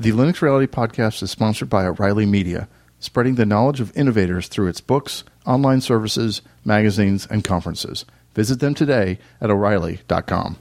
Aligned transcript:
The 0.00 0.12
Linux 0.12 0.40
Reality 0.42 0.72
Podcast 0.72 1.24
is 1.24 1.32
sponsored 1.32 1.68
by 1.68 1.84
O'Reilly 1.84 2.24
Media, 2.24 2.68
spreading 3.00 3.34
the 3.34 3.44
knowledge 3.44 3.80
of 3.80 3.90
innovators 3.96 4.46
through 4.46 4.68
its 4.68 4.80
books, 4.80 5.24
online 5.44 5.80
services, 5.80 6.40
magazines, 6.64 7.26
and 7.28 7.42
conferences. 7.42 8.04
Visit 8.32 8.60
them 8.60 8.74
today 8.74 9.18
at 9.40 9.50
O'Reilly.com. 9.50 10.56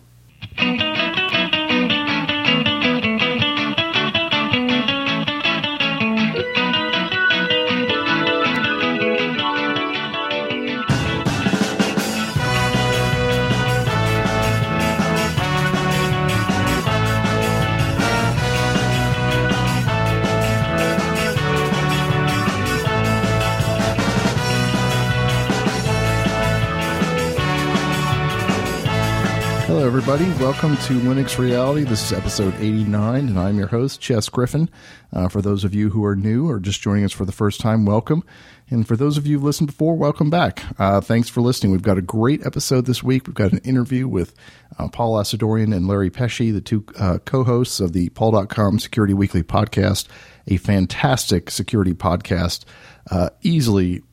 everybody. 29.98 30.30
Welcome 30.44 30.78
to 30.78 31.00
Linux 31.00 31.40
Reality. 31.40 31.82
This 31.82 32.04
is 32.04 32.16
episode 32.16 32.54
89, 32.60 33.30
and 33.30 33.40
I'm 33.40 33.58
your 33.58 33.66
host, 33.66 34.00
Chess 34.00 34.30
Griffin. 34.30 34.70
Uh, 35.12 35.28
for 35.28 35.42
those 35.42 35.64
of 35.64 35.74
you 35.74 35.90
who 35.90 36.05
are 36.05 36.16
new 36.16 36.48
or 36.48 36.60
just 36.60 36.82
joining 36.82 37.04
us 37.04 37.12
for 37.12 37.26
the 37.26 37.32
first 37.32 37.60
time, 37.60 37.84
welcome. 37.84 38.24
And 38.70 38.88
for 38.88 38.96
those 38.96 39.18
of 39.18 39.26
you 39.26 39.38
who've 39.38 39.44
listened 39.44 39.70
before, 39.70 39.96
welcome 39.96 40.30
back. 40.30 40.62
Uh, 40.78 41.02
thanks 41.02 41.30
for 41.30 41.41
listening. 41.41 41.72
We've 41.72 41.82
got 41.82 41.98
a 41.98 42.04
great 42.04 42.46
episode 42.46 42.86
this 42.86 43.02
week. 43.02 43.26
We've 43.26 43.34
got 43.34 43.54
an 43.54 43.58
interview 43.64 44.08
with 44.08 44.36
uh, 44.78 44.88
Paul 44.90 45.16
Asadoorian 45.16 45.76
and 45.76 45.88
Larry 45.88 46.12
Pesce, 46.12 46.52
the 46.52 46.62
two 46.62 46.86
uh, 47.00 47.18
co 47.26 47.44
hosts 47.44 47.80
of 47.80 47.94
the 47.94 48.10
Paul.com 48.10 48.77
Security 48.77 49.16
Weekly 49.16 49.41
podcast, 49.41 50.08
a 50.46 50.58
fantastic 50.58 51.50
security 51.50 51.96
podcast, 51.96 52.66
uh, 53.10 53.32
easily 53.41 54.04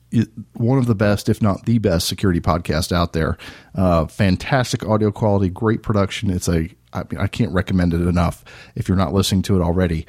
one 0.53 0.77
of 0.77 0.85
the 0.85 0.95
best, 0.95 1.29
if 1.29 1.41
not 1.41 1.65
the 1.65 1.77
best, 1.79 2.07
security 2.07 2.39
podcast 2.39 2.91
out 2.91 3.13
there. 3.13 3.37
Uh, 3.73 4.05
fantastic 4.05 4.85
audio 4.85 5.11
quality, 5.11 5.49
great 5.49 5.83
production. 5.83 6.29
It's 6.29 6.47
a 6.47 6.69
I, 6.93 7.03
mean, 7.11 7.19
I 7.19 7.27
can't 7.27 7.51
recommend 7.51 7.93
it 7.93 8.01
enough 8.01 8.43
if 8.75 8.87
you're 8.87 8.97
not 8.97 9.13
listening 9.13 9.41
to 9.43 9.55
it 9.55 9.61
already. 9.61 10.05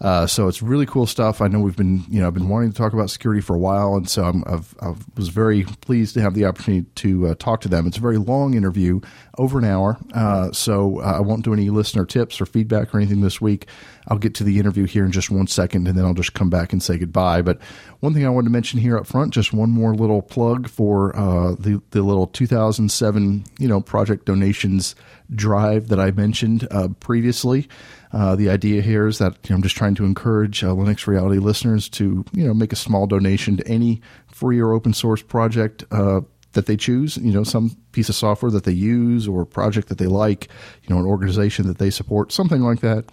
Uh, 0.00 0.26
so 0.26 0.48
it's 0.48 0.62
really 0.62 0.86
cool 0.86 1.06
stuff. 1.06 1.40
I 1.40 1.48
know 1.48 1.60
we've 1.60 1.76
been, 1.76 2.04
you 2.08 2.20
know, 2.20 2.26
I've 2.26 2.34
been 2.34 2.48
wanting 2.48 2.72
to 2.72 2.76
talk 2.76 2.94
about 2.94 3.10
security 3.10 3.42
for 3.42 3.54
a 3.54 3.58
while, 3.58 3.96
and 3.96 4.08
so 4.08 4.24
I'm, 4.24 4.42
I've, 4.46 4.74
I 4.80 4.94
was 5.14 5.28
very 5.28 5.64
pleased 5.82 6.14
to 6.14 6.22
have 6.22 6.34
the 6.34 6.46
opportunity 6.46 6.86
to 6.96 7.28
uh, 7.28 7.34
talk 7.34 7.60
to 7.62 7.68
them. 7.68 7.86
It's 7.86 7.98
a 7.98 8.00
very 8.00 8.16
long 8.16 8.54
interview, 8.54 9.00
over 9.40 9.58
an 9.58 9.64
hour. 9.64 9.98
Uh, 10.12 10.52
so 10.52 11.00
uh, 11.00 11.16
I 11.16 11.20
won't 11.20 11.44
do 11.44 11.54
any 11.54 11.70
listener 11.70 12.04
tips 12.04 12.40
or 12.40 12.46
feedback 12.46 12.94
or 12.94 12.98
anything 12.98 13.22
this 13.22 13.40
week. 13.40 13.66
I'll 14.08 14.18
get 14.18 14.34
to 14.36 14.44
the 14.44 14.58
interview 14.58 14.84
here 14.84 15.04
in 15.04 15.12
just 15.12 15.30
one 15.30 15.46
second, 15.46 15.88
and 15.88 15.96
then 15.96 16.04
I'll 16.04 16.14
just 16.14 16.34
come 16.34 16.50
back 16.50 16.72
and 16.72 16.82
say 16.82 16.98
goodbye. 16.98 17.40
But 17.40 17.58
one 18.00 18.12
thing 18.12 18.26
I 18.26 18.28
wanted 18.28 18.48
to 18.48 18.52
mention 18.52 18.80
here 18.80 18.98
up 18.98 19.06
front, 19.06 19.32
just 19.32 19.52
one 19.52 19.70
more 19.70 19.94
little 19.94 20.20
plug 20.20 20.68
for 20.68 21.16
uh, 21.16 21.54
the 21.58 21.80
the 21.90 22.02
little 22.02 22.26
2007, 22.26 23.44
you 23.58 23.68
know, 23.68 23.80
project 23.80 24.26
donations 24.26 24.94
drive 25.34 25.88
that 25.88 26.00
I 26.00 26.10
mentioned 26.10 26.68
uh, 26.70 26.88
previously. 27.00 27.68
Uh, 28.12 28.34
the 28.34 28.50
idea 28.50 28.82
here 28.82 29.06
is 29.06 29.18
that 29.18 29.36
you 29.44 29.50
know, 29.50 29.56
I'm 29.56 29.62
just 29.62 29.76
trying 29.76 29.94
to 29.96 30.04
encourage 30.04 30.64
uh, 30.64 30.68
Linux 30.68 31.06
Reality 31.06 31.38
listeners 31.38 31.88
to 31.90 32.24
you 32.32 32.46
know 32.46 32.54
make 32.54 32.72
a 32.72 32.76
small 32.76 33.06
donation 33.06 33.56
to 33.56 33.66
any 33.68 34.00
free 34.26 34.60
or 34.60 34.72
open 34.72 34.92
source 34.92 35.22
project 35.22 35.84
uh, 35.90 36.20
that 36.52 36.66
they 36.66 36.76
choose. 36.76 37.16
You 37.16 37.32
know, 37.32 37.44
some 37.44 37.76
piece 37.92 38.08
of 38.08 38.14
software 38.14 38.50
that 38.50 38.64
they 38.64 38.72
use 38.72 39.28
or 39.28 39.44
project 39.44 39.88
that 39.88 39.98
they 39.98 40.06
like. 40.06 40.48
You 40.82 40.94
know, 40.94 41.00
an 41.00 41.06
organization 41.06 41.66
that 41.68 41.78
they 41.78 41.90
support, 41.90 42.32
something 42.32 42.62
like 42.62 42.80
that 42.80 43.04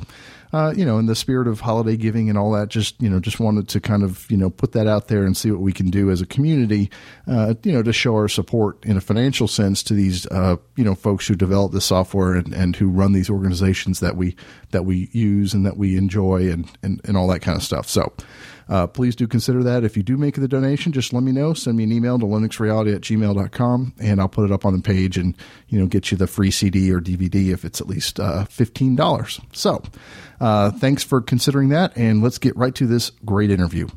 uh, 0.53 0.73
you 0.76 0.86
know, 0.86 0.98
in 0.98 1.06
the 1.06 1.16
spirit 1.16 1.48
of 1.48 1.62
holiday 1.62 1.98
giving 1.98 2.30
and 2.30 2.38
all 2.38 2.52
that, 2.52 2.70
just 2.70 3.02
you 3.02 3.09
know, 3.09 3.20
just 3.20 3.40
wanted 3.40 3.67
to 3.70 3.80
kind 3.80 4.03
of 4.03 4.30
you 4.31 4.38
know 4.38 4.50
put 4.50 4.72
that 4.72 4.88
out 4.88 5.08
there 5.08 5.26
and 5.26 5.36
see 5.36 5.52
what 5.52 5.62
we 5.62 5.73
can 5.73 5.90
do 5.90 6.09
as 6.09 6.22
a 6.22 6.26
community, 6.26 6.90
uh, 7.28 7.53
you 7.64 7.72
know, 7.72 7.84
to 7.84 7.94
show 7.94 8.16
our 8.16 8.28
support 8.28 8.84
in 8.86 8.97
a 8.97 9.02
financial 9.02 9.47
sense 9.47 9.84
to 9.84 9.94
these 9.94 10.25
uh, 10.28 10.56
you 10.75 10.84
know 10.84 10.96
folks 10.96 11.28
who 11.28 11.36
develop 11.36 11.72
the 11.72 11.81
software 11.81 12.34
and, 12.34 12.53
and 12.53 12.75
who 12.75 12.90
run 12.90 13.13
these 13.13 13.30
organizations 13.30 14.00
that 14.00 14.16
we 14.16 14.36
that 14.72 14.86
we 14.86 15.09
use 15.12 15.53
and 15.53 15.66
that 15.66 15.78
we 15.78 15.97
enjoy 15.97 16.50
and 16.52 16.72
and, 16.84 17.02
and 17.03 17.18
all 17.18 17.28
that 17.28 17.41
kind 17.41 17.57
of 17.57 17.63
stuff. 17.63 17.88
So. 17.88 18.13
Uh, 18.69 18.88
please 18.88 19.16
do 19.16 19.28
consider 19.28 19.63
that. 19.63 19.83
If 19.83 19.95
you 19.95 20.03
do 20.03 20.17
make 20.17 20.35
the 20.35 20.47
donation, 20.47 20.91
just 20.91 21.13
let 21.13 21.23
me 21.23 21.31
know. 21.31 21.53
Send 21.53 21.78
me 21.78 21.83
an 21.83 21.91
email 21.91 22.19
to 22.19 22.25
linuxreality 22.25 22.94
at 22.94 23.01
gmail.com 23.01 23.94
and 24.00 24.19
I'll 24.19 24.29
put 24.29 24.45
it 24.45 24.51
up 24.51 24.66
on 24.66 24.73
the 24.73 24.81
page 24.81 25.17
and, 25.17 25.35
you 25.69 25.79
know, 25.79 25.85
get 25.85 26.11
you 26.11 26.17
the 26.17 26.28
free 26.28 26.51
CD 26.51 26.91
or 26.91 27.00
DVD 27.00 27.53
if 27.53 27.63
it's 27.63 27.79
at 27.81 27.88
least 27.88 28.19
uh, 28.19 28.45
$15. 28.50 29.41
So 29.53 29.81
uh, 30.39 30.72
thanks 30.72 31.03
for 31.03 31.22
considering 31.22 31.69
that. 31.69 31.95
And 31.95 32.22
let's 32.22 32.38
get 32.38 32.56
right 32.57 32.75
to 32.75 32.88
this 32.88 33.11
great 33.25 33.51
interview. 33.51 33.88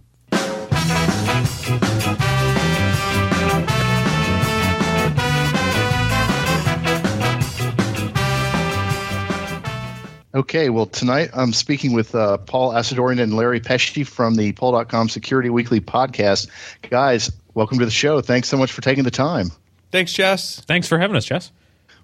Okay, 10.32 10.70
well, 10.70 10.86
tonight 10.86 11.30
I'm 11.32 11.52
speaking 11.52 11.92
with 11.92 12.14
uh, 12.14 12.38
Paul 12.38 12.72
Asadoorian 12.72 13.20
and 13.20 13.34
Larry 13.34 13.58
Pesce 13.58 14.04
from 14.06 14.36
the 14.36 14.52
Paul.com 14.52 15.08
Security 15.08 15.50
Weekly 15.50 15.80
podcast. 15.80 16.46
Guys, 16.88 17.32
welcome 17.52 17.80
to 17.80 17.84
the 17.84 17.91
show. 17.91 18.20
Thanks 18.20 18.46
so 18.46 18.56
much 18.56 18.70
for 18.70 18.80
taking 18.80 19.02
the 19.02 19.10
time. 19.10 19.50
Thanks, 19.91 20.12
Chess. 20.12 20.60
Thanks 20.60 20.86
for 20.86 21.00
having 21.00 21.16
us, 21.16 21.24
Chess. 21.24 21.50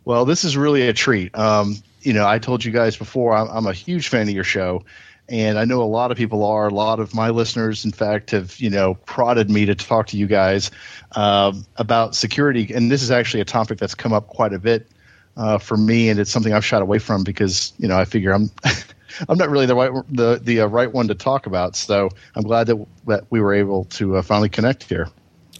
Well, 0.05 0.25
this 0.25 0.43
is 0.43 0.57
really 0.57 0.89
a 0.89 0.93
treat. 0.93 1.39
Um, 1.39 1.77
you 2.01 2.15
know, 2.15 2.27
I 2.27 2.41
told 2.41 2.65
you 2.65 2.73
guys 2.73 2.97
before, 2.97 3.33
I'm, 3.33 3.47
I'm, 3.49 3.67
a 3.67 3.73
huge 3.73 4.09
fan 4.09 4.23
of 4.23 4.35
your 4.35 4.43
show. 4.43 4.83
And 5.29 5.57
I 5.57 5.65
know 5.65 5.81
a 5.83 5.85
lot 5.85 6.11
of 6.11 6.17
people 6.17 6.45
are. 6.47 6.67
A 6.67 6.75
lot 6.75 6.99
of 6.99 7.15
my 7.15 7.31
listeners, 7.31 7.85
in 7.85 7.93
fact, 7.93 8.33
have 8.33 8.59
you 8.59 8.71
know 8.71 8.95
prodded 8.95 9.51
me 9.51 9.67
to 9.67 9.77
talk 9.77 10.09
to 10.09 10.17
you 10.17 10.27
guys 10.27 10.73
um, 11.13 11.65
about 11.77 12.17
security. 12.17 12.73
And 12.75 12.91
this 12.91 13.03
is 13.03 13.13
actually 13.13 13.43
a 13.43 13.45
topic 13.45 13.79
that's 13.79 13.95
come 13.95 14.13
up 14.13 14.27
quite 14.27 14.53
a 14.53 14.59
bit 14.59 14.89
uh, 15.37 15.59
for 15.59 15.77
me, 15.77 16.09
and 16.09 16.19
it's 16.19 16.31
something 16.31 16.53
I've 16.53 16.65
shied 16.65 16.83
away 16.83 16.99
from 16.99 17.25
because 17.25 17.73
you 17.79 17.89
know 17.89 17.99
I 17.99 18.05
figure 18.05 18.33
I'm 18.33 18.51
I'm 19.29 19.39
not 19.39 19.51
really 19.51 19.67
the 19.67 19.75
right 19.75 19.93
the 20.09 20.41
the 20.43 20.61
uh, 20.61 20.67
right 20.67 20.91
one 20.91 21.09
to 21.09 21.15
talk 21.15 21.47
about. 21.47 21.77
So 21.77 22.11
I'm 22.35 22.43
glad 22.43 22.69
that 22.69 22.87
that 23.07 23.25
we 23.31 23.41
were 23.41 23.55
able 23.55 23.85
to 23.85 24.17
uh, 24.17 24.23
finally 24.23 24.49
connect 24.49 24.85
here. 24.85 25.09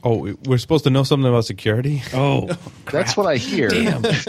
Oh, 0.03 0.37
we're 0.45 0.59
supposed 0.59 0.85
to 0.85 0.91
know 0.91 1.03
something 1.03 1.29
about 1.29 1.47
security. 1.47 2.03
Oh, 2.15 2.49
that's 2.91 3.17
what 3.17 3.27
I 3.27 3.37
hear. 3.37 3.69
Damn, 3.69 4.01
that's 4.03 4.27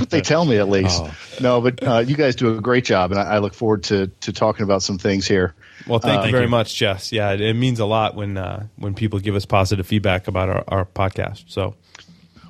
what 0.00 0.10
they 0.10 0.20
tell 0.20 0.44
me 0.44 0.58
at 0.58 0.68
least. 0.68 1.00
Oh. 1.02 1.14
No, 1.40 1.60
but 1.60 1.82
uh, 1.82 1.98
you 1.98 2.16
guys 2.16 2.36
do 2.36 2.56
a 2.56 2.60
great 2.60 2.84
job, 2.84 3.12
and 3.12 3.20
I, 3.20 3.34
I, 3.34 3.38
look 3.38 3.54
forward 3.54 3.84
to 3.84 4.08
to 4.08 4.32
talking 4.32 4.64
about 4.64 4.82
some 4.82 4.98
things 4.98 5.26
here. 5.26 5.54
Well, 5.86 6.00
thank 6.00 6.22
uh, 6.22 6.24
you 6.26 6.32
very 6.32 6.44
you. 6.44 6.50
much, 6.50 6.74
Chess. 6.74 7.12
Yeah, 7.12 7.30
it, 7.32 7.40
it, 7.40 7.54
means 7.54 7.80
a 7.80 7.86
lot 7.86 8.14
when 8.14 8.36
uh, 8.36 8.66
when 8.76 8.94
people 8.94 9.20
give 9.20 9.36
us 9.36 9.46
positive 9.46 9.86
feedback 9.86 10.28
about 10.28 10.48
our, 10.48 10.64
our 10.68 10.84
podcast. 10.84 11.44
So 11.46 11.76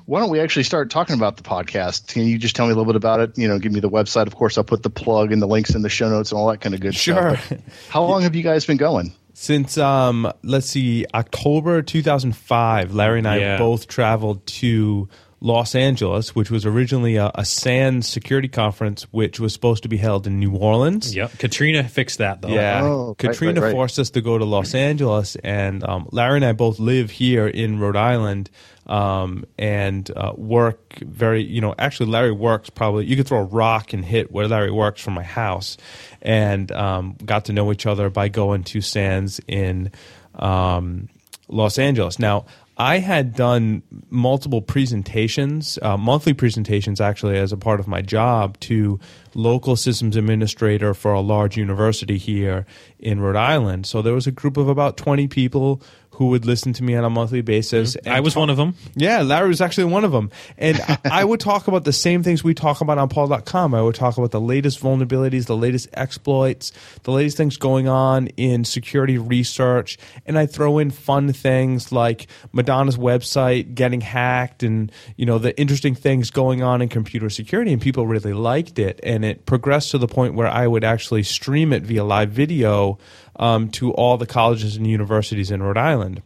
why 0.05 0.19
don't 0.19 0.29
we 0.29 0.39
actually 0.39 0.63
start 0.63 0.89
talking 0.89 1.15
about 1.15 1.37
the 1.37 1.43
podcast? 1.43 2.07
Can 2.07 2.23
you 2.23 2.37
just 2.37 2.55
tell 2.55 2.67
me 2.67 2.71
a 2.71 2.75
little 2.75 2.91
bit 2.91 2.95
about 2.95 3.19
it? 3.19 3.37
You 3.37 3.47
know, 3.47 3.57
give 3.57 3.71
me 3.71 3.79
the 3.79 3.89
website. 3.89 4.27
Of 4.27 4.35
course, 4.35 4.57
I'll 4.57 4.63
put 4.63 4.83
the 4.83 4.89
plug 4.89 5.31
and 5.31 5.41
the 5.41 5.47
links 5.47 5.73
in 5.73 5.81
the 5.81 5.89
show 5.89 6.09
notes 6.09 6.31
and 6.31 6.39
all 6.39 6.47
that 6.49 6.61
kind 6.61 6.75
of 6.75 6.81
good 6.81 6.95
sure. 6.95 7.37
stuff. 7.37 7.47
Sure. 7.47 7.57
How 7.89 8.03
long 8.03 8.21
have 8.21 8.35
you 8.35 8.43
guys 8.43 8.65
been 8.65 8.77
going? 8.77 9.13
Since 9.33 9.77
um, 9.77 10.31
let's 10.43 10.67
see, 10.67 11.05
October 11.13 11.81
2005, 11.81 12.93
Larry 12.93 13.17
and 13.17 13.27
I 13.27 13.37
yeah. 13.37 13.57
both 13.57 13.87
traveled 13.87 14.45
to 14.47 15.09
Los 15.45 15.75
Angeles, 15.75 16.33
which 16.33 16.49
was 16.49 16.65
originally 16.65 17.17
a, 17.17 17.29
a 17.35 17.45
SANS 17.45 18.07
security 18.09 18.47
conference, 18.47 19.03
which 19.11 19.39
was 19.39 19.53
supposed 19.53 19.83
to 19.83 19.89
be 19.89 19.97
held 19.97 20.25
in 20.25 20.39
New 20.39 20.55
Orleans. 20.55 21.15
Yep. 21.15 21.37
Katrina 21.37 21.83
fixed 21.83 22.17
that, 22.17 22.41
though. 22.41 22.47
Yeah. 22.47 22.81
Oh, 22.83 23.15
Katrina 23.15 23.53
right, 23.53 23.61
right, 23.61 23.67
right. 23.67 23.71
forced 23.71 23.99
us 23.99 24.09
to 24.09 24.21
go 24.21 24.39
to 24.39 24.43
Los 24.43 24.73
Angeles, 24.73 25.35
and 25.43 25.83
um, 25.83 26.09
Larry 26.11 26.37
and 26.37 26.45
I 26.45 26.53
both 26.53 26.79
live 26.79 27.11
here 27.11 27.47
in 27.47 27.79
Rhode 27.79 27.95
Island 27.95 28.49
um, 28.87 29.45
and 29.55 30.09
uh, 30.17 30.33
work 30.35 30.95
very, 30.95 31.43
you 31.43 31.61
know, 31.61 31.75
actually, 31.77 32.09
Larry 32.09 32.31
works 32.31 32.71
probably, 32.71 33.05
you 33.05 33.15
could 33.15 33.27
throw 33.27 33.41
a 33.41 33.43
rock 33.43 33.93
and 33.93 34.03
hit 34.03 34.31
where 34.31 34.47
Larry 34.47 34.71
works 34.71 34.99
from 34.99 35.13
my 35.13 35.21
house, 35.21 35.77
and 36.23 36.71
um, 36.71 37.17
got 37.23 37.45
to 37.45 37.53
know 37.53 37.71
each 37.71 37.85
other 37.85 38.09
by 38.09 38.29
going 38.29 38.63
to 38.63 38.81
SANS 38.81 39.39
in 39.47 39.91
um, 40.33 41.07
Los 41.47 41.77
Angeles. 41.77 42.17
Now, 42.17 42.45
I 42.77 42.99
had 42.99 43.35
done 43.35 43.83
multiple 44.09 44.61
presentations, 44.61 45.79
uh, 45.81 45.95
monthly 45.95 46.33
presentations 46.33 46.99
actually, 46.99 47.37
as 47.37 47.53
a 47.53 47.57
part 47.57 47.79
of 47.79 47.87
my 47.87 48.01
job 48.01 48.59
to 48.61 48.99
local 49.33 49.77
systems 49.77 50.17
administrator 50.17 50.93
for 50.93 51.13
a 51.13 51.21
large 51.21 51.55
university 51.55 52.17
here 52.17 52.65
in 52.99 53.21
Rhode 53.21 53.37
Island. 53.37 53.85
So 53.85 54.01
there 54.01 54.13
was 54.13 54.27
a 54.27 54.31
group 54.31 54.57
of 54.57 54.67
about 54.67 54.97
20 54.97 55.27
people 55.27 55.81
who 56.15 56.27
would 56.27 56.45
listen 56.45 56.73
to 56.73 56.83
me 56.83 56.95
on 56.95 57.03
a 57.03 57.09
monthly 57.09 57.41
basis. 57.41 57.95
Mm-hmm. 57.95 58.09
I 58.09 58.19
was 58.21 58.35
one 58.35 58.49
of 58.49 58.57
them. 58.57 58.75
Yeah, 58.95 59.21
Larry 59.21 59.49
was 59.49 59.61
actually 59.61 59.85
one 59.85 60.03
of 60.03 60.11
them. 60.11 60.31
And 60.57 60.79
I- 60.81 60.97
I 61.11 61.23
would 61.23 61.39
talk 61.39 61.67
about 61.67 61.83
the 61.83 61.93
same 61.93 62.23
things 62.23 62.43
we 62.43 62.53
talk 62.53 62.81
about 62.81 62.97
on 62.97 63.09
Paul.com. 63.09 63.73
I 63.73 63.81
would 63.81 63.95
talk 63.95 64.17
about 64.17 64.31
the 64.31 64.41
latest 64.41 64.81
vulnerabilities, 64.81 65.45
the 65.45 65.55
latest 65.57 65.89
exploits, 65.93 66.71
the 67.03 67.11
latest 67.11 67.37
things 67.37 67.57
going 67.57 67.87
on 67.87 68.27
in 68.37 68.63
security 68.63 69.17
research. 69.17 69.97
And 70.25 70.37
I 70.37 70.45
throw 70.45 70.79
in 70.79 70.91
fun 70.91 71.31
things 71.33 71.91
like 71.91 72.27
Madonna's 72.53 72.97
website 72.97 73.75
getting 73.75 74.01
hacked 74.01 74.63
and, 74.63 74.91
you 75.17 75.25
know, 75.25 75.37
the 75.37 75.57
interesting 75.59 75.95
things 75.95 76.31
going 76.31 76.63
on 76.63 76.81
in 76.81 76.89
computer 76.89 77.29
security. 77.29 77.73
And 77.73 77.81
people 77.81 78.07
really 78.07 78.33
liked 78.33 78.79
it. 78.79 78.99
And 79.03 79.25
it 79.25 79.45
progressed 79.45 79.91
to 79.91 79.97
the 79.97 80.07
point 80.07 80.35
where 80.35 80.47
I 80.47 80.67
would 80.67 80.83
actually 80.83 81.23
stream 81.23 81.73
it 81.73 81.83
via 81.83 82.03
live 82.03 82.29
video 82.31 82.97
um, 83.37 83.69
to 83.69 83.91
all 83.93 84.17
the 84.17 84.25
colleges 84.25 84.75
and 84.75 84.87
universities 84.87 85.51
in 85.51 85.61
Rhode 85.61 85.77
Island. 85.77 86.21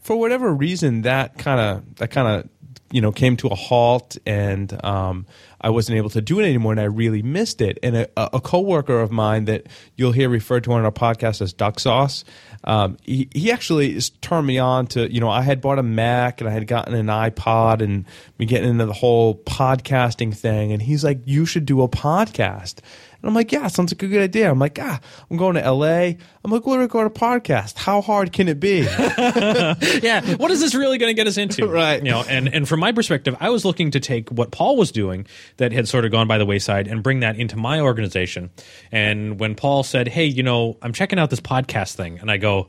For 0.00 0.16
whatever 0.16 0.52
reason 0.52 1.02
that 1.02 1.38
kind 1.38 1.60
of 1.60 1.94
that 1.96 2.10
kind 2.10 2.28
of 2.28 2.48
you 2.90 3.00
know 3.00 3.12
came 3.12 3.36
to 3.38 3.48
a 3.48 3.54
halt 3.54 4.16
and 4.26 4.84
um, 4.84 5.26
I 5.60 5.70
wasn't 5.70 5.98
able 5.98 6.10
to 6.10 6.20
do 6.20 6.40
it 6.40 6.44
anymore 6.44 6.72
and 6.72 6.80
I 6.80 6.84
really 6.84 7.22
missed 7.22 7.60
it. 7.60 7.78
And 7.82 7.96
a, 7.96 8.08
a 8.16 8.40
coworker 8.40 9.00
of 9.00 9.10
mine 9.10 9.46
that 9.46 9.66
you'll 9.96 10.12
hear 10.12 10.28
referred 10.28 10.64
to 10.64 10.72
on 10.72 10.84
our 10.84 10.92
podcast 10.92 11.40
as 11.40 11.52
Duck 11.52 11.80
Sauce 11.80 12.24
um, 12.64 12.96
he, 13.02 13.28
he 13.32 13.50
actually 13.50 13.98
turned 14.20 14.46
me 14.46 14.58
on 14.58 14.86
to 14.88 15.12
you 15.12 15.20
know 15.20 15.28
I 15.28 15.42
had 15.42 15.60
bought 15.60 15.78
a 15.78 15.82
Mac 15.82 16.40
and 16.40 16.48
I 16.48 16.52
had 16.52 16.66
gotten 16.66 16.94
an 16.94 17.06
iPod 17.06 17.82
and 17.82 18.04
been 18.38 18.48
getting 18.48 18.70
into 18.70 18.86
the 18.86 18.92
whole 18.92 19.34
podcasting 19.34 20.36
thing 20.36 20.72
and 20.72 20.80
he's 20.80 21.02
like 21.02 21.20
you 21.24 21.44
should 21.44 21.66
do 21.66 21.82
a 21.82 21.88
podcast 21.88 22.76
and 23.22 23.28
I'm 23.28 23.34
like, 23.34 23.52
yeah, 23.52 23.68
sounds 23.68 23.92
like 23.92 24.02
a 24.02 24.08
good 24.08 24.20
idea. 24.20 24.50
I'm 24.50 24.58
like, 24.58 24.78
ah, 24.80 25.00
I'm 25.30 25.36
going 25.36 25.54
to 25.54 25.70
LA. 25.70 26.14
I'm 26.44 26.50
like, 26.50 26.66
we'll 26.66 26.78
record 26.78 27.06
a 27.06 27.10
podcast. 27.10 27.78
How 27.78 28.00
hard 28.00 28.32
can 28.32 28.48
it 28.48 28.58
be? 28.58 28.80
yeah, 30.02 30.34
what 30.34 30.50
is 30.50 30.60
this 30.60 30.74
really 30.74 30.98
going 30.98 31.10
to 31.10 31.14
get 31.14 31.26
us 31.26 31.36
into? 31.36 31.62
Right. 31.72 32.02
You 32.02 32.10
know, 32.10 32.22
and 32.28 32.52
and 32.52 32.68
from 32.68 32.80
my 32.80 32.92
perspective, 32.92 33.36
I 33.40 33.48
was 33.48 33.64
looking 33.64 33.92
to 33.92 34.00
take 34.00 34.30
what 34.30 34.50
Paul 34.50 34.76
was 34.76 34.90
doing 34.92 35.26
that 35.56 35.72
had 35.72 35.88
sort 35.88 36.04
of 36.04 36.10
gone 36.10 36.26
by 36.26 36.36
the 36.36 36.44
wayside 36.44 36.86
and 36.86 37.02
bring 37.02 37.20
that 37.20 37.36
into 37.36 37.56
my 37.56 37.80
organization. 37.80 38.50
And 38.90 39.38
when 39.40 39.54
Paul 39.54 39.84
said, 39.84 40.08
"Hey, 40.08 40.26
you 40.26 40.42
know, 40.42 40.76
I'm 40.82 40.92
checking 40.92 41.18
out 41.18 41.30
this 41.30 41.40
podcast 41.40 41.94
thing," 41.94 42.18
and 42.18 42.30
I 42.30 42.36
go, 42.36 42.68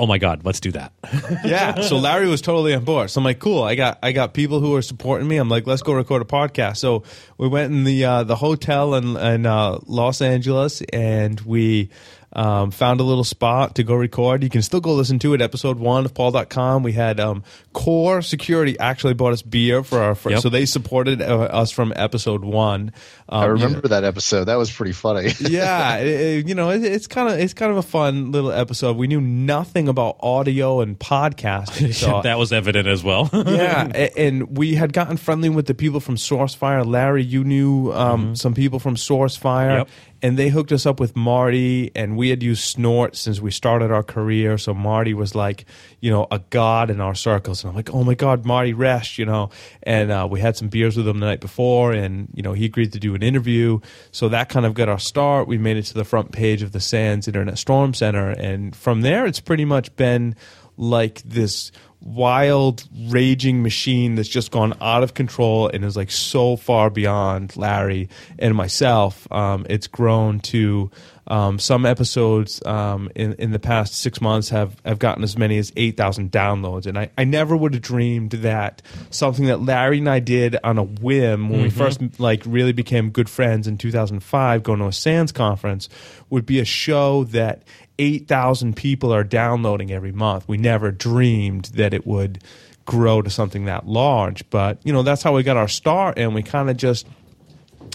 "Oh 0.00 0.06
my 0.06 0.18
god, 0.18 0.44
let's 0.44 0.58
do 0.60 0.72
that." 0.72 0.92
yeah. 1.44 1.82
So 1.82 1.98
Larry 1.98 2.26
was 2.26 2.40
totally 2.40 2.74
on 2.74 2.84
board. 2.84 3.10
So 3.10 3.20
I'm 3.20 3.24
like, 3.24 3.38
cool. 3.38 3.62
I 3.62 3.74
got 3.74 3.98
I 4.02 4.12
got 4.12 4.34
people 4.34 4.58
who 4.60 4.74
are 4.74 4.82
supporting 4.82 5.28
me. 5.28 5.36
I'm 5.36 5.48
like, 5.48 5.66
let's 5.66 5.82
go 5.82 5.92
record 5.92 6.22
a 6.22 6.24
podcast. 6.24 6.78
So 6.78 7.04
we 7.36 7.46
went 7.46 7.72
in 7.72 7.84
the 7.84 8.04
uh, 8.04 8.24
the 8.24 8.36
hotel 8.36 8.94
in 8.94 9.16
in 9.16 9.46
uh, 9.46 9.78
Los 9.86 10.22
Angeles 10.22 10.82
and 10.92 11.38
we. 11.42 11.90
Um, 12.32 12.70
found 12.70 13.00
a 13.00 13.02
little 13.02 13.24
spot 13.24 13.74
to 13.74 13.82
go 13.82 13.94
record. 13.96 14.44
You 14.44 14.50
can 14.50 14.62
still 14.62 14.80
go 14.80 14.94
listen 14.94 15.18
to 15.18 15.34
it. 15.34 15.40
Episode 15.42 15.80
one 15.80 16.04
of 16.04 16.14
Paul.com. 16.14 16.84
We 16.84 16.92
had 16.92 17.18
um, 17.18 17.42
Core 17.72 18.22
Security 18.22 18.78
actually 18.78 19.14
bought 19.14 19.32
us 19.32 19.42
beer 19.42 19.82
for 19.82 19.98
our 20.00 20.14
first, 20.14 20.34
Yep. 20.34 20.42
so 20.42 20.48
they 20.48 20.64
supported 20.64 21.20
uh, 21.22 21.24
us 21.40 21.72
from 21.72 21.92
episode 21.96 22.44
one. 22.44 22.92
Um, 23.28 23.40
I 23.42 23.46
remember 23.46 23.88
that 23.88 24.04
episode. 24.04 24.44
That 24.44 24.56
was 24.58 24.70
pretty 24.70 24.92
funny. 24.92 25.30
yeah, 25.40 25.96
it- 25.96 26.06
it- 26.06 26.48
you 26.48 26.54
know, 26.54 26.70
it, 26.70 26.84
it's 26.84 27.06
kind 27.08 27.28
of 27.32 27.38
it's 27.38 27.52
kind 27.54 27.72
of 27.72 27.78
a 27.78 27.82
fun 27.82 28.30
little 28.30 28.52
episode. 28.52 28.96
We 28.96 29.08
knew 29.08 29.20
nothing 29.20 29.88
about 29.88 30.16
audio 30.20 30.80
and 30.80 30.96
podcasting, 30.98 31.92
so 31.94 32.22
that 32.22 32.38
was 32.38 32.52
evident 32.52 32.86
as 32.86 33.02
well. 33.02 33.28
yeah, 33.32 33.90
a- 33.92 34.16
and 34.18 34.56
we 34.56 34.74
had 34.76 34.92
gotten 34.92 35.16
friendly 35.16 35.48
with 35.48 35.66
the 35.66 35.74
people 35.74 35.98
from 36.00 36.14
SourceFire. 36.16 36.86
Larry, 36.86 37.24
you 37.24 37.42
knew 37.44 37.92
um, 37.92 38.36
some 38.36 38.54
people 38.54 38.78
from 38.78 38.94
SourceFire, 38.96 39.78
Yep. 39.78 39.88
And 40.22 40.38
they 40.38 40.48
hooked 40.48 40.72
us 40.72 40.86
up 40.86 41.00
with 41.00 41.16
Marty. 41.16 41.90
And 41.94 42.16
we 42.16 42.30
had 42.30 42.42
used 42.42 42.62
Snort 42.62 43.16
since 43.16 43.40
we 43.40 43.50
started 43.50 43.90
our 43.90 44.02
career, 44.02 44.58
so 44.58 44.74
Marty 44.74 45.14
was 45.14 45.34
like, 45.34 45.64
you 46.00 46.10
know, 46.10 46.26
a 46.30 46.40
god 46.50 46.90
in 46.90 47.00
our 47.00 47.14
circles. 47.14 47.62
And 47.62 47.70
I'm 47.70 47.76
like, 47.76 47.92
oh 47.92 48.04
my 48.04 48.14
god, 48.14 48.44
Marty 48.44 48.74
Roesch, 48.74 49.18
you 49.18 49.24
know. 49.24 49.50
And 49.82 50.10
uh, 50.10 50.28
we 50.30 50.40
had 50.40 50.56
some 50.56 50.68
beers 50.68 50.96
with 50.96 51.08
him 51.08 51.20
the 51.20 51.26
night 51.26 51.40
before, 51.40 51.92
and 51.92 52.28
you 52.34 52.42
know, 52.42 52.52
he 52.52 52.64
agreed 52.64 52.92
to 52.92 53.00
do 53.00 53.14
an 53.14 53.22
interview. 53.22 53.80
So 54.10 54.28
that 54.28 54.48
kind 54.48 54.66
of 54.66 54.74
got 54.74 54.88
our 54.88 54.98
start. 54.98 55.48
We 55.48 55.58
made 55.58 55.76
it 55.76 55.84
to 55.84 55.94
the 55.94 56.04
front 56.04 56.32
page 56.32 56.62
of 56.62 56.72
the 56.72 56.80
SANS 56.80 57.26
Internet 57.26 57.58
Storm 57.58 57.94
Center, 57.94 58.30
and 58.30 58.74
from 58.74 59.02
there, 59.02 59.26
it's 59.26 59.40
pretty 59.40 59.64
much 59.64 59.94
been 59.96 60.36
like 60.76 61.22
this 61.22 61.72
wild 62.02 62.84
raging 63.08 63.62
machine 63.62 64.14
that's 64.14 64.28
just 64.28 64.50
gone 64.50 64.74
out 64.80 65.02
of 65.02 65.14
control 65.14 65.68
and 65.68 65.84
is 65.84 65.96
like 65.96 66.10
so 66.10 66.56
far 66.56 66.90
beyond 66.90 67.56
larry 67.56 68.08
and 68.38 68.54
myself. 68.54 69.30
Um, 69.30 69.66
it's 69.68 69.86
grown 69.86 70.40
to 70.40 70.90
um, 71.30 71.60
some 71.60 71.86
episodes 71.86 72.60
um, 72.66 73.08
in, 73.14 73.34
in 73.34 73.52
the 73.52 73.60
past 73.60 73.94
six 73.94 74.20
months 74.20 74.48
have, 74.48 74.76
have 74.84 74.98
gotten 74.98 75.22
as 75.22 75.38
many 75.38 75.58
as 75.58 75.72
8000 75.76 76.32
downloads. 76.32 76.86
And 76.86 76.98
I, 76.98 77.10
I 77.16 77.22
never 77.24 77.56
would 77.56 77.72
have 77.74 77.82
dreamed 77.82 78.32
that 78.32 78.82
something 79.10 79.46
that 79.46 79.60
larry 79.60 79.98
and 79.98 80.08
i 80.08 80.18
did 80.18 80.56
on 80.64 80.78
a 80.78 80.82
whim 80.82 81.48
when 81.50 81.62
we 81.62 81.70
first 81.70 82.00
like 82.18 82.42
really 82.46 82.72
became 82.72 83.10
good 83.10 83.28
friends 83.28 83.66
in 83.66 83.78
2005 83.78 84.62
going 84.62 84.78
to 84.78 84.86
a 84.86 84.92
SANS 84.92 85.32
conference 85.32 85.88
would 86.30 86.46
be 86.46 86.58
a 86.58 86.64
show 86.64 87.24
that 87.24 87.62
8,000 88.00 88.74
people 88.74 89.12
are 89.12 89.22
downloading 89.22 89.92
every 89.92 90.12
month. 90.12 90.48
We 90.48 90.56
never 90.56 90.90
dreamed 90.90 91.66
that 91.74 91.92
it 91.92 92.06
would 92.06 92.42
grow 92.86 93.20
to 93.20 93.28
something 93.28 93.66
that 93.66 93.86
large. 93.86 94.48
But, 94.48 94.78
you 94.82 94.92
know, 94.92 95.02
that's 95.02 95.22
how 95.22 95.34
we 95.36 95.42
got 95.42 95.58
our 95.58 95.68
start, 95.68 96.18
and 96.18 96.34
we 96.34 96.42
kind 96.42 96.70
of 96.70 96.78
just 96.78 97.06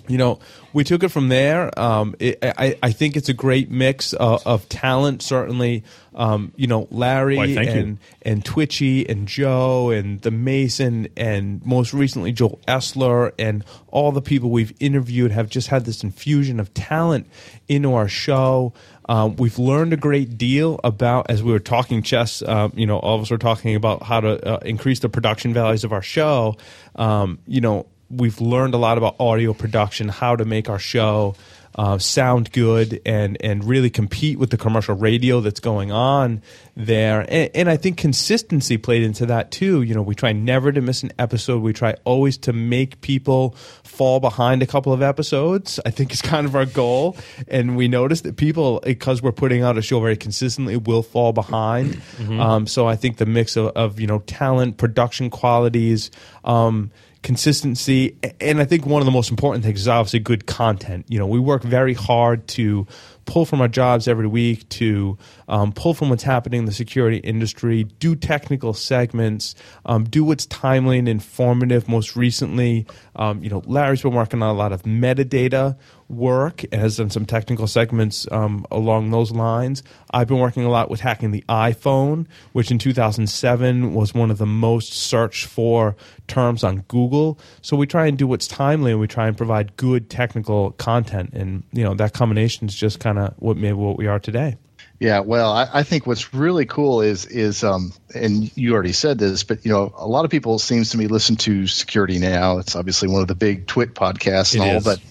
you 0.08 0.18
know, 0.18 0.40
we 0.74 0.84
took 0.84 1.04
it 1.04 1.10
from 1.10 1.30
there. 1.30 1.78
Um, 1.80 2.16
it, 2.20 2.40
I, 2.42 2.78
I 2.84 2.92
think 2.92 3.16
it's 3.16 3.30
a 3.30 3.34
great 3.34 3.72
mix 3.72 4.14
of, 4.14 4.46
of 4.46 4.68
talent. 4.70 5.22
Certainly, 5.22 5.84
um, 6.14 6.52
you 6.56 6.68
know, 6.68 6.88
Larry 6.92 7.38
Why, 7.38 7.54
thank 7.54 7.74
you. 7.74 7.80
and 7.80 8.00
and 8.22 8.46
Twitchy 8.46 9.08
and 9.08 9.28
Joe 9.28 9.90
and 9.90 10.22
the 10.22 10.32
Mason 10.32 11.08
and 11.16 11.66
most 11.66 11.94
recently 11.94 12.32
Joel 12.32 12.60
Esler 12.68 13.32
and 13.40 13.64
all 13.88 14.12
the 14.12 14.22
people 14.22 14.50
we've 14.50 14.74
interviewed 14.80 15.32
have 15.32 15.50
just 15.50 15.70
had 15.70 15.86
this 15.86 16.04
infusion 16.04 16.60
of 16.60 16.74
talent 16.74 17.28
into 17.68 17.94
our 17.94 18.08
show. 18.08 18.74
Um, 19.08 19.36
we've 19.36 19.60
learned 19.60 19.94
a 19.94 19.98
great 19.98 20.38
deal 20.38 20.80
about, 20.84 21.30
as 21.30 21.44
we 21.44 21.52
were 21.52 21.60
talking 21.60 22.02
Chess, 22.02 22.42
um, 22.42 22.74
you 22.76 22.88
know, 22.88 22.98
all 22.98 23.16
of 23.16 23.22
us 23.22 23.30
were 23.30 23.38
talking 23.38 23.76
about 23.76 24.04
how 24.04 24.20
to 24.20 24.46
uh, 24.48 24.60
increase 24.66 25.00
the 25.00 25.10
production 25.10 25.54
values 25.54 25.84
of 25.84 25.94
our 25.94 26.02
show. 26.02 26.58
Um, 26.96 27.40
you 27.46 27.62
know, 27.62 27.86
we've 28.18 28.40
learned 28.42 28.74
a 28.74 28.78
lot 28.78 28.98
about 28.98 29.16
audio 29.20 29.54
production, 29.54 30.10
how 30.10 30.36
to 30.36 30.46
make 30.46 30.70
our 30.70 30.80
show 30.80 31.36
uh, 31.78 31.98
sound 31.98 32.52
good, 32.54 33.02
and 33.06 33.38
and 33.42 33.64
really 33.64 33.90
compete 33.90 34.40
with 34.40 34.50
the 34.50 34.58
commercial 34.58 34.96
radio 34.96 35.42
that's 35.42 35.60
going 35.60 35.92
on 35.92 36.42
there. 36.76 37.26
And, 37.28 37.50
and 37.54 37.70
I 37.70 37.76
think 37.76 37.98
consistency 37.98 38.78
played 38.78 39.04
into 39.04 39.26
that 39.26 39.52
too. 39.52 39.82
You 39.82 39.94
know, 39.94 40.02
we 40.02 40.16
try 40.16 40.32
never 40.32 40.72
to 40.72 40.82
miss 40.82 41.04
an 41.04 41.12
episode. 41.20 41.62
We 41.62 41.74
try 41.74 41.96
always 42.06 42.38
to 42.40 42.54
make 42.54 43.02
people 43.02 43.52
fall 43.84 44.20
behind 44.22 44.64
a 44.64 44.68
couple 44.68 44.94
of 44.94 45.02
episodes. 45.02 45.80
I 45.86 45.90
think 45.90 46.14
is 46.14 46.22
kind 46.34 46.46
of 46.46 46.56
our 46.56 46.66
goal. 46.66 47.18
And 47.50 47.76
we 47.76 47.90
notice 47.90 48.22
that 48.22 48.38
people, 48.38 48.80
because 48.82 49.22
we're 49.22 49.34
putting 49.34 49.62
out 49.62 49.78
a 49.78 49.82
show 49.82 50.00
very 50.00 50.18
consistently, 50.18 50.78
will 50.78 51.04
fall 51.04 51.34
behind. 51.34 52.02
Um, 52.40 52.68
so 52.68 52.88
I 52.88 52.96
think 52.96 53.18
the 53.18 53.26
mix 53.26 53.58
of, 53.58 53.68
of 53.76 54.00
you 54.00 54.08
know 54.08 54.20
talent, 54.20 54.78
production 54.78 55.30
qualities. 55.30 56.10
Um, 56.46 56.92
consistency 57.26 58.16
and 58.40 58.62
i 58.62 58.66
think 58.66 58.86
one 58.86 59.02
of 59.02 59.06
the 59.08 59.12
most 59.12 59.32
important 59.32 59.66
things 59.66 59.82
is 59.82 59.88
obviously 59.88 60.20
good 60.20 60.46
content. 60.46 61.06
You 61.10 61.18
know 61.18 61.26
we 61.26 61.40
work 61.40 61.64
very 61.64 61.96
hard 61.96 62.48
to 62.50 62.86
pull 63.26 63.46
from 63.46 63.62
our 63.62 63.68
jobs 63.68 64.08
every 64.08 64.28
week 64.28 64.68
to 64.70 65.18
um, 65.48 65.72
pull 65.72 65.94
from 65.94 66.10
what's 66.10 66.24
happening 66.24 66.60
in 66.60 66.66
the 66.66 66.72
security 66.72 67.18
industry 67.18 67.84
do 68.00 68.16
technical 68.16 68.74
segments 68.74 69.56
um, 69.86 70.04
do 70.04 70.24
what's 70.24 70.46
timely 70.46 71.00
and 71.00 71.10
informative 71.10 71.88
most 71.88 72.16
recently 72.16 72.86
um, 73.16 73.44
you 73.44 73.50
know 73.50 73.62
larry's 73.66 74.02
been 74.02 74.14
working 74.14 74.42
on 74.42 74.50
a 74.50 74.58
lot 74.58 74.72
of 74.72 74.84
metadata 74.84 75.76
work 76.10 76.64
and 76.72 76.82
has 76.82 76.98
done 76.98 77.10
some 77.10 77.26
technical 77.26 77.68
segments 77.68 78.28
um, 78.32 78.66
along 78.72 79.12
those 79.12 79.32
lines. 79.32 79.84
I've 80.12 80.28
been 80.28 80.40
working 80.40 80.64
a 80.64 80.70
lot 80.70 80.90
with 80.90 81.00
hacking 81.00 81.32
the 81.32 81.44
iPhone, 81.50 82.28
which 82.54 82.72
in 82.72 82.78
2007 82.78 83.94
was 83.94 84.14
one 84.14 84.30
of 84.30 84.38
the 84.38 84.46
most 84.46 84.94
searched 84.94 85.46
for 85.46 85.96
terms 86.28 86.64
on 86.64 86.82
Google. 86.88 87.40
So 87.62 87.76
we 87.76 87.88
try 87.88 88.08
and 88.08 88.18
do 88.18 88.28
what's 88.28 88.48
timely 88.48 88.92
and 88.92 89.00
we 89.00 89.08
try 89.08 89.28
and 89.28 89.36
provide 89.36 89.76
good 89.78 90.10
technical 90.10 90.72
content. 90.72 91.32
And, 91.34 91.64
you 91.72 91.84
know, 91.84 91.96
that 91.96 92.14
combination 92.14 92.68
is 92.68 92.76
just 92.76 93.00
kind 93.00 93.15
of 93.18 93.34
what 93.38 93.58
made 93.58 93.74
what 93.74 93.98
we 93.98 94.08
are 94.08 94.20
today. 94.20 94.58
Yeah, 95.00 95.20
well, 95.20 95.52
I, 95.52 95.68
I 95.74 95.84
think 95.84 96.08
what's 96.08 96.34
really 96.34 96.66
cool 96.66 97.02
is 97.02 97.26
is 97.26 97.64
um, 97.66 97.92
and 98.14 98.56
you 98.56 98.74
already 98.74 98.94
said 98.94 99.18
this, 99.20 99.44
but 99.44 99.66
you 99.66 99.72
know, 99.72 99.94
a 99.98 100.08
lot 100.08 100.24
of 100.24 100.32
people 100.32 100.58
seems 100.58 100.92
to 100.92 100.98
me 100.98 101.08
listen 101.08 101.36
to 101.38 101.68
security 101.68 102.18
now. 102.18 102.60
It's 102.60 102.76
obviously 102.78 103.10
one 103.10 103.22
of 103.22 103.28
the 103.28 103.36
big 103.36 103.68
TWiT 103.68 103.94
podcasts 103.94 104.54
and 104.56 104.64
It 104.64 104.68
all, 104.70 104.78
is. 104.78 104.84
but 104.84 105.02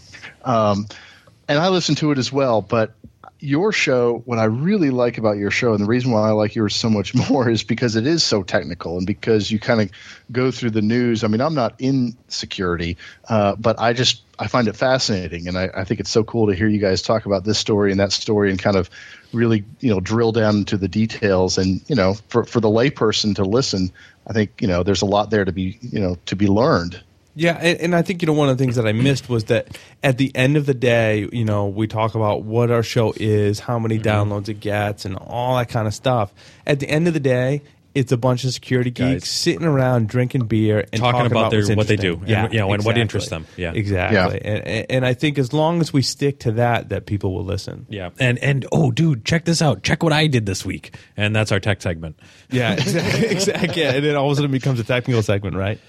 um, 0.43 0.87
and 1.49 1.59
I 1.59 1.69
listen 1.69 1.97
to 1.97 2.13
it 2.13 2.19
as 2.19 2.33
well. 2.33 2.63
But 2.63 2.95
your 3.45 3.73
show, 3.73 4.23
what 4.25 4.39
I 4.39 4.45
really 4.45 4.91
like 4.91 5.19
about 5.19 5.37
your 5.37 5.51
show, 5.51 5.75
and 5.75 5.83
the 5.83 5.87
reason 5.87 6.11
why 6.11 6.29
I 6.29 6.33
like 6.33 6.55
yours 6.55 6.75
so 6.75 6.89
much 6.89 7.15
more 7.31 7.49
is 7.49 7.63
because 7.63 7.95
it 7.95 8.07
is 8.07 8.25
so 8.25 8.43
technical 8.43 8.97
and 8.97 9.07
because 9.07 9.51
you 9.51 9.61
kind 9.61 9.83
of 9.83 9.91
go 10.33 10.51
through 10.51 10.71
the 10.71 10.83
news. 10.83 11.23
I 11.23 11.29
mean, 11.29 11.41
I'm 11.41 11.55
not 11.55 11.75
in 11.79 12.17
security, 12.29 12.97
uh, 13.29 13.55
but 13.57 13.79
I 13.79 13.93
just 13.93 14.23
I 14.39 14.49
find 14.49 14.67
it 14.67 14.77
fascinating, 14.77 15.47
and 15.47 15.59
I, 15.59 15.71
I, 15.75 15.85
think 15.85 16.01
it's 16.01 16.11
so 16.11 16.25
cool 16.25 16.49
to 16.49 16.55
hear 16.55 16.67
you 16.67 16.81
guys 16.81 17.03
talk 17.03 17.27
about 17.27 17.45
this 17.45 17.59
story 17.59 17.91
and 17.91 18.01
that 18.01 18.13
story, 18.13 18.51
and 18.51 18.59
kind 18.59 18.77
of 18.77 18.89
really 19.33 19.65
you 19.81 19.91
know 19.91 20.01
drill 20.01 20.33
down 20.33 20.57
into 20.57 20.77
the 20.79 20.89
details. 20.89 21.59
And 21.59 21.83
you 21.89 21.97
know, 21.97 22.15
for 22.29 22.45
for 22.45 22.61
the 22.61 22.69
layperson 22.69 23.37
to 23.37 23.45
listen, 23.45 23.93
I 24.27 24.33
think 24.33 24.63
you 24.63 24.69
know 24.69 24.83
there's 24.83 25.03
a 25.03 25.07
lot 25.07 25.31
there 25.31 25.45
to 25.45 25.53
be 25.53 25.79
you 25.83 26.01
know 26.01 26.17
to 26.27 26.37
be 26.37 26.47
learned. 26.47 27.03
Yeah, 27.35 27.59
and, 27.61 27.81
and, 27.81 27.97
I 27.97 28.03
think 28.03 28.23
you 28.23 28.27
know 28.27 28.33
one 28.33 28.49
of 28.49 28.57
the 28.57 28.63
things 28.63 28.77
that 28.77 28.87
I 28.87 28.93
missed 28.93 29.29
was 29.29 29.45
that 29.45 29.77
at 30.03 30.19
the 30.19 30.35
end 30.37 30.57
of 30.57 30.67
the 30.67 30.75
day, 30.75 31.29
you 31.33 31.45
know, 31.45 31.67
we 31.67 31.87
talk 31.87 32.15
about 32.15 32.43
what 32.43 32.71
our 32.71 32.83
show 32.83 33.13
is, 33.17 33.59
how 33.59 33.79
many 33.79 33.99
mm-hmm. 33.99 34.33
downloads 34.33 34.49
it 34.49 34.61
gets, 34.61 35.05
and 35.05 35.17
all 35.17 35.57
that 35.57 35.69
kind 35.69 35.89
of 35.89 35.95
stuff. 35.95 36.33
At 36.67 36.79
the 36.81 36.89
end 36.89 37.09
of 37.09 37.15
the 37.15 37.21
day, 37.21 37.63
it's 37.95 38.11
a 38.13 38.17
bunch 38.17 38.45
of 38.45 38.53
security 38.53 38.91
geeks 38.91 39.31
sitting 39.31 39.65
around 39.65 40.09
drinking 40.09 40.47
beer 40.47 40.81
and 40.93 41.01
talking, 41.01 41.13
talking 41.13 41.33
about, 41.33 41.51
their, 41.51 41.65
what 41.77 41.87
they 41.87 41.97
do, 41.97 42.21
yeah, 42.27 42.45
and, 42.45 42.53
you 42.53 42.59
know, 42.59 42.67
exactly. 42.67 42.75
and 42.75 42.85
what 42.85 42.99
interests 42.99 43.31
them. 43.31 43.47
Yeah, 43.57 43.73
exactly. 43.73 44.41
Yeah. 44.45 44.51
And, 44.51 44.87
and 44.91 45.07
I 45.07 45.15
think 45.15 45.39
as 45.39 45.53
long 45.53 45.81
as 45.81 45.93
we 45.93 46.03
stick 46.03 46.41
to 46.41 46.53
that, 46.53 46.89
that 46.89 47.07
people 47.07 47.33
will 47.33 47.45
listen. 47.45 47.87
Yeah, 47.89 48.11
and 48.19 48.39
and 48.39 48.67
oh, 48.73 48.91
dude, 48.91 49.25
check 49.25 49.45
this 49.45 49.63
out. 49.63 49.83
Check 49.83 50.03
what 50.03 50.13
I 50.13 50.27
did 50.27 50.45
this 50.45 50.65
week, 50.65 50.97
and 51.17 51.35
that's 51.35 51.53
our 51.53 51.61
tech 51.61 51.83
segment. 51.83 52.19
Yeah, 52.51 52.73
exactly. 52.75 53.27
exactly. 53.29 53.83
Yeah, 53.83 53.93
and 53.93 54.05
it 54.05 54.17
all 54.17 54.27
of 54.27 54.33
a 54.33 54.35
sudden 54.37 54.51
it 54.51 54.53
becomes 54.53 54.81
a 54.81 54.85
technical 54.85 55.23
segment, 55.23 55.57
right? 55.57 55.81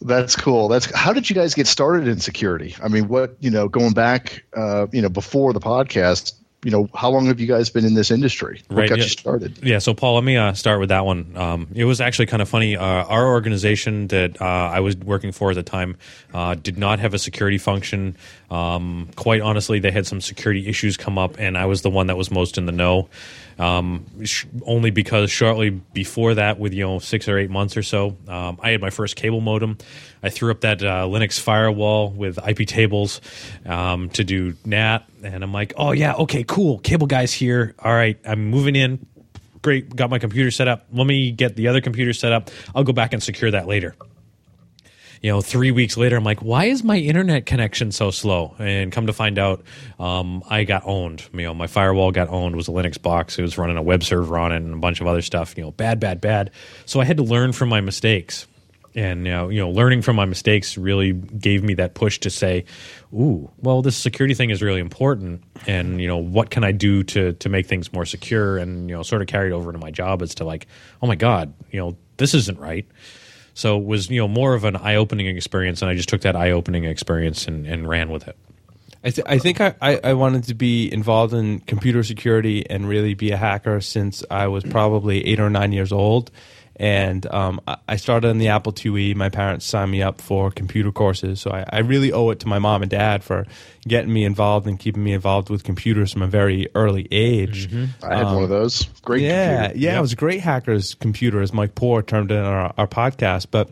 That's 0.00 0.36
cool. 0.36 0.68
That's 0.68 0.92
how 0.94 1.12
did 1.12 1.30
you 1.30 1.34
guys 1.34 1.54
get 1.54 1.66
started 1.66 2.06
in 2.06 2.20
security? 2.20 2.76
I 2.82 2.88
mean, 2.88 3.08
what 3.08 3.36
you 3.40 3.50
know, 3.50 3.68
going 3.68 3.92
back, 3.92 4.44
uh, 4.54 4.86
you 4.92 5.00
know, 5.00 5.08
before 5.08 5.52
the 5.52 5.60
podcast, 5.60 6.34
you 6.66 6.72
know, 6.72 6.88
how 6.94 7.10
long 7.10 7.26
have 7.26 7.38
you 7.38 7.46
guys 7.46 7.70
been 7.70 7.84
in 7.84 7.94
this 7.94 8.10
industry? 8.10 8.60
What 8.66 8.78
right, 8.78 8.88
got 8.88 8.98
yeah. 8.98 9.04
you 9.04 9.10
started? 9.10 9.58
Yeah, 9.62 9.78
so 9.78 9.94
Paul, 9.94 10.16
let 10.16 10.24
me 10.24 10.36
uh, 10.36 10.52
start 10.54 10.80
with 10.80 10.88
that 10.88 11.06
one. 11.06 11.36
Um, 11.36 11.68
it 11.74 11.84
was 11.84 12.00
actually 12.00 12.26
kind 12.26 12.42
of 12.42 12.48
funny. 12.48 12.76
Uh, 12.76 12.84
our 12.84 13.28
organization 13.28 14.08
that 14.08 14.42
uh, 14.42 14.44
I 14.44 14.80
was 14.80 14.96
working 14.96 15.30
for 15.30 15.50
at 15.50 15.54
the 15.54 15.62
time 15.62 15.96
uh, 16.34 16.56
did 16.56 16.76
not 16.76 16.98
have 16.98 17.14
a 17.14 17.18
security 17.18 17.58
function. 17.58 18.16
Um, 18.50 19.08
quite 19.16 19.40
honestly, 19.40 19.80
they 19.80 19.90
had 19.90 20.06
some 20.06 20.20
security 20.20 20.68
issues 20.68 20.96
come 20.96 21.18
up, 21.18 21.38
and 21.38 21.58
I 21.58 21.66
was 21.66 21.82
the 21.82 21.90
one 21.90 22.06
that 22.06 22.16
was 22.16 22.30
most 22.30 22.58
in 22.58 22.66
the 22.66 22.72
know. 22.72 23.08
Um, 23.58 24.04
sh- 24.24 24.44
only 24.64 24.90
because 24.90 25.30
shortly 25.30 25.70
before 25.70 26.34
that, 26.34 26.58
with 26.58 26.72
you 26.72 26.84
know 26.84 26.98
six 26.98 27.28
or 27.28 27.38
eight 27.38 27.50
months 27.50 27.76
or 27.76 27.82
so, 27.82 28.16
um, 28.28 28.58
I 28.62 28.70
had 28.70 28.80
my 28.80 28.90
first 28.90 29.16
cable 29.16 29.40
modem. 29.40 29.78
I 30.22 30.28
threw 30.28 30.50
up 30.50 30.60
that 30.60 30.82
uh, 30.82 31.06
Linux 31.06 31.40
firewall 31.40 32.10
with 32.10 32.38
IP 32.46 32.68
tables 32.68 33.20
um, 33.64 34.10
to 34.10 34.24
do 34.24 34.54
NAT, 34.64 35.08
and 35.22 35.42
I'm 35.42 35.52
like, 35.52 35.72
oh 35.76 35.92
yeah, 35.92 36.14
okay, 36.14 36.44
cool, 36.44 36.78
cable 36.78 37.06
guys 37.06 37.32
here. 37.32 37.74
All 37.78 37.92
right, 37.92 38.18
I'm 38.24 38.46
moving 38.46 38.76
in. 38.76 39.06
Great, 39.62 39.96
got 39.96 40.10
my 40.10 40.20
computer 40.20 40.52
set 40.52 40.68
up. 40.68 40.86
Let 40.92 41.06
me 41.06 41.32
get 41.32 41.56
the 41.56 41.68
other 41.68 41.80
computer 41.80 42.12
set 42.12 42.32
up. 42.32 42.50
I'll 42.74 42.84
go 42.84 42.92
back 42.92 43.12
and 43.12 43.22
secure 43.22 43.50
that 43.50 43.66
later 43.66 43.96
you 45.26 45.32
know, 45.32 45.40
three 45.40 45.72
weeks 45.72 45.96
later, 45.96 46.16
I'm 46.16 46.22
like, 46.22 46.38
why 46.38 46.66
is 46.66 46.84
my 46.84 46.98
internet 46.98 47.46
connection 47.46 47.90
so 47.90 48.12
slow? 48.12 48.54
And 48.60 48.92
come 48.92 49.08
to 49.08 49.12
find 49.12 49.40
out, 49.40 49.64
um, 49.98 50.44
I 50.48 50.62
got 50.62 50.84
owned. 50.86 51.28
You 51.32 51.42
know, 51.42 51.52
my 51.52 51.66
firewall 51.66 52.12
got 52.12 52.28
owned. 52.28 52.54
Was 52.54 52.68
a 52.68 52.70
Linux 52.70 53.02
box. 53.02 53.36
It 53.36 53.42
was 53.42 53.58
running 53.58 53.76
a 53.76 53.82
web 53.82 54.04
server 54.04 54.38
on 54.38 54.52
it 54.52 54.58
and 54.58 54.74
a 54.74 54.76
bunch 54.76 55.00
of 55.00 55.08
other 55.08 55.22
stuff. 55.22 55.56
You 55.56 55.64
know, 55.64 55.72
bad, 55.72 55.98
bad, 55.98 56.20
bad. 56.20 56.52
So 56.84 57.00
I 57.00 57.04
had 57.04 57.16
to 57.16 57.24
learn 57.24 57.50
from 57.50 57.68
my 57.70 57.80
mistakes. 57.80 58.46
And 58.94 59.26
you 59.26 59.32
know, 59.32 59.48
you 59.48 59.58
know, 59.58 59.68
learning 59.68 60.02
from 60.02 60.14
my 60.14 60.26
mistakes 60.26 60.78
really 60.78 61.12
gave 61.12 61.64
me 61.64 61.74
that 61.74 61.94
push 61.94 62.20
to 62.20 62.30
say, 62.30 62.64
"Ooh, 63.12 63.50
well, 63.58 63.82
this 63.82 63.96
security 63.96 64.34
thing 64.34 64.50
is 64.50 64.62
really 64.62 64.80
important, 64.80 65.42
and 65.66 66.00
you 66.00 66.06
know, 66.06 66.18
what 66.18 66.50
can 66.50 66.62
I 66.62 66.70
do 66.70 67.02
to 67.02 67.32
to 67.32 67.48
make 67.48 67.66
things 67.66 67.92
more 67.92 68.04
secure?" 68.04 68.58
And 68.58 68.88
you 68.88 68.94
know, 68.94 69.02
sort 69.02 69.22
of 69.22 69.28
carried 69.28 69.52
over 69.52 69.72
to 69.72 69.78
my 69.78 69.90
job 69.90 70.22
as 70.22 70.36
to 70.36 70.44
like, 70.44 70.68
"Oh 71.02 71.08
my 71.08 71.16
God, 71.16 71.52
you 71.72 71.80
know, 71.80 71.96
this 72.16 72.32
isn't 72.32 72.60
right." 72.60 72.86
So 73.56 73.78
it 73.78 73.84
was 73.86 74.10
you 74.10 74.20
know 74.20 74.28
more 74.28 74.52
of 74.52 74.64
an 74.64 74.76
eye 74.76 74.96
opening 74.96 75.26
experience, 75.34 75.80
and 75.80 75.90
I 75.90 75.94
just 75.94 76.10
took 76.10 76.20
that 76.20 76.36
eye 76.36 76.50
opening 76.50 76.84
experience 76.84 77.48
and, 77.48 77.66
and 77.66 77.88
ran 77.88 78.10
with 78.10 78.28
it. 78.28 78.36
I, 79.02 79.10
th- 79.10 79.26
I 79.26 79.38
think 79.38 79.62
I, 79.62 79.74
I, 79.80 80.00
I, 80.04 80.12
wanted 80.12 80.44
to 80.44 80.54
be 80.54 80.92
involved 80.92 81.32
in 81.32 81.60
computer 81.60 82.02
security 82.02 82.68
and 82.68 82.86
really 82.86 83.14
be 83.14 83.30
a 83.30 83.36
hacker 83.36 83.80
since 83.80 84.22
I 84.30 84.48
was 84.48 84.62
probably 84.64 85.24
eight 85.26 85.40
or 85.40 85.48
nine 85.48 85.72
years 85.72 85.90
old. 85.90 86.30
And 86.78 87.26
um, 87.32 87.60
I 87.88 87.96
started 87.96 88.28
on 88.28 88.38
the 88.38 88.48
Apple 88.48 88.72
IIe. 88.72 89.16
My 89.16 89.30
parents 89.30 89.64
signed 89.64 89.90
me 89.90 90.02
up 90.02 90.20
for 90.20 90.50
computer 90.50 90.92
courses, 90.92 91.40
so 91.40 91.50
I, 91.50 91.64
I, 91.70 91.78
really 91.78 92.12
owe 92.12 92.28
it 92.30 92.40
to 92.40 92.48
my 92.48 92.58
mom 92.58 92.82
and 92.82 92.90
dad 92.90 93.24
for 93.24 93.46
getting 93.88 94.12
me 94.12 94.24
involved 94.24 94.66
and 94.66 94.78
keeping 94.78 95.02
me 95.02 95.14
involved 95.14 95.48
with 95.48 95.64
computers 95.64 96.12
from 96.12 96.20
a 96.20 96.26
very 96.26 96.68
early 96.74 97.08
age. 97.10 97.70
Mm-hmm. 97.70 98.04
I 98.04 98.16
had 98.16 98.26
um, 98.26 98.34
one 98.34 98.44
of 98.44 98.50
those. 98.50 98.84
Great. 99.02 99.22
Yeah, 99.22 99.68
computer. 99.68 99.78
yeah, 99.78 99.90
yep. 99.92 99.98
it 99.98 100.00
was 100.02 100.12
a 100.12 100.16
great 100.16 100.40
hacker's 100.40 100.94
computer, 100.94 101.40
as 101.40 101.50
Mike 101.50 101.74
Poor 101.74 102.02
termed 102.02 102.30
it 102.30 102.34
in 102.34 102.44
our, 102.44 102.74
our 102.76 102.86
podcast. 102.86 103.46
But 103.50 103.70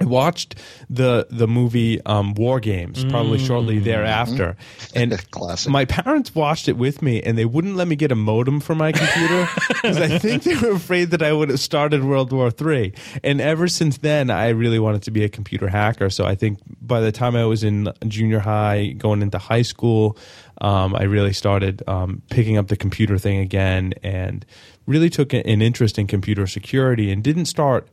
I 0.00 0.04
watched 0.04 0.54
the 0.88 1.26
the 1.30 1.46
movie 1.46 2.04
um, 2.06 2.34
War 2.34 2.58
Games 2.58 3.04
probably 3.04 3.38
mm-hmm. 3.38 3.46
shortly 3.46 3.78
thereafter, 3.78 4.56
and 4.94 5.12
my 5.68 5.84
parents 5.84 6.34
watched 6.34 6.68
it 6.68 6.76
with 6.78 7.02
me, 7.02 7.22
and 7.22 7.36
they 7.36 7.44
wouldn't 7.44 7.76
let 7.76 7.86
me 7.86 7.96
get 7.96 8.10
a 8.10 8.14
modem 8.14 8.60
for 8.60 8.74
my 8.74 8.92
computer 8.92 9.48
because 9.68 9.98
I 9.98 10.18
think 10.18 10.44
they 10.44 10.56
were 10.56 10.72
afraid 10.72 11.10
that 11.10 11.22
I 11.22 11.32
would 11.32 11.50
have 11.50 11.60
started 11.60 12.02
World 12.02 12.32
War 12.32 12.50
Three. 12.50 12.94
And 13.22 13.40
ever 13.40 13.68
since 13.68 13.98
then, 13.98 14.30
I 14.30 14.48
really 14.48 14.78
wanted 14.78 15.02
to 15.02 15.10
be 15.10 15.22
a 15.22 15.28
computer 15.28 15.68
hacker. 15.68 16.08
So 16.08 16.24
I 16.24 16.34
think 16.34 16.60
by 16.80 17.00
the 17.00 17.12
time 17.12 17.36
I 17.36 17.44
was 17.44 17.62
in 17.62 17.92
junior 18.08 18.38
high, 18.38 18.94
going 18.96 19.20
into 19.20 19.38
high 19.38 19.62
school, 19.62 20.16
um, 20.62 20.94
I 20.94 21.02
really 21.02 21.34
started 21.34 21.82
um, 21.86 22.22
picking 22.30 22.56
up 22.56 22.68
the 22.68 22.76
computer 22.76 23.18
thing 23.18 23.38
again, 23.38 23.92
and 24.02 24.46
really 24.86 25.10
took 25.10 25.34
an 25.34 25.42
interest 25.42 25.98
in 25.98 26.06
computer 26.06 26.46
security, 26.46 27.12
and 27.12 27.22
didn't 27.22 27.46
start 27.46 27.86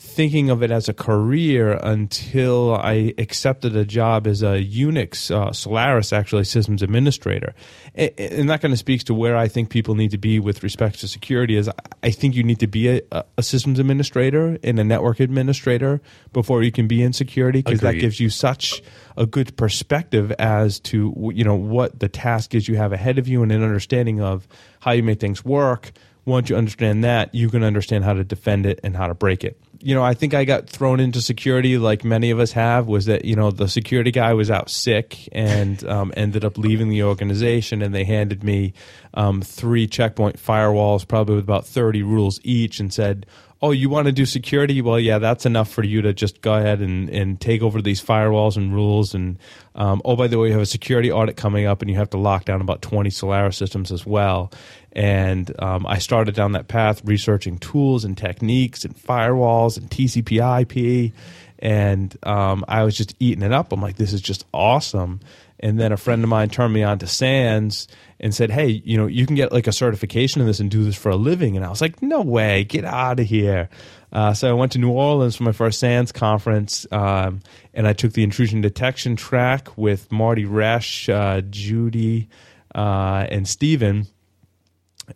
thinking 0.00 0.48
of 0.48 0.62
it 0.62 0.70
as 0.70 0.88
a 0.88 0.94
career 0.94 1.72
until 1.82 2.76
I 2.76 3.14
accepted 3.18 3.74
a 3.74 3.84
job 3.84 4.28
as 4.28 4.42
a 4.42 4.64
Unix 4.64 5.28
uh, 5.28 5.52
Solaris 5.52 6.12
actually 6.12 6.44
systems 6.44 6.82
administrator. 6.82 7.52
And 7.96 8.48
that 8.48 8.60
kind 8.62 8.72
of 8.72 8.78
speaks 8.78 9.02
to 9.04 9.14
where 9.14 9.36
I 9.36 9.48
think 9.48 9.70
people 9.70 9.96
need 9.96 10.12
to 10.12 10.18
be 10.18 10.38
with 10.38 10.62
respect 10.62 11.00
to 11.00 11.08
security. 11.08 11.56
Is 11.56 11.68
I 12.04 12.10
think 12.10 12.36
you 12.36 12.44
need 12.44 12.60
to 12.60 12.68
be 12.68 12.88
a, 12.88 13.24
a 13.36 13.42
systems 13.42 13.80
administrator 13.80 14.56
and 14.62 14.78
a 14.78 14.84
network 14.84 15.18
administrator 15.18 16.00
before 16.32 16.62
you 16.62 16.70
can 16.70 16.86
be 16.86 17.02
in 17.02 17.12
security 17.12 17.60
because 17.60 17.80
that 17.80 17.94
gives 17.94 18.20
you 18.20 18.30
such 18.30 18.80
a 19.16 19.26
good 19.26 19.56
perspective 19.56 20.30
as 20.38 20.78
to 20.80 21.32
you 21.34 21.42
know 21.42 21.56
what 21.56 21.98
the 21.98 22.08
task 22.08 22.54
is 22.54 22.68
you 22.68 22.76
have 22.76 22.92
ahead 22.92 23.18
of 23.18 23.26
you 23.26 23.42
and 23.42 23.50
an 23.50 23.64
understanding 23.64 24.20
of 24.20 24.46
how 24.78 24.92
you 24.92 25.02
make 25.02 25.18
things 25.18 25.44
work. 25.44 25.90
Once 26.24 26.50
you 26.50 26.56
understand 26.56 27.02
that, 27.02 27.34
you 27.34 27.48
can 27.48 27.64
understand 27.64 28.04
how 28.04 28.12
to 28.12 28.22
defend 28.22 28.66
it 28.66 28.78
and 28.84 28.94
how 28.94 29.06
to 29.06 29.14
break 29.14 29.42
it 29.42 29.58
you 29.80 29.94
know, 29.94 30.02
I 30.02 30.14
think 30.14 30.34
I 30.34 30.44
got 30.44 30.68
thrown 30.68 30.98
into 30.98 31.20
security 31.20 31.78
like 31.78 32.04
many 32.04 32.30
of 32.30 32.40
us 32.40 32.52
have. 32.52 32.86
Was 32.88 33.06
that 33.06 33.24
you 33.24 33.36
know 33.36 33.50
the 33.50 33.68
security 33.68 34.10
guy 34.10 34.34
was 34.34 34.50
out 34.50 34.70
sick 34.70 35.28
and 35.32 35.82
um, 35.88 36.12
ended 36.16 36.44
up 36.44 36.58
leaving 36.58 36.88
the 36.88 37.04
organization, 37.04 37.82
and 37.82 37.94
they 37.94 38.04
handed 38.04 38.42
me 38.42 38.74
um, 39.14 39.40
three 39.40 39.86
Check 39.86 40.16
Point 40.16 40.36
firewalls, 40.36 41.06
probably 41.06 41.36
with 41.36 41.44
about 41.44 41.66
thirty 41.66 42.02
rules 42.02 42.40
each, 42.42 42.80
and 42.80 42.92
said, 42.92 43.26
"Oh, 43.60 43.70
you 43.70 43.88
want 43.88 44.06
to 44.06 44.12
do 44.12 44.26
security? 44.26 44.80
Well, 44.80 45.00
yeah, 45.00 45.18
that's 45.18 45.46
enough 45.46 45.70
for 45.70 45.82
you 45.82 46.02
to 46.02 46.12
just 46.12 46.40
go 46.40 46.54
ahead 46.54 46.80
and, 46.80 47.08
and 47.10 47.40
take 47.40 47.62
over 47.62 47.82
these 47.82 48.02
firewalls 48.02 48.56
and 48.56 48.72
rules. 48.72 49.14
And 49.14 49.38
um, 49.74 50.02
oh, 50.04 50.16
by 50.16 50.26
the 50.26 50.38
way, 50.38 50.48
you 50.48 50.52
have 50.52 50.62
a 50.62 50.66
security 50.66 51.10
audit 51.10 51.36
coming 51.36 51.66
up, 51.66 51.82
and 51.82 51.90
you 51.90 51.96
have 51.96 52.10
to 52.10 52.18
lock 52.18 52.44
down 52.44 52.60
about 52.60 52.82
twenty 52.82 53.10
Solaris 53.10 53.56
systems 53.56 53.92
as 53.92 54.06
well." 54.06 54.52
And 54.92 55.52
um, 55.62 55.86
I 55.86 55.98
started 55.98 56.34
down 56.34 56.52
that 56.52 56.68
path 56.68 57.02
researching 57.04 57.58
tools 57.58 58.04
and 58.04 58.16
techniques 58.16 58.84
and 58.84 58.96
firewalls 58.96 59.76
and 59.76 59.88
TCP 59.90 60.40
IP. 60.62 61.12
And 61.60 62.16
um, 62.24 62.64
I 62.68 62.84
was 62.84 62.96
just 62.96 63.14
eating 63.18 63.42
it 63.42 63.52
up. 63.52 63.72
I'm 63.72 63.82
like, 63.82 63.96
this 63.96 64.12
is 64.12 64.20
just 64.20 64.44
awesome. 64.54 65.20
And 65.60 65.78
then 65.78 65.92
a 65.92 65.96
friend 65.96 66.22
of 66.22 66.28
mine 66.28 66.50
turned 66.50 66.72
me 66.72 66.82
on 66.82 66.98
to 67.00 67.06
SANS 67.06 67.88
and 68.20 68.34
said, 68.34 68.50
hey, 68.50 68.68
you 68.84 68.96
know, 68.96 69.06
you 69.06 69.26
can 69.26 69.36
get 69.36 69.52
like 69.52 69.66
a 69.66 69.72
certification 69.72 70.40
in 70.40 70.46
this 70.46 70.60
and 70.60 70.70
do 70.70 70.84
this 70.84 70.96
for 70.96 71.10
a 71.10 71.16
living. 71.16 71.56
And 71.56 71.64
I 71.64 71.68
was 71.68 71.80
like, 71.80 72.02
no 72.02 72.22
way, 72.22 72.64
get 72.64 72.84
out 72.84 73.20
of 73.20 73.26
here. 73.26 73.68
Uh, 74.12 74.34
so 74.34 74.48
I 74.48 74.52
went 74.52 74.72
to 74.72 74.78
New 74.78 74.90
Orleans 74.90 75.36
for 75.36 75.42
my 75.42 75.52
first 75.52 75.80
SANS 75.80 76.12
conference, 76.12 76.86
um, 76.92 77.40
and 77.74 77.86
I 77.86 77.92
took 77.92 78.12
the 78.12 78.22
intrusion 78.22 78.62
detection 78.62 79.16
track 79.16 79.76
with 79.76 80.10
Marty 80.10 80.46
Roesch, 80.46 81.12
uh, 81.12 81.42
Judy, 81.42 82.28
uh, 82.74 83.26
and 83.30 83.46
Steven 83.46 84.06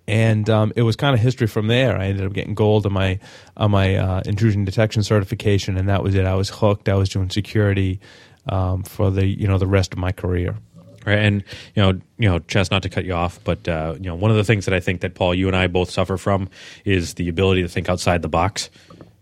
and 0.07 0.49
um, 0.49 0.73
it 0.77 0.83
was 0.83 0.97
kind 0.97 1.15
of 1.15 1.21
history 1.21 1.47
from 1.47 1.67
there. 1.67 1.97
I 1.97 2.07
ended 2.07 2.27
up 2.27 2.33
getting 2.33 2.55
gold 2.55 2.87
on 2.87 2.93
my 2.93 3.19
on 3.57 3.71
my 3.71 3.97
uh, 3.97 4.23
intrusion 4.25 4.65
detection 4.65 5.03
certification, 5.03 5.77
and 5.77 5.89
that 5.89 6.03
was 6.03 6.15
it. 6.15 6.25
I 6.25 6.35
was 6.35 6.49
hooked. 6.49 6.89
I 6.89 6.95
was 6.95 7.09
doing 7.09 7.31
security 7.31 8.01
um, 8.49 8.83
for 8.83 9.11
the 9.11 9.27
you 9.27 9.47
know 9.47 9.59
the 9.59 9.67
rest 9.67 9.93
of 9.93 9.99
my 9.99 10.13
career. 10.13 10.57
Right, 11.05 11.19
and 11.19 11.43
you 11.75 11.83
know, 11.83 12.01
you 12.19 12.29
know, 12.29 12.39
Chess, 12.39 12.71
not 12.71 12.85
to 12.85 12.89
cut 12.89 13.05
you 13.05 13.13
off, 13.15 13.41
but 13.43 13.67
uh, 13.67 13.95
you 13.97 14.05
know, 14.07 14.15
one 14.15 14.31
of 14.31 14.37
the 14.37 14.45
things 14.45 14.67
that 14.67 14.75
I 14.75 14.79
think 14.79 15.01
that 15.01 15.15
Paul, 15.15 15.35
you 15.35 15.49
and 15.49 15.57
I 15.57 15.67
both 15.67 15.91
suffer 15.91 16.17
from 16.17 16.49
is 16.85 17.15
the 17.15 17.29
ability 17.29 17.63
to 17.63 17.69
think 17.69 17.89
outside 17.89 18.23
the 18.23 18.29
box. 18.29 18.71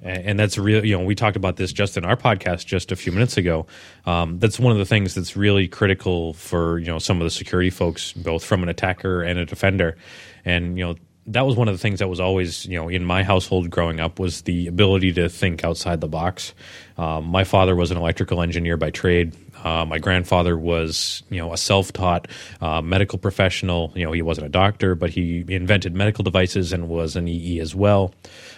and 0.03 0.39
that's 0.39 0.57
real 0.57 0.85
you 0.85 0.97
know 0.97 1.05
we 1.05 1.15
talked 1.15 1.37
about 1.37 1.57
this 1.57 1.73
just 1.73 1.97
in 1.99 2.05
our 2.07 2.17
podcast 2.17 2.65
just 2.65 2.91
a 2.91 2.97
few 2.97 3.13
minutes 3.13 3.37
ago 3.37 3.67
um, 4.07 4.39
that's 4.39 4.59
one 4.59 4.73
of 4.73 4.79
the 4.79 4.85
things 4.87 5.15
that's 5.15 5.37
really 5.37 5.69
critical 5.69 6.33
for 6.33 6.79
you 6.79 6.87
know 6.87 6.99
some 6.99 7.21
of 7.21 7.25
the 7.25 7.31
security 7.31 7.69
folks 7.69 8.13
both 8.15 8.43
from 8.43 8.63
an 8.63 8.71
attacker 8.71 9.23
and 9.23 9.39
a 9.39 9.45
defender 9.45 9.99
and 10.45 10.79
you 10.79 10.85
know 10.85 10.95
that 11.27 11.47
was 11.47 11.55
one 11.55 11.69
of 11.69 11.75
the 11.75 11.79
things 11.79 11.99
that 11.99 12.09
was 12.09 12.21
always 12.21 12.67
you 12.67 12.79
know 12.79 12.89
in 12.89 13.05
my 13.05 13.23
household 13.23 13.71
growing 13.71 14.01
up 14.01 14.19
was 14.19 14.43
the 14.43 14.67
ability 14.67 15.13
to 15.13 15.29
think 15.29 15.65
outside 15.65 16.01
the 16.01 16.09
box 16.09 16.55
um, 16.99 17.25
my 17.27 17.45
father 17.45 17.77
was 17.77 17.91
an 17.91 17.97
electrical 17.97 18.43
engineer 18.43 18.77
by 18.77 18.91
trade 18.91 19.35
uh, 19.65 19.85
my 19.85 19.99
grandfather 19.99 20.57
was, 20.57 21.23
you 21.29 21.39
know, 21.39 21.53
a 21.53 21.57
self-taught 21.57 22.29
uh, 22.61 22.81
medical 22.81 23.19
professional. 23.19 23.93
You 23.95 24.05
know, 24.05 24.13
he 24.13 24.23
wasn't 24.23 24.47
a 24.47 24.51
doctor, 24.51 24.95
but 24.95 25.11
he 25.11 25.45
invented 25.49 25.95
medical 25.95 26.25
devices 26.25 26.73
and 26.73 26.89
was 26.89 27.17
an 27.17 27.29
EE 27.29 27.61
as 27.61 27.75
well. 27.75 28.15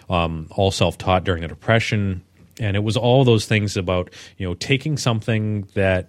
Um, 0.08 0.46
all 0.50 0.70
self-taught 0.70 1.24
during 1.24 1.42
the 1.42 1.48
Depression, 1.48 2.22
and 2.60 2.76
it 2.76 2.80
was 2.80 2.96
all 2.96 3.24
those 3.24 3.46
things 3.46 3.76
about 3.76 4.10
you 4.36 4.46
know 4.46 4.54
taking 4.54 4.96
something 4.96 5.66
that 5.74 6.08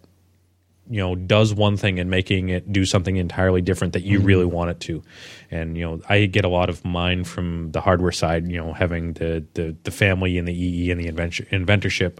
you 0.89 0.99
know 0.99 1.15
does 1.15 1.53
one 1.53 1.77
thing 1.77 1.99
and 1.99 2.09
making 2.09 2.49
it 2.49 2.71
do 2.71 2.85
something 2.85 3.15
entirely 3.15 3.61
different 3.61 3.93
that 3.93 4.03
you 4.03 4.17
mm-hmm. 4.17 4.27
really 4.27 4.45
want 4.45 4.69
it 4.69 4.79
to 4.79 5.01
and 5.49 5.77
you 5.77 5.83
know 5.83 6.01
i 6.09 6.25
get 6.25 6.43
a 6.43 6.49
lot 6.49 6.69
of 6.69 6.83
mine 6.83 7.23
from 7.23 7.71
the 7.71 7.79
hardware 7.79 8.11
side 8.11 8.49
you 8.49 8.57
know 8.57 8.73
having 8.73 9.13
the 9.13 9.45
the, 9.53 9.75
the 9.83 9.91
family 9.91 10.37
and 10.37 10.47
the 10.47 10.53
ee 10.53 10.91
and 10.91 10.99
the 10.99 11.07
inventor, 11.07 11.45
inventorship 11.45 12.17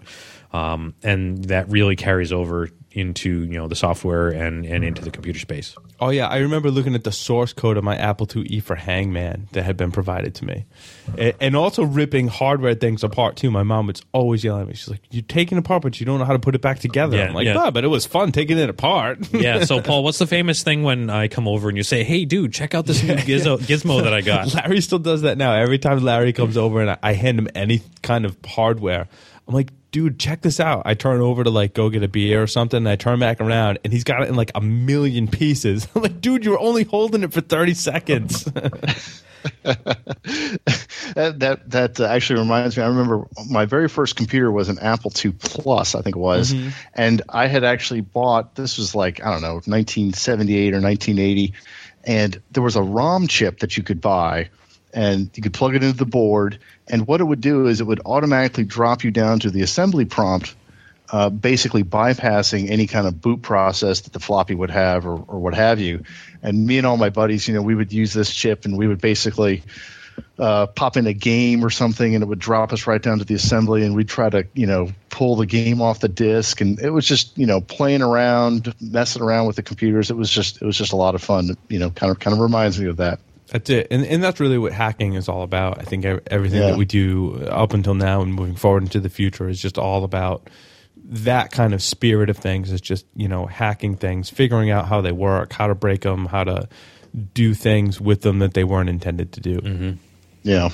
um, 0.54 0.94
and 1.02 1.44
that 1.46 1.68
really 1.68 1.96
carries 1.96 2.32
over 2.32 2.68
into 2.92 3.40
you 3.40 3.58
know 3.58 3.66
the 3.66 3.74
software 3.74 4.28
and 4.28 4.64
and 4.64 4.84
into 4.84 5.02
the 5.02 5.10
computer 5.10 5.40
space. 5.40 5.74
Oh 5.98 6.10
yeah, 6.10 6.28
I 6.28 6.38
remember 6.38 6.70
looking 6.70 6.94
at 6.94 7.02
the 7.02 7.10
source 7.10 7.52
code 7.52 7.76
of 7.76 7.82
my 7.82 7.96
Apple 7.96 8.28
IIe 8.28 8.62
for 8.62 8.76
Hangman 8.76 9.48
that 9.50 9.64
had 9.64 9.76
been 9.76 9.90
provided 9.90 10.36
to 10.36 10.44
me, 10.44 10.64
and, 11.18 11.34
and 11.40 11.56
also 11.56 11.82
ripping 11.82 12.28
hardware 12.28 12.76
things 12.76 13.02
apart 13.02 13.34
too. 13.34 13.50
My 13.50 13.64
mom 13.64 13.88
was 13.88 14.00
always 14.12 14.44
yelling 14.44 14.62
at 14.62 14.68
me. 14.68 14.74
She's 14.74 14.88
like, 14.88 15.02
"You're 15.10 15.22
taking 15.22 15.58
apart, 15.58 15.82
but 15.82 15.98
you 15.98 16.06
don't 16.06 16.20
know 16.20 16.24
how 16.24 16.34
to 16.34 16.38
put 16.38 16.54
it 16.54 16.62
back 16.62 16.78
together." 16.78 17.16
Yeah, 17.16 17.24
I'm 17.24 17.34
like, 17.34 17.46
yeah. 17.46 17.70
but 17.70 17.82
it 17.82 17.88
was 17.88 18.06
fun 18.06 18.30
taking 18.30 18.56
it 18.58 18.70
apart." 18.70 19.18
yeah. 19.32 19.64
So 19.64 19.82
Paul, 19.82 20.04
what's 20.04 20.18
the 20.18 20.28
famous 20.28 20.62
thing 20.62 20.84
when 20.84 21.10
I 21.10 21.26
come 21.26 21.48
over 21.48 21.68
and 21.68 21.76
you 21.76 21.82
say, 21.82 22.04
"Hey, 22.04 22.24
dude, 22.24 22.52
check 22.52 22.76
out 22.76 22.86
this 22.86 23.02
new 23.02 23.14
gizmo, 23.14 23.58
gizmo 23.58 24.04
that 24.04 24.14
I 24.14 24.20
got"? 24.20 24.54
Larry 24.54 24.80
still 24.80 25.00
does 25.00 25.22
that 25.22 25.36
now. 25.36 25.52
Every 25.52 25.80
time 25.80 25.98
Larry 26.04 26.32
comes 26.32 26.56
over 26.56 26.80
and 26.80 26.90
I, 26.90 26.98
I 27.02 27.12
hand 27.14 27.40
him 27.40 27.48
any 27.56 27.82
kind 28.02 28.24
of 28.24 28.36
hardware, 28.46 29.08
I'm 29.48 29.54
like 29.54 29.70
dude, 29.94 30.18
check 30.18 30.40
this 30.40 30.58
out. 30.58 30.82
I 30.84 30.94
turn 30.94 31.20
over 31.20 31.44
to 31.44 31.50
like 31.50 31.72
go 31.72 31.88
get 31.88 32.02
a 32.02 32.08
beer 32.08 32.42
or 32.42 32.48
something. 32.48 32.78
And 32.78 32.88
I 32.88 32.96
turn 32.96 33.20
back 33.20 33.40
around 33.40 33.78
and 33.84 33.92
he's 33.92 34.02
got 34.02 34.24
it 34.24 34.28
in 34.28 34.34
like 34.34 34.50
a 34.56 34.60
million 34.60 35.28
pieces. 35.28 35.86
I'm 35.94 36.02
like, 36.02 36.20
dude, 36.20 36.44
you 36.44 36.50
were 36.50 36.58
only 36.58 36.82
holding 36.82 37.22
it 37.22 37.32
for 37.32 37.40
30 37.40 37.74
seconds. 37.74 38.42
that 39.62 39.84
that, 41.14 41.70
that 41.70 42.00
uh, 42.00 42.06
actually 42.06 42.40
reminds 42.40 42.76
me. 42.76 42.82
I 42.82 42.88
remember 42.88 43.28
my 43.48 43.66
very 43.66 43.88
first 43.88 44.16
computer 44.16 44.50
was 44.50 44.68
an 44.68 44.80
Apple 44.80 45.12
II 45.24 45.30
Plus, 45.30 45.94
I 45.94 46.02
think 46.02 46.16
it 46.16 46.18
was, 46.18 46.52
mm-hmm. 46.52 46.70
and 46.94 47.22
I 47.28 47.46
had 47.46 47.62
actually 47.62 48.00
bought. 48.00 48.56
This 48.56 48.78
was 48.78 48.94
like 48.94 49.22
I 49.22 49.30
don't 49.30 49.42
know, 49.42 49.56
1978 49.66 50.72
or 50.72 50.80
1980, 50.80 51.52
and 52.04 52.42
there 52.52 52.62
was 52.62 52.76
a 52.76 52.82
ROM 52.82 53.26
chip 53.26 53.58
that 53.60 53.76
you 53.76 53.82
could 53.82 54.00
buy 54.00 54.48
and 54.94 55.28
you 55.34 55.42
could 55.42 55.52
plug 55.52 55.74
it 55.74 55.82
into 55.82 55.96
the 55.96 56.06
board. 56.06 56.58
And 56.88 57.06
what 57.06 57.20
it 57.20 57.24
would 57.24 57.40
do 57.40 57.66
is 57.66 57.80
it 57.80 57.84
would 57.84 58.00
automatically 58.06 58.64
drop 58.64 59.04
you 59.04 59.10
down 59.10 59.40
to 59.40 59.50
the 59.50 59.62
assembly 59.62 60.04
prompt, 60.04 60.54
uh, 61.10 61.28
basically 61.30 61.82
bypassing 61.82 62.70
any 62.70 62.86
kind 62.86 63.06
of 63.06 63.20
boot 63.20 63.42
process 63.42 64.02
that 64.02 64.12
the 64.12 64.20
floppy 64.20 64.54
would 64.54 64.70
have 64.70 65.04
or, 65.04 65.16
or 65.16 65.40
what 65.40 65.54
have 65.54 65.80
you. 65.80 66.04
And 66.42 66.66
me 66.66 66.78
and 66.78 66.86
all 66.86 66.96
my 66.96 67.10
buddies, 67.10 67.48
you 67.48 67.54
know, 67.54 67.62
we 67.62 67.74
would 67.74 67.92
use 67.92 68.14
this 68.14 68.32
chip 68.32 68.64
and 68.64 68.78
we 68.78 68.86
would 68.86 69.00
basically 69.00 69.64
uh, 70.38 70.66
pop 70.68 70.96
in 70.96 71.08
a 71.08 71.12
game 71.12 71.64
or 71.64 71.70
something 71.70 72.14
and 72.14 72.22
it 72.22 72.26
would 72.26 72.38
drop 72.38 72.72
us 72.72 72.86
right 72.86 73.02
down 73.02 73.18
to 73.18 73.24
the 73.24 73.34
assembly 73.34 73.84
and 73.84 73.96
we'd 73.96 74.08
try 74.08 74.30
to, 74.30 74.46
you 74.54 74.66
know, 74.66 74.92
pull 75.10 75.34
the 75.34 75.46
game 75.46 75.82
off 75.82 75.98
the 75.98 76.08
disk. 76.08 76.60
And 76.60 76.78
it 76.78 76.90
was 76.90 77.04
just, 77.04 77.36
you 77.36 77.46
know, 77.46 77.60
playing 77.60 78.02
around, 78.02 78.72
messing 78.80 79.22
around 79.22 79.48
with 79.48 79.56
the 79.56 79.62
computers. 79.62 80.10
It 80.10 80.16
was 80.16 80.30
just, 80.30 80.62
it 80.62 80.64
was 80.64 80.78
just 80.78 80.92
a 80.92 80.96
lot 80.96 81.16
of 81.16 81.22
fun. 81.22 81.56
You 81.68 81.80
know, 81.80 81.90
kind 81.90 82.12
of, 82.12 82.20
kind 82.20 82.34
of 82.34 82.40
reminds 82.40 82.78
me 82.78 82.86
of 82.86 82.98
that. 82.98 83.18
That's 83.54 83.70
it, 83.70 83.86
and 83.92 84.04
and 84.04 84.20
that's 84.20 84.40
really 84.40 84.58
what 84.58 84.72
hacking 84.72 85.14
is 85.14 85.28
all 85.28 85.42
about. 85.42 85.78
I 85.78 85.84
think 85.84 86.04
everything 86.04 86.60
yeah. 86.60 86.70
that 86.70 86.76
we 86.76 86.84
do 86.84 87.36
up 87.44 87.72
until 87.72 87.94
now 87.94 88.20
and 88.20 88.34
moving 88.34 88.56
forward 88.56 88.82
into 88.82 88.98
the 88.98 89.08
future 89.08 89.48
is 89.48 89.62
just 89.62 89.78
all 89.78 90.02
about 90.02 90.50
that 90.96 91.52
kind 91.52 91.72
of 91.72 91.80
spirit 91.80 92.30
of 92.30 92.36
things. 92.36 92.72
Is 92.72 92.80
just 92.80 93.06
you 93.14 93.28
know 93.28 93.46
hacking 93.46 93.94
things, 93.96 94.28
figuring 94.28 94.70
out 94.70 94.88
how 94.88 95.02
they 95.02 95.12
work, 95.12 95.52
how 95.52 95.68
to 95.68 95.76
break 95.76 96.00
them, 96.00 96.26
how 96.26 96.42
to 96.42 96.68
do 97.32 97.54
things 97.54 98.00
with 98.00 98.22
them 98.22 98.40
that 98.40 98.54
they 98.54 98.64
weren't 98.64 98.88
intended 98.88 99.34
to 99.34 99.40
do. 99.40 99.60
Mm-hmm. 99.60 99.92
Yeah. 100.42 100.70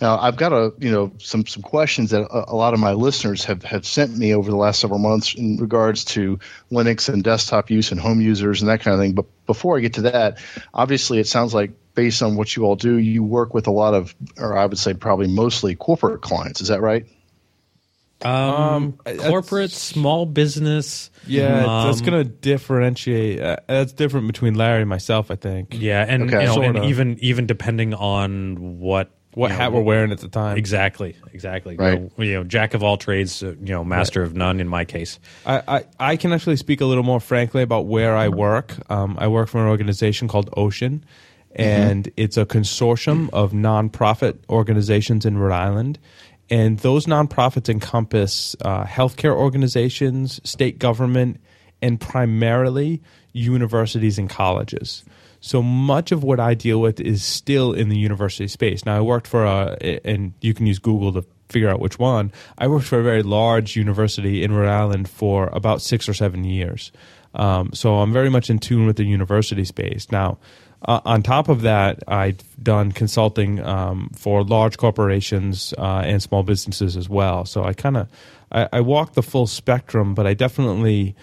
Now 0.00 0.18
I've 0.18 0.36
got 0.36 0.52
a 0.52 0.72
you 0.80 0.90
know 0.90 1.12
some 1.18 1.46
some 1.46 1.62
questions 1.62 2.10
that 2.10 2.22
a, 2.22 2.50
a, 2.50 2.56
lot 2.56 2.74
of 2.74 2.80
my 2.80 2.94
listeners 2.94 3.44
have 3.44 3.62
have 3.62 3.86
sent 3.86 4.16
me 4.18 4.34
over 4.34 4.50
the 4.50 4.56
last 4.56 4.80
several 4.80 4.98
months 4.98 5.34
in 5.34 5.58
regards 5.58 6.04
to 6.06 6.40
Linux 6.72 7.08
and 7.08 7.22
desktop 7.22 7.70
use 7.70 7.92
and 7.92 8.00
home 8.00 8.20
users 8.20 8.60
and 8.60 8.68
that 8.70 8.80
kind 8.80 8.92
of 8.92 9.00
thing. 9.00 9.12
But 9.12 9.26
before 9.46 9.76
I 9.76 9.82
get 9.82 9.94
to 9.94 10.02
that, 10.02 10.38
obviously 10.74 11.20
it 11.20 11.28
sounds 11.28 11.54
like 11.54 11.70
based 11.94 12.22
on 12.22 12.36
what 12.36 12.54
you 12.56 12.64
all 12.64 12.76
do, 12.76 12.96
you 12.96 13.22
work 13.22 13.54
with 13.54 13.66
a 13.66 13.70
lot 13.70 13.94
of, 13.94 14.14
or 14.38 14.56
I 14.56 14.66
would 14.66 14.78
say 14.78 14.94
probably 14.94 15.28
mostly 15.28 15.74
corporate 15.74 16.22
clients. 16.22 16.60
Is 16.60 16.68
that 16.68 16.80
right? 16.80 17.06
Um, 18.24 18.98
um 19.04 19.18
corporate, 19.18 19.72
small 19.72 20.26
business. 20.26 21.10
Yeah, 21.26 21.64
um, 21.64 21.86
that's 21.86 22.00
going 22.00 22.22
to 22.22 22.24
differentiate. 22.24 23.40
Uh, 23.40 23.56
that's 23.66 23.92
different 23.92 24.26
between 24.28 24.54
Larry 24.54 24.80
and 24.82 24.88
myself, 24.88 25.30
I 25.30 25.36
think. 25.36 25.76
Yeah, 25.78 26.04
and, 26.06 26.32
okay. 26.32 26.46
you 26.46 26.46
know, 26.46 26.62
and 26.62 26.84
even 26.84 27.18
even 27.20 27.46
depending 27.46 27.94
on 27.94 28.78
what 28.78 29.10
what 29.34 29.50
you 29.50 29.56
hat 29.56 29.72
know, 29.72 29.78
we're 29.78 29.84
wearing 29.84 30.12
at 30.12 30.18
the 30.18 30.28
time. 30.28 30.56
Exactly, 30.56 31.16
exactly. 31.32 31.76
Right. 31.76 31.98
You 31.98 32.10
know, 32.16 32.24
you 32.24 32.34
know 32.34 32.44
jack 32.44 32.74
of 32.74 32.82
all 32.82 32.96
trades, 32.96 33.42
uh, 33.42 33.54
you 33.60 33.72
know, 33.72 33.84
master 33.84 34.20
right. 34.20 34.26
of 34.26 34.36
none. 34.36 34.60
In 34.60 34.68
my 34.68 34.84
case, 34.84 35.18
I, 35.46 35.62
I, 35.66 35.84
I 35.98 36.16
can 36.16 36.32
actually 36.32 36.56
speak 36.56 36.80
a 36.80 36.86
little 36.86 37.04
more 37.04 37.20
frankly 37.20 37.62
about 37.62 37.86
where 37.86 38.16
I 38.16 38.28
work. 38.28 38.74
Um, 38.90 39.16
I 39.18 39.28
work 39.28 39.48
for 39.48 39.58
an 39.58 39.68
organization 39.68 40.28
called 40.28 40.50
OSHEAN, 40.52 41.02
and 41.54 42.04
mm-hmm. 42.04 42.14
it's 42.16 42.36
a 42.36 42.46
consortium 42.46 43.30
of 43.32 43.52
nonprofit 43.52 44.38
organizations 44.48 45.24
in 45.26 45.38
Rhode 45.38 45.54
Island. 45.54 45.98
And 46.50 46.78
those 46.80 47.06
nonprofits 47.06 47.68
encompass 47.68 48.54
uh, 48.62 48.84
healthcare 48.84 49.34
organizations, 49.34 50.40
state 50.48 50.78
government, 50.78 51.40
and 51.80 52.00
primarily 52.00 53.02
universities 53.32 54.18
and 54.18 54.28
colleges. 54.28 55.04
So 55.40 55.62
much 55.62 56.12
of 56.12 56.22
what 56.22 56.38
I 56.38 56.54
deal 56.54 56.80
with 56.80 57.00
is 57.00 57.24
still 57.24 57.72
in 57.72 57.88
the 57.88 57.98
university 57.98 58.46
space. 58.48 58.86
Now, 58.86 58.96
I 58.96 59.00
worked 59.00 59.26
for 59.26 59.44
a, 59.44 60.00
and 60.04 60.34
you 60.40 60.54
can 60.54 60.66
use 60.66 60.78
Google 60.78 61.12
to 61.14 61.24
figure 61.48 61.68
out 61.68 61.80
which 61.80 61.98
one. 61.98 62.32
I 62.58 62.68
worked 62.68 62.86
for 62.86 63.00
a 63.00 63.02
very 63.02 63.22
large 63.22 63.74
university 63.76 64.42
in 64.44 64.52
Rhode 64.52 64.68
Island 64.68 65.08
for 65.08 65.48
about 65.52 65.82
six 65.82 66.08
or 66.08 66.14
seven 66.14 66.44
years. 66.44 66.92
Um, 67.34 67.72
so 67.72 67.96
I'm 67.96 68.12
very 68.12 68.30
much 68.30 68.50
in 68.50 68.58
tune 68.58 68.86
with 68.86 68.96
the 68.96 69.04
university 69.04 69.64
space. 69.64 70.10
Now, 70.10 70.38
uh, 70.84 71.00
on 71.04 71.22
top 71.22 71.48
of 71.48 71.62
that, 71.62 72.02
I've 72.08 72.40
done 72.62 72.92
consulting 72.92 73.60
um, 73.60 74.10
for 74.14 74.42
large 74.42 74.78
corporations 74.78 75.72
uh, 75.78 76.02
and 76.04 76.20
small 76.20 76.42
businesses 76.42 76.96
as 76.96 77.08
well. 77.08 77.44
So 77.44 77.64
I 77.64 77.72
kind 77.72 77.96
of 77.96 78.08
I, 78.50 78.68
I, 78.72 78.80
walk 78.80 79.14
the 79.14 79.22
full 79.22 79.46
spectrum, 79.46 80.14
but 80.14 80.26
I 80.26 80.34
definitely 80.34 81.14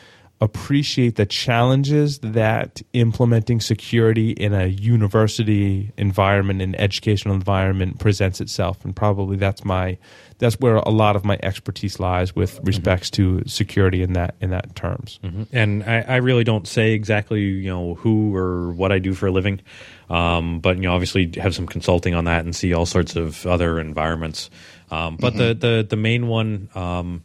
appreciate 0.42 1.18
the 1.18 1.26
challenges 1.26 2.20
that 2.20 2.82
implementing 2.94 3.60
security 3.60 4.32
in 4.32 4.54
a 4.54 4.68
university 4.68 5.92
environment, 5.98 6.62
an 6.62 6.76
educational 6.76 7.36
environment, 7.36 8.00
presents 8.00 8.40
itself, 8.40 8.86
and 8.86 8.96
probably 8.96 9.36
that's 9.36 9.66
my 9.66 9.98
that's 10.40 10.56
where 10.60 10.78
a 10.78 10.90
lot 10.90 11.16
of 11.16 11.24
my 11.24 11.38
expertise 11.44 12.00
lies 12.00 12.36
with 12.36 12.56
mm-hmm. 12.56 12.66
respects 12.66 13.10
mm-hmm. 13.10 13.40
to 13.40 13.50
security 13.50 14.02
in 14.02 14.14
that 14.14 14.36
in 14.42 14.50
that 14.50 14.76
terms. 14.76 15.20
Mm-hmm. 15.24 15.44
And 15.52 15.84
I, 15.84 16.02
I, 16.02 16.16
really 16.16 16.46
don't 16.46 16.68
say 16.68 16.94
exactly 16.94 17.42
you 17.42 17.70
know 17.70 17.96
who 17.96 18.36
or 18.36 18.72
what 18.72 18.92
I 18.92 19.00
do 19.00 19.14
for 19.14 19.28
a 19.28 19.32
living, 19.32 19.62
um, 20.10 20.62
but 20.62 20.78
you 20.78 20.84
know 20.84 20.94
obviously 20.94 21.32
have 21.38 21.54
some 21.54 21.68
consulting 21.68 22.16
on 22.16 22.24
that 22.26 22.46
and 22.46 22.56
see 22.56 22.74
all 22.74 22.86
sorts 22.86 23.16
of 23.16 23.46
other 23.46 23.80
environments. 23.80 24.50
Um, 24.90 25.18
but 25.18 25.34
mm-hmm. 25.34 25.40
the, 25.40 25.54
the 25.54 25.88
the 25.92 25.98
main 25.98 26.28
one, 26.28 26.70
um, 26.74 27.22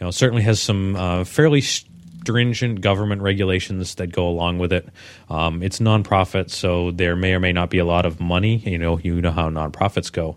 you 0.00 0.04
know, 0.04 0.10
certainly 0.10 0.42
has 0.42 0.60
some 0.60 0.94
uh, 0.96 1.24
fairly. 1.24 1.62
stringent 1.62 2.80
government 2.80 3.22
regulations 3.22 3.94
that 3.94 4.08
go 4.08 4.26
along 4.26 4.58
with 4.58 4.72
it. 4.72 4.88
Um, 5.30 5.62
it's 5.62 5.78
nonprofit, 5.78 6.50
so 6.50 6.90
there 6.90 7.14
may 7.14 7.34
or 7.34 7.38
may 7.38 7.52
not 7.52 7.70
be 7.70 7.78
a 7.78 7.84
lot 7.84 8.04
of 8.04 8.18
money. 8.18 8.56
You 8.56 8.78
know, 8.78 8.98
you 8.98 9.20
know 9.20 9.30
how 9.30 9.48
nonprofits 9.48 10.10
go. 10.10 10.36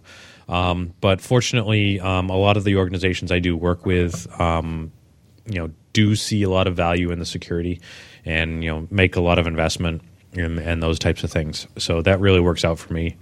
Um, 0.50 0.94
but 1.00 1.22
fortunately, 1.22 2.00
um, 2.00 2.30
a 2.30 2.36
lot 2.36 2.58
of 2.58 2.64
the 2.64 2.76
organizations 2.76 3.32
I 3.32 3.40
do 3.40 3.56
work 3.56 3.86
with, 3.86 4.28
um, 4.42 4.92
you 5.46 5.60
know, 5.60 5.72
do 5.94 6.16
see 6.16 6.44
a 6.44 6.50
lot 6.50 6.68
of 6.68 6.76
value 6.76 7.12
in 7.12 7.20
the 7.20 7.26
security, 7.26 7.80
and 8.26 8.64
you 8.64 8.70
know, 8.70 8.88
make 8.90 9.16
a 9.16 9.22
lot 9.22 9.40
of 9.40 9.48
investment 9.48 10.02
and 10.34 10.84
those 10.84 11.00
types 11.00 11.24
of 11.24 11.32
things. 11.32 11.68
So 11.78 12.02
that 12.02 12.20
really 12.20 12.40
works 12.40 12.66
out 12.66 12.80
for 12.80 12.94
me, 12.94 13.16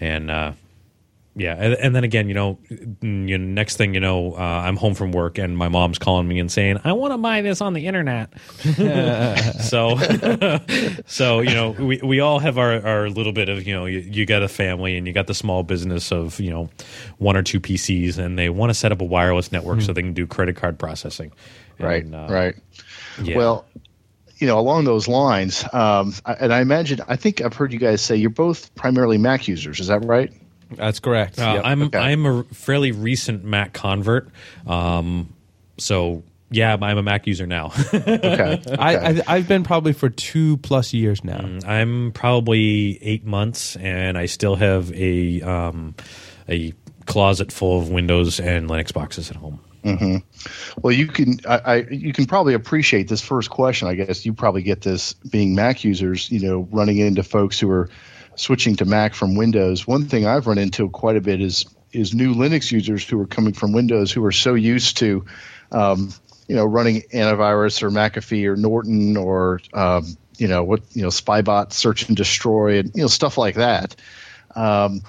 and 0.00 0.30
uh, 0.30 0.52
Yeah, 1.36 1.56
and, 1.58 1.74
and 1.74 1.96
then 1.96 2.04
again, 2.04 2.28
you 2.28 2.34
know, 2.34 2.60
mm, 2.70 3.28
you 3.28 3.36
know, 3.36 3.44
next 3.44 3.76
thing 3.76 3.92
you 3.92 4.00
know, 4.00 4.34
uh, 4.34 4.38
I'm 4.38 4.76
home 4.76 4.94
from 4.94 5.10
work 5.10 5.36
and 5.36 5.58
my 5.58 5.68
mom's 5.68 5.98
calling 5.98 6.28
me 6.28 6.38
and 6.38 6.50
saying, 6.50 6.78
"I 6.84 6.92
want 6.92 7.12
to 7.12 7.18
buy 7.18 7.42
this 7.42 7.60
on 7.60 7.72
the 7.72 7.88
internet." 7.88 8.32
so, 9.60 9.98
so 11.06 11.40
you 11.40 11.54
know, 11.54 11.70
we 11.72 12.00
we 12.04 12.20
all 12.20 12.38
have 12.38 12.56
our, 12.56 12.86
our 12.86 13.08
little 13.10 13.32
bit 13.32 13.48
of 13.48 13.66
you 13.66 13.74
know, 13.74 13.86
you, 13.86 13.98
you 13.98 14.26
got 14.26 14.44
a 14.44 14.48
family 14.48 14.96
and 14.96 15.08
you 15.08 15.12
got 15.12 15.26
the 15.26 15.34
small 15.34 15.64
business 15.64 16.12
of 16.12 16.38
you 16.38 16.50
know, 16.50 16.70
one 17.18 17.36
or 17.36 17.42
two 17.42 17.58
PCs, 17.58 18.16
and 18.16 18.38
they 18.38 18.48
want 18.48 18.70
to 18.70 18.74
set 18.74 18.92
up 18.92 19.00
a 19.00 19.04
wireless 19.04 19.50
network 19.50 19.80
so 19.80 19.92
they 19.92 20.02
can 20.02 20.14
do 20.14 20.28
credit 20.28 20.54
card 20.54 20.78
processing. 20.78 21.32
right, 21.80 22.04
And, 22.04 22.14
uh, 22.14 22.28
right. 22.30 22.54
Yeah. 23.20 23.36
Well, 23.36 23.66
you 24.38 24.46
know, 24.46 24.58
along 24.58 24.84
those 24.84 25.08
lines, 25.08 25.64
um, 25.72 26.14
and 26.26 26.52
I 26.52 26.60
imagine, 26.60 27.00
I 27.08 27.16
think 27.16 27.40
I've 27.40 27.54
heard 27.54 27.72
you 27.72 27.78
guys 27.78 28.02
say 28.02 28.16
you're 28.16 28.30
both 28.30 28.74
primarily 28.74 29.18
Mac 29.18 29.48
users. 29.48 29.80
Is 29.80 29.88
that 29.88 30.04
right? 30.04 30.32
That's 30.70 31.00
correct. 31.00 31.38
Uh, 31.38 31.54
Yep. 31.56 31.62
I'm 31.64 31.82
okay. 31.84 31.98
I'm 31.98 32.26
a 32.26 32.44
fairly 32.44 32.92
recent 32.92 33.44
Mac 33.44 33.72
convert, 33.72 34.28
um, 34.66 35.32
so 35.78 36.22
yeah, 36.50 36.76
I'm 36.80 36.98
a 36.98 37.02
Mac 37.02 37.26
user 37.26 37.46
now. 37.46 37.72
Okay. 37.94 38.62
I, 38.78 38.96
okay. 38.96 39.22
I 39.26 39.36
I've 39.36 39.48
been 39.48 39.64
probably 39.64 39.92
for 39.92 40.08
two 40.08 40.56
plus 40.58 40.92
years 40.92 41.24
now. 41.24 41.58
I'm 41.66 42.12
probably 42.12 42.98
eight 43.02 43.24
months, 43.24 43.76
and 43.76 44.16
I 44.18 44.26
still 44.26 44.56
have 44.56 44.92
a 44.92 45.40
um, 45.42 45.94
a 46.48 46.72
closet 47.06 47.52
full 47.52 47.80
of 47.80 47.90
Windows 47.90 48.40
and 48.40 48.68
Linux 48.68 48.92
boxes 48.92 49.30
at 49.30 49.36
home. 49.36 49.60
Well, 50.82 50.92
you 50.94 51.06
can 51.06 51.38
I, 51.46 51.58
I 51.58 51.74
you 51.90 52.12
can 52.14 52.24
probably 52.26 52.54
appreciate 52.54 53.08
this 53.08 53.20
first 53.20 53.50
question. 53.50 53.86
I 53.88 53.94
guess 53.94 54.24
you 54.24 54.32
probably 54.32 54.62
get 54.62 54.80
this 54.80 55.12
being 55.12 55.54
Mac 55.54 55.84
users. 55.84 56.30
You 56.30 56.40
know, 56.40 56.68
running 56.72 56.98
into 56.98 57.22
folks 57.22 57.60
who 57.60 57.70
are 57.70 57.90
switching 58.36 58.76
to 58.76 58.84
Mac 58.84 59.14
from 59.14 59.36
Windows. 59.36 59.86
One 59.86 60.06
thing 60.06 60.26
I've 60.26 60.46
run 60.46 60.58
into 60.58 60.88
quite 60.90 61.16
a 61.16 61.20
bit 61.20 61.40
is 61.40 61.66
is 61.92 62.14
new 62.14 62.34
Linux 62.34 62.72
users 62.72 63.08
who 63.08 63.20
are 63.20 63.26
coming 63.26 63.52
from 63.52 63.72
Windows 63.72 64.10
who 64.10 64.24
are 64.24 64.32
so 64.32 64.54
used 64.54 64.96
to, 64.96 65.24
um, 65.70 66.12
you 66.48 66.56
know, 66.56 66.64
running 66.64 67.02
antivirus 67.12 67.82
or 67.82 67.90
McAfee 67.90 68.46
or 68.46 68.56
Norton 68.56 69.16
or 69.16 69.60
um, 69.72 70.16
you 70.36 70.48
know 70.48 70.64
what 70.64 70.82
you 70.92 71.02
know 71.02 71.08
Spybot 71.08 71.72
search 71.72 72.08
and 72.08 72.16
destroy 72.16 72.78
and 72.78 72.90
you 72.94 73.02
know 73.02 73.08
stuff 73.08 73.38
like 73.38 73.56
that. 73.56 73.96
Um, 74.54 75.02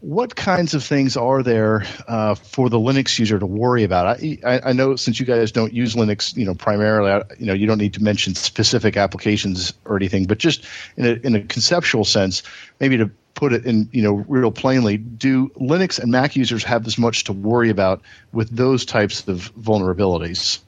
what 0.00 0.36
kinds 0.36 0.74
of 0.74 0.84
things 0.84 1.16
are 1.16 1.42
there 1.42 1.84
uh, 2.06 2.34
for 2.34 2.68
the 2.68 2.78
Linux 2.78 3.18
user 3.18 3.38
to 3.38 3.46
worry 3.46 3.82
about? 3.84 4.06
I, 4.06 4.38
I, 4.44 4.72
know 4.72 4.96
since 4.96 5.18
you 5.18 5.26
guys 5.26 5.50
don't 5.50 5.72
use 5.72 5.94
Linux, 5.94 6.36
you 6.36 6.44
know, 6.44 6.54
primarily, 6.54 7.24
you 7.38 7.46
know, 7.46 7.52
you 7.52 7.66
don't 7.66 7.78
need 7.78 7.94
to 7.94 8.02
mention 8.02 8.34
specific 8.34 8.96
applications 8.96 9.72
or 9.84 9.96
anything, 9.96 10.26
but 10.26 10.38
just 10.38 10.64
in 10.96 11.04
a, 11.04 11.12
in 11.26 11.34
a 11.34 11.42
conceptual 11.42 12.04
sense, 12.04 12.42
maybe 12.78 12.98
to 12.98 13.10
put 13.34 13.52
it 13.52 13.66
in, 13.66 13.88
you 13.92 14.02
know, 14.02 14.12
real 14.28 14.50
plainly, 14.50 14.96
do 14.96 15.48
Linux 15.50 16.00
and 16.00 16.10
Mac 16.10 16.36
users 16.36 16.64
have 16.64 16.86
as 16.86 16.98
much 16.98 17.24
to 17.24 17.32
worry 17.32 17.70
about 17.70 18.02
with 18.32 18.50
those 18.50 18.84
types 18.84 19.26
of 19.28 19.52
vulnerabilities? 19.54 20.58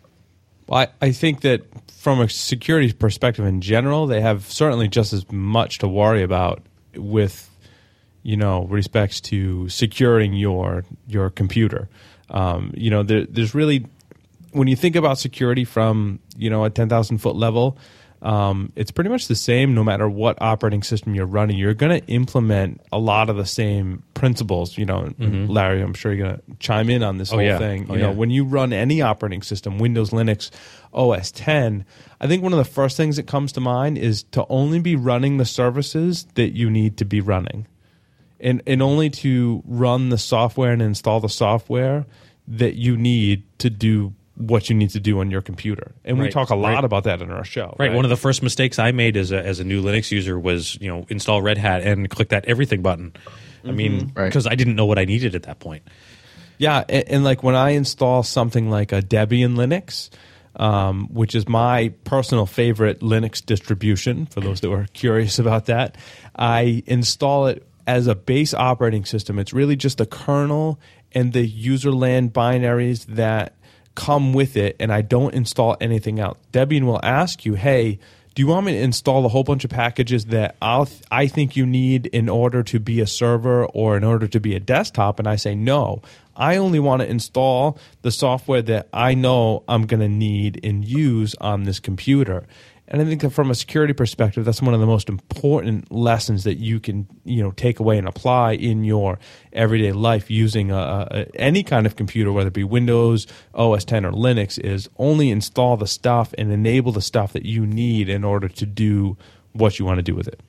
Well, 0.69 0.81
I, 0.81 1.07
I 1.07 1.11
think 1.13 1.41
that 1.41 1.63
from 1.99 2.21
a 2.21 2.29
security 2.29 2.93
perspective 2.93 3.45
in 3.45 3.61
general, 3.61 4.07
they 4.07 4.21
have 4.21 4.45
certainly 4.45 4.87
just 4.87 5.13
as 5.13 5.31
much 5.31 5.79
to 5.79 5.89
worry 5.89 6.23
about 6.23 6.63
with, 6.95 7.50
you 8.23 8.37
know, 8.37 8.65
respects 8.65 9.21
to 9.23 9.69
securing 9.69 10.35
your 10.35 10.85
your 11.07 11.31
computer. 11.31 11.89
Um, 12.31 12.73
you 12.77 12.91
know, 12.91 13.03
there, 13.03 13.27
there's 13.27 13.55
really 13.55 13.87
when 14.53 14.69
you 14.69 14.77
think 14.77 14.97
about 14.97 15.19
security 15.19 15.65
from 15.65 16.21
you 16.37 16.51
know 16.51 16.65
a 16.65 16.71
ten 16.71 16.89
thousand 16.89 17.19
foot 17.19 17.37
level, 17.37 17.79
um, 18.23 18.73
it's 18.77 18.91
pretty 18.91 19.09
much 19.09 19.29
the 19.29 19.35
same 19.35 19.75
no 19.75 19.83
matter 19.83 20.09
what 20.09 20.41
operating 20.43 20.83
system 20.83 21.15
you're 21.15 21.27
running. 21.27 21.57
You're 21.57 21.75
going 21.75 22.01
to 22.01 22.07
implement 22.09 22.81
a 22.93 22.99
lot 22.99 23.31
of 23.31 23.37
the 23.37 23.47
same 23.47 24.03
principles. 24.13 24.77
You 24.77 24.85
know, 24.87 25.13
Larry, 25.19 25.81
I'm 25.81 25.95
sure 25.95 26.13
you're 26.13 26.27
going 26.27 26.37
to 26.37 26.57
chime 26.59 26.91
in 26.91 27.03
on 27.03 27.17
this 27.17 27.31
whole 27.31 27.43
yeah. 27.43 27.59
thing. 27.59 27.87
Oh, 27.89 27.95
you 27.95 28.01
know, 28.01 28.11
yeah. 28.11 28.17
when 28.17 28.31
you 28.31 28.45
run 28.45 28.73
any 28.73 29.01
operating 29.01 29.43
system, 29.43 29.79
Windows, 29.79 30.11
Linux, 30.11 30.51
OS 30.93 31.33
10, 31.33 31.87
I 32.21 32.27
think 32.27 32.43
one 32.43 32.53
of 32.53 32.59
the 32.59 32.65
first 32.65 32.97
things 32.97 33.17
that 33.17 33.27
comes 33.27 33.53
to 33.53 33.61
mind 33.61 33.97
is 33.97 34.25
to 34.33 34.45
only 34.51 34.81
be 34.81 34.97
running 34.97 35.39
the 35.39 35.47
services 35.47 36.27
that 36.35 36.51
you 36.51 36.69
need 36.69 36.99
to 36.99 37.05
be 37.07 37.21
running. 37.23 37.67
And, 38.41 38.63
and 38.67 38.83
only 38.83 39.11
to 39.11 39.63
run 39.67 40.09
the 40.09 40.19
software 40.19 40.73
and 40.73 40.81
install 40.81 41.21
the 41.21 41.29
software 41.29 42.07
that 42.49 42.75
you 42.75 42.97
need 42.97 43.45
to 43.59 43.71
do 43.71 44.15
what 44.41 44.71
you 44.71 44.75
need 44.75 44.91
to 44.91 45.01
do 45.01 45.21
on 45.21 45.31
your 45.31 45.43
computer. 45.43 45.93
And 46.05 46.19
we 46.19 46.31
talk 46.31 46.49
a 46.51 46.55
lot 46.55 46.75
right. 46.75 46.85
about 46.85 47.05
that 47.05 47.21
in 47.21 47.31
our 47.31 47.45
show. 47.45 47.77
Right. 47.79 47.93
One 47.93 48.07
of 48.07 48.09
the 48.09 48.17
first 48.17 48.43
mistakes 48.43 48.79
I 48.79 48.91
made 48.93 49.17
as 49.17 49.33
a 49.33 49.45
as 49.45 49.61
a 49.61 49.65
new 49.65 49.83
Linux 49.83 50.11
user 50.11 50.39
was 50.39 50.79
you 50.81 50.89
know 50.89 51.05
install 51.11 51.43
Red 51.43 51.59
Hat 51.59 51.83
and 51.83 52.09
click 52.09 52.31
that 52.31 52.47
everything 52.47 52.81
button. 52.81 53.13
I 53.65 53.73
mean, 53.73 54.13
Right. 54.15 54.27
because 54.27 54.47
I 54.47 54.55
didn't 54.55 54.77
know 54.77 54.87
what 54.87 54.99
I 54.99 55.05
needed 55.05 55.35
at 55.35 55.43
that 55.43 55.59
point. 55.59 55.83
Yeah, 56.57 56.85
and, 56.89 57.09
and 57.09 57.25
like 57.25 57.43
when 57.43 57.55
I 57.55 57.71
install 57.71 58.23
something 58.23 58.71
like 58.71 58.93
a 58.93 59.03
Debian 59.03 59.57
Linux, 59.57 60.09
um, 60.57 61.09
which 61.13 61.35
is 61.35 61.47
my 61.47 61.93
personal 62.05 62.47
favorite 62.47 63.01
Linux 63.01 63.45
distribution, 63.45 64.25
for 64.27 64.41
those 64.41 64.61
that 64.63 64.71
were 64.71 64.87
curious 64.95 65.39
about 65.39 65.67
that, 65.67 65.99
I 66.35 66.83
install 66.87 67.49
it 67.49 67.67
as 67.91 68.07
a 68.07 68.15
base 68.15 68.55
operating 68.55 69.05
system. 69.05 69.37
It's 69.37 69.53
really 69.53 69.75
just 69.75 69.99
the 69.99 70.07
kernel 70.07 70.79
and 71.11 71.33
the 71.33 71.45
userland 71.45 72.31
binaries 72.31 73.05
that 73.07 73.57
come 73.97 74.33
with 74.33 74.57
it, 74.57 74.77
and 74.79 74.93
I 74.93 75.03
don't 75.03 75.35
install 75.35 75.77
anything 75.81 76.21
else. 76.21 76.39
Debian 76.53 76.85
will 76.85 77.01
ask 77.03 77.45
you, 77.45 77.55
hey, 77.55 77.99
do 78.37 78.43
you 78.43 78.47
want 78.47 78.67
me 78.67 78.73
to 78.75 78.79
install 78.79 79.27
a 79.27 79.29
whole 79.29 79.43
bunch 79.43 79.65
of 79.65 79.71
packages 79.71 80.27
that 80.27 80.55
I'll 80.63 80.87
th- 80.87 81.03
I 81.11 81.27
think 81.27 81.57
you 81.57 81.67
need 81.67 82.07
in 82.07 82.29
order 82.29 82.63
to 82.63 82.79
be 82.79 83.01
a 83.01 83.09
server 83.09 83.67
or 83.67 83.97
in 83.97 84.05
order 84.05 84.29
to 84.29 84.39
be 84.39 84.55
a 84.55 84.61
desktop? 84.61 85.19
And 85.19 85.27
I 85.27 85.35
say 85.35 85.57
no. 85.57 86.01
I 86.37 86.59
only 86.59 86.79
want 86.79 87.03
to 87.03 87.11
install 87.11 87.77
the 88.03 88.13
software 88.13 88.63
that 88.63 88.89
I 88.93 89.15
know 89.15 89.65
I'm 89.67 89.85
going 89.87 90.01
to 90.01 90.09
need 90.09 90.61
and 90.65 90.85
use 90.85 91.35
on 91.41 91.65
this 91.65 91.81
computer. 91.81 92.47
And 92.91 93.01
I 93.01 93.05
think 93.05 93.21
that 93.21 93.31
from 93.31 93.51
a 93.51 93.55
security 93.55 93.93
perspective, 93.93 94.45
that's 94.45 94.61
one 94.61 94.75
of 94.75 94.81
the 94.81 94.87
most 94.87 95.09
important 95.09 95.93
lessons 95.93 96.43
that 96.43 96.57
you 96.57 96.81
can, 96.81 97.07
you 97.25 97.41
know, 97.41 97.53
take 97.53 97.79
away 97.79 97.99
and 97.99 98.09
apply 98.09 98.55
in 98.55 98.83
your 98.83 99.21
everyday 99.53 99.93
life 99.93 100.29
using 100.29 100.73
a, 100.73 101.07
a, 101.11 101.37
any 101.37 101.63
kind 101.63 101.87
of 101.87 101.95
computer, 101.95 102.33
whether 102.33 102.49
it 102.49 102.55
be 102.55 102.65
Windows, 102.65 103.29
OS 103.55 103.85
10, 103.85 104.05
or 104.05 104.11
Linux. 104.11 104.59
Is 104.59 104.89
only 104.99 105.31
install 105.31 105.77
the 105.77 105.87
stuff 105.87 106.35
and 106.37 106.51
enable 106.51 106.91
the 106.91 107.01
stuff 107.01 107.33
that 107.35 107.45
you 107.45 107.65
need 107.65 108.09
in 108.09 108.25
order 108.25 108.49
to 108.49 108.67
do 108.67 109.17
what 109.53 109.79
you 109.79 109.85
want 109.85 109.99
to 109.99 110.03
do 110.03 110.17
with 110.17 110.27
it. 110.27 110.41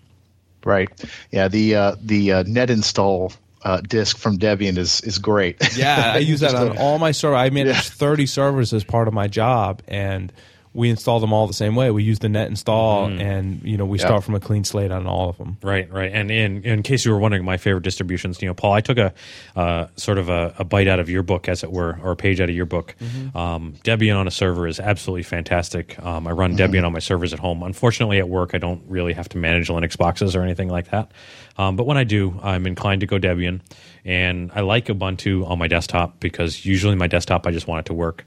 Right. 0.66 0.90
Yeah. 1.30 1.48
The 1.48 1.76
uh, 1.76 1.96
the 2.02 2.32
uh, 2.32 2.44
net 2.48 2.72
install 2.72 3.34
uh, 3.64 3.82
disk 3.82 4.18
from 4.18 4.40
Debian 4.40 4.78
is 4.78 5.02
is 5.02 5.20
great. 5.20 5.76
Yeah, 5.78 6.14
I 6.16 6.18
use 6.20 6.40
that 6.40 6.56
on 6.56 6.78
all 6.78 6.98
my 6.98 7.12
servers. 7.12 7.38
I 7.38 7.50
manage 7.50 7.90
30 7.90 8.26
servers 8.26 8.74
as 8.74 8.84
part 8.84 9.08
of 9.08 9.14
my 9.14 9.28
job, 9.28 9.82
and 9.88 10.34
we 10.74 10.90
install 10.90 11.20
them 11.20 11.34
all 11.34 11.48
the 11.48 11.54
same 11.54 11.76
way. 11.76 11.92
We 11.92 12.04
use 12.04 12.20
the 12.20 12.30
net 12.30 12.48
install, 12.48 13.06
and 13.08 13.62
you 13.64 13.76
know 13.78 13.86
we 13.86 14.00
Yeah. 14.00 14.06
start 14.06 14.24
from 14.24 14.36
a 14.36 14.40
clean 14.40 14.64
slate 14.64 14.90
on 14.92 15.06
all 15.06 15.28
of 15.30 15.38
them. 15.38 15.58
Right, 15.62 15.92
right. 15.92 16.12
And 16.14 16.32
in 16.32 16.64
in 16.64 16.82
case 16.84 17.04
you 17.06 17.12
were 17.12 17.20
wondering, 17.20 17.44
my 17.44 17.58
favorite 17.58 17.84
distributions, 17.84 18.42
you 18.42 18.48
know, 18.48 18.54
Paul, 18.54 18.74
I 18.74 18.82
took 18.82 18.98
a 18.98 19.14
uh, 19.56 19.88
sort 19.98 20.18
of 20.18 20.30
a, 20.30 20.54
a 20.60 20.64
bite 20.64 20.88
out 20.88 21.00
of 21.00 21.10
your 21.10 21.24
book, 21.24 21.50
as 21.50 21.64
it 21.64 21.72
were, 21.72 22.00
or 22.04 22.12
a 22.12 22.16
page 22.16 22.40
out 22.40 22.50
of 22.50 22.56
your 22.56 22.66
book. 22.66 22.96
Um, 23.36 23.74
Debian 23.84 24.18
on 24.18 24.28
a 24.28 24.32
server 24.32 24.66
is 24.68 24.80
absolutely 24.80 25.24
fantastic. 25.24 26.02
Um, 26.04 26.26
I 26.28 26.32
run 26.32 26.56
Debian 26.56 26.86
on 26.86 26.94
my 26.94 27.00
servers 27.00 27.34
at 27.34 27.40
home. 27.40 27.64
Unfortunately, 27.64 28.20
at 28.20 28.30
work, 28.30 28.52
I 28.54 28.58
don't 28.58 28.82
really 28.88 29.14
have 29.14 29.28
to 29.30 29.38
manage 29.38 29.68
Linux 29.68 29.98
boxes 29.98 30.36
or 30.36 30.42
anything 30.42 30.70
like 30.70 30.90
that. 30.92 31.12
Um, 31.58 31.76
but 31.76 31.86
when 31.86 31.98
I 31.98 32.06
do, 32.06 32.40
I'm 32.42 32.66
inclined 32.66 33.02
to 33.02 33.08
go 33.08 33.20
Debian, 33.20 33.60
and 34.06 34.52
I 34.56 34.62
like 34.62 34.86
Ubuntu 34.86 35.46
on 35.50 35.60
my 35.60 35.68
desktop 35.68 36.20
because 36.22 36.66
usually 36.66 36.96
my 36.96 37.08
desktop 37.08 37.46
I 37.46 37.52
just 37.52 37.68
want 37.68 37.82
it 37.82 37.86
to 37.88 37.94
work. 37.94 38.26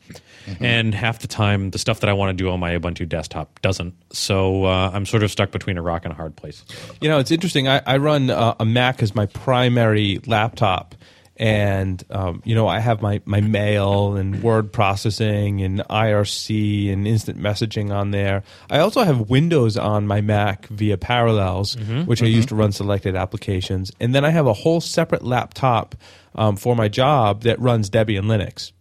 And 0.61 0.95
half 0.95 1.21
the 1.21 1.29
time, 1.29 1.71
the 1.71 1.79
stuff 1.79 2.01
that 2.01 2.11
I 2.11 2.13
want 2.13 2.37
to 2.37 2.45
do 2.45 2.51
on 2.51 2.61
my 2.61 2.77
Ubuntu 2.77 3.09
desktop 3.09 3.61
doesn't. 3.63 3.95
So 4.13 4.65
uh, 4.65 4.91
I'm 4.93 5.07
sort 5.07 5.23
of 5.23 5.31
stuck 5.31 5.51
between 5.51 5.79
a 5.79 5.83
rock 5.83 6.05
and 6.05 6.13
a 6.13 6.17
hard 6.17 6.37
place. 6.37 6.65
You 7.01 7.09
know, 7.09 7.19
it's 7.19 7.31
interesting. 7.31 7.69
I, 7.69 7.81
I 7.87 7.97
run 7.97 8.31
uh, 8.31 8.55
a 8.61 8.65
Mac 8.65 9.03
as 9.03 9.15
my 9.15 9.27
primary 9.27 10.21
laptop, 10.27 10.95
and 11.37 12.03
um, 12.11 12.43
you 12.45 12.55
know, 12.55 12.69
I 12.69 12.79
have 12.79 13.03
my 13.03 13.21
my 13.25 13.41
mail 13.41 14.17
and 14.17 14.43
word 14.43 14.73
processing 14.73 15.63
and 15.63 15.81
IRC 15.81 16.93
and 16.93 17.09
instant 17.09 17.39
messaging 17.41 17.91
on 17.93 18.11
there. 18.13 18.43
I 18.71 18.79
also 18.79 19.03
have 19.03 19.29
Windows 19.31 19.77
on 19.77 20.07
my 20.07 20.21
Mac 20.21 20.67
via 20.69 20.97
Parallels, 20.97 21.77
which 22.07 22.23
I 22.23 22.27
use 22.27 22.47
to 22.47 22.55
run 22.55 22.71
selected 22.73 23.17
applications, 23.17 23.91
and 23.99 24.15
then 24.15 24.25
I 24.25 24.31
have 24.31 24.47
a 24.47 24.53
whole 24.53 24.81
separate 24.81 25.25
laptop 25.25 25.97
um, 26.37 26.57
for 26.57 26.77
my 26.77 26.89
job 26.89 27.43
that 27.43 27.59
runs 27.59 27.91
Debian 27.91 28.25
Linux 28.27 28.73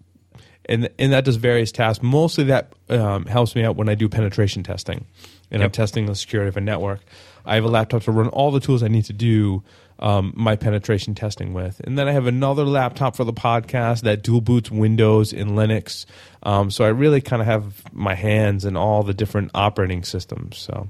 and 0.66 0.90
and 0.98 1.14
that 1.14 1.26
does 1.26 1.36
various 1.36 1.72
tasks. 1.72 2.04
Mostly 2.04 2.46
that 2.46 2.74
um, 2.90 3.26
helps 3.26 3.56
me 3.56 3.64
out 3.64 3.76
when 3.76 3.90
I 3.90 3.96
do 3.96 4.10
penetration 4.10 4.64
testing, 4.64 5.06
and 5.52 5.64
I'm 5.64 5.72
testing 5.72 6.06
the 6.06 6.16
security 6.16 6.50
of 6.50 6.58
a 6.58 6.62
network. 6.62 7.02
I 7.46 7.56
have 7.56 7.66
a 7.66 7.70
laptop 7.70 8.04
to 8.04 8.12
run 8.12 8.30
all 8.30 8.52
the 8.52 8.60
tools 8.60 8.84
I 8.84 8.88
need 8.88 9.06
to 9.06 9.14
do 9.14 9.64
um, 10.00 10.34
my 10.36 10.56
penetration 10.56 11.16
testing 11.16 11.54
with, 11.54 11.82
and 11.84 11.98
then 11.98 12.08
I 12.08 12.12
have 12.12 12.28
another 12.28 12.64
laptop 12.64 13.16
for 13.16 13.24
the 13.24 13.34
podcast 13.34 14.02
that 14.02 14.24
dual 14.24 14.42
boots 14.42 14.72
Windows 14.72 15.34
and 15.34 15.52
Linux. 15.52 16.06
Um, 16.44 16.72
so 16.72 16.86
I 16.86 16.90
really 16.90 17.22
kind 17.22 17.42
of 17.42 17.46
have 17.48 17.94
my 17.94 18.16
hands 18.16 18.66
in 18.66 18.78
all 18.78 19.04
the 19.04 19.14
different 19.14 19.52
operating 19.54 20.04
systems. 20.04 20.58
So 20.58 20.90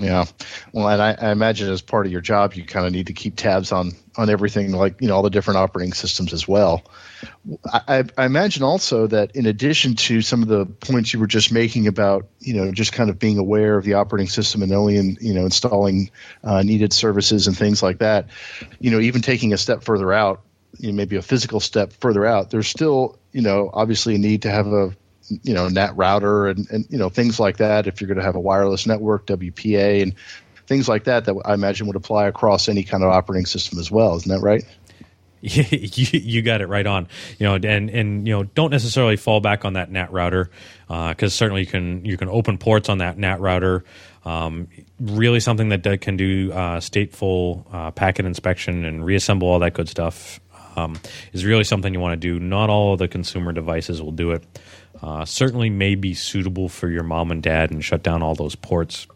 Yeah, 0.00 0.24
well, 0.72 0.88
and 0.88 1.02
I, 1.02 1.12
I, 1.12 1.30
imagine 1.30 1.68
as 1.68 1.82
part 1.82 2.06
of 2.06 2.12
your 2.12 2.22
job, 2.22 2.54
you 2.54 2.64
kind 2.64 2.86
of 2.86 2.92
need 2.92 3.08
to 3.08 3.12
keep 3.12 3.36
tabs 3.36 3.70
on 3.70 3.92
on 4.16 4.30
everything, 4.30 4.72
like 4.72 5.02
you 5.02 5.08
know 5.08 5.16
all 5.16 5.22
the 5.22 5.28
different 5.28 5.58
operating 5.58 5.92
systems 5.92 6.32
as 6.32 6.48
well. 6.48 6.82
I, 7.70 8.04
I, 8.16 8.24
imagine 8.24 8.62
also 8.62 9.08
that 9.08 9.36
in 9.36 9.44
addition 9.44 9.96
to 9.96 10.22
some 10.22 10.40
of 10.40 10.48
the 10.48 10.64
points 10.64 11.12
you 11.12 11.20
were 11.20 11.26
just 11.26 11.52
making 11.52 11.86
about 11.86 12.28
you 12.38 12.54
know 12.54 12.72
just 12.72 12.94
kind 12.94 13.10
of 13.10 13.18
being 13.18 13.36
aware 13.36 13.76
of 13.76 13.84
the 13.84 13.94
operating 13.94 14.30
system 14.30 14.62
and 14.62 14.72
only 14.72 14.96
in, 14.96 15.18
you 15.20 15.34
know 15.34 15.44
installing 15.44 16.10
uh, 16.42 16.62
needed 16.62 16.94
services 16.94 17.46
and 17.46 17.54
things 17.54 17.82
like 17.82 17.98
that, 17.98 18.28
you 18.78 18.90
know 18.90 19.00
even 19.00 19.20
taking 19.20 19.52
a 19.52 19.58
step 19.58 19.84
further 19.84 20.14
out, 20.14 20.40
you 20.78 20.92
know, 20.92 20.96
maybe 20.96 21.16
a 21.16 21.22
physical 21.22 21.60
step 21.60 21.92
further 22.00 22.24
out, 22.24 22.48
there's 22.48 22.68
still 22.68 23.18
you 23.32 23.42
know 23.42 23.68
obviously 23.70 24.14
a 24.14 24.18
need 24.18 24.42
to 24.42 24.50
have 24.50 24.66
a 24.66 24.96
you 25.42 25.54
know 25.54 25.68
NAT 25.68 25.96
router 25.96 26.48
and, 26.48 26.68
and 26.70 26.86
you 26.90 26.98
know 26.98 27.08
things 27.08 27.38
like 27.40 27.58
that. 27.58 27.86
If 27.86 28.00
you're 28.00 28.08
going 28.08 28.18
to 28.18 28.24
have 28.24 28.36
a 28.36 28.40
wireless 28.40 28.86
network 28.86 29.26
WPA 29.26 30.02
and 30.02 30.14
things 30.66 30.88
like 30.88 31.04
that 31.04 31.24
that 31.24 31.34
I 31.44 31.54
imagine 31.54 31.86
would 31.88 31.96
apply 31.96 32.26
across 32.26 32.68
any 32.68 32.84
kind 32.84 33.02
of 33.02 33.10
operating 33.10 33.46
system 33.46 33.78
as 33.78 33.90
well. 33.90 34.16
Isn't 34.16 34.30
that 34.30 34.40
right? 34.40 34.64
You, 35.42 36.04
you 36.12 36.42
got 36.42 36.60
it 36.60 36.66
right 36.66 36.86
on. 36.86 37.08
You 37.38 37.46
know 37.46 37.54
and 37.54 37.88
and 37.88 38.28
you 38.28 38.34
know 38.34 38.42
don't 38.42 38.70
necessarily 38.70 39.16
fall 39.16 39.40
back 39.40 39.64
on 39.64 39.72
that 39.72 39.90
NAT 39.90 40.12
router 40.12 40.50
because 40.86 41.22
uh, 41.22 41.28
certainly 41.30 41.62
you 41.62 41.66
can 41.66 42.04
you 42.04 42.18
can 42.18 42.28
open 42.28 42.58
ports 42.58 42.90
on 42.90 42.98
that 42.98 43.16
NAT 43.16 43.40
router. 43.40 43.84
Um, 44.26 44.68
really 45.00 45.40
something 45.40 45.70
that 45.70 46.02
can 46.02 46.18
do 46.18 46.52
uh, 46.52 46.80
stateful 46.80 47.64
uh, 47.72 47.90
packet 47.90 48.26
inspection 48.26 48.84
and 48.84 49.02
reassemble 49.02 49.48
all 49.48 49.60
that 49.60 49.72
good 49.72 49.88
stuff 49.88 50.40
um, 50.76 51.00
is 51.32 51.44
really 51.44 51.64
something 51.64 51.92
you 51.92 52.00
want 52.00 52.20
to 52.20 52.28
do. 52.28 52.38
Not 52.38 52.70
all 52.70 52.92
of 52.92 52.98
the 52.98 53.08
consumer 53.08 53.52
devices 53.52 54.02
will 54.02 54.12
do 54.12 54.32
it. 54.32 54.44
Uh, 55.02 55.24
certainly 55.24 55.70
may 55.70 55.94
be 55.94 56.14
suitable 56.14 56.68
for 56.68 56.88
your 56.88 57.02
mom 57.02 57.30
and 57.30 57.42
dad 57.42 57.70
and 57.70 57.84
shut 57.84 58.02
down 58.02 58.22
all 58.22 58.34
those 58.34 58.54
ports. 58.54 59.06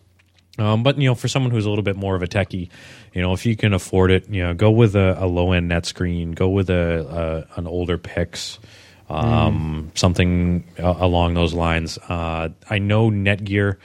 Um, 0.58 0.82
but 0.82 0.98
you 0.98 1.08
know, 1.08 1.14
for 1.14 1.28
someone 1.28 1.50
who's 1.50 1.66
a 1.66 1.68
little 1.68 1.82
bit 1.82 1.96
more 1.96 2.14
of 2.14 2.22
a 2.22 2.26
techie, 2.26 2.68
you 3.12 3.22
know, 3.22 3.32
if 3.32 3.44
you 3.44 3.56
can 3.56 3.74
afford 3.74 4.10
it, 4.10 4.28
you 4.28 4.42
know, 4.42 4.54
go 4.54 4.70
with 4.70 4.94
a, 4.94 5.22
a 5.22 5.26
low 5.26 5.52
end 5.52 5.70
NetScreen, 5.70 6.34
go 6.34 6.48
with 6.48 6.70
a, 6.70 7.46
a 7.56 7.58
an 7.58 7.66
older 7.66 7.98
PIX, 7.98 8.60
um, 9.08 9.90
mm. 9.92 9.98
something 9.98 10.64
along 10.78 11.34
those 11.34 11.54
lines. 11.54 11.98
Uh, 12.08 12.50
I 12.70 12.78
know 12.78 13.10
Netgear 13.10 13.76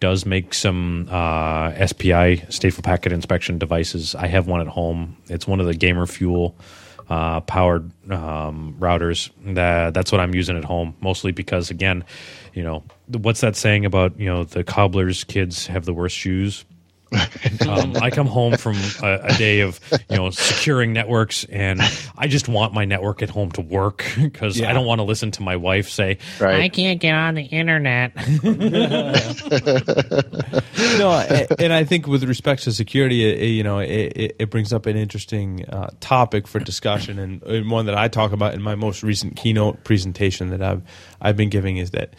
does 0.00 0.26
make 0.26 0.54
some 0.54 1.08
uh, 1.10 1.86
SPI 1.86 2.44
stateful 2.48 2.84
packet 2.84 3.12
inspection 3.12 3.58
devices. 3.58 4.14
I 4.14 4.26
have 4.26 4.46
one 4.46 4.60
at 4.60 4.68
home. 4.68 5.16
It's 5.26 5.46
one 5.46 5.60
of 5.60 5.66
the 5.66 5.74
Gamer 5.74 6.06
Fuel 6.06 6.56
uh, 7.08 7.40
powered 7.40 7.90
um, 8.10 8.76
routers. 8.78 9.30
That 9.54 9.94
that's 9.94 10.12
what 10.12 10.20
I'm 10.20 10.34
using 10.34 10.56
at 10.56 10.64
home, 10.64 10.96
mostly 11.00 11.32
because 11.32 11.70
again, 11.70 12.04
you 12.54 12.62
know, 12.62 12.82
what's 13.06 13.40
that 13.40 13.56
saying 13.56 13.84
about 13.84 14.18
you 14.18 14.26
know 14.26 14.44
the 14.44 14.64
cobbler's 14.64 15.24
kids 15.24 15.66
have 15.66 15.84
the 15.84 15.94
worst 15.94 16.16
shoes? 16.16 16.64
um, 17.66 17.96
I 17.96 18.10
come 18.10 18.26
home 18.26 18.56
from 18.58 18.76
a, 19.02 19.20
a, 19.24 19.34
day 19.38 19.60
of 19.60 19.80
you 20.10 20.16
know 20.16 20.28
securing 20.28 20.92
networks, 20.92 21.44
and 21.44 21.80
I 22.18 22.26
just 22.28 22.48
want 22.48 22.74
my 22.74 22.84
network 22.84 23.22
at 23.22 23.30
home 23.30 23.50
to 23.52 23.62
work 23.62 24.04
because 24.20 24.58
yeah. 24.60 24.68
I 24.68 24.74
don't 24.74 24.84
want 24.84 24.98
to 24.98 25.04
listen 25.04 25.30
to 25.32 25.42
my 25.42 25.56
wife 25.56 25.88
say, 25.88 26.18
right. 26.38 26.60
"I 26.60 26.68
can't 26.68 27.00
get 27.00 27.14
on 27.14 27.34
the 27.34 27.44
internet." 27.44 28.14
no, 30.98 31.10
and 31.58 31.72
I 31.72 31.84
think 31.84 32.06
with 32.06 32.24
respect 32.24 32.64
to 32.64 32.72
security, 32.72 33.24
it, 33.24 33.48
you 33.48 33.62
know, 33.62 33.78
it, 33.78 34.36
it, 34.38 34.50
brings 34.50 34.72
up 34.74 34.84
an 34.84 34.96
interesting 34.96 35.64
uh, 35.66 35.88
topic 36.00 36.46
for 36.46 36.58
discussion, 36.58 37.18
and, 37.18 37.42
and 37.44 37.70
one 37.70 37.86
that 37.86 37.96
I 37.96 38.08
talk 38.08 38.32
about 38.32 38.52
in 38.52 38.60
my 38.60 38.74
most 38.74 39.02
recent 39.02 39.36
keynote 39.36 39.82
presentation 39.82 40.50
that 40.50 40.60
I've 40.62 40.82
I've 41.22 41.38
been 41.38 41.48
giving 41.48 41.78
is 41.78 41.92
that 41.92 42.12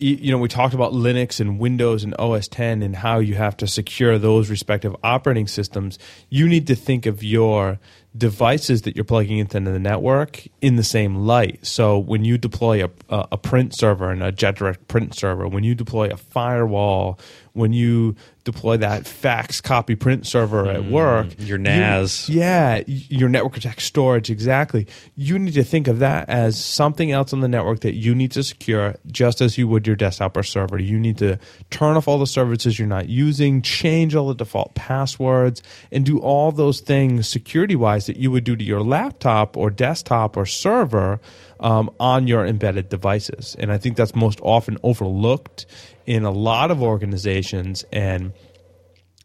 you 0.00 0.30
know, 0.30 0.38
we 0.38 0.48
talked 0.48 0.72
about 0.72 0.92
Linux 0.92 1.40
and 1.40 1.58
Windows 1.58 2.04
and 2.04 2.14
OS 2.18 2.48
10 2.48 2.82
and 2.82 2.96
how 2.96 3.18
you 3.18 3.34
have 3.34 3.56
to 3.58 3.66
secure 3.66 4.18
those 4.18 4.48
respective 4.48 4.96
operating 5.04 5.46
systems. 5.46 5.98
You 6.30 6.48
need 6.48 6.66
to 6.68 6.74
think 6.74 7.04
of 7.04 7.22
your 7.22 7.78
devices 8.16 8.82
that 8.82 8.96
you're 8.96 9.04
plugging 9.04 9.38
into 9.38 9.60
the 9.60 9.78
network 9.78 10.46
in 10.62 10.76
the 10.76 10.82
same 10.82 11.16
light. 11.26 11.64
So 11.64 11.98
when 11.98 12.24
you 12.24 12.38
deploy 12.38 12.84
a, 12.84 12.90
a 13.10 13.36
print 13.36 13.76
server 13.76 14.10
and 14.10 14.22
a 14.22 14.32
JetDirect 14.32 14.88
print 14.88 15.14
server, 15.14 15.46
when 15.46 15.64
you 15.64 15.74
deploy 15.74 16.08
a 16.08 16.16
firewall, 16.16 17.20
when 17.52 17.72
you 17.72 18.16
deploy 18.50 18.76
that 18.78 19.06
fax 19.06 19.60
copy 19.60 19.94
print 19.94 20.26
server 20.26 20.66
at 20.68 20.82
mm, 20.82 20.90
work. 20.90 21.28
Your 21.38 21.58
NAS. 21.58 22.28
You, 22.28 22.40
yeah, 22.40 22.82
your 22.86 23.28
network 23.28 23.56
attached 23.56 23.86
storage, 23.86 24.30
exactly. 24.30 24.86
You 25.16 25.38
need 25.38 25.54
to 25.54 25.64
think 25.64 25.88
of 25.88 25.98
that 26.00 26.28
as 26.28 26.62
something 26.62 27.10
else 27.10 27.32
on 27.32 27.40
the 27.40 27.48
network 27.48 27.80
that 27.80 27.94
you 27.94 28.14
need 28.14 28.32
to 28.32 28.42
secure 28.42 28.96
just 29.06 29.40
as 29.40 29.58
you 29.58 29.68
would 29.68 29.86
your 29.86 29.96
desktop 29.96 30.36
or 30.36 30.42
server. 30.42 30.78
You 30.78 30.98
need 30.98 31.18
to 31.18 31.38
turn 31.70 31.96
off 31.96 32.08
all 32.08 32.18
the 32.18 32.26
services 32.26 32.78
you're 32.78 32.88
not 32.88 33.08
using, 33.08 33.62
change 33.62 34.14
all 34.14 34.28
the 34.28 34.34
default 34.34 34.74
passwords, 34.74 35.62
and 35.92 36.04
do 36.04 36.18
all 36.18 36.52
those 36.52 36.80
things 36.80 37.28
security 37.28 37.76
wise 37.76 38.06
that 38.06 38.16
you 38.16 38.30
would 38.30 38.44
do 38.44 38.56
to 38.56 38.64
your 38.64 38.82
laptop 38.82 39.56
or 39.56 39.70
desktop 39.70 40.36
or 40.36 40.46
server 40.46 41.20
um, 41.60 41.90
on 42.00 42.26
your 42.26 42.44
embedded 42.44 42.88
devices. 42.88 43.54
And 43.58 43.70
I 43.70 43.78
think 43.78 43.96
that's 43.96 44.14
most 44.14 44.40
often 44.42 44.78
overlooked 44.82 45.66
in 46.06 46.24
a 46.24 46.30
lot 46.30 46.70
of 46.70 46.82
organizations 46.82 47.84
and 47.92 48.32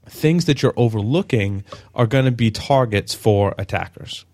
things 0.08 0.46
that 0.46 0.62
you're 0.62 0.74
overlooking 0.78 1.64
are 1.96 2.06
going 2.06 2.26
to 2.26 2.32
be 2.32 2.52
targets 2.52 3.16
for 3.16 3.56
attackers. 3.58 4.26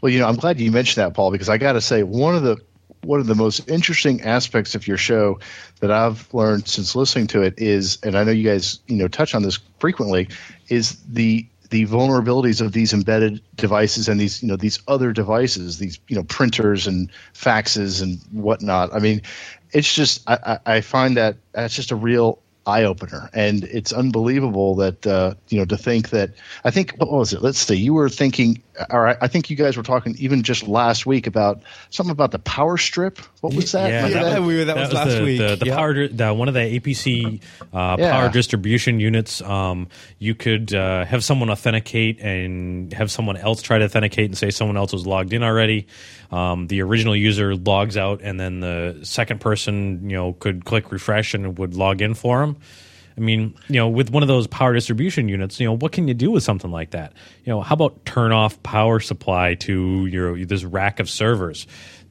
Well, 0.00 0.12
you 0.12 0.18
know, 0.18 0.28
I'm 0.28 0.36
glad 0.36 0.60
you 0.60 0.70
mentioned 0.70 1.02
that, 1.04 1.14
Paul, 1.14 1.30
because 1.30 1.48
I 1.48 1.56
got 1.56 1.72
to 1.72 1.80
say 1.80 2.02
one 2.02 2.34
of 2.34 2.42
the 2.42 2.58
one 3.02 3.20
of 3.20 3.26
the 3.26 3.34
most 3.34 3.68
interesting 3.68 4.22
aspects 4.22 4.74
of 4.74 4.86
your 4.86 4.96
show 4.96 5.38
that 5.80 5.90
I've 5.90 6.32
learned 6.32 6.66
since 6.66 6.96
listening 6.96 7.26
to 7.28 7.42
it 7.42 7.54
is, 7.58 7.98
and 8.02 8.16
I 8.16 8.24
know 8.24 8.30
you 8.30 8.48
guys, 8.48 8.80
you 8.86 8.96
know, 8.96 9.08
touch 9.08 9.34
on 9.34 9.42
this 9.42 9.58
frequently, 9.78 10.28
is 10.68 10.98
the 11.06 11.46
the 11.74 11.86
vulnerabilities 11.86 12.60
of 12.60 12.70
these 12.70 12.92
embedded 12.92 13.42
devices 13.56 14.08
and 14.08 14.20
these 14.20 14.40
you 14.40 14.46
know 14.46 14.54
these 14.54 14.78
other 14.86 15.12
devices 15.12 15.76
these 15.76 15.98
you 16.06 16.14
know 16.14 16.22
printers 16.22 16.86
and 16.86 17.10
faxes 17.34 18.00
and 18.00 18.20
whatnot. 18.30 18.94
I 18.94 19.00
mean 19.00 19.22
it's 19.72 19.92
just 19.92 20.22
I, 20.28 20.60
I 20.64 20.80
find 20.82 21.16
that 21.16 21.34
that's 21.50 21.74
just 21.74 21.90
a 21.90 21.96
real 21.96 22.38
eye 22.64 22.84
opener, 22.84 23.28
and 23.34 23.64
it's 23.64 23.92
unbelievable 23.92 24.76
that 24.76 25.04
uh, 25.04 25.34
you 25.48 25.58
know 25.58 25.64
to 25.64 25.76
think 25.76 26.10
that 26.10 26.30
I 26.62 26.70
think 26.70 26.94
what 26.98 27.10
was 27.10 27.32
it? 27.32 27.42
Let's 27.42 27.58
see, 27.58 27.74
you 27.74 27.92
were 27.92 28.08
thinking, 28.08 28.62
or 28.90 29.08
I, 29.08 29.16
I 29.22 29.28
think 29.28 29.50
you 29.50 29.56
guys 29.56 29.76
were 29.76 29.82
talking 29.82 30.16
even 30.18 30.42
just 30.42 30.66
last 30.66 31.06
week 31.06 31.26
about 31.26 31.62
something 31.90 32.10
about 32.10 32.32
the 32.32 32.38
power 32.38 32.76
strip. 32.76 33.18
What 33.40 33.54
was 33.54 33.72
that? 33.72 33.88
Yeah, 33.88 34.08
that, 34.08 34.22
that, 34.32 34.42
we 34.42 34.56
were, 34.56 34.64
that, 34.66 34.74
that 34.74 34.80
was, 34.80 34.88
was, 34.88 34.94
last 34.94 35.16
the, 35.16 35.24
week. 35.24 35.38
The, 35.38 35.56
the 35.56 35.70
power, 35.70 36.08
the, 36.08 36.34
one 36.34 36.48
of 36.48 36.54
the 36.54 36.80
APC 36.80 37.42
uh, 37.72 37.96
yeah. 37.98 38.10
power 38.12 38.28
distribution 38.30 39.00
units. 39.00 39.40
Um, 39.42 39.88
you 40.18 40.34
could 40.34 40.74
uh, 40.74 41.04
have 41.04 41.22
someone 41.24 41.50
authenticate 41.50 42.20
and 42.20 42.92
have 42.92 43.10
someone 43.10 43.36
else 43.36 43.62
try 43.62 43.78
to 43.78 43.84
authenticate 43.84 44.26
and 44.26 44.36
say 44.36 44.50
someone 44.50 44.76
else 44.76 44.92
was 44.92 45.06
logged 45.06 45.32
in 45.32 45.42
already. 45.42 45.86
Um, 46.30 46.66
the 46.66 46.82
original 46.82 47.14
user 47.14 47.54
logs 47.54 47.96
out, 47.96 48.20
and 48.22 48.40
then 48.40 48.60
the 48.60 49.00
second 49.02 49.40
person, 49.40 50.10
you 50.10 50.16
know, 50.16 50.32
could 50.32 50.64
click 50.64 50.90
refresh 50.90 51.34
and 51.34 51.58
would 51.58 51.74
log 51.74 52.02
in 52.02 52.14
for 52.14 52.40
them. 52.40 52.56
I 53.16 53.20
mean, 53.20 53.54
you 53.68 53.76
know, 53.76 53.88
with 53.88 54.10
one 54.10 54.22
of 54.22 54.28
those 54.28 54.46
power 54.46 54.74
distribution 54.74 55.28
units, 55.28 55.60
you 55.60 55.66
know, 55.66 55.76
what 55.76 55.92
can 55.92 56.08
you 56.08 56.14
do 56.14 56.30
with 56.30 56.42
something 56.42 56.70
like 56.70 56.90
that? 56.90 57.12
You 57.44 57.52
know, 57.52 57.60
how 57.60 57.74
about 57.74 58.04
turn 58.04 58.32
off 58.32 58.60
power 58.62 58.98
supply 58.98 59.54
to 59.56 60.06
your 60.06 60.44
this 60.44 60.64
rack 60.64 60.98
of 60.98 61.08
servers? 61.08 61.66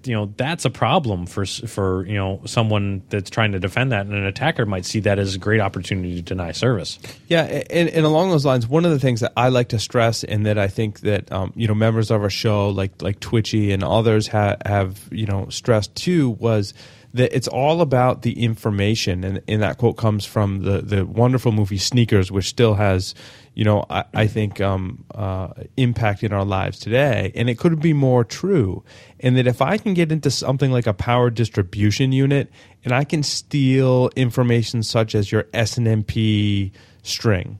You 0.05 0.13
know, 0.13 0.33
that's 0.35 0.65
a 0.65 0.69
problem 0.69 1.25
for 1.25 1.45
for 1.45 2.05
you 2.05 2.15
know 2.15 2.41
someone 2.45 3.03
that's 3.09 3.29
trying 3.29 3.53
to 3.53 3.59
defend 3.59 3.91
that, 3.93 4.05
and 4.05 4.13
an 4.13 4.25
attacker 4.25 4.65
might 4.65 4.85
see 4.85 4.99
that 5.01 5.17
as 5.17 5.35
a 5.35 5.37
great 5.39 5.61
opportunity 5.61 6.15
to 6.15 6.21
deny 6.21 6.51
service. 6.51 6.99
Yeah, 7.27 7.43
and, 7.43 7.89
and 7.89 8.05
along 8.05 8.29
those 8.29 8.45
lines, 8.45 8.67
one 8.67 8.83
of 8.83 8.91
the 8.91 8.99
things 8.99 9.21
that 9.21 9.31
I 9.37 9.47
like 9.49 9.69
to 9.69 9.79
stress, 9.79 10.25
and 10.25 10.45
that 10.45 10.57
I 10.57 10.67
think 10.67 11.01
that 11.01 11.31
um, 11.31 11.53
you 11.55 11.69
know 11.69 11.73
members 11.73 12.11
of 12.11 12.21
our 12.21 12.29
show, 12.29 12.69
like 12.69 13.01
like 13.01 13.21
Twitchy 13.21 13.71
and 13.71 13.81
others, 13.83 14.27
ha- 14.27 14.57
have 14.65 15.07
you 15.09 15.25
know 15.25 15.47
stressed 15.49 15.95
too, 15.95 16.31
was 16.31 16.73
that 17.13 17.35
it's 17.35 17.47
all 17.47 17.81
about 17.81 18.23
the 18.23 18.43
information. 18.43 19.23
And, 19.23 19.41
and 19.47 19.61
that 19.61 19.77
quote 19.77 19.97
comes 19.97 20.25
from 20.25 20.63
the, 20.63 20.81
the 20.81 21.05
wonderful 21.05 21.51
movie 21.51 21.77
Sneakers, 21.77 22.31
which 22.31 22.47
still 22.47 22.73
has, 22.73 23.13
you 23.53 23.63
know, 23.63 23.85
I, 23.89 24.05
I 24.13 24.27
think 24.27 24.59
um, 24.59 25.05
uh, 25.13 25.49
impact 25.77 26.23
in 26.23 26.33
our 26.33 26.45
lives 26.45 26.79
today. 26.79 27.31
And 27.35 27.49
it 27.49 27.59
could 27.59 27.79
be 27.79 27.93
more 27.93 28.23
true. 28.23 28.83
And 29.19 29.37
that 29.37 29.45
if 29.45 29.61
I 29.61 29.77
can 29.77 29.93
get 29.93 30.11
into 30.11 30.31
something 30.31 30.71
like 30.71 30.87
a 30.87 30.93
power 30.93 31.29
distribution 31.29 32.11
unit 32.11 32.51
and 32.83 32.93
I 32.93 33.03
can 33.03 33.21
steal 33.21 34.09
information 34.15 34.81
such 34.81 35.13
as 35.13 35.31
your 35.31 35.43
SNMP 35.43 36.71
string, 37.03 37.59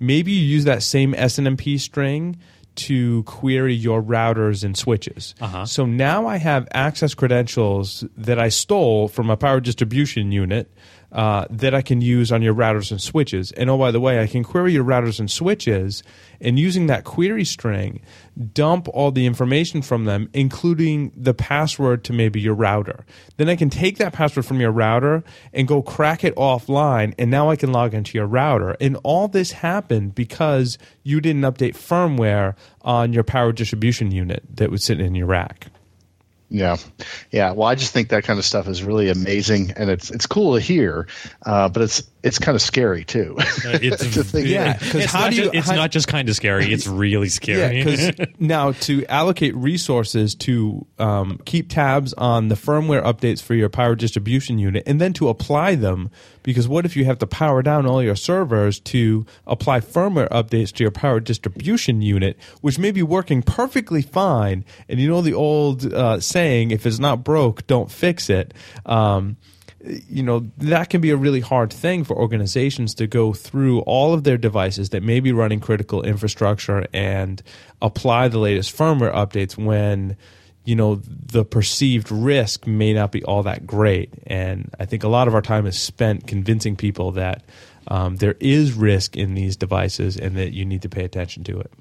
maybe 0.00 0.32
you 0.32 0.42
use 0.42 0.64
that 0.64 0.82
same 0.82 1.14
SNMP 1.14 1.78
string 1.78 2.36
to 2.86 3.22
query 3.24 3.74
your 3.74 4.02
routers 4.02 4.64
and 4.64 4.76
switches. 4.76 5.34
Uh-huh. 5.40 5.66
So 5.66 5.86
now 5.86 6.26
I 6.26 6.36
have 6.36 6.66
access 6.72 7.14
credentials 7.14 8.04
that 8.16 8.38
I 8.38 8.48
stole 8.48 9.08
from 9.08 9.30
a 9.30 9.36
power 9.36 9.60
distribution 9.60 10.32
unit 10.32 10.70
uh, 11.12 11.46
that 11.50 11.74
I 11.74 11.82
can 11.82 12.00
use 12.00 12.30
on 12.30 12.42
your 12.42 12.54
routers 12.54 12.90
and 12.90 13.00
switches. 13.00 13.52
And 13.52 13.68
oh, 13.68 13.78
by 13.78 13.90
the 13.90 14.00
way, 14.00 14.22
I 14.22 14.26
can 14.26 14.44
query 14.44 14.72
your 14.72 14.84
routers 14.84 15.18
and 15.18 15.30
switches, 15.30 16.02
and 16.40 16.58
using 16.58 16.86
that 16.86 17.04
query 17.04 17.44
string, 17.44 18.00
dump 18.52 18.88
all 18.88 19.10
the 19.10 19.26
information 19.26 19.82
from 19.82 20.04
them, 20.04 20.30
including 20.32 21.12
the 21.16 21.34
password 21.34 22.04
to 22.04 22.12
maybe 22.12 22.40
your 22.40 22.54
router. 22.54 23.04
Then 23.36 23.48
I 23.48 23.56
can 23.56 23.70
take 23.70 23.98
that 23.98 24.12
password 24.12 24.46
from 24.46 24.60
your 24.60 24.70
router 24.70 25.24
and 25.52 25.66
go 25.66 25.82
crack 25.82 26.24
it 26.24 26.34
offline, 26.36 27.14
and 27.18 27.30
now 27.30 27.50
I 27.50 27.56
can 27.56 27.72
log 27.72 27.94
into 27.94 28.16
your 28.16 28.26
router. 28.26 28.76
And 28.80 28.96
all 29.02 29.28
this 29.28 29.52
happened 29.52 30.14
because 30.14 30.78
you 31.02 31.20
didn't 31.20 31.42
update 31.42 31.76
firmware 31.76 32.54
on 32.82 33.12
your 33.12 33.24
power 33.24 33.52
distribution 33.52 34.10
unit 34.10 34.44
that 34.54 34.70
was 34.70 34.84
sitting 34.84 35.06
in 35.06 35.14
your 35.14 35.26
rack. 35.26 35.66
Yeah, 36.50 36.76
yeah. 37.30 37.52
Well, 37.52 37.68
I 37.68 37.76
just 37.76 37.92
think 37.92 38.08
that 38.08 38.24
kind 38.24 38.38
of 38.38 38.44
stuff 38.44 38.66
is 38.66 38.82
really 38.82 39.08
amazing, 39.08 39.72
and 39.76 39.88
it's 39.88 40.10
it's 40.10 40.26
cool 40.26 40.54
to 40.54 40.60
hear, 40.60 41.06
uh, 41.46 41.68
but 41.68 41.82
it's 41.82 42.09
it's 42.22 42.38
kind 42.38 42.54
of 42.54 42.62
scary 42.62 43.04
too. 43.04 43.36
Uh, 43.38 43.78
it's, 43.80 44.34
yeah, 44.34 44.76
because 44.76 45.06
how 45.06 45.30
do 45.30 45.36
you? 45.36 45.42
Just, 45.44 45.54
it's 45.54 45.68
how, 45.68 45.76
not 45.76 45.90
just 45.90 46.08
kind 46.08 46.28
of 46.28 46.36
scary; 46.36 46.72
it's 46.72 46.86
really 46.86 47.28
scary. 47.30 47.78
Yeah, 47.78 47.84
because 47.84 48.28
now 48.38 48.72
to 48.72 49.06
allocate 49.06 49.54
resources 49.56 50.34
to 50.36 50.86
um, 50.98 51.40
keep 51.44 51.70
tabs 51.70 52.12
on 52.14 52.48
the 52.48 52.54
firmware 52.54 53.02
updates 53.02 53.42
for 53.42 53.54
your 53.54 53.68
power 53.68 53.94
distribution 53.94 54.58
unit, 54.58 54.82
and 54.86 55.00
then 55.00 55.12
to 55.14 55.28
apply 55.28 55.74
them. 55.74 56.10
Because 56.42 56.66
what 56.66 56.86
if 56.86 56.96
you 56.96 57.04
have 57.04 57.18
to 57.18 57.26
power 57.26 57.62
down 57.62 57.86
all 57.86 58.02
your 58.02 58.16
servers 58.16 58.80
to 58.80 59.26
apply 59.46 59.80
firmware 59.80 60.28
updates 60.30 60.72
to 60.72 60.84
your 60.84 60.90
power 60.90 61.20
distribution 61.20 62.00
unit, 62.00 62.38
which 62.62 62.78
may 62.78 62.90
be 62.92 63.02
working 63.02 63.42
perfectly 63.42 64.00
fine, 64.00 64.64
and 64.88 65.00
you 65.00 65.08
know 65.08 65.20
the 65.20 65.34
old 65.34 65.92
uh, 65.92 66.20
saying, 66.20 66.70
"If 66.70 66.86
it's 66.86 66.98
not 66.98 67.24
broke, 67.24 67.66
don't 67.66 67.90
fix 67.90 68.28
it." 68.30 68.54
Um, 68.86 69.36
you 69.84 70.22
know 70.22 70.40
that 70.58 70.90
can 70.90 71.00
be 71.00 71.10
a 71.10 71.16
really 71.16 71.40
hard 71.40 71.72
thing 71.72 72.04
for 72.04 72.16
organizations 72.16 72.94
to 72.94 73.06
go 73.06 73.32
through 73.32 73.80
all 73.80 74.12
of 74.12 74.24
their 74.24 74.36
devices 74.36 74.90
that 74.90 75.02
may 75.02 75.20
be 75.20 75.32
running 75.32 75.60
critical 75.60 76.02
infrastructure 76.02 76.86
and 76.92 77.42
apply 77.80 78.28
the 78.28 78.38
latest 78.38 78.76
firmware 78.76 79.14
updates 79.14 79.56
when 79.56 80.16
you 80.64 80.76
know 80.76 80.96
the 80.96 81.44
perceived 81.44 82.12
risk 82.12 82.66
may 82.66 82.92
not 82.92 83.10
be 83.10 83.24
all 83.24 83.42
that 83.42 83.66
great. 83.66 84.12
And 84.26 84.70
i 84.78 84.84
think 84.84 85.02
a 85.02 85.08
lot 85.08 85.28
of 85.28 85.34
our 85.34 85.42
time 85.42 85.66
is 85.66 85.78
spent 85.78 86.26
convincing 86.26 86.76
people 86.76 87.12
that 87.12 87.44
um, 87.88 88.16
there 88.16 88.36
is 88.38 88.74
risk 88.74 89.16
in 89.16 89.34
these 89.34 89.56
devices 89.56 90.16
and 90.16 90.36
that 90.36 90.52
you 90.52 90.64
need 90.64 90.82
to 90.82 90.88
pay 90.88 91.04
attention 91.04 91.44
to 91.44 91.60
it. 91.60 91.72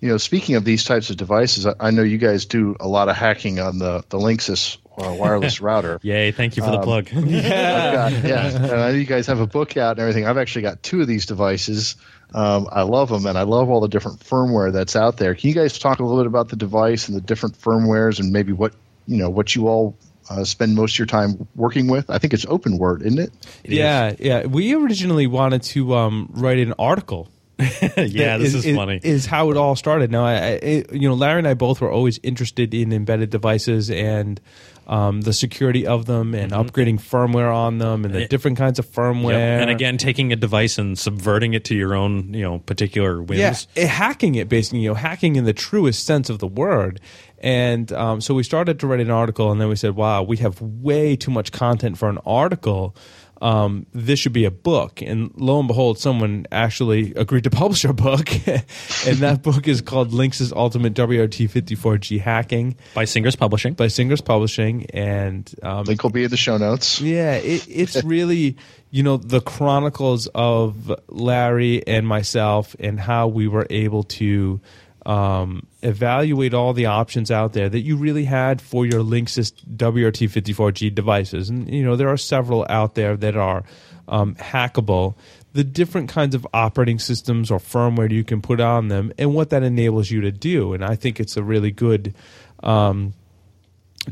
You 0.00 0.08
know, 0.08 0.16
speaking 0.16 0.56
of 0.56 0.64
these 0.64 0.82
types 0.82 1.10
of 1.10 1.16
devices, 1.16 1.64
I, 1.64 1.74
I, 1.78 1.90
know 1.92 2.02
you 2.02 2.18
guys 2.18 2.46
do 2.46 2.74
a 2.80 2.88
lot 2.88 3.08
of 3.08 3.14
hacking 3.14 3.60
on 3.60 3.78
the 3.78 4.02
the 4.08 4.18
Linksys 4.18 4.78
uh, 4.98 5.14
wireless 5.14 5.60
router. 5.62 5.98
Yay! 6.02 6.32
Thank 6.32 6.56
you 6.56 6.62
for 6.62 6.70
um, 6.70 6.76
the 6.76 6.82
plug. 6.82 7.08
yeah, 7.12 7.92
got, 7.92 8.12
yeah. 8.12 8.46
And 8.48 8.66
I 8.66 8.90
know 8.90 8.96
you 8.96 9.04
guys 9.04 9.26
have 9.26 9.40
a 9.40 9.46
book 9.46 9.76
out 9.76 9.92
and 9.92 10.00
everything. 10.00 10.26
I've 10.26 10.38
actually 10.38 10.62
got 10.62 10.82
two 10.82 11.00
of 11.00 11.06
these 11.06 11.26
devices. 11.26 11.96
Um, 12.34 12.68
I 12.70 12.82
love 12.82 13.08
them, 13.08 13.26
and 13.26 13.36
I 13.36 13.42
love 13.42 13.68
all 13.68 13.80
the 13.80 13.88
different 13.88 14.20
firmware 14.20 14.72
that's 14.72 14.96
out 14.96 15.16
there. 15.16 15.34
Can 15.34 15.48
you 15.48 15.54
guys 15.54 15.78
talk 15.78 15.98
a 15.98 16.02
little 16.02 16.18
bit 16.22 16.26
about 16.26 16.48
the 16.48 16.56
device 16.56 17.08
and 17.08 17.16
the 17.16 17.20
different 17.20 17.58
firmwares, 17.58 18.20
and 18.20 18.32
maybe 18.32 18.52
what 18.52 18.74
you 19.06 19.18
know 19.18 19.30
what 19.30 19.54
you 19.54 19.68
all 19.68 19.96
uh, 20.30 20.44
spend 20.44 20.74
most 20.74 20.94
of 20.94 20.98
your 20.98 21.06
time 21.06 21.46
working 21.54 21.88
with? 21.88 22.10
I 22.10 22.18
think 22.18 22.32
it's 22.32 22.44
OpenWrt, 22.44 23.02
isn't 23.02 23.18
it? 23.18 23.32
it 23.64 23.72
yeah, 23.72 24.08
is. 24.08 24.20
yeah. 24.20 24.46
We 24.46 24.74
originally 24.74 25.26
wanted 25.26 25.62
to 25.64 25.94
um, 25.94 26.30
write 26.32 26.58
an 26.58 26.74
article 26.78 27.28
yeah, 27.96 28.38
this 28.38 28.54
is, 28.54 28.66
is, 28.66 28.76
funny. 28.76 29.00
Is 29.02 29.26
how 29.26 29.50
it 29.50 29.56
all 29.56 29.76
started. 29.76 30.10
Now, 30.10 30.24
I, 30.24 30.34
I, 30.34 30.84
you 30.92 31.08
know, 31.08 31.14
Larry 31.14 31.38
and 31.38 31.48
I 31.48 31.54
both 31.54 31.80
were 31.80 31.90
always 31.90 32.18
interested 32.22 32.74
in 32.74 32.92
embedded 32.92 33.30
devices 33.30 33.90
and 33.90 34.40
um, 34.86 35.20
the 35.20 35.32
security 35.32 35.86
of 35.86 36.06
them 36.06 36.34
and 36.34 36.52
mm-hmm. 36.52 36.60
upgrading 36.60 37.00
firmware 37.00 37.54
on 37.54 37.78
them 37.78 38.04
and 38.04 38.14
the 38.14 38.26
different 38.26 38.58
kinds 38.58 38.78
of 38.78 38.86
firmware. 38.86 39.32
Yep. 39.32 39.62
And 39.62 39.70
again, 39.70 39.96
taking 39.96 40.32
a 40.32 40.36
device 40.36 40.78
and 40.78 40.98
subverting 40.98 41.54
it 41.54 41.64
to 41.66 41.74
your 41.74 41.94
own, 41.94 42.34
you 42.34 42.42
know, 42.42 42.58
particular 42.58 43.22
whims. 43.22 43.68
Yeah, 43.76 43.86
hacking 43.86 44.34
it 44.34 44.48
basically, 44.48 44.80
you 44.80 44.90
know, 44.90 44.94
hacking 44.94 45.36
in 45.36 45.44
the 45.44 45.52
truest 45.52 46.04
sense 46.04 46.30
of 46.30 46.40
the 46.40 46.48
word. 46.48 47.00
And 47.38 47.92
um, 47.92 48.20
so 48.20 48.34
we 48.34 48.42
started 48.42 48.78
to 48.80 48.86
write 48.86 49.00
an 49.00 49.10
article, 49.10 49.50
and 49.50 49.60
then 49.60 49.68
we 49.68 49.74
said, 49.74 49.96
"Wow, 49.96 50.22
we 50.22 50.36
have 50.36 50.60
way 50.60 51.16
too 51.16 51.32
much 51.32 51.50
content 51.50 51.98
for 51.98 52.08
an 52.08 52.18
article." 52.24 52.94
Um, 53.42 53.86
this 53.92 54.20
should 54.20 54.32
be 54.32 54.44
a 54.44 54.52
book. 54.52 55.02
And 55.02 55.32
lo 55.34 55.58
and 55.58 55.66
behold, 55.66 55.98
someone 55.98 56.46
actually 56.52 57.12
agreed 57.14 57.42
to 57.44 57.50
publish 57.50 57.84
a 57.84 57.92
book. 57.92 58.30
and 58.46 59.18
that 59.18 59.40
book 59.42 59.66
is 59.66 59.80
called 59.80 60.12
Linksys 60.12 60.52
Ultimate 60.54 60.94
WRT54G 60.94 62.20
Hacking 62.20 62.76
by 62.94 63.02
Syngress 63.02 63.36
Publishing. 63.36 63.74
By 63.74 63.86
Syngress 63.86 64.24
Publishing. 64.24 64.86
And 64.94 65.52
um, 65.60 65.84
link 65.84 66.04
will 66.04 66.10
be 66.10 66.22
in 66.22 66.30
the 66.30 66.36
show 66.36 66.56
notes. 66.56 67.00
Yeah, 67.00 67.34
it, 67.34 67.66
it's 67.68 68.04
really, 68.04 68.56
you 68.92 69.02
know, 69.02 69.16
the 69.16 69.40
chronicles 69.40 70.28
of 70.28 70.94
Larry 71.08 71.84
and 71.84 72.06
myself 72.06 72.76
and 72.78 73.00
how 73.00 73.26
we 73.26 73.48
were 73.48 73.66
able 73.70 74.04
to 74.04 74.60
um, 75.04 75.66
evaluate 75.82 76.54
all 76.54 76.72
the 76.72 76.86
options 76.86 77.30
out 77.30 77.52
there 77.52 77.68
that 77.68 77.80
you 77.80 77.96
really 77.96 78.24
had 78.24 78.60
for 78.60 78.86
your 78.86 79.02
Linksys 79.02 79.52
WRT54G 79.76 80.94
devices. 80.94 81.50
And, 81.50 81.68
you 81.72 81.84
know, 81.84 81.96
there 81.96 82.08
are 82.08 82.16
several 82.16 82.66
out 82.68 82.94
there 82.94 83.16
that 83.16 83.36
are 83.36 83.64
um, 84.08 84.34
hackable. 84.36 85.14
The 85.54 85.64
different 85.64 86.08
kinds 86.08 86.34
of 86.34 86.46
operating 86.54 86.98
systems 86.98 87.50
or 87.50 87.58
firmware 87.58 88.10
you 88.10 88.24
can 88.24 88.40
put 88.40 88.60
on 88.60 88.88
them 88.88 89.12
and 89.18 89.34
what 89.34 89.50
that 89.50 89.62
enables 89.62 90.10
you 90.10 90.20
to 90.22 90.32
do. 90.32 90.72
And 90.72 90.84
I 90.84 90.94
think 90.94 91.20
it's 91.20 91.36
a 91.36 91.42
really 91.42 91.70
good. 91.70 92.14
Um, 92.62 93.14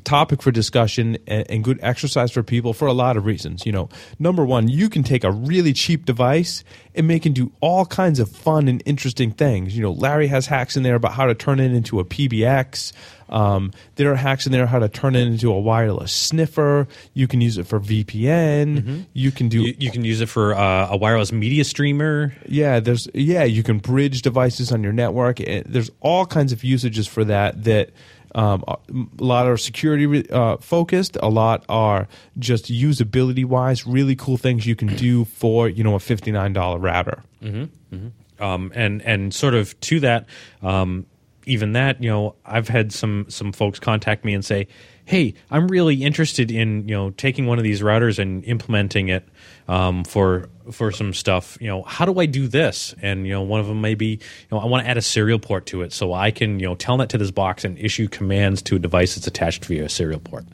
topic 0.05 0.41
for 0.41 0.51
discussion 0.51 1.19
and, 1.27 1.65
good 1.65 1.79
exercise 1.83 2.31
for 2.31 2.43
people 2.43 2.73
for 2.73 2.87
a 2.87 2.93
lot 2.93 3.17
of 3.17 3.27
reasons. 3.27 3.67
You 3.67 3.73
know, 3.73 3.89
number 4.19 4.45
one, 4.45 4.69
you 4.69 4.89
can 4.89 5.03
take 5.03 5.25
a 5.25 5.31
really 5.31 5.73
cheap 5.73 6.07
device 6.07 6.65
and 6.95 7.07
make 7.07 7.27
it 7.27 7.35
do 7.35 7.53
all 7.61 7.85
kinds 7.85 8.19
of 8.19 8.31
fun 8.31 8.69
and 8.69 8.83
interesting 8.87 9.31
things. 9.33 9.77
You 9.77 9.83
know, 9.83 9.93
Larry 9.93 10.29
has 10.29 10.47
hacks 10.47 10.77
in 10.77 10.85
there 10.85 10.95
about 10.95 11.13
how 11.13 11.27
to 11.27 11.35
turn 11.35 11.61
it 11.61 11.73
into 11.73 12.01
a 12.01 12.05
PBX. 12.05 12.93
Um, 13.29 13.73
there 13.97 14.11
are 14.13 14.17
hacks 14.17 14.47
in 14.47 14.53
there 14.53 14.67
how 14.67 14.79
to 14.79 14.89
turn 14.89 15.15
it 15.15 15.27
into 15.27 15.53
a 15.53 15.61
wireless 15.61 16.13
sniffer. 16.13 16.89
You 17.15 17.29
can 17.29 17.41
use 17.41 17.59
it 17.59 17.67
for 17.67 17.79
VPN. 17.79 18.79
Mm-hmm. 18.79 19.01
You 19.13 19.31
can 19.31 19.49
do. 19.49 19.63
You, 19.63 19.75
you 19.79 19.91
can 19.91 20.05
use 20.05 20.21
it 20.21 20.29
for 20.29 20.55
uh, 20.55 20.89
a 20.91 20.97
wireless 20.97 21.31
media 21.31 21.65
streamer. 21.65 22.35
Yeah, 22.47 22.81
there's 22.81 23.09
yeah. 23.15 23.45
You 23.45 23.63
can 23.63 23.79
bridge 23.79 24.23
devices 24.23 24.73
on 24.73 24.83
your 24.83 24.93
network. 24.93 25.39
There's 25.39 25.91
all 26.01 26.27
kinds 26.27 26.53
of 26.53 26.65
usages 26.65 27.07
for 27.07 27.25
that 27.25 27.63
that 27.65 27.91
um, 28.35 28.65
a 28.69 28.79
lot 29.19 29.47
are 29.47 29.57
security 29.57 30.29
uh, 30.31 30.57
focused. 30.59 31.17
A 31.23 31.29
lot 31.29 31.65
are 31.69 32.09
just 32.39 32.67
usability 32.67 33.45
wise, 33.45 33.87
really 33.87 34.17
cool 34.17 34.37
things 34.37 34.67
you 34.67 34.77
can 34.77 34.89
do 34.97 35.25
for 35.25 35.69
you 35.69 35.83
know 35.83 35.95
a 35.95 36.01
fifty 36.01 36.31
nine 36.31 36.53
dollar 36.53 36.79
router. 36.79 37.23
Mm-hmm, 37.43 37.95
mm-hmm. 37.95 38.43
Um, 38.43 38.73
and 38.75 39.03
and 39.03 39.35
sort 39.35 39.55
of 39.55 39.79
to 39.81 40.01
that, 40.01 40.27
um, 40.63 41.07
even 41.47 41.73
that 41.73 42.03
you 42.03 42.11
know 42.11 42.37
I've 42.45 42.69
had 42.69 42.93
some 42.93 43.27
some 43.29 43.53
folks 43.53 43.81
contact 43.81 44.25
me 44.25 44.35
and 44.35 44.45
say, 44.45 44.69
hey, 45.05 45.35
I'm 45.51 45.69
really 45.69 46.03
interested 46.03 46.51
in 46.51 46.89
you 46.89 46.95
know 46.95 47.11
taking 47.11 47.47
one 47.47 47.59
of 47.59 47.65
these 47.65 47.81
routers 47.81 48.19
and 48.19 48.45
implementing 48.45 49.09
it 49.09 49.29
um, 49.71 50.03
for 50.03 50.49
for 50.73 50.91
some 50.91 51.15
stuff. 51.15 51.57
You 51.61 51.69
know, 51.69 51.83
how 51.83 52.05
do 52.05 52.19
I 52.19 52.27
do 52.27 52.49
this? 52.49 52.93
And 53.01 53.27
you 53.27 53.33
know, 53.33 53.43
one 53.43 53.61
of 53.61 53.69
them 53.69 53.81
may 53.81 53.95
be, 53.95 54.07
you 54.07 54.19
know, 54.51 54.59
I 54.59 54.67
want 54.67 54.85
to 54.85 54.91
add 54.91 54.99
a 54.99 55.03
serial 55.03 55.39
port 55.39 55.67
to 55.67 55.83
it, 55.83 55.93
so 55.93 56.13
I 56.13 56.33
can 56.33 56.59
you 56.59 56.67
know 56.67 56.75
tell 56.75 56.97
that 56.99 57.09
to 57.11 57.19
this 57.19 57.31
box 57.31 57.65
and 57.65 57.79
issue 57.79 58.09
commands 58.09 58.61
to 58.63 58.77
a 58.77 58.79
device 58.79 59.15
that's 59.15 59.29
attached 59.29 59.65
via 59.65 59.85
a 59.85 59.89
serial 59.89 60.21
port. 60.21 60.45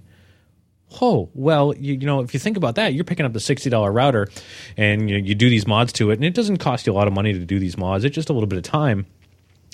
Oh 1.00 1.30
well, 1.34 1.74
you, 1.74 1.94
you 1.94 2.06
know, 2.06 2.20
if 2.20 2.34
you 2.34 2.38
think 2.38 2.58
about 2.58 2.74
that, 2.74 2.92
you're 2.92 3.04
picking 3.04 3.24
up 3.24 3.32
the 3.32 3.40
sixty 3.40 3.70
dollar 3.70 3.90
router, 3.90 4.28
and 4.76 5.08
you, 5.08 5.16
you 5.16 5.34
do 5.34 5.48
these 5.48 5.66
mods 5.66 5.94
to 5.94 6.10
it, 6.10 6.14
and 6.14 6.24
it 6.24 6.34
doesn't 6.34 6.58
cost 6.58 6.86
you 6.86 6.92
a 6.92 6.94
lot 6.94 7.08
of 7.08 7.14
money 7.14 7.32
to 7.32 7.44
do 7.44 7.58
these 7.58 7.78
mods. 7.78 8.04
It's 8.04 8.14
just 8.14 8.28
a 8.28 8.34
little 8.34 8.46
bit 8.46 8.58
of 8.58 8.64
time, 8.64 9.06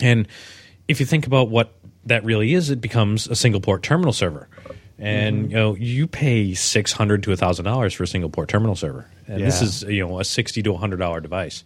and 0.00 0.28
if 0.86 1.00
you 1.00 1.06
think 1.06 1.26
about 1.26 1.50
what 1.50 1.74
that 2.04 2.24
really 2.24 2.54
is, 2.54 2.70
it 2.70 2.80
becomes 2.80 3.26
a 3.26 3.34
single 3.34 3.60
port 3.60 3.82
terminal 3.82 4.12
server 4.12 4.48
and 5.02 5.36
mm-hmm. 5.36 5.50
you 5.50 5.56
know 5.56 5.74
you 5.74 6.06
pay 6.06 6.54
six 6.54 6.92
hundred 6.92 7.24
to 7.24 7.34
thousand 7.36 7.64
dollars 7.64 7.92
for 7.92 8.04
a 8.04 8.06
single 8.06 8.30
port 8.30 8.48
terminal 8.48 8.76
server, 8.76 9.06
and 9.26 9.40
yeah. 9.40 9.46
this 9.46 9.60
is 9.60 9.82
you 9.82 10.06
know 10.06 10.20
a 10.20 10.24
sixty 10.24 10.62
to 10.62 10.74
hundred 10.74 10.98
dollar 10.98 11.20
device. 11.20 11.64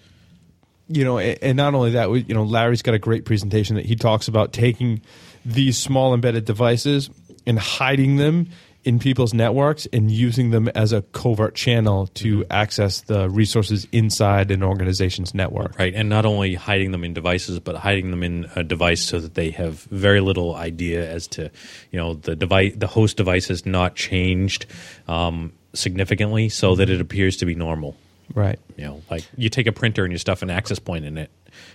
You 0.88 1.04
know, 1.04 1.18
and 1.18 1.56
not 1.56 1.74
only 1.74 1.90
that, 1.90 2.08
you 2.28 2.32
know, 2.32 2.44
Larry's 2.44 2.80
got 2.80 2.94
a 2.94 2.98
great 2.98 3.24
presentation 3.24 3.74
that 3.74 3.84
he 3.84 3.96
talks 3.96 4.28
about 4.28 4.52
taking 4.52 5.02
these 5.44 5.76
small 5.76 6.14
embedded 6.14 6.44
devices 6.44 7.10
and 7.44 7.58
hiding 7.58 8.16
them 8.16 8.48
in 8.86 9.00
people's 9.00 9.34
networks 9.34 9.86
and 9.92 10.10
using 10.10 10.50
them 10.50 10.68
as 10.68 10.92
a 10.92 11.02
covert 11.02 11.56
channel 11.56 12.06
to 12.06 12.38
mm-hmm. 12.38 12.52
access 12.52 13.00
the 13.02 13.28
resources 13.28 13.86
inside 13.90 14.50
an 14.52 14.62
organization's 14.62 15.34
network. 15.34 15.76
Right, 15.78 15.92
and 15.92 16.08
not 16.08 16.24
only 16.24 16.54
hiding 16.54 16.92
them 16.92 17.02
in 17.02 17.12
devices, 17.12 17.58
but 17.58 17.74
hiding 17.74 18.12
them 18.12 18.22
in 18.22 18.48
a 18.54 18.62
device 18.62 19.02
so 19.02 19.18
that 19.18 19.34
they 19.34 19.50
have 19.50 19.80
very 19.90 20.20
little 20.20 20.54
idea 20.54 21.10
as 21.10 21.26
to, 21.28 21.50
you 21.90 21.98
know, 21.98 22.14
the 22.14 22.36
device, 22.36 22.74
the 22.76 22.86
host 22.86 23.16
device 23.16 23.48
has 23.48 23.66
not 23.66 23.96
changed 23.96 24.66
um, 25.08 25.52
significantly, 25.74 26.48
so 26.48 26.76
that 26.76 26.88
it 26.88 27.00
appears 27.00 27.36
to 27.38 27.44
be 27.44 27.56
normal. 27.56 27.96
Right. 28.34 28.58
You 28.76 28.84
know, 28.84 29.02
like 29.10 29.24
you 29.36 29.48
take 29.48 29.66
a 29.66 29.72
printer 29.72 30.04
and 30.04 30.12
you 30.12 30.18
stuff 30.18 30.42
an 30.42 30.50
access 30.50 30.78
point 30.78 31.04
in 31.04 31.18
it. 31.18 31.30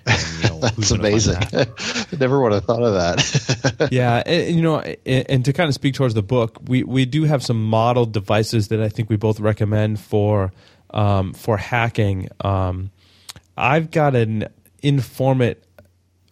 And, 0.05 0.43
you 0.43 0.49
know, 0.49 0.59
That's 0.61 0.91
amazing. 0.91 1.39
That? 1.51 2.07
Never 2.19 2.41
would 2.41 2.51
have 2.51 2.65
thought 2.65 2.83
of 2.83 2.93
that. 2.93 3.89
yeah, 3.91 4.21
and, 4.25 4.55
you 4.55 4.61
know, 4.61 4.79
and, 4.79 5.29
and, 5.29 5.45
to 5.45 5.53
kind 5.53 5.67
of 5.67 5.73
speak 5.73 5.95
towards 5.95 6.13
the 6.13 6.21
book, 6.21 6.59
we 6.67 6.83
we 6.83 7.05
do 7.05 7.23
have 7.23 7.43
some 7.43 7.63
model 7.63 8.05
devices 8.05 8.67
that 8.69 8.81
I 8.81 8.89
think 8.89 9.09
we 9.09 9.15
both 9.15 9.39
recommend 9.39 9.99
for 9.99 10.51
um, 10.91 11.33
for 11.33 11.57
hacking. 11.57 12.29
Um, 12.41 12.91
I've 13.57 13.91
got 13.91 14.15
an 14.15 14.47
InformIT 14.83 15.57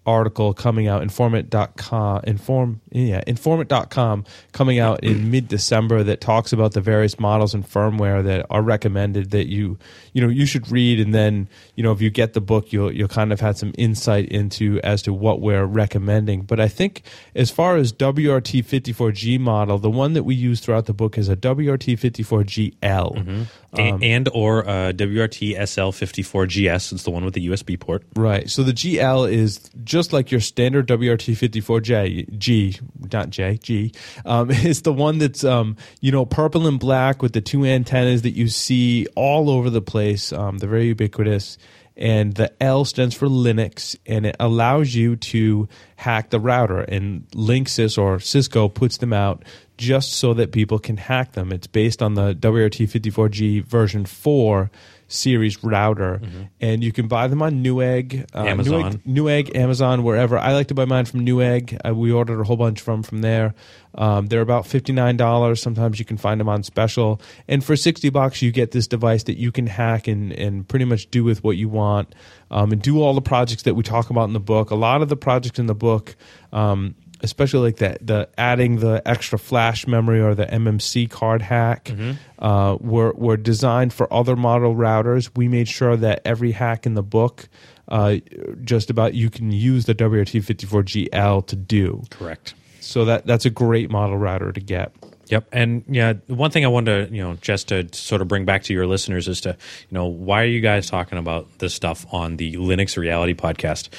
article 0.09 0.53
coming 0.53 0.87
out 0.87 1.03
informit.com 1.03 2.21
inform 2.25 2.81
yeah 2.91 3.21
informit.com 3.27 4.25
coming 4.51 4.79
out 4.79 5.03
in 5.03 5.29
mid-december 5.29 6.03
that 6.03 6.19
talks 6.19 6.51
about 6.51 6.73
the 6.73 6.81
various 6.81 7.19
models 7.19 7.53
and 7.53 7.63
firmware 7.67 8.23
that 8.23 8.45
are 8.49 8.61
recommended 8.63 9.31
that 9.31 9.47
you 9.47 9.77
you 10.13 10.21
know 10.21 10.27
you 10.29 10.45
should 10.45 10.69
read. 10.71 10.99
And 10.99 11.13
then 11.13 11.47
you 11.75 11.83
know 11.83 11.91
if 11.91 12.01
you 12.01 12.09
get 12.09 12.33
the 12.33 12.41
book 12.41 12.73
you'll 12.73 12.91
you'll 12.91 13.07
kind 13.07 13.31
of 13.31 13.39
have 13.39 13.57
some 13.57 13.73
insight 13.77 14.29
into 14.29 14.79
as 14.83 15.01
to 15.03 15.13
what 15.13 15.41
we're 15.41 15.65
recommending. 15.65 16.41
But 16.41 16.59
i 16.59 16.67
think 16.67 17.03
as 17.35 17.51
far 17.51 17.75
as 17.77 17.93
wrt54g 17.93 19.39
model 19.39 19.77
the 19.77 19.89
one 19.89 20.13
that 20.13 20.23
we 20.23 20.35
use 20.35 20.59
throughout 20.59 20.85
the 20.85 20.93
book 20.93 21.17
is 21.17 21.29
a 21.29 21.35
wrt54gl 21.35 22.71
mm-hmm. 22.79 23.43
um, 23.79 23.99
and 24.01 24.29
or 24.33 24.67
uh, 24.67 24.91
wrt 24.91 25.57
sl54gs 25.57 26.93
it's 26.93 27.03
the 27.03 27.11
one 27.11 27.25
with 27.25 27.33
the 27.33 27.47
usb 27.47 27.79
port. 27.79 28.03
Right. 28.15 28.49
So 28.49 28.63
the 28.63 28.73
gl 28.73 29.31
is 29.31 29.69
just 29.83 29.98
like 30.13 30.31
your 30.31 30.41
standard 30.41 30.87
wrt54j 30.87 32.37
g 32.37 32.77
not 33.11 33.29
j 33.29 33.57
g 33.57 33.91
um, 34.25 34.47
the 34.83 34.93
one 34.93 35.17
that's 35.17 35.43
um, 35.43 35.75
you 36.01 36.11
know 36.11 36.25
purple 36.25 36.67
and 36.67 36.79
black 36.79 37.21
with 37.21 37.33
the 37.33 37.41
two 37.41 37.65
antennas 37.65 38.21
that 38.21 38.31
you 38.31 38.47
see 38.47 39.05
all 39.15 39.49
over 39.49 39.69
the 39.69 39.81
place 39.81 39.99
place. 39.99 40.31
Um, 40.31 40.57
they're 40.57 40.69
very 40.69 40.87
ubiquitous. 40.87 41.57
And 41.97 42.35
the 42.35 42.51
L 42.63 42.85
stands 42.85 43.13
for 43.13 43.27
Linux, 43.27 43.97
and 44.05 44.25
it 44.25 44.37
allows 44.39 44.95
you 44.95 45.17
to 45.17 45.67
hack 45.97 46.29
the 46.29 46.39
router. 46.39 46.79
And 46.79 47.27
Linksys 47.31 47.97
or 47.97 48.21
Cisco 48.21 48.69
puts 48.69 48.97
them 48.97 49.11
out 49.11 49.43
just 49.77 50.13
so 50.13 50.33
that 50.35 50.53
people 50.53 50.79
can 50.79 50.95
hack 50.95 51.33
them. 51.33 51.51
It's 51.51 51.67
based 51.67 52.01
on 52.01 52.13
the 52.13 52.33
WRT54G 52.33 53.65
version 53.65 54.05
4 54.05 54.71
series 55.09 55.61
router, 55.63 56.19
mm-hmm. 56.23 56.43
and 56.61 56.83
you 56.83 56.93
can 56.93 57.07
buy 57.07 57.27
them 57.27 57.41
on 57.41 57.63
Newegg, 57.63 58.25
uh, 58.33 58.43
Amazon, 58.43 59.01
Newegg, 59.05 59.47
Newegg, 59.47 59.55
Amazon, 59.55 60.03
wherever. 60.03 60.37
I 60.37 60.53
like 60.53 60.67
to 60.67 60.73
buy 60.73 60.85
mine 60.85 61.05
from 61.05 61.25
Newegg. 61.25 61.77
Uh, 61.85 61.93
we 61.93 62.11
ordered 62.11 62.39
a 62.39 62.43
whole 62.43 62.55
bunch 62.55 62.79
from 62.79 63.03
from 63.03 63.21
there. 63.21 63.53
Um, 63.95 64.27
they're 64.27 64.41
about 64.41 64.65
fifty 64.65 64.93
nine 64.93 65.17
dollars. 65.17 65.61
Sometimes 65.61 65.99
you 65.99 66.05
can 66.05 66.17
find 66.17 66.39
them 66.39 66.47
on 66.47 66.63
special, 66.63 67.19
and 67.47 67.63
for 67.63 67.75
sixty 67.75 68.09
bucks, 68.09 68.41
you 68.41 68.51
get 68.51 68.71
this 68.71 68.87
device 68.87 69.23
that 69.23 69.37
you 69.37 69.51
can 69.51 69.67
hack 69.67 70.07
and 70.07 70.31
and 70.31 70.67
pretty 70.67 70.85
much 70.85 71.09
do 71.11 71.23
with 71.23 71.43
what 71.43 71.57
you 71.57 71.67
want, 71.67 72.15
um, 72.51 72.71
and 72.71 72.81
do 72.81 73.01
all 73.01 73.13
the 73.13 73.21
projects 73.21 73.63
that 73.63 73.73
we 73.73 73.83
talk 73.83 74.09
about 74.09 74.25
in 74.25 74.33
the 74.33 74.39
book. 74.39 74.69
A 74.69 74.75
lot 74.75 75.01
of 75.01 75.09
the 75.09 75.17
projects 75.17 75.59
in 75.59 75.65
the 75.65 75.75
book. 75.75 76.15
Um, 76.53 76.95
especially 77.21 77.59
like 77.59 77.77
that 77.77 78.05
the 78.05 78.29
adding 78.37 78.79
the 78.79 79.01
extra 79.05 79.37
flash 79.37 79.87
memory 79.87 80.21
or 80.21 80.35
the 80.35 80.45
MMC 80.45 81.09
card 81.09 81.41
hack 81.41 81.85
mm-hmm. 81.85 82.13
uh, 82.43 82.75
were 82.75 83.13
were 83.13 83.37
designed 83.37 83.93
for 83.93 84.11
other 84.13 84.35
model 84.35 84.75
routers. 84.75 85.29
We 85.35 85.47
made 85.47 85.67
sure 85.67 85.95
that 85.97 86.21
every 86.25 86.51
hack 86.51 86.85
in 86.85 86.93
the 86.93 87.03
book, 87.03 87.49
uh, 87.87 88.17
just 88.63 88.89
about 88.89 89.13
you 89.13 89.29
can 89.29 89.51
use 89.51 89.85
the 89.85 89.95
WRT54GL 89.95 91.47
to 91.47 91.55
do. 91.55 92.03
Correct. 92.09 92.53
So 92.79 93.05
that 93.05 93.25
that's 93.25 93.45
a 93.45 93.49
great 93.49 93.89
model 93.91 94.17
router 94.17 94.51
to 94.51 94.59
get. 94.59 94.93
Yep, 95.27 95.47
and 95.51 95.83
yeah, 95.87 96.13
one 96.25 96.49
thing 96.49 96.65
I 96.65 96.69
wanted 96.69 97.09
to 97.09 97.15
you 97.15 97.21
know 97.21 97.35
just 97.35 97.67
to 97.67 97.87
sort 97.93 98.21
of 98.21 98.27
bring 98.27 98.45
back 98.45 98.63
to 98.63 98.73
your 98.73 98.87
listeners 98.87 99.27
is 99.27 99.41
to 99.41 99.49
you 99.49 99.91
know 99.91 100.07
why 100.07 100.41
are 100.41 100.47
you 100.47 100.61
guys 100.61 100.89
talking 100.89 101.19
about 101.19 101.59
this 101.59 101.73
stuff 101.73 102.05
on 102.11 102.37
the 102.37 102.55
Linux 102.55 102.97
Reality 102.97 103.35
podcast? 103.35 103.89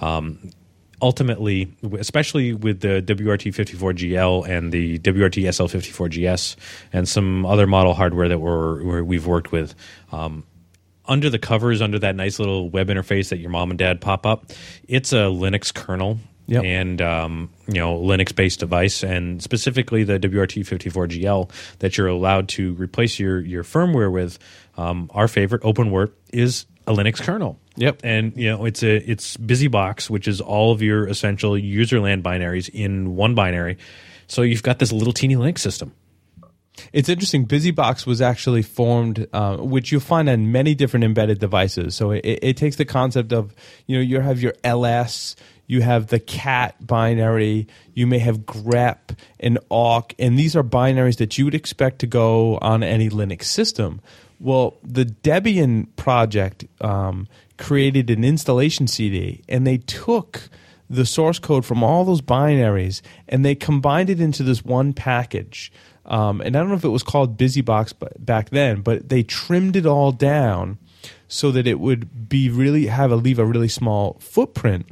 Um, 0.00 0.50
ultimately, 1.02 1.72
especially 1.98 2.52
with 2.52 2.80
the 2.80 3.02
WRT54GL 3.02 4.48
and 4.48 4.72
the 4.72 4.98
WRT 4.98 5.44
SL54GS 5.44 6.56
and 6.92 7.08
some 7.08 7.46
other 7.46 7.66
model 7.66 7.94
hardware 7.94 8.28
that 8.28 8.38
we're, 8.38 9.02
we 9.02 9.16
have 9.16 9.26
worked 9.26 9.52
with, 9.52 9.74
um, 10.12 10.44
under 11.06 11.28
the 11.28 11.38
covers, 11.38 11.82
under 11.82 11.98
that 11.98 12.14
nice 12.14 12.38
little 12.38 12.70
web 12.70 12.88
interface 12.88 13.30
that 13.30 13.38
your 13.38 13.50
mom 13.50 13.70
and 13.70 13.78
dad 13.78 14.00
pop 14.00 14.24
up, 14.24 14.52
it's 14.86 15.12
a 15.12 15.26
Linux 15.26 15.74
kernel. 15.74 16.18
Yep. 16.46 16.64
and 16.64 17.00
um, 17.00 17.50
you 17.68 17.74
know 17.74 17.96
Linux-based 17.96 18.58
device, 18.58 19.04
and 19.04 19.40
specifically 19.40 20.02
the 20.02 20.18
WRT54GL 20.18 21.48
that 21.78 21.96
you're 21.96 22.08
allowed 22.08 22.48
to 22.48 22.72
replace 22.72 23.20
your 23.20 23.40
your 23.40 23.62
firmware 23.62 24.10
with. 24.10 24.36
Um, 24.76 25.12
our 25.14 25.28
favorite, 25.28 25.62
OpenWrt, 25.62 26.10
is 26.32 26.66
a 26.86 26.92
Linux 26.92 27.20
kernel. 27.20 27.58
Yep. 27.76 28.00
And 28.04 28.36
you 28.36 28.50
know, 28.50 28.64
it's 28.64 28.82
a 28.82 28.96
it's 29.10 29.36
BusyBox, 29.36 30.10
which 30.10 30.28
is 30.28 30.40
all 30.40 30.72
of 30.72 30.82
your 30.82 31.06
essential 31.06 31.52
userland 31.52 32.22
binaries 32.22 32.68
in 32.68 33.16
one 33.16 33.34
binary. 33.34 33.78
So 34.26 34.42
you've 34.42 34.62
got 34.62 34.78
this 34.78 34.92
little 34.92 35.12
teeny 35.12 35.36
Linux 35.36 35.58
system. 35.58 35.92
It's 36.92 37.08
interesting. 37.08 37.46
BusyBox 37.46 38.06
was 38.06 38.20
actually 38.20 38.62
formed, 38.62 39.26
uh, 39.32 39.58
which 39.58 39.92
you'll 39.92 40.00
find 40.00 40.28
on 40.28 40.52
many 40.52 40.74
different 40.74 41.04
embedded 41.04 41.38
devices. 41.38 41.94
So 41.94 42.12
it, 42.12 42.20
it, 42.24 42.56
takes 42.56 42.76
the 42.76 42.84
concept 42.84 43.32
of, 43.32 43.54
you 43.86 43.96
know, 43.96 44.02
you 44.02 44.20
have 44.20 44.40
your 44.40 44.54
LS, 44.64 45.36
you 45.66 45.82
have 45.82 46.08
the 46.08 46.20
cat 46.20 46.74
binary, 46.84 47.66
you 47.94 48.06
may 48.06 48.18
have 48.18 48.40
grep 48.40 49.16
and 49.38 49.58
awk, 49.68 50.14
and 50.18 50.38
these 50.38 50.56
are 50.56 50.64
binaries 50.64 51.18
that 51.18 51.38
you 51.38 51.44
would 51.44 51.54
expect 51.54 52.00
to 52.00 52.06
go 52.06 52.56
on 52.58 52.82
any 52.82 53.08
Linux 53.08 53.44
system. 53.44 54.00
Well, 54.40 54.78
the 54.82 55.04
Debian 55.04 55.86
project 55.96 56.64
um, 56.80 57.28
created 57.58 58.10
an 58.10 58.24
installation 58.24 58.86
CD, 58.86 59.42
and 59.48 59.66
they 59.66 59.76
took 59.76 60.48
the 60.90 61.06
source 61.06 61.38
code 61.38 61.64
from 61.64 61.84
all 61.84 62.04
those 62.04 62.20
binaries 62.20 63.00
and 63.28 63.44
they 63.44 63.54
combined 63.54 64.10
it 64.10 64.20
into 64.20 64.42
this 64.42 64.64
one 64.64 64.92
package. 64.92 65.72
Um, 66.04 66.40
and 66.40 66.56
I 66.56 66.58
don't 66.58 66.68
know 66.68 66.74
if 66.74 66.84
it 66.84 66.88
was 66.88 67.04
called 67.04 67.38
BusyBox 67.38 67.94
back 68.18 68.50
then, 68.50 68.80
but 68.80 69.08
they 69.08 69.22
trimmed 69.22 69.76
it 69.76 69.86
all 69.86 70.10
down 70.10 70.78
so 71.28 71.52
that 71.52 71.68
it 71.68 71.78
would 71.78 72.28
be 72.28 72.50
really 72.50 72.86
have 72.86 73.12
a 73.12 73.16
leave 73.16 73.38
a 73.38 73.44
really 73.44 73.68
small 73.68 74.16
footprint. 74.18 74.88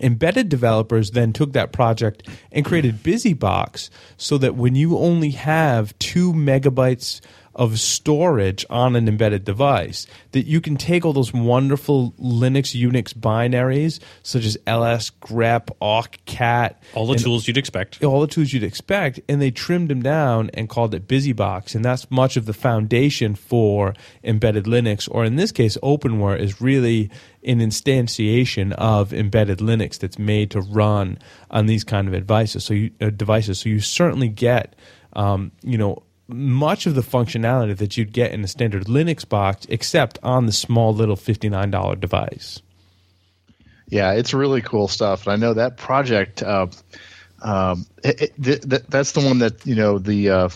Embedded 0.00 0.48
developers 0.48 1.12
then 1.12 1.32
took 1.32 1.52
that 1.52 1.72
project 1.72 2.28
and 2.50 2.64
created 2.64 3.02
BusyBox 3.02 3.90
so 4.16 4.36
that 4.38 4.56
when 4.56 4.74
you 4.74 4.98
only 4.98 5.30
have 5.30 5.96
two 6.00 6.32
megabytes 6.32 7.20
of 7.58 7.80
storage 7.80 8.64
on 8.70 8.94
an 8.94 9.08
embedded 9.08 9.44
device 9.44 10.06
that 10.30 10.46
you 10.46 10.60
can 10.60 10.76
take 10.76 11.04
all 11.04 11.12
those 11.12 11.32
wonderful 11.32 12.12
Linux 12.12 12.80
Unix 12.80 13.12
binaries 13.12 13.98
such 14.22 14.44
as 14.44 14.56
ls, 14.66 15.10
grep, 15.20 15.68
awk, 15.80 16.16
cat, 16.24 16.80
all 16.94 17.08
the 17.08 17.16
tools 17.16 17.48
you'd 17.48 17.58
expect, 17.58 18.02
all 18.04 18.20
the 18.20 18.28
tools 18.28 18.52
you'd 18.52 18.62
expect, 18.62 19.18
and 19.28 19.42
they 19.42 19.50
trimmed 19.50 19.90
them 19.90 20.00
down 20.00 20.50
and 20.54 20.68
called 20.68 20.94
it 20.94 21.08
BusyBox, 21.08 21.74
and 21.74 21.84
that's 21.84 22.08
much 22.12 22.36
of 22.36 22.46
the 22.46 22.52
foundation 22.52 23.34
for 23.34 23.92
embedded 24.22 24.64
Linux, 24.64 25.08
or 25.10 25.24
in 25.24 25.34
this 25.34 25.50
case, 25.50 25.76
OpenWrt 25.82 26.38
is 26.38 26.60
really 26.60 27.10
an 27.42 27.58
instantiation 27.58 28.72
of 28.72 29.12
embedded 29.12 29.58
Linux 29.58 29.98
that's 29.98 30.18
made 30.18 30.52
to 30.52 30.60
run 30.60 31.18
on 31.50 31.66
these 31.66 31.82
kind 31.82 32.06
of 32.06 32.14
devices. 32.14 32.64
So 32.64 32.74
you, 32.74 32.90
uh, 33.00 33.10
devices, 33.10 33.60
so 33.60 33.68
you 33.68 33.80
certainly 33.80 34.28
get 34.28 34.76
um, 35.14 35.50
you 35.62 35.78
know 35.78 36.02
much 36.28 36.86
of 36.86 36.94
the 36.94 37.00
functionality 37.00 37.76
that 37.78 37.96
you'd 37.96 38.12
get 38.12 38.32
in 38.32 38.44
a 38.44 38.48
standard 38.48 38.84
Linux 38.84 39.26
box, 39.26 39.66
except 39.68 40.18
on 40.22 40.46
the 40.46 40.52
small 40.52 40.94
little 40.94 41.16
$59 41.16 41.98
device. 41.98 42.60
Yeah, 43.88 44.12
it's 44.12 44.34
really 44.34 44.60
cool 44.60 44.88
stuff. 44.88 45.26
And 45.26 45.32
I 45.32 45.36
know 45.36 45.54
that 45.54 45.78
project, 45.78 46.42
uh, 46.42 46.66
um, 47.40 47.86
it, 48.04 48.20
it, 48.22 48.42
th- 48.42 48.82
that's 48.88 49.12
the 49.12 49.20
one 49.20 49.38
that, 49.38 49.66
you 49.66 49.74
know, 49.74 49.98
the, 49.98 50.28
uh, 50.28 50.48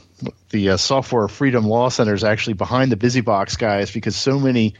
the 0.51 0.71
uh, 0.71 0.77
Software 0.77 1.29
Freedom 1.29 1.67
Law 1.67 1.89
Center 1.89 2.13
is 2.13 2.25
actually 2.25 2.55
behind 2.55 2.93
the 2.93 2.97
BusyBox 2.97 3.59
guys 3.59 3.91
because 3.91 4.15
so 4.15 4.39
many, 4.39 4.75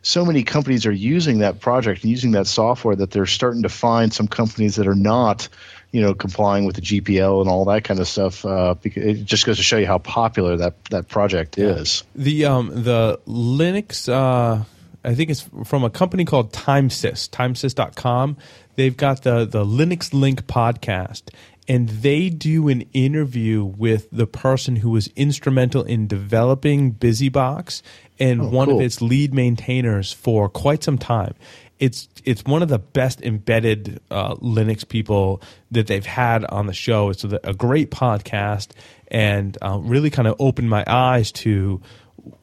so 0.00 0.24
many 0.24 0.44
companies 0.44 0.86
are 0.86 0.92
using 0.92 1.40
that 1.40 1.60
project 1.60 2.02
and 2.02 2.10
using 2.10 2.30
that 2.30 2.46
software 2.46 2.96
that 2.96 3.10
they're 3.10 3.26
starting 3.26 3.64
to 3.64 3.68
find 3.68 4.14
some 4.14 4.28
companies 4.28 4.76
that 4.76 4.86
are 4.86 4.94
not– 4.94 5.48
you 5.90 6.02
know, 6.02 6.14
complying 6.14 6.64
with 6.66 6.76
the 6.76 6.82
GPL 6.82 7.40
and 7.40 7.48
all 7.48 7.64
that 7.66 7.84
kind 7.84 8.00
of 8.00 8.06
stuff. 8.06 8.44
Uh, 8.44 8.74
it 8.84 9.24
just 9.24 9.46
goes 9.46 9.56
to 9.56 9.62
show 9.62 9.78
you 9.78 9.86
how 9.86 9.98
popular 9.98 10.56
that 10.58 10.84
that 10.86 11.08
project 11.08 11.58
is. 11.58 12.04
The 12.14 12.44
um, 12.44 12.70
the 12.84 13.20
Linux, 13.26 14.08
uh, 14.08 14.64
I 15.04 15.14
think 15.14 15.30
it's 15.30 15.48
from 15.64 15.84
a 15.84 15.90
company 15.90 16.24
called 16.24 16.52
TimeSys, 16.52 17.30
TimeSys.com. 17.30 18.36
They've 18.76 18.96
got 18.96 19.22
the 19.22 19.46
the 19.46 19.64
Linux 19.64 20.12
Link 20.12 20.46
podcast, 20.46 21.32
and 21.66 21.88
they 21.88 22.28
do 22.28 22.68
an 22.68 22.82
interview 22.92 23.64
with 23.64 24.08
the 24.10 24.26
person 24.26 24.76
who 24.76 24.90
was 24.90 25.08
instrumental 25.16 25.84
in 25.84 26.06
developing 26.06 26.94
BusyBox 26.94 27.80
and 28.18 28.42
oh, 28.42 28.48
one 28.48 28.68
cool. 28.68 28.76
of 28.76 28.84
its 28.84 29.00
lead 29.00 29.32
maintainers 29.32 30.12
for 30.12 30.48
quite 30.48 30.84
some 30.84 30.98
time 30.98 31.34
it's 31.78 32.08
it's 32.24 32.44
one 32.44 32.62
of 32.62 32.68
the 32.68 32.78
best 32.78 33.22
embedded 33.22 34.00
uh, 34.10 34.34
Linux 34.36 34.86
people 34.86 35.42
that 35.70 35.86
they've 35.86 36.04
had 36.04 36.44
on 36.46 36.66
the 36.66 36.72
show. 36.72 37.10
It's 37.10 37.24
a, 37.24 37.40
a 37.44 37.54
great 37.54 37.90
podcast 37.90 38.70
and 39.08 39.56
uh, 39.62 39.78
really 39.82 40.10
kind 40.10 40.28
of 40.28 40.36
opened 40.38 40.70
my 40.70 40.84
eyes 40.86 41.32
to 41.32 41.80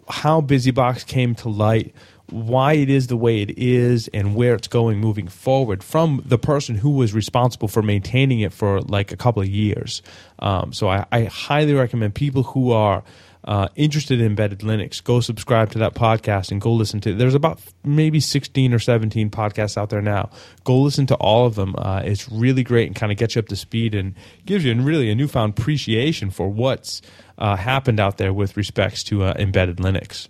how 0.07 0.41
BusyBox 0.41 1.05
came 1.05 1.36
to 1.36 1.49
light, 1.49 1.93
why 2.29 2.73
it 2.73 2.89
is 2.89 3.07
the 3.07 3.17
way 3.17 3.41
it 3.41 3.57
is, 3.57 4.07
and 4.09 4.36
where 4.36 4.55
it's 4.55 4.67
going 4.67 4.99
moving 4.99 5.27
forward 5.27 5.83
from 5.83 6.21
the 6.25 6.38
person 6.38 6.75
who 6.75 6.91
was 6.91 7.13
responsible 7.13 7.67
for 7.67 7.81
maintaining 7.81 8.39
it 8.39 8.53
for 8.53 8.81
like 8.81 9.11
a 9.11 9.17
couple 9.17 9.41
of 9.41 9.49
years. 9.49 10.01
Um, 10.39 10.73
so 10.73 10.88
I, 10.89 11.05
I 11.11 11.23
highly 11.25 11.73
recommend 11.73 12.15
people 12.15 12.43
who 12.43 12.71
are 12.71 13.03
uh, 13.46 13.68
interested 13.76 14.20
in 14.20 14.26
embedded 14.26 14.60
Linux, 14.60 15.04
go 15.04 15.20
subscribe 15.20 15.72
to 15.72 15.80
that 15.80 15.93
podcast 15.93 16.52
and 16.52 16.60
go 16.60 16.74
listen 16.74 17.00
to. 17.02 17.14
There's 17.14 17.36
about 17.36 17.60
maybe 17.84 18.20
16 18.20 18.74
or 18.74 18.80
17 18.80 19.30
podcasts 19.30 19.78
out 19.78 19.89
there 19.89 20.02
now. 20.02 20.32
Go 20.64 20.82
listen 20.82 21.06
to 21.08 21.16
all 21.16 21.46
of 21.46 21.56
them. 21.56 21.76
Uh, 21.78 22.02
it's 22.04 22.30
really 22.30 22.64
great 22.64 22.88
and 22.88 22.96
kind 22.96 23.12
of 23.12 23.18
gets 23.18 23.36
you 23.36 23.39
up 23.39 23.48
to 23.50 23.56
speed 23.56 23.93
and 23.93 24.16
gives 24.46 24.66
you 24.66 24.74
really 24.82 25.12
a 25.12 25.16
newfound 25.16 25.58
appreciation 25.58 26.32
for 26.32 26.50
what's 26.50 27.02
uh, 27.38 27.56
happened 27.56 28.00
out 28.00 28.18
there 28.18 28.34
with 28.34 28.58
respects 28.58 29.04
to 29.04 29.24
uh, 29.24 29.34
embedded 29.38 29.78
Linux. 29.78 30.28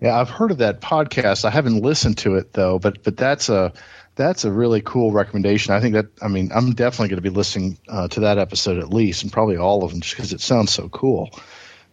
Yeah, 0.00 0.18
I've 0.18 0.30
heard 0.30 0.50
of 0.50 0.58
that 0.58 0.80
podcast. 0.80 1.44
I 1.44 1.50
haven't 1.50 1.82
listened 1.82 2.18
to 2.18 2.36
it 2.36 2.52
though, 2.52 2.78
but 2.78 3.02
but 3.02 3.16
that's 3.16 3.48
a 3.48 3.72
that's 4.16 4.44
a 4.44 4.52
really 4.52 4.80
cool 4.80 5.12
recommendation. 5.12 5.74
I 5.74 5.80
think 5.80 5.94
that 5.94 6.06
I 6.22 6.28
mean 6.28 6.50
I'm 6.54 6.72
definitely 6.74 7.08
going 7.08 7.22
to 7.22 7.30
be 7.30 7.34
listening 7.34 7.78
uh, 7.88 8.08
to 8.08 8.20
that 8.20 8.38
episode 8.38 8.78
at 8.78 8.90
least, 8.90 9.22
and 9.22 9.32
probably 9.32 9.56
all 9.56 9.84
of 9.84 9.90
them, 9.90 10.00
just 10.00 10.16
because 10.16 10.32
it 10.32 10.40
sounds 10.40 10.72
so 10.72 10.88
cool. 10.88 11.30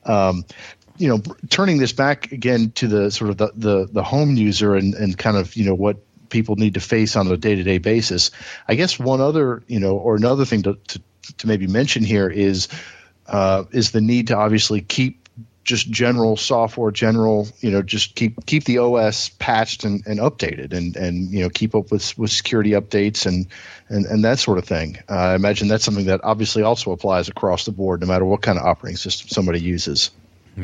Um, 0.06 0.46
you 0.98 1.08
know, 1.08 1.22
turning 1.50 1.78
this 1.78 1.94
back 1.94 2.32
again 2.32 2.72
to 2.72 2.88
the 2.88 3.12
sort 3.12 3.32
of 3.32 3.38
the 3.38 3.52
the, 3.56 3.90
the 3.92 4.04
home 4.04 4.36
user 4.36 4.76
and, 4.76 4.94
and 4.94 5.18
kind 5.18 5.38
of 5.38 5.56
you 5.56 5.66
know 5.66 5.74
what 5.74 5.98
people 6.30 6.56
need 6.56 6.76
to 6.76 6.80
face 6.80 7.16
on 7.16 7.28
a 7.28 7.38
day 7.38 7.56
to 7.56 7.64
day 7.64 7.78
basis. 7.78 8.32
I 8.68 8.76
guess 8.76 9.00
one 9.00 9.22
other 9.22 9.64
you 9.68 9.80
know 9.80 9.98
or 9.98 10.16
another 10.16 10.46
thing 10.46 10.64
to 10.64 10.76
to, 10.76 11.02
to 11.38 11.48
maybe 11.48 11.68
mention 11.68 12.04
here 12.04 12.30
is 12.30 12.68
uh, 13.28 13.64
is 13.72 13.92
the 13.92 14.02
need 14.02 14.28
to 14.28 14.38
obviously 14.38 14.82
keep 14.82 15.21
just 15.64 15.90
general 15.90 16.38
software, 16.38 16.92
general, 16.92 17.48
you 17.60 17.72
know, 17.72 17.82
just 17.82 18.16
keep 18.16 18.46
keep 18.46 18.64
the 18.64 18.80
OS 18.80 19.30
patched 19.30 19.84
and, 19.84 20.06
and 20.08 20.20
updated, 20.20 20.74
and 20.74 20.96
and 20.96 21.32
you 21.32 21.42
know 21.42 21.50
keep 21.50 21.76
up 21.76 21.92
with 21.92 22.18
with 22.18 22.32
security 22.32 22.72
updates 22.72 23.26
and 23.26 23.48
and, 23.90 24.06
and 24.06 24.24
that 24.24 24.40
sort 24.40 24.58
of 24.58 24.66
thing. 24.66 24.98
Uh, 25.10 25.14
I 25.14 25.36
imagine 25.36 25.68
that's 25.68 25.84
something 25.84 26.06
that 26.06 26.22
obviously 26.24 26.64
also 26.64 26.92
applies 26.92 27.30
across 27.30 27.66
the 27.66 27.72
board, 27.72 28.02
no 28.02 28.08
matter 28.08 28.26
what 28.26 28.42
kind 28.42 28.58
of 28.58 28.66
operating 28.66 28.98
system 28.98 29.30
somebody 29.30 29.60
uses. 29.60 30.12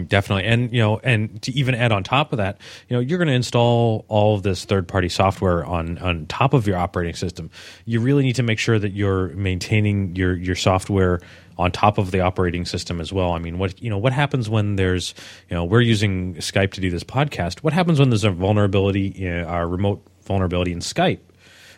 Definitely, 0.08 0.44
and 0.44 0.74
you 0.74 0.80
know, 0.80 1.00
and 1.02 1.42
to 1.44 1.52
even 1.54 1.74
add 1.74 1.94
on 1.94 2.04
top 2.04 2.34
of 2.34 2.38
that, 2.38 2.60
you 2.90 2.98
know, 2.98 3.00
you're 3.00 3.18
going 3.18 3.30
to 3.30 3.34
install 3.34 4.04
all 4.10 4.36
of 4.36 4.44
this 4.44 4.66
third-party 4.66 5.08
software 5.08 5.66
on 5.66 5.98
on 6.00 6.26
top 6.26 6.54
of 6.54 6.68
your 6.68 6.76
operating 6.76 7.16
system. 7.16 7.50
You 7.86 8.02
really 8.02 8.24
need 8.24 8.36
to 8.36 8.44
make 8.44 8.60
sure 8.60 8.78
that 8.78 8.92
you're 8.92 9.30
maintaining 9.30 10.16
your 10.18 10.36
your 10.36 10.56
software 10.56 11.22
on 11.58 11.72
top 11.72 11.98
of 11.98 12.12
the 12.12 12.20
operating 12.20 12.66
system 12.66 13.02
as 13.02 13.12
well. 13.12 13.32
I 13.32 13.40
mean, 13.40 13.58
what 13.58 13.82
you 13.82 13.90
know, 13.90 13.98
what 13.98 14.14
happens 14.14 14.50
when 14.50 14.76
there's, 14.76 15.14
you 15.50 15.56
know, 15.56 15.64
we're 15.64 15.82
using 15.82 16.36
Skype 16.36 16.72
to 16.74 16.82
do 16.82 16.90
this 16.90 17.04
podcast. 17.04 17.60
What 17.60 17.74
happens 17.74 18.00
when 18.00 18.10
there's 18.10 18.24
a 18.24 18.32
vulnerability, 18.32 19.26
a 19.26 19.66
remote 19.66 20.06
vulnerability 20.24 20.72
in 20.72 20.80
Skype? 20.80 21.20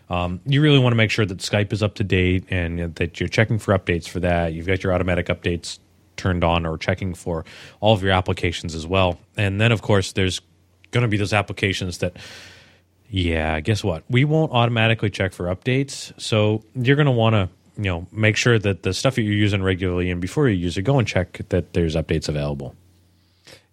Um, 0.10 0.42
you 0.46 0.62
really 0.62 0.80
want 0.80 0.92
to 0.92 0.98
make 0.98 1.12
sure 1.12 1.26
that 1.26 1.38
Skype 1.38 1.72
is 1.72 1.84
up 1.84 1.96
to 1.96 2.04
date 2.04 2.46
and 2.50 2.96
that 2.96 3.20
you're 3.20 3.30
checking 3.30 3.60
for 3.60 3.78
updates 3.78 4.08
for 4.08 4.20
that. 4.22 4.54
You've 4.54 4.66
got 4.66 4.84
your 4.84 4.94
automatic 4.94 5.28
updates 5.28 5.78
turned 6.18 6.44
on 6.44 6.66
or 6.66 6.78
checking 6.78 7.14
for 7.14 7.46
all 7.80 7.94
of 7.94 8.02
your 8.02 8.12
applications 8.12 8.76
as 8.76 8.88
well. 8.88 9.20
And 9.38 9.62
then, 9.62 9.72
of 9.72 9.82
course, 9.82 10.14
there's 10.14 10.42
going 10.92 11.04
to 11.04 11.08
be 11.08 11.18
those 11.18 11.32
applications 11.32 12.00
that, 12.00 12.18
yeah, 13.08 13.60
guess 13.60 13.84
what? 13.84 14.04
We 14.10 14.26
won't 14.26 14.52
automatically 14.52 15.12
check 15.12 15.32
for 15.32 15.46
updates. 15.46 16.20
So 16.20 16.64
you're 16.74 16.96
going 16.96 17.06
to 17.06 17.12
want 17.12 17.36
to 17.36 17.50
you 17.80 17.90
know 17.90 18.08
make 18.12 18.36
sure 18.36 18.60
that 18.60 18.84
the 18.84 18.94
stuff 18.94 19.16
that 19.16 19.22
you're 19.22 19.34
using 19.34 19.64
regularly 19.64 20.12
and 20.12 20.20
before 20.20 20.50
you 20.50 20.56
use 20.56 20.78
it 20.78 20.82
go 20.82 21.00
and 21.00 21.08
check 21.08 21.40
that 21.50 21.74
there's 21.74 21.96
updates 21.96 22.28
available. 22.28 22.76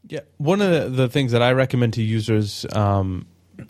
Yeah 0.07 0.21
one 0.39 0.63
of 0.63 0.97
the, 0.97 1.09
things 1.09 1.33
that 1.33 1.43
i 1.43 1.53
recommend 1.53 1.95
to 1.95 2.03
users 2.03 2.65
um, 2.73 3.27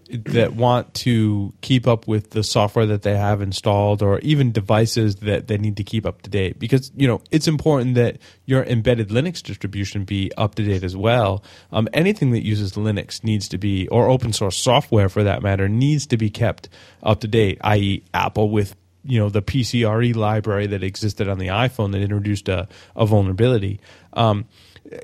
that 0.09 0.55
want 0.55 0.93
to 0.95 1.53
keep 1.61 1.87
up 1.87 2.07
with 2.07 2.30
the 2.30 2.43
software 2.43 2.87
that 2.87 3.03
they 3.03 3.16
have 3.16 3.41
installed 3.41 4.03
or 4.03 4.18
even 4.18 4.53
devices 4.53 5.16
that 5.16 5.47
they 5.47 5.57
need 5.57 5.76
to 5.76 5.84
keep 5.84 6.05
up 6.05 6.22
to 6.22 6.30
date 6.30 6.59
because 6.59 6.91
you 6.97 7.07
know 7.07 7.22
it's 7.30 7.49
important 7.49 7.95
that 7.95 8.18
your 8.45 8.64
embedded 8.64 9.09
linux 9.09 9.43
distribution 9.43 10.05
be 10.05 10.30
up 10.37 10.55
to 10.57 10.62
date 10.62 10.84
as 10.84 10.97
well. 10.97 11.43
Um, 11.72 11.89
anything 11.95 12.32
that 12.32 12.45
uses 12.45 12.72
linux 12.72 13.24
needs 13.24 13.49
to 13.49 13.59
be 13.59 13.89
or 13.89 14.11
open 14.11 14.32
source 14.32 14.57
software 14.57 15.09
for 15.09 15.24
that 15.24 15.43
matter 15.43 15.68
needs 15.68 16.07
to 16.09 16.16
be 16.18 16.28
kept 16.28 16.68
up 17.03 17.20
to 17.20 17.28
date 17.28 17.59
i.e 17.62 18.03
apple 18.12 18.51
with 18.51 18.76
you 19.07 19.18
know 19.18 19.28
the 19.28 19.42
PCRE 19.42 20.14
library 20.14 20.66
that 20.66 20.82
existed 20.82 21.28
on 21.28 21.38
the 21.38 21.48
iPhone 21.48 21.92
that 21.92 22.02
introduced 22.02 22.48
a, 22.48 22.68
a 22.94 23.07
vulnerability. 23.07 23.80
Um, 24.12 24.46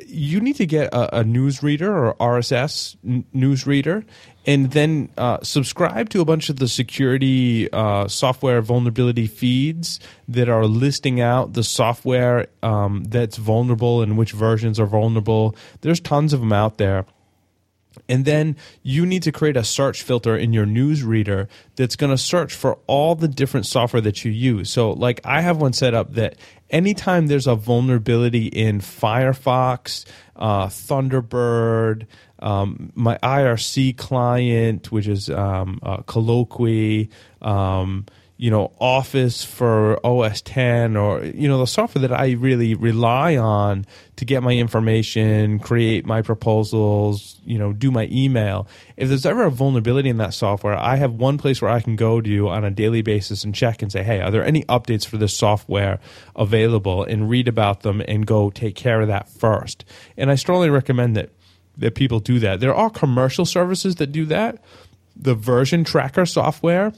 you 0.06 0.40
need 0.40 0.56
to 0.56 0.66
get 0.66 0.92
a, 0.92 1.18
a 1.18 1.24
news 1.24 1.62
reader 1.62 2.06
or 2.06 2.14
RSS 2.14 2.96
n- 3.04 3.24
news 3.32 3.66
reader, 3.66 4.04
and 4.46 4.70
then 4.70 5.10
uh, 5.16 5.38
subscribe 5.42 6.08
to 6.10 6.20
a 6.20 6.24
bunch 6.24 6.48
of 6.48 6.56
the 6.56 6.68
security 6.68 7.72
uh, 7.72 8.08
software 8.08 8.60
vulnerability 8.60 9.26
feeds 9.26 10.00
that 10.28 10.48
are 10.48 10.66
listing 10.66 11.20
out 11.20 11.52
the 11.54 11.64
software 11.64 12.46
um, 12.62 13.04
that's 13.04 13.36
vulnerable 13.36 14.02
and 14.02 14.16
which 14.16 14.32
versions 14.32 14.78
are 14.78 14.86
vulnerable. 14.86 15.56
There's 15.80 16.00
tons 16.00 16.32
of 16.32 16.40
them 16.40 16.52
out 16.52 16.78
there. 16.78 17.06
And 18.08 18.24
then 18.24 18.56
you 18.82 19.06
need 19.06 19.22
to 19.24 19.32
create 19.32 19.56
a 19.56 19.64
search 19.64 20.02
filter 20.02 20.36
in 20.36 20.52
your 20.52 20.66
news 20.66 21.02
reader 21.02 21.48
that's 21.76 21.96
going 21.96 22.10
to 22.10 22.18
search 22.18 22.54
for 22.54 22.78
all 22.86 23.14
the 23.14 23.28
different 23.28 23.66
software 23.66 24.00
that 24.02 24.24
you 24.24 24.30
use. 24.30 24.70
So, 24.70 24.92
like, 24.92 25.20
I 25.24 25.40
have 25.40 25.58
one 25.58 25.72
set 25.72 25.94
up 25.94 26.14
that 26.14 26.36
anytime 26.70 27.26
there's 27.26 27.46
a 27.46 27.54
vulnerability 27.54 28.46
in 28.46 28.80
Firefox, 28.80 30.04
uh, 30.36 30.66
Thunderbird, 30.66 32.06
um, 32.40 32.92
my 32.94 33.18
IRC 33.22 33.96
client, 33.96 34.90
which 34.90 35.06
is 35.06 35.30
um, 35.30 35.78
uh, 35.82 36.02
Colloquy, 36.02 37.10
um, 37.40 38.06
you 38.36 38.50
know 38.50 38.72
office 38.80 39.44
for 39.44 40.04
os 40.04 40.40
10 40.42 40.96
or 40.96 41.24
you 41.24 41.46
know 41.46 41.58
the 41.58 41.66
software 41.66 42.06
that 42.06 42.18
i 42.18 42.32
really 42.32 42.74
rely 42.74 43.36
on 43.36 43.86
to 44.16 44.24
get 44.24 44.42
my 44.42 44.52
information 44.52 45.58
create 45.58 46.04
my 46.06 46.22
proposals 46.22 47.40
you 47.44 47.58
know 47.58 47.72
do 47.72 47.90
my 47.90 48.08
email. 48.10 48.68
If 48.96 49.08
there's 49.08 49.26
ever 49.26 49.44
a 49.44 49.50
vulnerability 49.50 50.08
in 50.08 50.18
that 50.18 50.34
software 50.34 50.76
i 50.76 50.96
have 50.96 51.12
one 51.12 51.38
place 51.38 51.60
where 51.60 51.70
i 51.70 51.80
can 51.80 51.96
go 51.96 52.20
to 52.20 52.48
on 52.48 52.64
a 52.64 52.70
daily 52.70 53.02
basis 53.02 53.44
and 53.44 53.54
check 53.54 53.82
and 53.82 53.92
say 53.92 54.02
hey 54.02 54.20
are 54.20 54.30
there 54.30 54.44
any 54.44 54.62
updates 54.64 55.06
for 55.06 55.16
this 55.16 55.36
software 55.36 55.98
available? 56.34 57.04
and 57.12 57.28
read 57.28 57.48
about 57.48 57.82
them 57.82 58.02
and 58.08 58.26
go 58.26 58.50
take 58.50 58.74
care 58.74 59.00
of 59.00 59.08
that 59.08 59.28
first. 59.28 59.84
And 60.16 60.30
i 60.30 60.34
strongly 60.34 60.70
recommend 60.70 61.16
that 61.16 61.30
that 61.76 61.94
people 61.94 62.20
do 62.20 62.38
that. 62.40 62.60
There 62.60 62.74
are 62.74 62.90
commercial 62.90 63.46
services 63.46 63.96
that 63.96 64.12
do 64.12 64.26
that. 64.26 64.62
The 65.16 65.34
version 65.34 65.84
tracker 65.84 66.26
software 66.26 66.92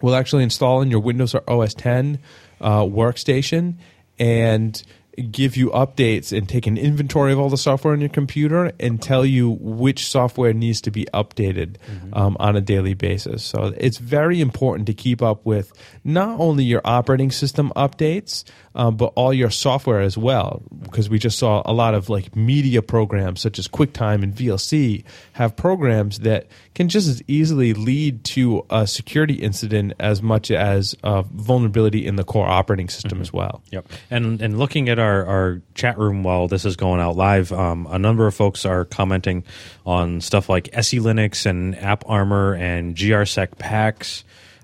will 0.00 0.14
actually 0.14 0.42
install 0.42 0.80
in 0.82 0.90
your 0.90 1.00
Windows 1.00 1.34
or 1.34 1.42
OS 1.48 1.74
10 1.74 2.18
uh, 2.60 2.80
workstation 2.80 3.74
and 4.18 4.82
give 5.30 5.56
you 5.56 5.70
updates 5.70 6.36
and 6.36 6.48
take 6.48 6.66
an 6.66 6.78
inventory 6.78 7.32
of 7.32 7.38
all 7.38 7.50
the 7.50 7.56
software 7.56 7.92
on 7.92 8.00
your 8.00 8.08
computer 8.08 8.72
and 8.78 9.02
tell 9.02 9.24
you 9.24 9.50
which 9.60 10.06
software 10.06 10.52
needs 10.52 10.80
to 10.80 10.90
be 10.90 11.06
updated 11.12 11.76
mm-hmm. 11.90 12.14
um, 12.14 12.36
on 12.38 12.56
a 12.56 12.60
daily 12.60 12.94
basis. 12.94 13.42
So 13.42 13.74
it's 13.76 13.98
very 13.98 14.40
important 14.40 14.86
to 14.86 14.94
keep 14.94 15.20
up 15.20 15.44
with 15.44 15.72
not 16.04 16.38
only 16.38 16.64
your 16.64 16.82
operating 16.84 17.30
system 17.30 17.72
updates, 17.74 18.44
um, 18.78 18.96
but 18.96 19.12
all 19.16 19.34
your 19.34 19.50
software 19.50 20.00
as 20.00 20.16
well. 20.16 20.62
Because 20.82 21.10
we 21.10 21.18
just 21.18 21.36
saw 21.36 21.62
a 21.66 21.72
lot 21.72 21.94
of 21.94 22.08
like 22.08 22.34
media 22.36 22.80
programs 22.80 23.40
such 23.40 23.58
as 23.58 23.66
QuickTime 23.66 24.22
and 24.22 24.32
VLC 24.32 25.02
have 25.32 25.56
programs 25.56 26.20
that 26.20 26.46
can 26.76 26.88
just 26.88 27.08
as 27.08 27.20
easily 27.26 27.74
lead 27.74 28.22
to 28.22 28.64
a 28.70 28.86
security 28.86 29.34
incident 29.34 29.94
as 29.98 30.22
much 30.22 30.52
as 30.52 30.94
a 31.02 31.22
vulnerability 31.24 32.06
in 32.06 32.14
the 32.14 32.22
core 32.22 32.46
operating 32.46 32.88
system 32.88 33.16
mm-hmm. 33.16 33.22
as 33.22 33.32
well. 33.32 33.62
Yep. 33.72 33.88
And 34.10 34.40
and 34.40 34.58
looking 34.58 34.88
at 34.88 35.00
our, 35.00 35.26
our 35.26 35.60
chat 35.74 35.98
room 35.98 36.22
while 36.22 36.46
this 36.46 36.64
is 36.64 36.76
going 36.76 37.00
out 37.00 37.16
live, 37.16 37.50
um, 37.50 37.88
a 37.90 37.98
number 37.98 38.28
of 38.28 38.34
folks 38.34 38.64
are 38.64 38.84
commenting 38.84 39.42
on 39.84 40.20
stuff 40.20 40.48
like 40.48 40.68
SE 40.72 41.00
Linux 41.00 41.46
and 41.46 41.74
AppArmor 41.74 42.56
and 42.56 42.94
GRSec 42.94 43.56
PaX. 43.56 44.22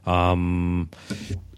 Um, 0.08 0.90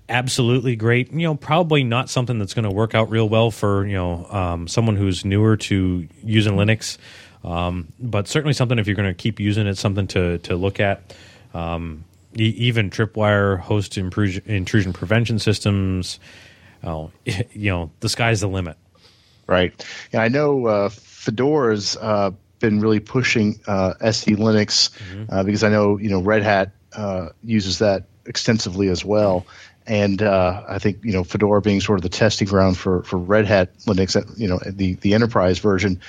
absolutely 0.09 0.77
great. 0.77 1.13
You 1.13 1.29
know, 1.29 1.35
probably 1.35 1.85
not 1.85 2.11
something 2.11 2.39
that's 2.39 2.55
going 2.55 2.65
to 2.65 2.71
work 2.71 2.95
out 2.95 3.11
real 3.11 3.29
well 3.29 3.51
for 3.51 3.87
you 3.87 3.95
know 3.95 4.27
um, 4.27 4.69
someone 4.69 4.97
who's 4.97 5.25
newer 5.25 5.57
to 5.57 6.09
using 6.23 6.55
Linux, 6.55 6.99
um, 7.45 7.93
but 7.99 8.29
certainly 8.29 8.53
something 8.53 8.79
if 8.79 8.87
you're 8.87 8.97
going 8.97 9.09
to 9.09 9.15
keep 9.15 9.41
using 9.41 9.67
it, 9.67 9.79
something 9.79 10.07
to 10.09 10.39
to 10.39 10.57
look 10.57 10.81
at. 10.81 11.15
Um, 11.55 12.05
e- 12.37 12.55
even 12.57 12.91
Tripwire 12.91 13.59
host 13.59 13.97
intrusion, 13.99 14.43
intrusion 14.47 14.93
prevention 14.93 15.39
systems. 15.39 16.21
Oh, 16.85 17.11
you 17.25 17.71
know, 17.71 17.91
the 18.01 18.09
sky's 18.09 18.41
the 18.41 18.49
limit. 18.49 18.77
Right. 19.47 19.73
Yeah, 20.13 20.23
I 20.23 20.29
know 20.29 20.67
uh, 20.67 20.89
Fedora's 20.89 21.97
uh, 21.97 22.33
been 22.59 22.81
really 22.81 23.01
pushing 23.01 23.61
uh, 23.67 23.95
SE 24.01 24.35
Linux 24.35 24.91
mm-hmm. 24.91 25.25
Uh, 25.29 25.43
because 25.45 25.63
I 25.63 25.69
know 25.69 25.99
you 25.99 26.11
know 26.11 26.21
Red 26.21 26.43
Hat 26.43 26.73
uh, 26.93 27.29
uses 27.43 27.79
that 27.79 28.05
extensively 28.25 28.89
as 28.89 29.05
well. 29.05 29.47
And 29.87 30.21
uh, 30.21 30.65
I 30.69 30.79
think 30.79 31.05
you 31.05 31.13
know 31.13 31.23
Fedora 31.23 31.61
being 31.61 31.81
sort 31.81 31.99
of 31.99 32.03
the 32.03 32.09
testing 32.09 32.49
ground 32.49 32.77
for, 32.77 33.05
for 33.05 33.19
Red 33.19 33.47
Hat 33.47 33.77
Linux, 33.81 34.17
you 34.39 34.49
know 34.49 34.59
the 34.65 34.95
the 34.95 35.15
enterprise 35.15 35.61
version, 35.61 36.01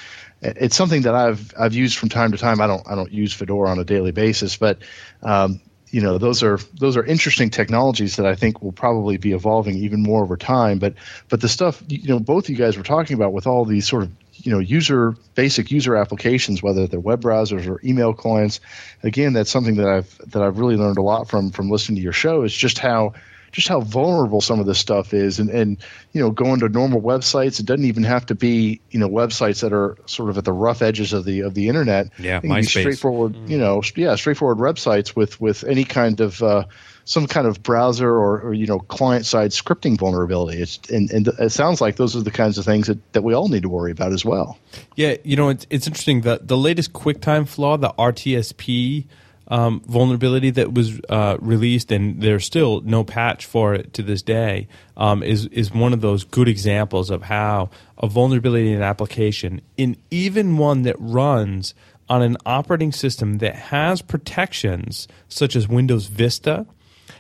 it's 0.42 0.76
something 0.76 1.04
that 1.04 1.16
I've 1.16 1.54
I've 1.58 1.74
used 1.74 1.98
from 1.98 2.10
time 2.10 2.32
to 2.32 2.38
time. 2.38 2.62
I 2.62 2.68
don't 2.68 2.88
I 2.88 2.96
don't 2.96 3.12
use 3.12 3.34
Fedora 3.34 3.70
on 3.70 3.80
a 3.80 3.84
daily 3.84 4.12
basis, 4.12 4.58
but 4.58 4.80
um, 5.24 5.62
you 5.90 6.02
know 6.02 6.18
those 6.18 6.44
are 6.44 6.60
those 6.80 6.98
are 6.98 7.04
interesting 7.04 7.50
technologies 7.50 8.18
that 8.18 8.26
I 8.26 8.36
think 8.36 8.62
will 8.62 8.72
probably 8.72 9.18
be 9.18 9.34
evolving 9.34 9.78
even 9.78 10.04
more 10.04 10.22
over 10.24 10.38
time. 10.38 10.80
But 10.80 10.96
but 11.30 11.42
the 11.42 11.50
stuff 11.50 11.82
you 11.88 12.10
know 12.10 12.20
both 12.20 12.50
you 12.50 12.56
guys 12.56 12.78
were 12.78 12.84
talking 12.84 13.16
about 13.16 13.34
with 13.34 13.48
all 13.48 13.66
these 13.66 13.88
sort 13.88 14.04
of 14.04 14.12
you 14.34 14.52
know 14.52 14.60
user 14.60 15.16
basic 15.34 15.72
user 15.72 15.96
applications, 15.96 16.62
whether 16.62 16.88
they're 16.88 17.00
web 17.00 17.22
browsers 17.22 17.68
or 17.68 17.80
email 17.84 18.14
clients. 18.14 18.60
Again, 19.02 19.34
that's 19.34 19.50
something 19.50 19.76
that 19.76 19.88
I've 19.88 20.18
that 20.32 20.44
I've 20.44 20.60
really 20.60 20.76
learned 20.76 20.98
a 20.98 21.04
lot 21.04 21.30
from 21.30 21.52
from 21.52 21.70
listening 21.70 21.96
to 21.98 22.04
your 22.04 22.14
show 22.14 22.44
is 22.44 22.56
just 22.56 22.78
how 22.78 23.14
just 23.52 23.68
how 23.68 23.82
vulnerable 23.82 24.42
some 24.42 24.60
of 24.60 24.66
this 24.66 24.80
stuff 24.80 25.14
is. 25.14 25.40
And, 25.40 25.50
and 25.50 25.78
you 26.12 26.22
know 26.22 26.32
going 26.32 26.60
to 26.62 26.70
normal 26.70 27.02
websites 27.02 27.60
it 27.60 27.66
doesn't 27.66 27.86
even 27.86 28.04
have 28.04 28.26
to 28.28 28.36
be 28.36 28.82
you 28.92 29.00
know 29.00 29.10
websites 29.10 29.62
that 29.62 29.74
are 29.74 29.98
sort 30.06 30.30
of 30.30 30.38
at 30.38 30.46
the 30.46 30.54
rough 30.54 30.82
edges 30.82 31.14
of 31.14 31.26
the 31.26 31.42
of 31.42 31.54
the 31.54 31.68
internet. 31.68 32.12
Yeah 32.20 32.42
MySpace. 32.42 32.70
straightforward 32.70 33.34
mm. 33.34 33.50
you 33.50 33.58
know 33.58 33.82
yeah 33.96 34.16
straightforward 34.16 34.58
websites 34.58 35.16
with 35.16 35.40
with 35.40 35.64
any 35.64 35.84
kind 35.84 36.20
of 36.20 36.42
uh, 36.42 36.66
some 37.06 37.26
kind 37.26 37.48
of 37.48 37.64
browser 37.64 38.10
or, 38.10 38.42
or 38.42 38.54
you 38.54 38.68
know 38.68 38.80
client 38.80 39.26
side 39.26 39.52
scripting 39.52 39.98
vulnerability. 39.98 40.62
It's 40.62 40.80
and, 40.90 41.10
and 41.12 41.28
it 41.28 41.52
sounds 41.52 41.80
like 41.80 41.96
those 41.96 42.16
are 42.16 42.22
the 42.22 42.32
kinds 42.32 42.58
of 42.58 42.66
things 42.66 42.88
that, 42.88 43.14
that 43.14 43.24
we 43.24 43.34
all 43.34 43.48
need 43.48 43.64
to 43.64 43.70
worry 43.70 43.92
about 43.92 44.12
as 44.12 44.26
well. 44.26 44.60
Yeah 44.96 45.16
you 45.24 45.36
know 45.36 45.50
it's, 45.50 45.66
it's 45.70 45.88
interesting. 45.88 46.22
The 46.22 46.40
the 46.44 46.58
latest 46.58 46.94
quicktime 46.94 47.48
flaw 47.48 47.78
the 47.78 47.90
rtsp 47.98 49.06
um, 49.50 49.82
vulnerability 49.86 50.50
that 50.52 50.74
was 50.74 51.00
uh, 51.10 51.38
released, 51.40 51.92
and 51.92 52.22
there's 52.22 52.46
still 52.46 52.82
no 52.82 53.04
patch 53.04 53.46
for 53.46 53.74
it 53.74 53.94
to 53.94 54.04
this 54.04 54.22
day, 54.22 54.68
um, 54.98 55.24
is 55.24 55.46
is 55.48 55.74
one 55.74 55.94
of 55.94 56.02
those 56.02 56.24
good 56.24 56.48
examples 56.48 57.10
of 57.10 57.24
how 57.24 57.70
a 57.98 58.08
vulnerability 58.08 58.70
in 58.70 58.78
an 58.78 58.84
application, 58.84 59.62
in 59.78 59.96
even 60.12 60.58
one 60.58 60.84
that 60.84 60.96
runs 61.00 61.74
on 62.10 62.22
an 62.22 62.38
operating 62.46 62.92
system 62.92 63.40
that 63.40 63.56
has 63.56 64.02
protections 64.02 65.08
such 65.28 65.56
as 65.56 65.68
Windows 65.68 66.08
Vista, 66.08 66.66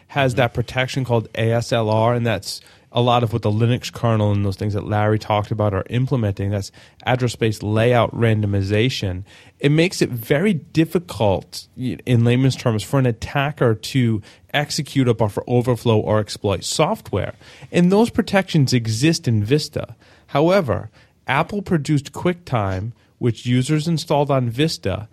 has 0.08 0.36
that 0.36 0.54
protection 0.54 1.04
called 1.04 1.32
ASLR, 1.34 2.16
and 2.16 2.26
that's 2.26 2.62
a 2.98 3.02
lot 3.02 3.22
of 3.22 3.32
what 3.32 3.44
the 3.44 3.52
Linux 3.52 3.94
kernel 3.94 4.32
and 4.32 4.44
those 4.44 4.56
things 4.56 4.74
that 4.74 4.84
Larry 4.84 5.20
talked 5.20 5.52
about 5.52 5.72
are 5.72 5.86
implementing. 5.92 6.50
That's 6.50 6.72
address 7.06 7.34
space 7.34 7.62
layout 7.62 8.12
randomization. 8.12 9.24
It 9.60 9.70
makes 9.70 10.02
it 10.02 10.10
very 10.10 10.56
difficult, 10.56 11.68
in 11.78 12.24
layman's 12.24 12.56
terms, 12.56 12.82
for 12.82 12.98
an 12.98 13.06
attacker 13.06 13.76
to 13.76 14.24
execute 14.52 15.08
a 15.08 15.14
buffer 15.14 15.44
overflow 15.46 16.00
or 16.00 16.20
exploit 16.20 16.64
software. 16.64 17.36
And 17.72 17.92
those 17.92 18.10
protections 18.10 18.74
exist 18.74 19.28
in 19.28 19.44
Vista. 19.44 19.96
However, 20.28 20.90
Apple 21.28 21.62
produced 21.62 22.14
QuickTime, 22.14 22.94
which 23.20 23.46
users 23.46 23.88
installed 23.88 24.32
on 24.32 24.50
Vista, 24.50 25.08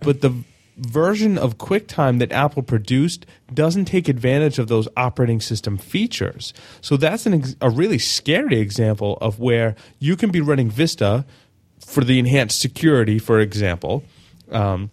but 0.00 0.22
the 0.22 0.42
version 0.78 1.36
of 1.38 1.58
QuickTime 1.58 2.18
that 2.18 2.32
Apple 2.32 2.62
produced 2.62 3.26
doesn't 3.52 3.86
take 3.86 4.08
advantage 4.08 4.58
of 4.58 4.68
those 4.68 4.88
operating 4.96 5.40
system 5.40 5.76
features. 5.76 6.52
So 6.80 6.96
that's 6.96 7.26
ex- 7.26 7.56
a 7.60 7.70
really 7.70 7.98
scary 7.98 8.58
example 8.58 9.18
of 9.20 9.38
where 9.38 9.74
you 9.98 10.16
can 10.16 10.30
be 10.30 10.40
running 10.40 10.70
Vista 10.70 11.24
for 11.84 12.04
the 12.04 12.18
enhanced 12.18 12.60
security, 12.60 13.18
for 13.18 13.40
example, 13.40 14.04
um, 14.50 14.90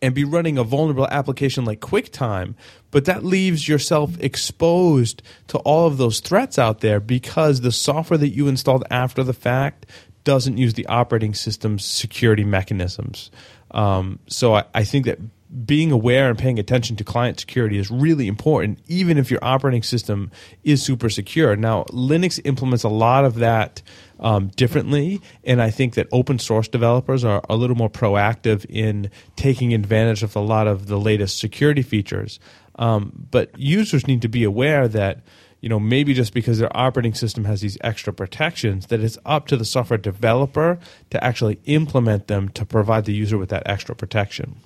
and 0.00 0.14
be 0.14 0.24
running 0.24 0.58
a 0.58 0.64
vulnerable 0.64 1.08
application 1.08 1.64
like 1.64 1.80
QuickTime, 1.80 2.54
but 2.90 3.04
that 3.04 3.24
leaves 3.24 3.68
yourself 3.68 4.18
exposed 4.20 5.22
to 5.48 5.58
all 5.58 5.86
of 5.86 5.98
those 5.98 6.20
threats 6.20 6.58
out 6.58 6.80
there 6.80 7.00
because 7.00 7.60
the 7.60 7.72
software 7.72 8.18
that 8.18 8.28
you 8.28 8.48
installed 8.48 8.84
after 8.90 9.24
the 9.24 9.32
fact 9.32 9.86
doesn't 10.24 10.58
use 10.58 10.74
the 10.74 10.86
operating 10.86 11.34
system's 11.34 11.84
security 11.84 12.44
mechanisms. 12.44 13.30
Um, 13.70 14.18
so 14.28 14.54
I, 14.54 14.64
I 14.74 14.84
think 14.84 15.06
that 15.06 15.18
being 15.64 15.92
aware 15.92 16.28
and 16.28 16.38
paying 16.38 16.58
attention 16.58 16.96
to 16.96 17.04
client 17.04 17.40
security 17.40 17.78
is 17.78 17.90
really 17.90 18.28
important, 18.28 18.80
even 18.86 19.16
if 19.16 19.30
your 19.30 19.42
operating 19.42 19.82
system 19.82 20.30
is 20.62 20.82
super 20.82 21.08
secure. 21.08 21.56
Now, 21.56 21.84
Linux 21.84 22.38
implements 22.44 22.84
a 22.84 22.88
lot 22.88 23.24
of 23.24 23.36
that 23.36 23.80
um, 24.20 24.48
differently, 24.48 25.22
and 25.44 25.62
I 25.62 25.70
think 25.70 25.94
that 25.94 26.06
open 26.12 26.38
source 26.38 26.68
developers 26.68 27.24
are 27.24 27.42
a 27.48 27.56
little 27.56 27.76
more 27.76 27.88
proactive 27.88 28.66
in 28.68 29.10
taking 29.36 29.72
advantage 29.72 30.22
of 30.22 30.36
a 30.36 30.40
lot 30.40 30.66
of 30.66 30.86
the 30.86 30.98
latest 30.98 31.38
security 31.38 31.82
features. 31.82 32.38
Um, 32.74 33.26
but 33.30 33.58
users 33.58 34.06
need 34.06 34.22
to 34.22 34.28
be 34.28 34.44
aware 34.44 34.86
that 34.88 35.20
you 35.60 35.68
know, 35.68 35.80
maybe 35.80 36.14
just 36.14 36.32
because 36.32 36.58
their 36.58 36.74
operating 36.76 37.14
system 37.14 37.44
has 37.44 37.60
these 37.60 37.78
extra 37.80 38.12
protections, 38.12 38.86
that 38.86 39.00
it's 39.00 39.18
up 39.24 39.48
to 39.48 39.56
the 39.56 39.64
software 39.64 39.98
developer 39.98 40.78
to 41.10 41.22
actually 41.22 41.58
implement 41.64 42.28
them 42.28 42.48
to 42.50 42.64
provide 42.64 43.04
the 43.04 43.14
user 43.14 43.36
with 43.38 43.48
that 43.48 43.64
extra 43.66 43.94
protection. 43.96 44.56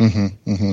Mm-hmm, 0.00 0.50
mm-hmm. 0.50 0.72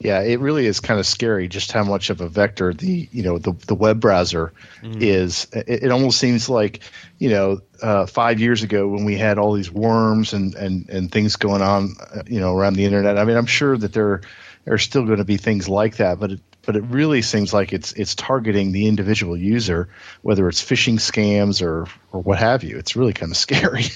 Yeah, 0.00 0.22
it 0.22 0.40
really 0.40 0.66
is 0.66 0.80
kind 0.80 0.98
of 0.98 1.06
scary 1.06 1.46
just 1.46 1.70
how 1.70 1.84
much 1.84 2.10
of 2.10 2.20
a 2.20 2.28
vector 2.28 2.74
the 2.74 3.08
you 3.12 3.22
know 3.22 3.38
the 3.38 3.52
the 3.52 3.74
web 3.74 4.00
browser 4.00 4.52
mm. 4.82 5.00
is. 5.00 5.46
It, 5.52 5.84
it, 5.84 5.90
almost 5.92 6.18
seems 6.18 6.48
like 6.48 6.80
you 7.18 7.28
know 7.28 7.60
uh, 7.80 8.06
five 8.06 8.40
years 8.40 8.64
ago 8.64 8.88
when 8.88 9.04
we 9.04 9.16
had 9.16 9.38
all 9.38 9.52
these 9.52 9.70
worms 9.70 10.32
and 10.32 10.56
and 10.56 10.88
and 10.88 11.12
things 11.12 11.36
going 11.36 11.62
on 11.62 11.94
uh, 12.12 12.22
you 12.26 12.40
know 12.40 12.56
around 12.56 12.74
the 12.74 12.84
internet. 12.84 13.16
I 13.16 13.24
mean, 13.24 13.36
I'm 13.36 13.46
sure 13.46 13.76
that 13.76 13.92
there 13.92 14.22
are 14.66 14.78
still 14.78 15.04
going 15.04 15.18
to 15.18 15.24
be 15.24 15.36
things 15.36 15.68
like 15.68 15.98
that, 15.98 16.18
but 16.18 16.32
it, 16.32 16.40
but 16.68 16.76
it 16.76 16.82
really 16.82 17.22
seems 17.22 17.54
like 17.54 17.72
it's 17.72 17.92
it's 17.92 18.14
targeting 18.14 18.72
the 18.72 18.88
individual 18.88 19.38
user, 19.38 19.88
whether 20.20 20.46
it's 20.50 20.62
phishing 20.62 20.96
scams 20.96 21.62
or 21.62 21.86
or 22.12 22.20
what 22.20 22.38
have 22.38 22.62
you. 22.62 22.76
It's 22.76 22.94
really 22.94 23.14
kind 23.14 23.32
of 23.32 23.36
scary. 23.38 23.86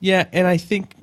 yeah, 0.00 0.26
and 0.32 0.46
I 0.46 0.56
think 0.56 0.94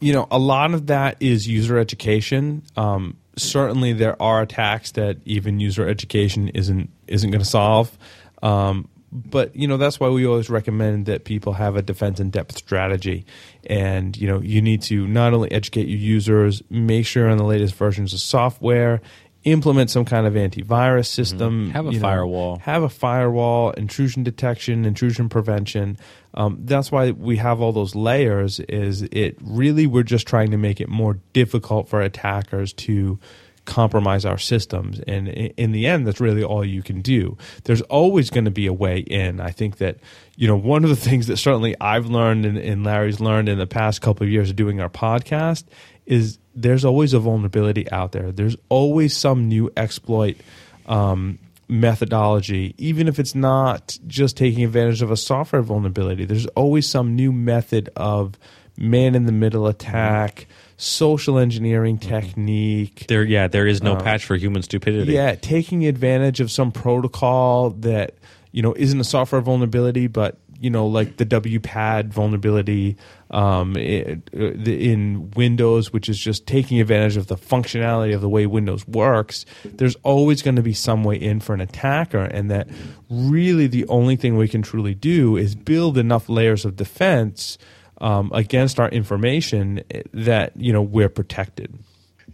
you 0.00 0.14
know 0.14 0.26
a 0.30 0.38
lot 0.38 0.72
of 0.72 0.86
that 0.86 1.18
is 1.20 1.46
user 1.46 1.76
education. 1.76 2.62
Um, 2.74 3.18
certainly, 3.36 3.92
there 3.92 4.20
are 4.20 4.40
attacks 4.40 4.92
that 4.92 5.18
even 5.26 5.60
user 5.60 5.86
education 5.86 6.48
isn't 6.48 6.88
isn't 7.06 7.30
going 7.30 7.42
to 7.42 7.48
solve. 7.48 7.94
Um, 8.42 8.88
but 9.12 9.54
you 9.54 9.68
know 9.68 9.76
that's 9.76 10.00
why 10.00 10.08
we 10.08 10.26
always 10.26 10.48
recommend 10.48 11.06
that 11.06 11.24
people 11.24 11.52
have 11.52 11.76
a 11.76 11.82
defense 11.82 12.18
in 12.18 12.30
depth 12.30 12.56
strategy 12.56 13.24
and 13.64 14.16
you 14.16 14.26
know 14.26 14.40
you 14.40 14.60
need 14.60 14.82
to 14.82 15.06
not 15.06 15.32
only 15.32 15.50
educate 15.52 15.86
your 15.86 15.98
users 15.98 16.62
make 16.68 17.06
sure 17.06 17.28
on 17.28 17.38
the 17.38 17.44
latest 17.44 17.74
versions 17.74 18.12
of 18.12 18.20
software 18.20 19.00
implement 19.46 19.90
some 19.90 20.04
kind 20.04 20.26
of 20.26 20.34
antivirus 20.34 20.66
mm-hmm. 20.66 21.00
system. 21.02 21.64
Mm-hmm. 21.66 21.70
Have 21.70 21.86
a 21.86 22.00
firewall. 22.00 22.56
Know, 22.56 22.62
have 22.62 22.82
a 22.82 22.88
firewall, 22.88 23.70
intrusion 23.70 24.24
detection, 24.24 24.84
intrusion 24.84 25.28
prevention. 25.28 25.96
Um, 26.34 26.58
that's 26.64 26.92
why 26.92 27.12
we 27.12 27.36
have 27.38 27.60
all 27.60 27.72
those 27.72 27.94
layers. 27.94 28.60
Is 28.60 29.02
it 29.02 29.38
really 29.40 29.86
we're 29.86 30.02
just 30.02 30.26
trying 30.26 30.50
to 30.50 30.58
make 30.58 30.80
it 30.80 30.88
more 30.88 31.20
difficult 31.32 31.88
for 31.88 32.02
attackers 32.02 32.72
to 32.74 33.18
compromise 33.64 34.24
our 34.24 34.38
systems 34.38 35.00
and 35.08 35.26
in 35.26 35.72
the 35.72 35.88
end 35.88 36.06
that's 36.06 36.20
really 36.20 36.44
all 36.44 36.64
you 36.64 36.84
can 36.84 37.00
do 37.00 37.36
there's 37.64 37.82
always 37.82 38.30
going 38.30 38.44
to 38.44 38.50
be 38.50 38.68
a 38.68 38.72
way 38.72 38.98
in 38.98 39.40
i 39.40 39.50
think 39.50 39.78
that 39.78 39.98
you 40.36 40.46
know 40.46 40.54
one 40.54 40.84
of 40.84 40.90
the 40.90 40.94
things 41.08 41.26
that 41.26 41.36
certainly 41.36 41.74
i've 41.80 42.06
learned 42.06 42.46
and, 42.46 42.56
and 42.56 42.84
larry's 42.84 43.18
learned 43.18 43.48
in 43.48 43.58
the 43.58 43.66
past 43.66 44.00
couple 44.00 44.24
of 44.24 44.30
years 44.30 44.50
of 44.50 44.54
doing 44.54 44.80
our 44.80 44.88
podcast 44.88 45.64
is 46.06 46.38
there's 46.56 46.84
always 46.84 47.12
a 47.12 47.20
vulnerability 47.20 47.88
out 47.92 48.12
there. 48.12 48.32
There's 48.32 48.56
always 48.68 49.14
some 49.14 49.46
new 49.46 49.70
exploit 49.76 50.38
um, 50.86 51.38
methodology, 51.68 52.74
even 52.78 53.06
if 53.06 53.18
it's 53.18 53.34
not 53.34 53.98
just 54.06 54.36
taking 54.36 54.64
advantage 54.64 55.02
of 55.02 55.10
a 55.10 55.16
software 55.16 55.62
vulnerability. 55.62 56.24
There's 56.24 56.46
always 56.48 56.88
some 56.88 57.14
new 57.14 57.30
method 57.30 57.90
of 57.94 58.38
man 58.78 59.14
in 59.14 59.26
the 59.26 59.32
middle 59.32 59.66
attack, 59.66 60.46
social 60.78 61.38
engineering 61.38 61.98
mm-hmm. 61.98 62.08
technique. 62.08 63.04
There, 63.08 63.22
yeah, 63.22 63.48
there 63.48 63.66
is 63.66 63.82
no 63.82 63.92
um, 63.92 64.00
patch 64.02 64.24
for 64.24 64.36
human 64.36 64.62
stupidity. 64.62 65.12
Yeah, 65.12 65.34
taking 65.34 65.86
advantage 65.86 66.40
of 66.40 66.50
some 66.50 66.72
protocol 66.72 67.70
that 67.70 68.14
you 68.56 68.62
know 68.62 68.72
isn't 68.74 68.98
a 68.98 69.04
software 69.04 69.42
vulnerability, 69.42 70.06
but 70.06 70.38
you 70.58 70.70
know, 70.70 70.86
like 70.86 71.18
the 71.18 71.26
WPAD 71.26 72.06
vulnerability 72.06 72.96
um, 73.30 73.76
in 73.76 75.30
Windows, 75.32 75.92
which 75.92 76.08
is 76.08 76.18
just 76.18 76.46
taking 76.46 76.80
advantage 76.80 77.18
of 77.18 77.26
the 77.26 77.36
functionality 77.36 78.14
of 78.14 78.22
the 78.22 78.28
way 78.30 78.46
Windows 78.46 78.88
works, 78.88 79.44
there's 79.62 79.96
always 79.96 80.40
going 80.40 80.56
to 80.56 80.62
be 80.62 80.72
some 80.72 81.04
way 81.04 81.16
in 81.16 81.40
for 81.40 81.52
an 81.52 81.60
attacker. 81.60 82.24
And 82.24 82.50
that 82.50 82.68
really 83.10 83.66
the 83.66 83.86
only 83.88 84.16
thing 84.16 84.38
we 84.38 84.48
can 84.48 84.62
truly 84.62 84.94
do 84.94 85.36
is 85.36 85.54
build 85.54 85.98
enough 85.98 86.26
layers 86.30 86.64
of 86.64 86.76
defense 86.76 87.58
um, 88.00 88.30
against 88.32 88.80
our 88.80 88.88
information 88.88 89.82
that, 90.14 90.52
you 90.56 90.72
know, 90.72 90.80
we're 90.80 91.10
protected. 91.10 91.78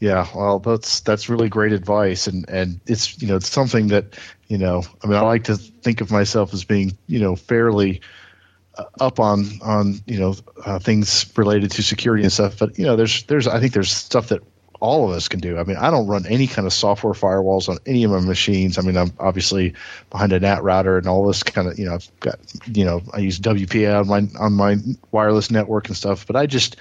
Yeah, 0.02 0.26
well, 0.34 0.58
that's 0.58 0.98
that's 0.98 1.28
really 1.28 1.48
great 1.48 1.70
advice, 1.72 2.26
and 2.26 2.48
and 2.48 2.80
it's 2.88 3.22
you 3.22 3.28
know 3.28 3.36
it's 3.36 3.48
something 3.48 3.86
that 3.88 4.18
you 4.48 4.58
know 4.58 4.82
I 5.00 5.06
mean 5.06 5.16
I 5.16 5.20
like 5.20 5.44
to 5.44 5.54
think 5.54 6.00
of 6.00 6.10
myself 6.10 6.52
as 6.52 6.64
being 6.64 6.98
you 7.06 7.20
know 7.20 7.36
fairly 7.36 8.00
uh, 8.76 8.82
up 9.00 9.20
on 9.20 9.60
on 9.62 10.00
you 10.04 10.18
know 10.18 10.34
uh, 10.66 10.80
things 10.80 11.32
related 11.36 11.70
to 11.70 11.84
security 11.84 12.24
and 12.24 12.32
stuff, 12.32 12.58
but 12.58 12.80
you 12.80 12.84
know 12.84 12.96
there's 12.96 13.22
there's 13.26 13.46
I 13.46 13.60
think 13.60 13.74
there's 13.74 13.92
stuff 13.92 14.30
that 14.30 14.42
all 14.80 15.08
of 15.08 15.16
us 15.16 15.28
can 15.28 15.38
do. 15.38 15.56
I 15.56 15.62
mean, 15.62 15.76
I 15.76 15.92
don't 15.92 16.08
run 16.08 16.26
any 16.26 16.48
kind 16.48 16.66
of 16.66 16.72
software 16.72 17.12
firewalls 17.12 17.68
on 17.68 17.78
any 17.86 18.02
of 18.02 18.10
my 18.10 18.18
machines. 18.18 18.78
I 18.78 18.82
mean, 18.82 18.96
I'm 18.96 19.12
obviously 19.20 19.74
behind 20.10 20.32
a 20.32 20.40
NAT 20.40 20.64
router 20.64 20.98
and 20.98 21.06
all 21.06 21.24
this 21.24 21.44
kind 21.44 21.68
of, 21.68 21.78
you 21.78 21.84
know, 21.84 21.94
I've 21.94 22.10
got, 22.18 22.40
you 22.66 22.84
know, 22.84 23.00
I 23.14 23.18
use 23.18 23.38
WPA 23.38 24.00
on 24.00 24.08
my 24.08 24.40
on 24.40 24.52
my 24.54 24.78
wireless 25.12 25.52
network 25.52 25.86
and 25.86 25.96
stuff. 25.96 26.26
But 26.26 26.34
I 26.34 26.46
just, 26.46 26.74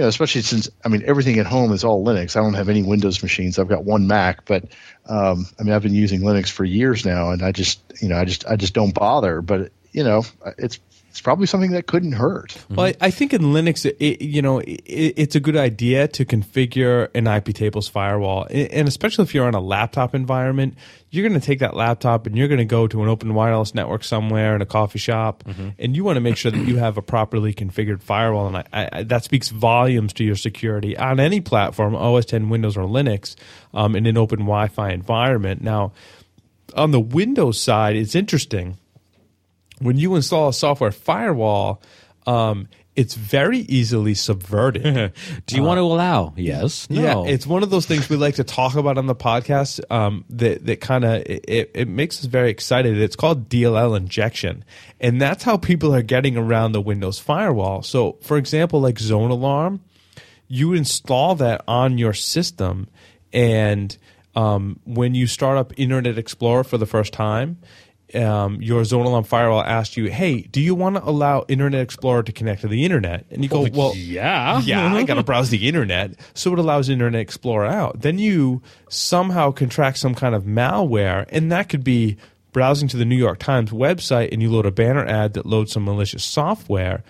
know, 0.00 0.08
especially 0.08 0.42
since 0.42 0.70
I 0.84 0.88
mean 0.88 1.02
everything 1.06 1.38
at 1.38 1.46
home 1.46 1.72
is 1.72 1.84
all 1.84 2.04
Linux. 2.04 2.36
I 2.36 2.40
don't 2.40 2.54
have 2.54 2.68
any 2.68 2.82
Windows 2.82 3.22
machines. 3.22 3.58
I've 3.58 3.68
got 3.68 3.84
one 3.84 4.06
Mac, 4.06 4.44
but 4.46 4.64
um, 5.06 5.46
I 5.58 5.62
mean 5.62 5.72
I've 5.72 5.82
been 5.82 5.94
using 5.94 6.20
Linux 6.20 6.50
for 6.50 6.64
years 6.64 7.04
now, 7.04 7.30
and 7.30 7.42
I 7.42 7.52
just, 7.52 7.80
you 8.00 8.08
know, 8.08 8.16
I 8.16 8.24
just 8.24 8.46
I 8.46 8.56
just 8.56 8.74
don't 8.74 8.94
bother. 8.94 9.42
But 9.42 9.70
you 9.92 10.04
know, 10.04 10.24
it's 10.56 10.78
it's 11.12 11.20
probably 11.20 11.44
something 11.44 11.72
that 11.72 11.86
couldn't 11.86 12.12
hurt. 12.12 12.56
Well, 12.70 12.86
I, 12.86 12.94
I 12.98 13.10
think 13.10 13.34
in 13.34 13.42
Linux, 13.42 13.84
it, 13.84 14.24
you 14.24 14.40
know, 14.40 14.60
it, 14.60 14.80
it's 14.86 15.34
a 15.34 15.40
good 15.40 15.58
idea 15.58 16.08
to 16.08 16.24
configure 16.24 17.10
an 17.14 17.26
IP 17.26 17.54
tables 17.54 17.86
firewall, 17.86 18.46
and 18.50 18.88
especially 18.88 19.24
if 19.24 19.34
you're 19.34 19.46
on 19.46 19.54
a 19.54 19.60
laptop 19.60 20.14
environment, 20.14 20.74
you're 21.10 21.28
going 21.28 21.38
to 21.38 21.46
take 21.46 21.58
that 21.58 21.76
laptop 21.76 22.26
and 22.26 22.34
you're 22.34 22.48
going 22.48 22.60
to 22.60 22.64
go 22.64 22.86
to 22.86 23.02
an 23.02 23.10
open 23.10 23.34
wireless 23.34 23.74
network 23.74 24.04
somewhere 24.04 24.56
in 24.56 24.62
a 24.62 24.66
coffee 24.66 24.98
shop, 24.98 25.44
mm-hmm. 25.44 25.68
and 25.78 25.94
you 25.94 26.02
want 26.02 26.16
to 26.16 26.22
make 26.22 26.38
sure 26.38 26.50
that 26.50 26.66
you 26.66 26.78
have 26.78 26.96
a 26.96 27.02
properly 27.02 27.52
configured 27.52 28.02
firewall, 28.02 28.46
and 28.46 28.56
I, 28.72 28.88
I, 28.90 29.02
that 29.02 29.22
speaks 29.22 29.50
volumes 29.50 30.14
to 30.14 30.24
your 30.24 30.36
security 30.36 30.96
on 30.96 31.20
any 31.20 31.42
platform, 31.42 31.94
OS 31.94 32.24
10, 32.24 32.48
Windows, 32.48 32.74
or 32.74 32.88
Linux, 32.88 33.36
um, 33.74 33.94
in 33.94 34.06
an 34.06 34.16
open 34.16 34.38
Wi-Fi 34.38 34.92
environment. 34.92 35.60
Now, 35.60 35.92
on 36.74 36.90
the 36.90 37.00
Windows 37.00 37.60
side, 37.60 37.96
it's 37.96 38.14
interesting 38.14 38.78
when 39.82 39.98
you 39.98 40.14
install 40.14 40.48
a 40.48 40.52
software 40.52 40.92
firewall, 40.92 41.82
um, 42.26 42.68
it's 42.94 43.14
very 43.14 43.60
easily 43.60 44.14
subverted. 44.14 44.82
Do 45.46 45.56
you 45.56 45.62
uh, 45.62 45.66
want 45.66 45.78
to 45.78 45.82
allow? 45.82 46.34
Yes. 46.36 46.88
No. 46.90 47.24
Yeah, 47.24 47.32
it's 47.32 47.46
one 47.46 47.62
of 47.62 47.70
those 47.70 47.86
things 47.86 48.08
we 48.10 48.16
like 48.16 48.34
to 48.34 48.44
talk 48.44 48.74
about 48.74 48.98
on 48.98 49.06
the 49.06 49.14
podcast. 49.14 49.80
Um, 49.90 50.24
that 50.30 50.66
that 50.66 50.80
kind 50.80 51.04
of 51.04 51.22
it, 51.26 51.70
it 51.74 51.88
makes 51.88 52.20
us 52.20 52.26
very 52.26 52.50
excited. 52.50 53.00
It's 53.00 53.16
called 53.16 53.48
DLL 53.48 53.96
injection, 53.96 54.64
and 55.00 55.20
that's 55.20 55.42
how 55.42 55.56
people 55.56 55.94
are 55.94 56.02
getting 56.02 56.36
around 56.36 56.72
the 56.72 56.82
Windows 56.82 57.18
firewall. 57.18 57.82
So, 57.82 58.18
for 58.20 58.36
example, 58.36 58.80
like 58.80 58.98
Zone 58.98 59.30
Alarm, 59.30 59.80
you 60.48 60.74
install 60.74 61.34
that 61.36 61.62
on 61.66 61.96
your 61.96 62.12
system, 62.12 62.88
and 63.32 63.96
um, 64.34 64.80
when 64.84 65.14
you 65.14 65.26
start 65.26 65.56
up 65.56 65.72
Internet 65.78 66.18
Explorer 66.18 66.64
for 66.64 66.76
the 66.76 66.86
first 66.86 67.14
time, 67.14 67.58
um, 68.14 68.60
your 68.60 68.84
Zone 68.84 69.06
Alarm 69.06 69.24
firewall 69.24 69.62
asked 69.62 69.96
you, 69.96 70.10
"Hey, 70.10 70.42
do 70.42 70.60
you 70.60 70.74
want 70.74 70.96
to 70.96 71.04
allow 71.04 71.44
Internet 71.48 71.80
Explorer 71.80 72.22
to 72.24 72.32
connect 72.32 72.62
to 72.62 72.68
the 72.68 72.84
internet?" 72.84 73.26
And 73.30 73.42
you 73.42 73.48
go, 73.48 73.66
"Well, 73.72 73.94
yeah, 73.94 74.60
yeah, 74.60 74.94
I 74.94 75.02
got 75.04 75.14
to 75.14 75.22
browse 75.22 75.50
the 75.50 75.68
internet." 75.68 76.12
So 76.34 76.52
it 76.52 76.58
allows 76.58 76.88
Internet 76.88 77.20
Explorer 77.20 77.66
out. 77.66 78.00
Then 78.00 78.18
you 78.18 78.62
somehow 78.88 79.50
contract 79.50 79.98
some 79.98 80.14
kind 80.14 80.34
of 80.34 80.44
malware, 80.44 81.26
and 81.30 81.50
that 81.52 81.68
could 81.68 81.84
be 81.84 82.16
browsing 82.52 82.88
to 82.88 82.96
the 82.96 83.04
New 83.04 83.16
York 83.16 83.38
Times 83.38 83.70
website, 83.70 84.30
and 84.32 84.42
you 84.42 84.50
load 84.50 84.66
a 84.66 84.70
banner 84.70 85.06
ad 85.06 85.32
that 85.34 85.46
loads 85.46 85.72
some 85.72 85.84
malicious 85.84 86.24
software. 86.24 87.02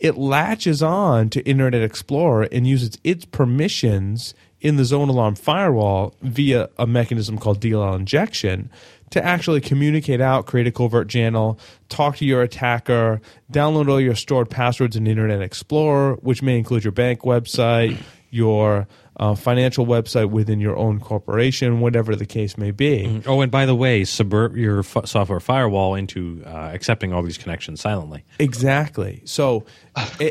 It 0.00 0.16
latches 0.16 0.82
on 0.82 1.28
to 1.30 1.42
Internet 1.42 1.82
Explorer 1.82 2.48
and 2.52 2.66
uses 2.66 2.98
its 3.02 3.24
permissions 3.24 4.34
in 4.60 4.76
the 4.76 4.84
Zone 4.84 5.08
Alarm 5.08 5.34
firewall 5.34 6.14
via 6.22 6.68
a 6.78 6.86
mechanism 6.86 7.38
called 7.38 7.60
DLL 7.60 7.96
injection 7.96 8.70
to 9.10 9.24
actually 9.24 9.60
communicate 9.60 10.20
out, 10.20 10.46
create 10.46 10.66
a 10.66 10.72
covert 10.72 11.08
channel, 11.08 11.58
talk 11.88 12.16
to 12.16 12.24
your 12.24 12.42
attacker, 12.42 13.20
download 13.52 13.88
all 13.88 14.00
your 14.00 14.14
stored 14.14 14.50
passwords 14.50 14.96
in 14.96 15.06
Internet 15.06 15.42
Explorer, 15.42 16.14
which 16.16 16.42
may 16.42 16.58
include 16.58 16.84
your 16.84 16.92
bank 16.92 17.20
website, 17.20 17.96
your 18.30 18.86
uh, 19.18 19.34
financial 19.34 19.84
website 19.84 20.30
within 20.30 20.60
your 20.60 20.76
own 20.76 21.00
corporation, 21.00 21.80
whatever 21.80 22.14
the 22.14 22.26
case 22.26 22.56
may 22.56 22.70
be. 22.70 23.04
Mm-hmm. 23.04 23.28
Oh, 23.28 23.40
and 23.40 23.50
by 23.50 23.66
the 23.66 23.74
way, 23.74 24.04
subvert 24.04 24.54
your 24.54 24.80
f- 24.80 25.06
software 25.06 25.40
firewall 25.40 25.96
into 25.96 26.42
uh, 26.46 26.70
accepting 26.72 27.12
all 27.12 27.22
these 27.22 27.38
connections 27.38 27.80
silently. 27.80 28.24
Exactly. 28.38 29.22
So, 29.24 29.64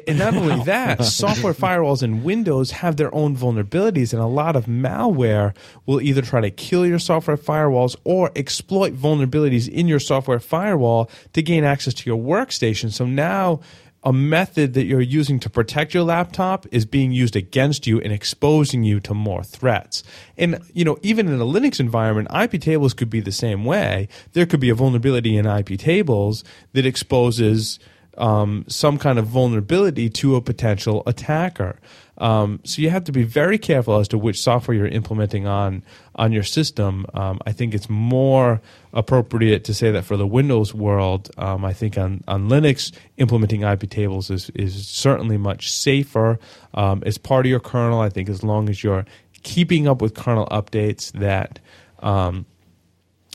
and 0.07 0.17
not 0.17 0.35
only 0.35 0.63
that, 0.65 1.03
software 1.03 1.53
firewalls 1.53 2.01
in 2.01 2.23
Windows 2.23 2.71
have 2.71 2.95
their 2.95 3.13
own 3.13 3.35
vulnerabilities, 3.35 4.13
and 4.13 4.21
a 4.21 4.27
lot 4.27 4.55
of 4.55 4.65
malware 4.67 5.53
will 5.85 5.99
either 5.99 6.21
try 6.21 6.39
to 6.39 6.49
kill 6.49 6.85
your 6.85 6.99
software 6.99 7.37
firewalls 7.37 7.97
or 8.05 8.31
exploit 8.37 8.95
vulnerabilities 8.95 9.67
in 9.67 9.87
your 9.89 9.99
software 9.99 10.39
firewall 10.39 11.09
to 11.33 11.41
gain 11.41 11.65
access 11.65 11.93
to 11.93 12.09
your 12.09 12.17
workstation. 12.17 12.91
So 12.93 13.05
now 13.05 13.59
a 14.03 14.13
method 14.13 14.73
that 14.73 14.85
you're 14.85 15.01
using 15.01 15.39
to 15.39 15.49
protect 15.49 15.93
your 15.93 16.03
laptop 16.03 16.65
is 16.71 16.85
being 16.85 17.11
used 17.11 17.35
against 17.35 17.87
you 17.87 17.99
and 17.99 18.13
exposing 18.13 18.83
you 18.83 18.99
to 19.01 19.13
more 19.13 19.43
threats. 19.43 20.03
And 20.37 20.59
you 20.73 20.85
know, 20.85 20.97
even 21.01 21.27
in 21.27 21.41
a 21.41 21.45
Linux 21.45 21.79
environment, 21.79 22.29
IP 22.33 22.61
tables 22.61 22.93
could 22.93 23.09
be 23.09 23.19
the 23.19 23.31
same 23.31 23.65
way. 23.65 24.07
There 24.33 24.45
could 24.45 24.59
be 24.59 24.69
a 24.69 24.75
vulnerability 24.75 25.35
in 25.35 25.45
IP 25.45 25.79
tables 25.79 26.43
that 26.73 26.85
exposes 26.85 27.79
um, 28.17 28.65
some 28.67 28.97
kind 28.97 29.19
of 29.19 29.27
vulnerability 29.27 30.09
to 30.09 30.35
a 30.35 30.41
potential 30.41 31.03
attacker. 31.05 31.79
Um, 32.17 32.59
so 32.63 32.81
you 32.81 32.89
have 32.89 33.03
to 33.05 33.11
be 33.11 33.23
very 33.23 33.57
careful 33.57 33.99
as 33.99 34.07
to 34.09 34.17
which 34.17 34.41
software 34.41 34.75
you're 34.75 34.87
implementing 34.87 35.45
on 35.45 35.83
on 36.15 36.31
your 36.31 36.43
system. 36.43 37.05
Um, 37.13 37.39
I 37.45 37.51
think 37.51 37.75
it's 37.75 37.89
more 37.89 38.59
appropriate 38.91 39.63
to 39.65 39.73
say 39.73 39.91
that 39.91 40.03
for 40.03 40.17
the 40.17 40.25
Windows 40.25 40.73
world, 40.73 41.29
um, 41.37 41.63
I 41.63 41.73
think 41.73 41.97
on, 41.97 42.23
on 42.27 42.49
Linux, 42.49 42.91
implementing 43.17 43.61
IP 43.61 43.87
tables 43.89 44.31
is, 44.31 44.49
is 44.55 44.87
certainly 44.87 45.37
much 45.37 45.71
safer. 45.71 46.39
Um, 46.73 47.03
as 47.05 47.19
part 47.19 47.45
of 47.45 47.49
your 47.51 47.59
kernel, 47.59 47.99
I 47.99 48.09
think 48.09 48.29
as 48.29 48.43
long 48.43 48.67
as 48.69 48.83
you're 48.83 49.05
keeping 49.43 49.87
up 49.87 50.01
with 50.01 50.15
kernel 50.15 50.47
updates, 50.51 51.11
that 51.13 51.59
um, 51.99 52.47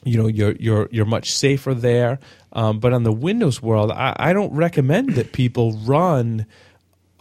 you 0.04 0.20
know 0.20 0.26
you're 0.26 0.56
you're 0.56 0.88
you're 0.90 1.06
much 1.06 1.32
safer 1.32 1.74
there. 1.74 2.18
Um, 2.54 2.80
but 2.80 2.92
on 2.92 3.02
the 3.04 3.12
Windows 3.12 3.62
world, 3.62 3.92
I, 3.92 4.14
I 4.18 4.32
don't 4.32 4.52
recommend 4.52 5.10
that 5.14 5.32
people 5.32 5.72
run 5.84 6.46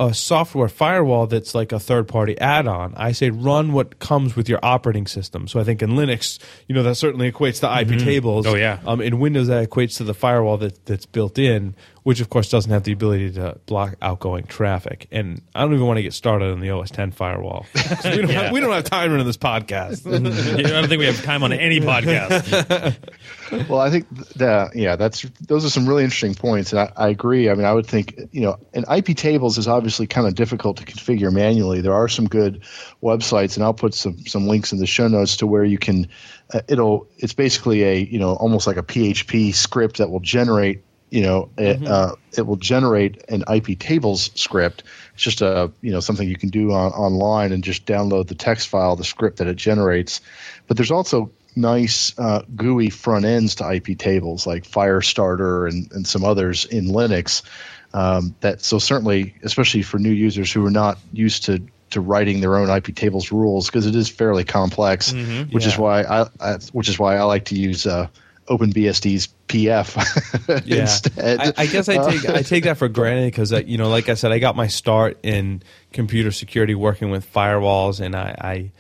a 0.02 0.16
software 0.16 0.68
firewall 0.68 1.28
that's 1.28 1.54
like 1.54 1.72
a 1.72 1.80
third 1.80 2.08
party 2.08 2.36
add 2.40 2.66
on. 2.66 2.96
I 2.98 3.12
say 3.12 3.30
run 3.30 3.72
what 3.72 4.00
comes 4.00 4.36
with 4.36 4.50
your 4.50 4.58
operating 4.64 5.06
system. 5.06 5.48
So 5.48 5.60
I 5.60 5.64
think 5.64 5.84
in 5.84 5.92
Linux, 5.92 6.40
you 6.68 6.74
know, 6.74 6.82
that 6.82 6.96
certainly 6.96 7.32
equates 7.32 7.60
to 7.60 7.68
IP 7.68 7.90
mm-hmm. 7.90 8.06
tables. 8.06 8.48
Oh, 8.48 8.56
yeah. 8.56 8.80
Um, 8.88 9.00
in 9.00 9.20
Windows, 9.20 9.48
that 9.48 9.70
equates 9.70 9.98
to 9.98 10.04
the 10.04 10.16
firewall 10.16 10.58
that, 10.58 10.88
that's 10.88 11.06
built 11.06 11.38
in, 11.38 11.76
which 12.04 12.20
of 12.20 12.30
course 12.30 12.50
doesn't 12.50 12.72
have 12.72 12.84
the 12.84 12.92
ability 12.92 13.32
to 13.32 13.60
block 13.68 13.96
outgoing 14.02 14.46
traffic. 14.46 15.08
And 15.12 15.42
I 15.54 15.62
don't 15.62 15.74
even 15.74 15.86
want 15.86 15.98
to 15.98 16.04
get 16.04 16.14
started 16.14 16.52
on 16.52 16.60
the 16.60 16.72
OS 16.72 16.90
10 16.90 17.12
firewall. 17.12 17.68
we, 17.76 17.82
don't 17.82 18.30
yeah. 18.30 18.44
have, 18.44 18.52
we 18.52 18.60
don't 18.60 18.72
have 18.72 18.86
time 18.86 19.12
running 19.12 19.28
this 19.28 19.38
podcast. 19.38 20.08
I 20.12 20.62
don't 20.64 20.88
think 20.88 21.00
we 21.00 21.06
have 21.06 21.22
time 21.24 21.44
on 21.44 21.54
any 21.54 21.80
podcast. 21.80 22.98
well, 23.70 23.80
I 23.80 23.92
think 23.92 24.10
that 24.36 24.76
yeah, 24.76 24.96
that's 24.96 25.22
those 25.42 25.64
are 25.64 25.70
some 25.70 25.88
really 25.88 26.04
interesting 26.04 26.34
points, 26.34 26.72
and 26.72 26.80
I, 26.80 26.92
I, 26.96 27.10
agree. 27.10 27.50
I 27.50 27.54
mean, 27.54 27.66
I 27.66 27.74
would 27.74 27.86
think 27.86 28.20
you 28.32 28.42
know, 28.42 28.58
and 28.74 28.86
IP 28.90 29.16
tables 29.16 29.58
is 29.58 29.68
obviously 29.68 30.08
kind 30.08 30.26
of 30.26 30.36
difficult 30.36 30.78
to 30.78 30.86
configure 30.86 31.32
manually. 31.32 31.82
There 31.82 31.94
are 31.94 32.08
some 32.08 32.28
good 32.28 32.64
websites, 33.04 33.56
and 33.56 33.64
I'll 33.64 33.74
put 33.74 33.94
some 33.94 34.26
some 34.26 34.48
links 34.48 34.72
in 34.72 34.80
the 34.80 34.88
show 34.88 35.08
notes 35.08 35.38
to 35.38 35.48
where 35.48 35.64
you 35.64 35.78
can. 35.78 36.08
Uh, 36.52 36.62
it'll 36.68 37.08
it's 37.18 37.34
basically 37.34 37.84
a 37.84 38.00
you 38.00 38.20
know 38.20 38.34
almost 38.34 38.68
like 38.68 38.78
a 38.78 38.84
PHP 38.84 39.54
script 39.54 39.98
that 39.98 40.10
will 40.10 40.20
generate 40.20 40.84
you 41.12 41.22
know 41.22 41.50
mm-hmm. 41.56 41.84
it, 41.84 41.88
uh, 41.88 42.16
it 42.36 42.48
will 42.48 42.56
generate 42.56 43.30
an 43.30 43.44
IP 43.54 43.78
tables 43.78 44.32
script. 44.34 44.84
It's 45.14 45.22
just 45.22 45.42
a 45.42 45.72
you 45.82 45.92
know 45.92 46.00
something 46.00 46.28
you 46.28 46.38
can 46.38 46.50
do 46.50 46.72
on, 46.72 46.92
online 46.94 47.52
and 47.52 47.64
just 47.64 47.86
download 47.86 48.28
the 48.28 48.36
text 48.36 48.70
file, 48.70 48.96
the 48.96 49.04
script 49.04 49.38
that 49.38 49.48
it 49.48 49.58
generates. 49.58 50.22
But 50.68 50.78
there's 50.78 50.92
also 50.92 51.32
nice 51.56 52.18
uh, 52.18 52.44
GUI 52.56 52.90
front 52.90 53.26
ends 53.26 53.56
to 53.56 53.70
IP 53.70 53.98
tables 53.98 54.48
like 54.48 54.64
Firestarter 54.64 55.70
and, 55.70 55.92
and 55.92 56.08
some 56.08 56.24
others 56.24 56.66
in 56.66 56.86
Linux. 56.86 57.44
Um, 57.94 58.36
that 58.40 58.62
so 58.62 58.80
certainly, 58.80 59.36
especially 59.44 59.82
for 59.82 60.00
new 60.00 60.12
users 60.12 60.50
who 60.50 60.66
are 60.66 60.72
not 60.72 60.98
used 61.12 61.44
to 61.46 61.62
to 61.90 62.00
writing 62.00 62.40
their 62.40 62.56
own 62.56 62.70
IP 62.70 62.96
tables 62.96 63.34
rules, 63.34 63.66
because 63.66 63.86
it 63.86 63.96
is 63.96 64.08
fairly 64.08 64.46
complex. 64.46 65.12
Mm-hmm, 65.12 65.54
which 65.54 65.66
yeah. 65.66 65.72
is 65.72 65.78
why 65.78 66.04
I, 66.04 66.30
I, 66.40 66.54
which 66.72 66.88
is 66.88 66.98
why 66.98 67.18
I 67.18 67.24
like 67.24 67.46
to 67.46 67.56
use 67.56 67.86
uh, 67.86 68.08
OpenBSD's 68.48 69.28
PF 69.52 70.66
yeah. 70.66 70.82
instead. 70.82 71.40
I, 71.40 71.54
I, 71.58 71.66
guess 71.66 71.90
I 71.90 72.10
take 72.10 72.30
I 72.30 72.42
take 72.42 72.64
that 72.64 72.78
for 72.78 72.88
granted 72.90 73.32
because 73.32 73.52
you 73.52 73.78
know, 73.78 73.90
like 73.90 74.10
I 74.10 74.14
said, 74.14 74.32
I 74.32 74.40
got 74.40 74.56
my 74.56 74.68
start 74.68 75.20
in 75.24 75.62
computer 75.92 76.32
security 76.32 76.76
working 76.76 77.12
with 77.12 77.32
firewalls, 77.32 78.00
and 78.00 78.16
I, 78.16 78.36
I 78.40 78.72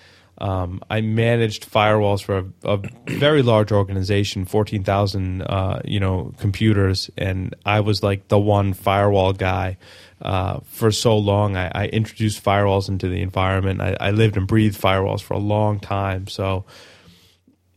um, 0.43 0.81
I 0.89 1.01
managed 1.01 1.71
firewalls 1.71 2.23
for 2.23 2.37
a, 2.63 2.75
a 2.75 2.81
very 3.07 3.41
large 3.43 3.71
organization, 3.71 4.45
fourteen 4.45 4.83
thousand, 4.83 5.43
uh, 5.43 5.81
you 5.85 5.99
know, 5.99 6.33
computers, 6.39 7.11
and 7.17 7.53
I 7.65 7.81
was 7.81 8.01
like 8.01 8.29
the 8.29 8.39
one 8.39 8.73
firewall 8.73 9.33
guy 9.33 9.77
uh, 10.21 10.59
for 10.65 10.91
so 10.91 11.17
long. 11.17 11.57
I, 11.57 11.71
I, 11.73 11.87
introduced 11.87 12.43
firewalls 12.43 12.89
into 12.89 13.07
the 13.07 13.21
environment. 13.21 13.81
I, 13.81 13.97
I, 13.99 14.11
lived 14.11 14.37
and 14.37 14.47
breathed 14.47 14.79
firewalls 14.79 15.21
for 15.21 15.33
a 15.33 15.39
long 15.39 15.79
time. 15.79 16.27
So 16.27 16.65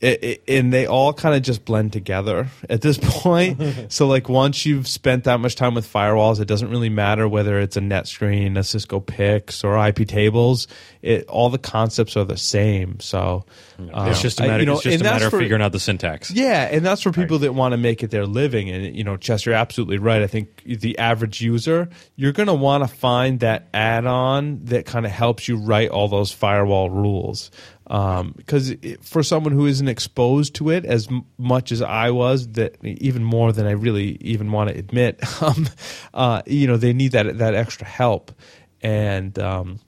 and 0.05 0.73
they 0.73 0.87
all 0.87 1.15
kind 1.15 1.35
of 1.35 1.43
just 1.43 1.65
blend 1.65 1.93
together 1.93 2.49
at 2.69 2.83
this 2.83 2.99
point. 3.03 3.61
so 3.91 4.07
like 4.07 4.29
once 4.29 4.67
you've 4.67 4.87
spent 4.87 5.25
that 5.25 5.41
much 5.41 5.57
time 5.57 5.75
with 5.75 5.91
firewalls, 5.91 6.41
it 6.41 6.47
doesn't 6.47 6.69
really 6.69 6.91
matter 6.91 7.27
whether 7.27 7.59
it's 7.59 7.77
a 7.77 7.81
NetScreen, 7.81 8.59
a 8.59 8.65
Cisco 8.65 9.01
PIX, 9.01 9.65
or 9.65 9.87
IP 9.87 10.07
tables. 10.07 10.69
It 11.01 11.27
all 11.27 11.49
the 11.51 11.59
concepts 11.59 12.17
are 12.17 12.25
the 12.25 12.37
same. 12.37 13.01
So 13.01 13.45
um, 13.79 14.09
it's 14.09 14.21
just 14.21 14.41
a 14.41 14.43
matter, 14.43 14.55
I, 14.55 14.59
you 14.59 14.67
know, 14.67 14.75
it's 14.75 14.83
just 14.83 15.01
a 15.01 15.05
matter 15.05 15.31
for, 15.31 15.37
of 15.37 15.43
figuring 15.43 15.63
out 15.63 15.73
the 15.73 15.81
syntax. 15.81 16.31
Yeah, 16.31 16.69
and 16.71 16.85
that's 16.85 17.03
for 17.03 17.13
people 17.13 17.39
right. 17.39 17.47
that 17.47 17.53
want 17.53 17.73
to 17.73 17.79
make 17.79 18.03
it 18.03 18.11
their 18.11 18.27
living. 18.27 18.71
And 18.71 18.95
you 18.95 19.05
know, 19.05 19.17
Chess, 19.17 19.47
you're 19.47 19.55
absolutely 19.55 19.99
right. 19.99 20.23
I 20.23 20.27
think 20.27 20.63
the 20.65 20.99
average 20.99 21.41
user, 21.41 21.89
you're 22.17 22.33
going 22.33 22.47
to 22.49 22.55
want 22.55 22.85
to 22.85 22.95
find 22.95 23.41
that 23.41 23.69
add-on 23.73 24.65
that 24.67 24.87
kind 24.87 25.07
of 25.07 25.13
helps 25.13 25.49
you 25.49 25.57
write 25.57 25.91
all 25.91 26.09
those 26.09 26.33
firewall 26.33 26.91
rules 26.91 27.51
because 27.87 28.71
um, 28.71 28.97
for 29.03 29.23
someone 29.23 29.53
who 29.53 29.67
isn't 29.67 29.89
exposed 29.89 30.55
to 30.57 30.71
it 30.71 30.85
as 30.87 31.09
m- 31.09 31.27
much 31.37 31.71
as 31.71 31.83
I 31.83 32.11
was, 32.11 32.49
that 32.53 32.83
even 32.83 33.23
more 33.23 33.53
than 33.53 33.67
I 33.67 33.73
really 33.73 34.17
even 34.21 34.51
want 34.53 34.71
to 34.71 34.79
admit, 34.79 35.21
um, 35.43 35.69
uh, 36.15 36.43
you 36.47 36.67
know, 36.67 36.77
they 36.77 36.93
need 36.93 37.13
that 37.13 37.39
that 37.39 37.55
extra 37.55 37.87
help, 37.87 38.33
and 38.83 39.39
um, 39.39 39.81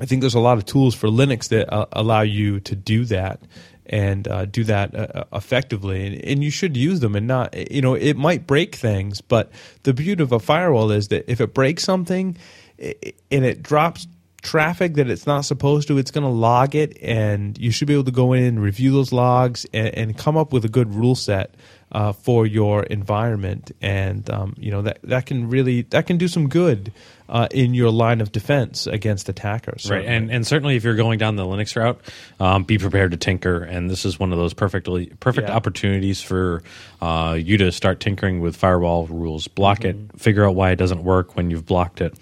I 0.00 0.04
think 0.04 0.20
there's 0.20 0.34
a 0.34 0.40
lot 0.40 0.58
of 0.58 0.66
tools 0.66 0.94
for 0.94 1.08
Linux 1.08 1.48
that 1.48 1.72
uh, 1.72 1.86
allow 1.92 2.20
you 2.20 2.60
to 2.60 2.76
do 2.76 3.04
that 3.06 3.40
and 3.86 4.26
uh, 4.28 4.44
do 4.44 4.64
that 4.64 4.94
uh, 4.94 5.06
uh, 5.14 5.24
effectively, 5.32 6.06
and, 6.06 6.24
and, 6.24 6.44
you 6.44 6.50
should 6.50 6.76
use 6.76 6.98
them 6.98 7.14
and 7.14 7.28
not, 7.28 7.70
you 7.70 7.80
know, 7.80 7.94
it 7.94 8.16
might 8.16 8.44
break 8.44 8.74
things, 8.74 9.20
but 9.20 9.52
the 9.84 9.94
beauty 9.94 10.20
of 10.22 10.32
a 10.32 10.40
firewall 10.40 10.90
is 10.90 11.08
that 11.08 11.30
if 11.30 11.40
it 11.40 11.54
breaks 11.54 11.84
something 11.84 12.36
and 12.78 13.44
it 13.44 13.62
drops 13.62 14.08
traffic 14.42 14.94
that 14.94 15.10
it's 15.10 15.26
not 15.26 15.44
supposed 15.44 15.88
to, 15.88 15.98
it's 15.98 16.10
going 16.10 16.24
to 16.24 16.30
log 16.30 16.74
it, 16.74 16.96
and 17.02 17.58
you 17.58 17.70
should 17.70 17.88
be 17.88 17.94
able 17.94 18.04
to 18.04 18.10
go 18.10 18.32
in 18.32 18.44
and 18.44 18.62
review 18.62 18.92
those 18.92 19.12
logs 19.12 19.66
and, 19.72 19.88
and 19.88 20.18
come 20.18 20.36
up 20.36 20.52
with 20.52 20.64
a 20.64 20.68
good 20.68 20.94
rule 20.94 21.14
set 21.14 21.54
uh, 21.92 22.12
for 22.12 22.46
your 22.46 22.82
environment, 22.82 23.72
and 23.80 24.28
um, 24.30 24.54
you 24.58 24.70
know 24.70 24.82
that 24.82 24.98
that 25.04 25.26
can 25.26 25.48
really 25.48 25.82
that 25.82 26.06
can 26.06 26.16
do 26.16 26.26
some 26.26 26.48
good 26.48 26.92
uh, 27.28 27.46
in 27.52 27.74
your 27.74 27.90
line 27.90 28.20
of 28.20 28.32
defense 28.32 28.86
against 28.86 29.28
attackers. 29.28 29.84
Certainly. 29.84 30.06
Right, 30.06 30.16
and 30.16 30.30
and 30.30 30.46
certainly 30.46 30.76
if 30.76 30.84
you're 30.84 30.96
going 30.96 31.18
down 31.18 31.36
the 31.36 31.44
Linux 31.44 31.76
route, 31.76 32.00
um, 32.40 32.64
be 32.64 32.78
prepared 32.78 33.12
to 33.12 33.16
tinker, 33.16 33.62
and 33.62 33.88
this 33.88 34.04
is 34.04 34.18
one 34.18 34.32
of 34.32 34.38
those 34.38 34.52
perfectly 34.52 35.06
perfect 35.20 35.48
yeah. 35.48 35.54
opportunities 35.54 36.20
for 36.20 36.62
uh, 37.00 37.36
you 37.38 37.56
to 37.58 37.70
start 37.70 38.00
tinkering 38.00 38.40
with 38.40 38.56
firewall 38.56 39.06
rules. 39.06 39.46
Block 39.46 39.80
mm-hmm. 39.80 40.16
it, 40.16 40.20
figure 40.20 40.44
out 40.44 40.56
why 40.56 40.72
it 40.72 40.76
doesn't 40.76 41.04
work 41.04 41.36
when 41.36 41.50
you've 41.50 41.66
blocked 41.66 42.00
it 42.00 42.14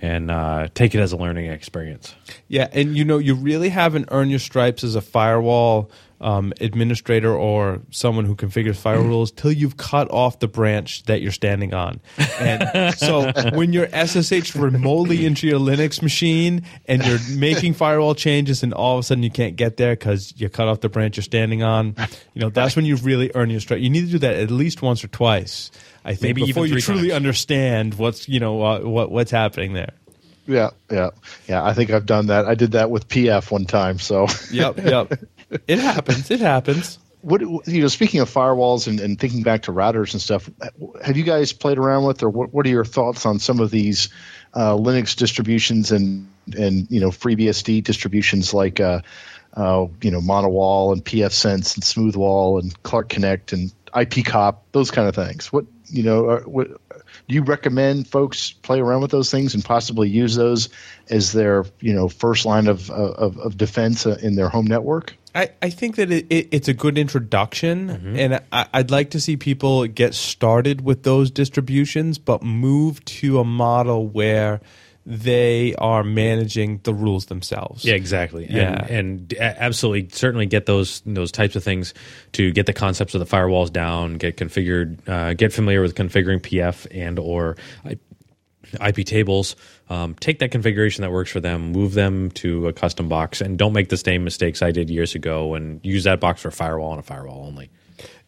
and 0.00 0.30
uh, 0.30 0.68
take 0.74 0.94
it 0.94 1.00
as 1.00 1.12
a 1.12 1.16
learning 1.16 1.50
experience. 1.50 2.14
Yeah, 2.48 2.68
and 2.72 2.96
you 2.96 3.04
know, 3.04 3.18
you 3.18 3.34
really 3.34 3.68
haven't 3.68 4.08
earned 4.10 4.30
your 4.30 4.40
stripes 4.40 4.82
as 4.84 4.94
a 4.94 5.00
firewall 5.00 5.90
um, 6.20 6.52
administrator 6.60 7.34
or 7.34 7.80
someone 7.90 8.24
who 8.24 8.34
configures 8.34 8.76
firewall 8.76 9.06
rules 9.08 9.32
till 9.32 9.52
you've 9.52 9.76
cut 9.76 10.10
off 10.10 10.38
the 10.38 10.48
branch 10.48 11.02
that 11.04 11.22
you're 11.22 11.32
standing 11.32 11.72
on. 11.72 12.00
And 12.38 12.94
so 12.94 13.32
when 13.54 13.72
you're 13.72 13.88
SSH 13.88 14.54
remotely 14.54 15.24
into 15.24 15.46
your 15.46 15.58
Linux 15.58 16.02
machine 16.02 16.62
and 16.86 17.04
you're 17.04 17.18
making 17.36 17.74
firewall 17.74 18.14
changes 18.14 18.62
and 18.62 18.74
all 18.74 18.98
of 18.98 19.00
a 19.00 19.02
sudden 19.02 19.22
you 19.22 19.30
can't 19.30 19.56
get 19.56 19.78
there 19.78 19.92
because 19.92 20.34
you 20.36 20.48
cut 20.48 20.68
off 20.68 20.80
the 20.80 20.88
branch 20.88 21.16
you're 21.16 21.22
standing 21.22 21.62
on, 21.62 21.94
you 22.34 22.40
know, 22.40 22.50
that's 22.50 22.76
when 22.76 22.84
you've 22.84 23.04
really 23.06 23.30
earned 23.34 23.50
your 23.50 23.60
stripe. 23.60 23.80
You 23.80 23.90
need 23.90 24.06
to 24.06 24.12
do 24.12 24.18
that 24.18 24.36
at 24.36 24.50
least 24.50 24.82
once 24.82 25.02
or 25.02 25.08
twice. 25.08 25.70
I 26.10 26.14
think 26.14 26.36
Maybe 26.36 26.46
before 26.46 26.66
you 26.66 26.80
truly 26.80 27.10
times. 27.10 27.12
understand 27.12 27.94
what's 27.94 28.28
you 28.28 28.40
know 28.40 28.60
uh, 28.64 28.80
what 28.80 29.12
what's 29.12 29.30
happening 29.30 29.74
there. 29.74 29.92
Yeah, 30.44 30.70
yeah, 30.90 31.10
yeah. 31.46 31.64
I 31.64 31.72
think 31.72 31.90
I've 31.90 32.04
done 32.04 32.26
that. 32.26 32.46
I 32.46 32.56
did 32.56 32.72
that 32.72 32.90
with 32.90 33.06
PF 33.06 33.48
one 33.52 33.64
time. 33.64 34.00
So. 34.00 34.26
yep, 34.50 34.78
yep. 34.78 35.12
It 35.66 35.80
happens. 35.80 36.30
It 36.30 36.40
happens. 36.40 36.98
What 37.22 37.40
you 37.40 37.82
know? 37.82 37.88
Speaking 37.88 38.20
of 38.20 38.30
firewalls 38.32 38.86
and, 38.86 39.00
and 39.00 39.18
thinking 39.18 39.42
back 39.42 39.62
to 39.62 39.72
routers 39.72 40.12
and 40.12 40.22
stuff, 40.22 40.48
have 41.04 41.16
you 41.16 41.24
guys 41.24 41.52
played 41.52 41.76
around 41.78 42.04
with, 42.04 42.22
or 42.22 42.28
what? 42.30 42.52
What 42.52 42.66
are 42.66 42.70
your 42.70 42.84
thoughts 42.84 43.26
on 43.26 43.40
some 43.40 43.58
of 43.58 43.70
these 43.70 44.10
uh, 44.54 44.74
Linux 44.74 45.16
distributions 45.16 45.90
and 45.92 46.28
and 46.56 46.88
you 46.90 47.00
know 47.00 47.10
FreeBSD 47.10 47.82
distributions 47.82 48.54
like 48.54 48.78
uh, 48.78 49.00
uh, 49.54 49.86
you 50.02 50.10
know 50.12 50.20
m0n0wall 50.20 50.92
and 50.92 51.04
pfSense 51.04 51.74
and 51.74 51.84
SmoothWall 51.84 52.60
and 52.60 52.82
ClarkConnect 52.84 53.52
and 53.52 53.72
IPCOP, 53.92 54.58
those 54.72 54.90
kind 54.90 55.08
of 55.08 55.14
things. 55.14 55.52
What 55.52 55.66
you 55.90 56.02
know, 56.02 56.28
are, 56.28 56.40
what, 56.42 56.68
do 56.68 57.34
you 57.34 57.42
recommend 57.42 58.08
folks 58.08 58.52
play 58.52 58.80
around 58.80 59.02
with 59.02 59.10
those 59.10 59.30
things 59.30 59.54
and 59.54 59.64
possibly 59.64 60.08
use 60.08 60.34
those 60.36 60.68
as 61.08 61.32
their 61.32 61.64
you 61.80 61.94
know 61.94 62.08
first 62.08 62.46
line 62.46 62.66
of 62.66 62.90
of, 62.90 63.38
of 63.38 63.56
defense 63.56 64.06
uh, 64.06 64.18
in 64.22 64.34
their 64.36 64.48
home 64.48 64.66
network? 64.66 65.14
I, 65.34 65.50
I 65.62 65.70
think 65.70 65.96
that 65.96 66.10
it, 66.10 66.26
it, 66.28 66.48
it's 66.50 66.68
a 66.68 66.74
good 66.74 66.98
introduction, 66.98 67.88
mm-hmm. 67.88 68.16
and 68.16 68.42
I, 68.50 68.66
I'd 68.74 68.90
like 68.90 69.10
to 69.10 69.20
see 69.20 69.36
people 69.36 69.86
get 69.86 70.14
started 70.14 70.80
with 70.80 71.04
those 71.04 71.30
distributions, 71.30 72.18
but 72.18 72.42
move 72.42 73.04
to 73.04 73.38
a 73.38 73.44
model 73.44 74.08
where 74.08 74.60
they 75.06 75.74
are 75.76 76.04
managing 76.04 76.80
the 76.82 76.92
rules 76.92 77.26
themselves. 77.26 77.84
Yeah, 77.84 77.94
exactly. 77.94 78.46
Yeah, 78.48 78.84
and, 78.88 79.32
and 79.32 79.34
absolutely, 79.40 80.08
certainly 80.10 80.46
get 80.46 80.66
those 80.66 81.02
those 81.06 81.32
types 81.32 81.56
of 81.56 81.64
things 81.64 81.94
to 82.32 82.52
get 82.52 82.66
the 82.66 82.72
concepts 82.72 83.14
of 83.14 83.20
the 83.20 83.26
firewalls 83.26 83.72
down, 83.72 84.14
get 84.14 84.36
configured, 84.36 85.08
uh, 85.08 85.34
get 85.34 85.52
familiar 85.52 85.80
with 85.80 85.94
configuring 85.94 86.40
PF 86.40 86.86
and 86.90 87.18
or 87.18 87.56
IP 88.84 89.04
tables. 89.04 89.56
Um, 89.88 90.14
take 90.14 90.38
that 90.38 90.50
configuration 90.50 91.02
that 91.02 91.10
works 91.10 91.30
for 91.30 91.40
them, 91.40 91.72
move 91.72 91.94
them 91.94 92.30
to 92.32 92.68
a 92.68 92.72
custom 92.72 93.08
box, 93.08 93.40
and 93.40 93.58
don't 93.58 93.72
make 93.72 93.88
the 93.88 93.96
same 93.96 94.22
mistakes 94.22 94.62
I 94.62 94.70
did 94.70 94.90
years 94.90 95.14
ago 95.14 95.54
and 95.54 95.80
use 95.84 96.04
that 96.04 96.20
box 96.20 96.42
for 96.42 96.50
firewall 96.50 96.92
and 96.92 97.00
a 97.00 97.02
firewall 97.02 97.46
only 97.46 97.70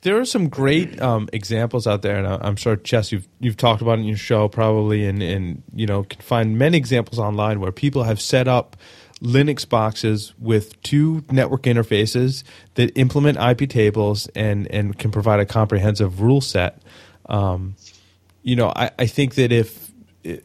there 0.02 0.18
are 0.18 0.24
some 0.24 0.48
great 0.48 1.00
um, 1.00 1.28
examples 1.32 1.86
out 1.86 2.02
there, 2.02 2.16
and 2.16 2.26
I'm 2.26 2.56
sure 2.56 2.76
Chess, 2.76 3.12
you've 3.12 3.28
you've 3.40 3.56
talked 3.56 3.82
about 3.82 3.98
it 3.98 4.02
in 4.02 4.08
your 4.08 4.16
show 4.16 4.48
probably, 4.48 5.06
and 5.06 5.22
and 5.22 5.62
you 5.74 5.86
know 5.86 6.02
can 6.02 6.20
find 6.20 6.58
many 6.58 6.76
examples 6.76 7.18
online 7.18 7.60
where 7.60 7.72
people 7.72 8.02
have 8.02 8.20
set 8.20 8.48
up 8.48 8.76
Linux 9.22 9.68
boxes 9.68 10.34
with 10.38 10.80
two 10.82 11.24
network 11.30 11.62
interfaces 11.62 12.42
that 12.74 12.96
implement 12.98 13.38
IP 13.38 13.70
tables 13.70 14.28
and 14.34 14.66
and 14.72 14.98
can 14.98 15.12
provide 15.12 15.38
a 15.38 15.46
comprehensive 15.46 16.20
rule 16.20 16.40
set. 16.40 16.82
Um, 17.26 17.76
you 18.42 18.56
know, 18.56 18.72
I, 18.74 18.90
I 18.98 19.06
think 19.06 19.36
that 19.36 19.52
if 19.52 19.92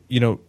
you 0.08 0.20
know 0.20 0.40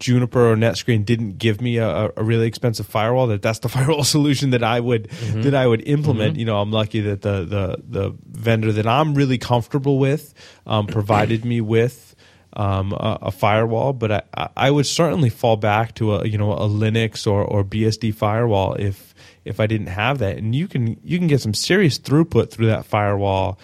Juniper 0.00 0.52
or 0.52 0.56
NetScreen 0.56 1.04
didn't 1.04 1.38
give 1.38 1.60
me 1.60 1.76
a, 1.76 2.10
a, 2.16 2.22
really 2.22 2.46
expensive 2.46 2.86
firewall, 2.86 3.28
that 3.28 3.42
that's 3.42 3.60
the 3.60 3.68
firewall 3.76 4.04
solution 4.04 4.50
that 4.50 4.64
I 4.64 4.80
would 4.80 5.08
mm-hmm. 5.08 5.42
that 5.42 5.54
I 5.54 5.66
would 5.66 5.86
implement. 5.86 6.32
Mm-hmm. 6.32 6.40
You 6.40 6.46
know, 6.46 6.60
I'm 6.60 6.72
lucky 6.72 7.00
that 7.02 7.22
the 7.22 7.44
the 7.44 7.82
the 7.88 8.16
vendor 8.26 8.72
that 8.72 8.86
I'm 8.86 9.14
really 9.14 9.38
comfortable 9.38 9.98
with 9.98 10.34
um, 10.66 10.86
provided 10.88 11.44
me 11.44 11.60
with 11.60 12.16
um, 12.54 12.92
a, 12.92 13.18
a, 13.22 13.30
firewall. 13.30 13.92
But 13.92 14.26
I, 14.34 14.48
I 14.56 14.70
would 14.70 14.86
certainly 14.86 15.30
fall 15.30 15.56
back 15.56 15.94
to 15.96 16.14
a 16.14 16.26
you 16.26 16.38
know 16.38 16.52
a 16.52 16.68
Linux 16.68 17.26
or 17.26 17.44
or 17.44 17.62
BSD 17.62 18.14
firewall 18.14 18.74
if 18.74 19.14
if 19.44 19.60
I 19.60 19.66
didn't 19.66 19.88
have 19.88 20.18
that. 20.18 20.38
And 20.38 20.54
you 20.54 20.66
can 20.66 20.98
you 21.04 21.18
can 21.18 21.28
get 21.28 21.40
some 21.40 21.54
serious 21.54 21.98
throughput 21.98 22.50
through 22.50 22.66
that 22.66 22.84
firewall 22.84 23.58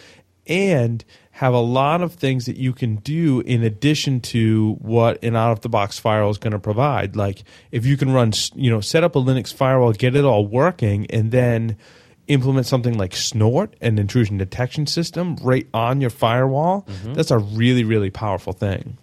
and 0.46 1.04
have 1.34 1.52
a 1.52 1.60
lot 1.60 2.00
of 2.00 2.12
things 2.12 2.46
that 2.46 2.56
you 2.56 2.72
can 2.72 2.94
do 2.96 3.40
in 3.40 3.64
addition 3.64 4.20
to 4.20 4.74
what 4.74 5.22
an 5.24 5.34
out 5.34 5.50
of 5.50 5.62
the 5.62 5.68
box 5.68 5.98
firewall 5.98 6.30
is 6.30 6.38
going 6.38 6.52
to 6.52 6.60
provide. 6.60 7.16
Like 7.16 7.42
if 7.72 7.84
you 7.84 7.96
can 7.96 8.12
run, 8.12 8.32
you 8.54 8.70
know, 8.70 8.80
set 8.80 9.02
up 9.02 9.16
a 9.16 9.18
Linux 9.18 9.52
firewall, 9.52 9.92
get 9.94 10.14
it 10.14 10.24
all 10.24 10.46
working, 10.46 11.06
and 11.10 11.32
then 11.32 11.76
implement 12.28 12.66
something 12.66 12.96
like 12.96 13.16
Snort, 13.16 13.74
an 13.80 13.98
intrusion 13.98 14.38
detection 14.38 14.86
system, 14.86 15.34
right 15.42 15.66
on 15.74 16.00
your 16.00 16.10
firewall. 16.10 16.82
Mm-hmm. 16.82 17.14
That's 17.14 17.32
a 17.32 17.38
really, 17.38 17.82
really 17.82 18.10
powerful 18.10 18.52
thing. 18.52 18.96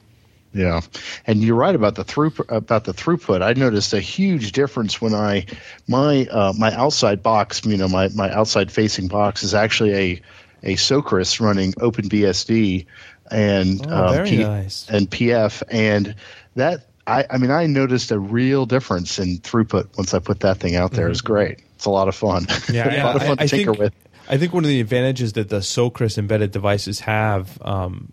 Yeah, 0.53 0.81
and 1.27 1.43
you're 1.43 1.55
right 1.55 1.75
about 1.75 1.95
the 1.95 2.05
throughput. 2.05 2.45
About 2.49 2.85
the 2.85 2.93
throughput, 2.93 3.41
I 3.41 3.53
noticed 3.59 3.93
a 3.93 3.99
huge 3.99 4.53
difference 4.53 5.01
when 5.01 5.13
I 5.13 5.47
my 5.85 6.27
uh, 6.27 6.53
my 6.57 6.73
outside 6.73 7.21
box, 7.21 7.65
you 7.65 7.75
know, 7.75 7.89
my 7.89 8.07
my 8.09 8.31
outside 8.33 8.71
facing 8.71 9.09
box 9.09 9.43
is 9.43 9.53
actually 9.53 9.93
a 9.93 10.21
a 10.63 10.75
Soekris 10.75 11.39
running 11.39 11.73
OpenBSD 11.73 12.85
and 13.29 13.85
oh, 13.87 14.19
um, 14.19 14.25
P- 14.25 14.37
nice. 14.37 14.87
and 14.89 15.09
PF, 15.09 15.63
and 15.69 16.15
that 16.55 16.87
I, 17.07 17.25
I 17.29 17.37
mean 17.37 17.51
I 17.51 17.65
noticed 17.65 18.11
a 18.11 18.19
real 18.19 18.65
difference 18.65 19.19
in 19.19 19.39
throughput 19.39 19.97
once 19.97 20.13
I 20.13 20.19
put 20.19 20.41
that 20.41 20.57
thing 20.57 20.75
out 20.75 20.91
there. 20.91 21.05
Mm-hmm. 21.05 21.11
It's 21.11 21.21
great. 21.21 21.63
It's 21.75 21.85
a 21.85 21.89
lot 21.89 22.07
of 22.07 22.15
fun. 22.15 22.47
Yeah, 22.71 23.03
a 23.03 23.05
lot 23.05 23.15
of 23.15 23.23
fun 23.23 23.37
I, 23.39 23.47
to 23.47 23.49
tinker 23.49 23.71
think, 23.71 23.79
with. 23.79 23.93
I 24.29 24.37
think 24.37 24.53
one 24.53 24.63
of 24.63 24.69
the 24.69 24.81
advantages 24.81 25.33
that 25.33 25.49
the 25.49 25.59
Soekris 25.59 26.17
embedded 26.17 26.51
devices 26.51 26.99
have. 27.01 27.59
Um, 27.61 28.11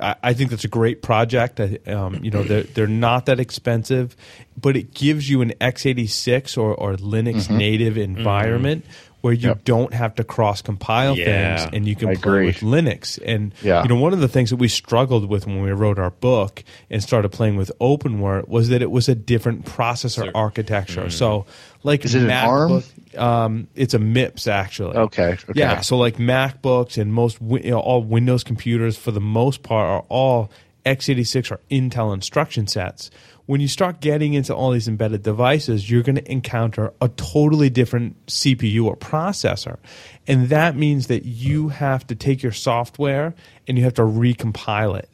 I, 0.00 0.32
think 0.32 0.50
that's 0.50 0.64
a 0.64 0.68
great 0.68 1.02
project. 1.02 1.58
Um, 1.88 2.22
you 2.22 2.30
know, 2.30 2.44
they're, 2.44 2.62
they're 2.62 2.86
not 2.86 3.26
that 3.26 3.40
expensive, 3.40 4.14
but 4.56 4.76
it 4.76 4.94
gives 4.94 5.28
you 5.28 5.42
an 5.42 5.54
x86 5.60 6.56
or, 6.56 6.72
or 6.72 6.94
Linux 6.94 7.46
mm-hmm. 7.46 7.56
native 7.56 7.98
environment 7.98 8.84
mm-hmm 8.84 9.07
where 9.20 9.32
you 9.32 9.48
yep. 9.48 9.64
don't 9.64 9.92
have 9.92 10.14
to 10.14 10.24
cross 10.24 10.62
compile 10.62 11.16
yeah, 11.16 11.56
things 11.56 11.74
and 11.74 11.88
you 11.88 11.96
can 11.96 12.08
I 12.08 12.14
play 12.14 12.20
agree. 12.20 12.46
with 12.46 12.60
Linux. 12.60 13.18
And 13.24 13.52
yeah. 13.62 13.82
you 13.82 13.88
know, 13.88 13.96
one 13.96 14.12
of 14.12 14.20
the 14.20 14.28
things 14.28 14.50
that 14.50 14.56
we 14.56 14.68
struggled 14.68 15.28
with 15.28 15.46
when 15.46 15.62
we 15.62 15.72
wrote 15.72 15.98
our 15.98 16.10
book 16.10 16.62
and 16.88 17.02
started 17.02 17.30
playing 17.30 17.56
with 17.56 17.72
OpenWrt 17.80 18.48
was 18.48 18.68
that 18.68 18.80
it 18.80 18.90
was 18.90 19.08
a 19.08 19.14
different 19.14 19.64
processor 19.64 20.24
sure. 20.24 20.32
architecture. 20.34 21.02
Mm-hmm. 21.02 21.10
So, 21.10 21.46
like 21.82 22.04
is 22.04 22.14
it 22.14 22.28
MacBook, 22.28 22.84
an 23.14 23.18
ARM? 23.18 23.42
Um, 23.44 23.68
it's 23.74 23.94
a 23.94 23.98
MIPS 23.98 24.46
actually. 24.46 24.96
Okay, 24.96 25.32
okay. 25.32 25.52
Yeah. 25.54 25.80
So 25.80 25.96
like 25.96 26.16
MacBooks 26.16 26.96
and 27.00 27.12
most 27.12 27.40
you 27.40 27.70
know, 27.70 27.80
all 27.80 28.02
Windows 28.02 28.44
computers 28.44 28.96
for 28.96 29.10
the 29.10 29.20
most 29.20 29.62
part 29.62 29.88
are 29.88 30.06
all 30.08 30.50
x86 30.86 31.50
or 31.50 31.60
Intel 31.70 32.14
instruction 32.14 32.66
sets 32.66 33.10
when 33.48 33.62
you 33.62 33.68
start 33.68 34.02
getting 34.02 34.34
into 34.34 34.54
all 34.54 34.72
these 34.72 34.88
embedded 34.88 35.22
devices, 35.22 35.90
you're 35.90 36.02
going 36.02 36.16
to 36.16 36.30
encounter 36.30 36.92
a 37.00 37.08
totally 37.08 37.70
different 37.70 38.26
CPU 38.26 38.84
or 38.84 38.94
processor. 38.94 39.78
And 40.26 40.50
that 40.50 40.76
means 40.76 41.06
that 41.06 41.24
you 41.24 41.68
have 41.70 42.06
to 42.08 42.14
take 42.14 42.42
your 42.42 42.52
software 42.52 43.34
and 43.66 43.78
you 43.78 43.84
have 43.84 43.94
to 43.94 44.02
recompile 44.02 44.98
it. 44.98 45.08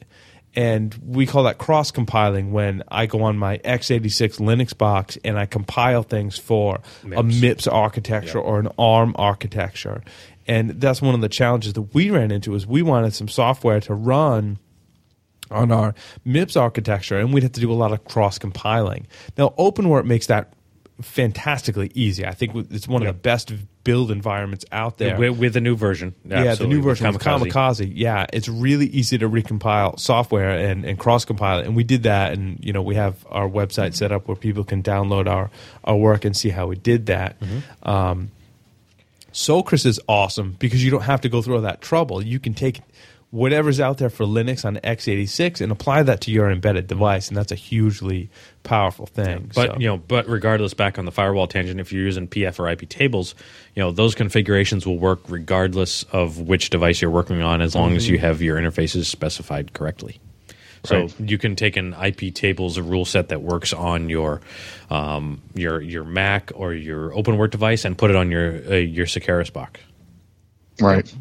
And 0.53 0.93
we 1.01 1.25
call 1.25 1.43
that 1.43 1.59
cross 1.59 1.91
compiling 1.91 2.51
when 2.51 2.83
I 2.89 3.05
go 3.05 3.23
on 3.23 3.37
my 3.37 3.59
x86 3.59 4.39
Linux 4.39 4.77
box 4.77 5.17
and 5.23 5.39
I 5.39 5.45
compile 5.45 6.03
things 6.03 6.37
for 6.37 6.81
MIPS. 7.05 7.17
a 7.17 7.23
MIPS 7.23 7.67
architecture 7.71 8.39
yep. 8.39 8.47
or 8.47 8.59
an 8.59 8.67
ARM 8.77 9.15
architecture. 9.17 10.03
And 10.45 10.71
that's 10.71 11.01
one 11.01 11.15
of 11.15 11.21
the 11.21 11.29
challenges 11.29 11.71
that 11.73 11.93
we 11.93 12.09
ran 12.09 12.31
into 12.31 12.53
is 12.53 12.67
we 12.67 12.81
wanted 12.81 13.13
some 13.13 13.29
software 13.29 13.79
to 13.79 13.93
run 13.93 14.59
on 15.51 15.71
our 15.71 15.93
MIPS 16.25 16.59
architecture, 16.59 17.17
and 17.17 17.33
we'd 17.33 17.43
have 17.43 17.53
to 17.53 17.61
do 17.61 17.71
a 17.71 17.73
lot 17.73 17.91
of 17.91 18.03
cross 18.05 18.37
compiling. 18.37 19.07
Now, 19.37 19.53
OpenWrt 19.57 20.05
makes 20.05 20.27
that 20.27 20.53
fantastically 21.01 21.91
easy. 21.93 22.25
I 22.25 22.31
think 22.31 22.55
it's 22.71 22.87
one 22.87 23.01
of 23.01 23.07
the 23.07 23.13
best 23.13 23.51
build 23.83 24.11
environments 24.11 24.65
out 24.71 24.97
there 24.97 25.17
with, 25.17 25.37
with 25.37 25.53
the 25.53 25.61
new 25.61 25.75
version. 25.75 26.15
Absolutely. 26.23 26.45
Yeah, 26.45 26.55
the 26.55 26.67
new 26.67 26.81
version 26.81 27.11
with 27.11 27.21
Kamikaze. 27.21 27.51
Kamikaze. 27.51 27.91
Yeah, 27.93 28.25
it's 28.31 28.47
really 28.47 28.87
easy 28.87 29.17
to 29.17 29.29
recompile 29.29 29.99
software 29.99 30.51
and, 30.51 30.85
and 30.85 30.97
cross 30.97 31.25
compile 31.25 31.59
it. 31.59 31.65
And 31.65 31.75
we 31.75 31.83
did 31.83 32.03
that, 32.03 32.33
and 32.33 32.63
you 32.63 32.73
know 32.73 32.81
we 32.81 32.95
have 32.95 33.25
our 33.29 33.47
website 33.47 33.93
set 33.93 34.11
up 34.11 34.27
where 34.27 34.37
people 34.37 34.63
can 34.63 34.81
download 34.81 35.27
our 35.27 35.49
our 35.83 35.97
work 35.97 36.25
and 36.25 36.35
see 36.35 36.49
how 36.49 36.67
we 36.67 36.75
did 36.75 37.07
that. 37.07 37.39
Mm-hmm. 37.39 37.89
Um, 37.89 38.31
is 39.37 39.99
awesome 40.07 40.55
because 40.59 40.83
you 40.83 40.89
don't 40.89 41.01
have 41.01 41.21
to 41.21 41.29
go 41.29 41.41
through 41.41 41.55
all 41.55 41.61
that 41.61 41.81
trouble. 41.81 42.21
You 42.21 42.39
can 42.39 42.53
take 42.53 42.79
whatever's 43.35 43.81
out 43.81 43.97
there 43.97 44.09
for 44.09 44.25
Linux 44.25 44.63
on 44.63 44.77
x86 44.77 45.59
and 45.59 45.71
apply 45.71 46.03
that 46.03 46.21
to 46.21 46.31
your 46.31 46.49
embedded 46.49 46.87
device, 46.87 47.27
and 47.27 47.35
that's 47.35 47.51
a 47.51 47.55
hugely 47.55 48.29
powerful 48.63 49.05
thing. 49.05 49.51
But 49.53 49.71
so. 49.71 49.77
you 49.77 49.87
know, 49.87 49.97
but 49.97 50.27
regardless, 50.27 50.73
back 50.73 50.97
on 50.97 51.05
the 51.05 51.11
firewall 51.11 51.47
tangent, 51.47 51.79
if 51.79 51.91
you're 51.91 52.03
using 52.03 52.27
PF 52.27 52.59
or 52.59 52.69
IP 52.69 52.87
tables, 52.87 53.35
you 53.75 53.83
know 53.83 53.91
those 53.91 54.15
configurations 54.15 54.87
will 54.87 54.97
work 54.97 55.19
regardless 55.27 56.03
of 56.03 56.39
which 56.39 56.69
device 56.69 57.01
you're 57.01 57.11
working 57.11 57.41
on, 57.41 57.61
as 57.61 57.75
long 57.75 57.89
mm-hmm. 57.89 57.97
as 57.97 58.09
you 58.09 58.17
have 58.17 58.41
your 58.41 58.57
interfaces 58.57 59.05
specified 59.05 59.73
correctly. 59.73 60.19
So 60.85 61.01
right. 61.01 61.19
you 61.19 61.37
can 61.37 61.55
take 61.55 61.77
an 61.77 61.93
IP 61.93 62.33
tables 62.33 62.77
a 62.77 62.83
rule 62.83 63.05
set 63.05 63.29
that 63.29 63.41
works 63.41 63.73
on 63.73 64.07
your 64.07 64.39
um, 64.89 65.41
your 65.53 65.81
your 65.81 66.05
Mac 66.05 66.51
or 66.55 66.73
your 66.73 67.11
OpenWrt 67.11 67.51
device 67.51 67.83
and 67.83 67.97
put 67.97 68.11
it 68.11 68.15
on 68.15 68.31
your 68.31 68.55
uh, 68.71 68.75
your 68.75 69.07
Soekris 69.07 69.51
box. 69.51 69.81
Right. 70.79 71.13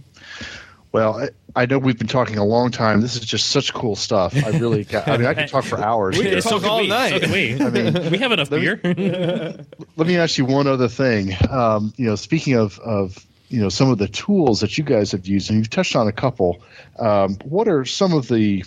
Well, 0.92 1.28
I 1.56 1.66
know 1.66 1.78
we've 1.78 1.98
been 1.98 2.08
talking 2.08 2.36
a 2.38 2.44
long 2.44 2.70
time. 2.72 3.00
This 3.00 3.14
is 3.14 3.22
just 3.22 3.48
such 3.48 3.72
cool 3.72 3.94
stuff. 3.94 4.34
I 4.34 4.50
really, 4.58 4.84
got, 4.84 5.06
I 5.06 5.16
mean, 5.16 5.26
I 5.26 5.34
could 5.34 5.48
talk 5.48 5.64
for 5.64 5.78
hours. 5.84 6.18
we 6.18 6.24
could 6.24 6.42
talk 6.42 6.64
all 6.64 6.80
we. 6.80 6.88
night. 6.88 7.22
So 7.22 7.32
we. 7.32 7.60
I 7.60 7.70
mean, 7.70 8.10
we 8.10 8.18
have 8.18 8.32
enough 8.32 8.50
let 8.50 8.60
beer. 8.60 8.80
Me, 8.82 9.56
let 9.96 10.06
me 10.06 10.16
ask 10.16 10.36
you 10.36 10.46
one 10.46 10.66
other 10.66 10.88
thing. 10.88 11.32
Um, 11.48 11.92
you 11.96 12.06
know, 12.06 12.16
speaking 12.16 12.54
of 12.54 12.78
of 12.80 13.24
you 13.48 13.60
know 13.60 13.68
some 13.68 13.90
of 13.90 13.98
the 13.98 14.08
tools 14.08 14.60
that 14.60 14.76
you 14.76 14.84
guys 14.84 15.12
have 15.12 15.26
used, 15.26 15.50
and 15.50 15.58
you've 15.58 15.70
touched 15.70 15.94
on 15.94 16.08
a 16.08 16.12
couple. 16.12 16.60
Um, 16.98 17.36
what 17.44 17.68
are 17.68 17.84
some 17.84 18.12
of 18.14 18.26
the 18.26 18.64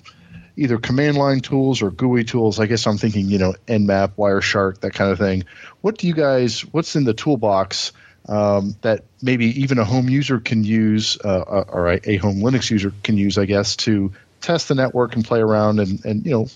either 0.56 0.78
command 0.78 1.18
line 1.18 1.42
tools 1.42 1.82
or 1.82 1.92
GUI 1.92 2.24
tools? 2.24 2.58
I 2.60 2.68
guess 2.68 2.88
I'm 2.88 2.98
thinking, 2.98 3.28
you 3.28 3.38
know, 3.38 3.54
Nmap, 3.68 4.14
Wireshark, 4.18 4.80
that 4.80 4.94
kind 4.94 5.12
of 5.12 5.18
thing. 5.18 5.44
What 5.82 5.98
do 5.98 6.08
you 6.08 6.14
guys? 6.14 6.62
What's 6.62 6.96
in 6.96 7.04
the 7.04 7.14
toolbox? 7.14 7.92
Um, 8.28 8.76
that 8.82 9.06
maybe 9.22 9.62
even 9.62 9.78
a 9.78 9.86
home 9.86 10.10
user 10.10 10.40
can 10.40 10.64
use, 10.64 11.18
uh, 11.24 11.28
uh, 11.28 11.66
or 11.70 11.94
a, 11.94 12.00
a, 12.04 12.18
home 12.18 12.40
Linux 12.40 12.70
user 12.70 12.92
can 13.02 13.18
use, 13.18 13.38
I 13.38 13.46
guess, 13.46 13.78
to 13.78 14.12
test 14.42 14.68
the 14.68 14.76
network 14.76 15.16
and 15.16 15.26
play 15.26 15.40
around 15.40 15.80
and, 15.80 16.04
and 16.06 16.26
you 16.26 16.32
know 16.32 16.48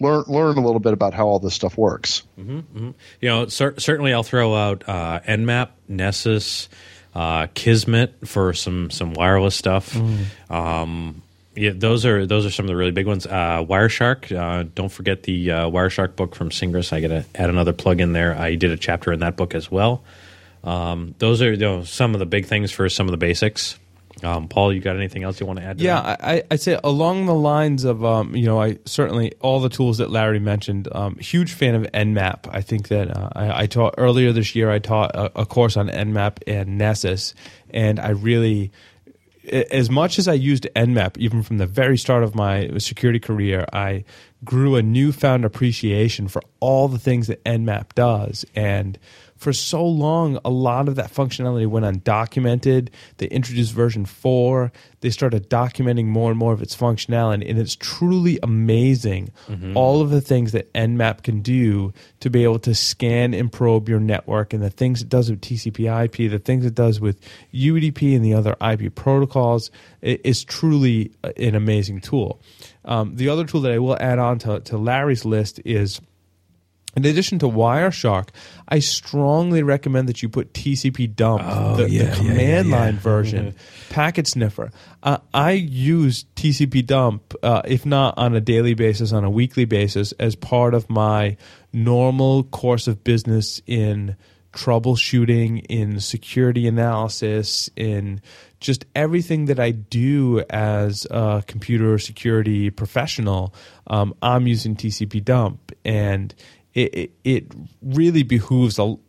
learn 0.00 0.24
learn 0.26 0.58
a 0.58 0.64
little 0.64 0.80
bit 0.80 0.92
about 0.92 1.14
how 1.14 1.26
all 1.26 1.38
this 1.38 1.54
stuff 1.54 1.76
works. 1.76 2.22
Mm-hmm, 2.38 2.58
mm-hmm. 2.58 2.90
You 3.20 3.28
know, 3.28 3.46
cer- 3.46 3.78
certainly 3.78 4.12
I'll 4.12 4.22
throw 4.22 4.54
out 4.54 4.88
uh, 4.88 5.20
Nmap, 5.20 5.70
Nessus, 5.86 6.68
uh, 7.14 7.46
Kismet 7.54 8.26
for 8.26 8.52
some 8.52 8.90
some 8.90 9.14
wireless 9.14 9.54
stuff. 9.54 9.94
Mm. 9.94 10.50
Um, 10.50 11.22
yeah, 11.54 11.72
those 11.74 12.06
are 12.06 12.26
those 12.26 12.46
are 12.46 12.50
some 12.50 12.66
of 12.66 12.68
the 12.68 12.76
really 12.76 12.92
big 12.92 13.06
ones. 13.06 13.26
Uh, 13.26 13.64
Wireshark, 13.68 14.36
uh, 14.36 14.68
don't 14.74 14.90
forget 14.90 15.24
the 15.24 15.50
uh, 15.50 15.70
Wireshark 15.70 16.14
book 16.14 16.34
from 16.36 16.50
Syngress. 16.50 16.92
I 16.92 17.00
got 17.00 17.08
to 17.08 17.24
add 17.34 17.50
another 17.50 17.72
plug 17.72 18.00
in 18.00 18.12
there. 18.12 18.36
I 18.36 18.54
did 18.54 18.70
a 18.70 18.76
chapter 18.76 19.12
in 19.12 19.20
that 19.20 19.36
book 19.36 19.54
as 19.54 19.70
well. 19.70 20.04
Um, 20.64 21.14
those 21.18 21.42
are 21.42 21.52
you 21.52 21.58
know, 21.58 21.84
some 21.84 22.14
of 22.14 22.18
the 22.18 22.26
big 22.26 22.46
things 22.46 22.70
for 22.70 22.88
some 22.88 23.06
of 23.06 23.12
the 23.12 23.16
basics. 23.16 23.78
Um, 24.22 24.48
Paul, 24.48 24.72
you 24.72 24.80
got 24.80 24.96
anything 24.96 25.22
else 25.22 25.38
you 25.38 25.46
want 25.46 25.60
to 25.60 25.64
add? 25.64 25.78
To 25.78 25.84
yeah, 25.84 26.16
I, 26.20 26.42
I'd 26.50 26.60
say 26.60 26.78
along 26.82 27.26
the 27.26 27.34
lines 27.34 27.84
of 27.84 28.04
um, 28.04 28.34
you 28.34 28.46
know, 28.46 28.60
I 28.60 28.78
certainly 28.84 29.32
all 29.40 29.60
the 29.60 29.68
tools 29.68 29.98
that 29.98 30.10
Larry 30.10 30.40
mentioned. 30.40 30.88
Um, 30.90 31.16
huge 31.18 31.52
fan 31.52 31.74
of 31.76 31.82
Nmap. 31.92 32.52
I 32.52 32.60
think 32.60 32.88
that 32.88 33.16
uh, 33.16 33.28
I, 33.32 33.62
I, 33.62 33.66
taught 33.66 33.94
earlier 33.96 34.32
this 34.32 34.56
year. 34.56 34.70
I 34.70 34.80
taught 34.80 35.14
a, 35.14 35.42
a 35.42 35.46
course 35.46 35.76
on 35.76 35.88
Nmap 35.88 36.42
and 36.48 36.78
Nessus, 36.78 37.34
and 37.70 38.00
I 38.00 38.10
really 38.10 38.72
as 39.50 39.90
much 39.90 40.18
as 40.18 40.28
I 40.28 40.34
used 40.34 40.68
Nmap, 40.74 41.16
even 41.18 41.42
from 41.42 41.58
the 41.58 41.66
very 41.66 41.96
start 41.96 42.22
of 42.22 42.34
my 42.34 42.70
security 42.78 43.18
career, 43.18 43.66
I 43.72 44.04
grew 44.44 44.76
a 44.76 44.82
newfound 44.82 45.44
appreciation 45.44 46.28
for 46.28 46.42
all 46.60 46.88
the 46.88 46.98
things 46.98 47.26
that 47.28 47.42
Nmap 47.44 47.94
does. 47.94 48.44
And 48.54 48.98
for 49.38 49.52
so 49.52 49.86
long, 49.86 50.38
a 50.44 50.50
lot 50.50 50.88
of 50.88 50.96
that 50.96 51.12
functionality 51.12 51.66
went 51.66 51.86
undocumented. 51.86 52.88
They 53.18 53.26
introduced 53.26 53.72
version 53.72 54.04
4. 54.04 54.72
They 55.00 55.10
started 55.10 55.48
documenting 55.48 56.06
more 56.06 56.30
and 56.30 56.38
more 56.38 56.52
of 56.52 56.60
its 56.60 56.76
functionality. 56.76 57.48
And 57.48 57.58
it's 57.58 57.76
truly 57.76 58.40
amazing 58.42 59.30
mm-hmm. 59.48 59.76
all 59.76 60.02
of 60.02 60.10
the 60.10 60.20
things 60.20 60.50
that 60.52 60.72
Nmap 60.72 61.22
can 61.22 61.40
do 61.40 61.92
to 62.18 62.30
be 62.30 62.42
able 62.42 62.58
to 62.60 62.74
scan 62.74 63.32
and 63.32 63.50
probe 63.50 63.88
your 63.88 64.00
network 64.00 64.52
and 64.52 64.60
the 64.60 64.70
things 64.70 65.02
it 65.02 65.08
does 65.08 65.30
with 65.30 65.40
TCP 65.40 66.04
IP, 66.04 66.30
the 66.30 66.40
things 66.40 66.66
it 66.66 66.74
does 66.74 67.00
with 67.00 67.20
UDP 67.54 68.16
and 68.16 68.24
the 68.24 68.34
other 68.34 68.56
IP 68.60 68.92
protocols. 68.92 69.70
It 70.02 70.20
is 70.24 70.42
truly 70.42 71.12
an 71.36 71.54
amazing 71.54 72.00
tool. 72.00 72.40
Um, 72.84 73.14
the 73.14 73.28
other 73.28 73.44
tool 73.44 73.60
that 73.60 73.72
I 73.72 73.78
will 73.78 73.96
add 74.00 74.18
on 74.18 74.40
to, 74.40 74.60
to 74.60 74.78
Larry's 74.78 75.24
list 75.24 75.60
is 75.64 76.00
in 77.04 77.10
addition 77.12 77.38
to 77.38 77.46
Wireshark, 77.46 78.30
I 78.68 78.80
strongly 78.80 79.62
recommend 79.62 80.08
that 80.08 80.20
you 80.20 80.28
put 80.28 80.52
TCP 80.52 81.14
dump, 81.14 81.42
oh, 81.44 81.76
the, 81.76 81.88
yeah, 81.88 82.06
the, 82.06 82.16
command 82.16 82.38
yeah, 82.38 82.62
yeah, 82.62 82.76
line 82.76 82.96
version, 82.96 83.54
packet 83.90 84.26
sniffer. 84.26 84.72
Uh, 85.02 85.18
I 85.32 85.52
use 85.52 86.24
TCP 86.34 86.84
dump, 86.84 87.34
uh, 87.42 87.62
if 87.64 87.86
not 87.86 88.18
on 88.18 88.34
a 88.34 88.40
daily 88.40 88.74
basis, 88.74 89.12
on 89.12 89.22
a 89.22 89.30
weekly 89.30 89.64
basis, 89.64 90.10
as 90.12 90.34
part 90.34 90.74
of 90.74 90.90
my 90.90 91.36
normal 91.72 92.42
course 92.42 92.88
of 92.88 93.04
business 93.04 93.62
in 93.66 94.16
troubleshooting, 94.52 95.64
in 95.68 96.00
security 96.00 96.66
analysis, 96.66 97.70
in 97.76 98.20
just 98.60 98.86
everything 98.94 99.44
that 99.44 99.60
I 99.60 99.70
do 99.70 100.42
as 100.50 101.06
a 101.10 101.44
computer 101.46 101.96
security 101.98 102.70
professional. 102.70 103.54
Um, 103.86 104.14
I'm 104.20 104.48
using 104.48 104.74
TCP 104.74 105.24
dump 105.24 105.70
and 105.84 106.34
it, 106.78 107.10
it, 107.24 107.52
really 107.82 108.22
behooves 108.22 108.78
all 108.78 109.00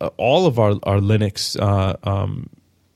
of 0.46 0.58
our, 0.58 0.72
our 0.82 0.98
Linux 0.98 1.60
uh, 1.60 1.96
um, 2.08 2.48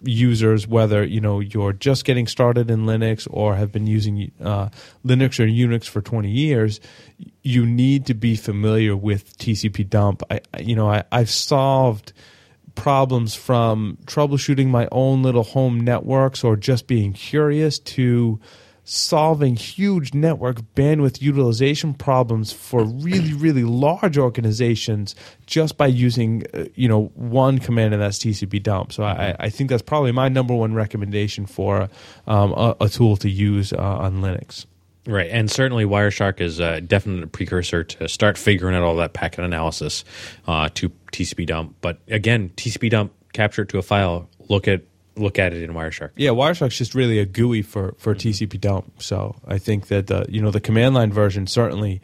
users, 0.03 0.67
whether 0.67 1.05
you 1.05 1.21
know 1.21 1.41
you're 1.41 1.73
just 1.73 2.05
getting 2.05 2.27
started 2.27 2.71
in 2.71 2.87
Linux 2.87 3.27
or 3.31 3.55
have 3.55 3.73
been 3.73 3.87
using 3.87 4.31
uh, 4.41 4.69
Linux 5.05 5.41
or 5.41 5.47
Unix 5.47 5.89
for 5.89 6.01
20 6.01 6.31
years, 6.31 6.81
you 7.43 7.67
need 7.67 8.07
to 8.07 8.15
be 8.15 8.37
familiar 8.37 8.97
with 8.97 9.37
TCP 9.39 9.89
dump. 9.89 10.23
I, 10.31 10.41
you 10.61 10.77
know, 10.77 10.89
I, 10.91 11.05
I've 11.13 11.31
solved 11.31 12.13
problems 12.75 13.35
from 13.35 13.99
troubleshooting 14.07 14.67
my 14.67 14.89
own 14.91 15.23
little 15.23 15.45
home 15.45 15.81
networks 15.81 16.43
or 16.43 16.57
just 16.57 16.87
being 16.87 17.13
curious 17.13 17.79
to 17.79 18.41
solving 18.85 19.57
huge 19.57 20.13
network 20.15 20.61
bandwidth 20.75 21.21
utilization 21.21 21.95
problems 21.95 22.53
for 22.53 22.85
really 22.85 23.33
really 23.33 23.65
large 23.65 24.19
organizations 24.19 25.15
just 25.47 25.77
by 25.77 25.87
using 25.87 26.45
uh, 26.55 26.65
you 26.75 26.89
know 26.89 27.07
one 27.15 27.59
command 27.59 27.95
and 27.95 28.03
that's 28.03 28.19
tcp 28.19 28.63
dump. 28.63 28.93
So 28.93 29.03
I, 29.03 29.35
I 29.41 29.51
think 29.51 29.71
that's 29.71 29.83
probably 29.83 30.13
my 30.13 30.29
number 30.29 30.55
one 30.55 30.75
recommendation 30.75 31.47
for 31.47 31.89
um, 32.27 32.53
a, 32.53 32.77
a, 32.83 32.89
tool 32.89 33.17
to 33.19 33.31
use 33.31 33.73
uh, 33.73 33.79
on 33.79 34.21
linux. 34.21 34.67
Right, 35.07 35.29
and 35.31 35.51
certainly 35.51 35.85
Wireshark 35.85 36.41
is 36.41 36.59
definitely 36.59 36.79
a 36.79 36.81
definite 36.81 37.33
precursor 37.33 37.85
to 37.85 38.09
start 38.09 38.39
figuring 38.39 38.75
out 38.75 38.83
all 38.83 38.97
that 38.97 39.13
packet 39.13 39.45
analysis 39.45 40.03
uh, 40.47 40.71
to 40.75 40.91
TCP 41.13 41.47
dump. 41.47 41.77
But 41.83 41.99
again, 42.09 42.51
TCP 42.57 42.89
dump, 42.89 43.13
capture 43.35 43.63
it 43.63 43.69
to 43.71 43.79
a 43.79 43.83
file, 43.83 44.31
look 44.49 44.67
at 44.67 44.83
look 45.17 45.39
at 45.39 45.53
it 45.53 45.63
in 45.63 45.73
Wireshark. 45.73 46.11
Yeah, 46.17 46.31
Wireshark's 46.31 46.79
just 46.79 46.95
really 46.95 47.19
a 47.19 47.27
GUI 47.27 47.63
for 47.63 47.95
for 47.99 48.15
TCP 48.15 48.61
dump. 48.61 49.03
So 49.03 49.37
I 49.47 49.59
think 49.59 49.89
that 49.89 50.07
the 50.09 50.27
you 50.29 50.43
know 50.43 50.51
the 50.51 50.61
command 50.61 50.95
line 50.95 51.13
version 51.13 51.47
certainly 51.47 52.01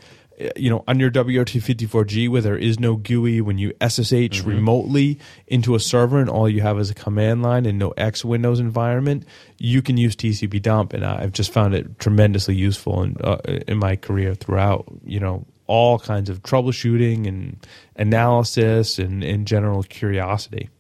you 0.57 0.71
know, 0.71 0.85
on 0.89 0.99
your 0.99 1.11
WRT54G 1.11 2.29
where 2.29 2.41
there 2.41 2.57
is 2.57 2.81
no 2.81 2.97
GUI, 2.97 3.41
when 3.41 3.59
you 3.59 3.73
SSH 3.81 4.13
mm-hmm. 4.13 4.49
remotely 4.49 5.19
into 5.47 5.75
a 5.75 5.81
server 5.81 6.19
and 6.19 6.31
all 6.31 6.49
you 6.49 6.63
have 6.63 6.79
is 6.79 6.91
a 6.91 6.95
command 6.95 7.43
line 7.43 7.67
and 7.67 7.79
no 7.79 7.91
X 7.91 8.25
Windows 8.25 8.61
environment, 8.61 9.27
you 9.59 9.83
can 9.83 9.97
use 9.97 10.17
TCP 10.17 10.63
dump, 10.63 10.93
and 10.93 11.05
I've 11.05 11.33
just 11.33 11.53
found 11.53 11.75
it 11.75 11.99
tremendously 11.99 12.55
useful 12.55 13.03
in 13.03 13.17
uh, 13.23 13.39
in 13.69 13.79
my 13.79 13.97
career 13.97 14.35
throughout. 14.35 14.87
You 15.05 15.21
know, 15.21 15.47
all 15.67 15.99
kinds 15.99 16.31
of 16.31 16.43
troubleshooting 16.43 17.29
and 17.29 17.67
analysis 17.97 18.99
and, 18.99 19.23
and 19.23 19.47
general 19.47 19.83
curiosity. 19.83 20.71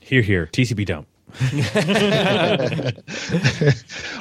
Here, 0.00 0.22
here, 0.22 0.46
TCP 0.46 0.86
dump. 0.86 1.06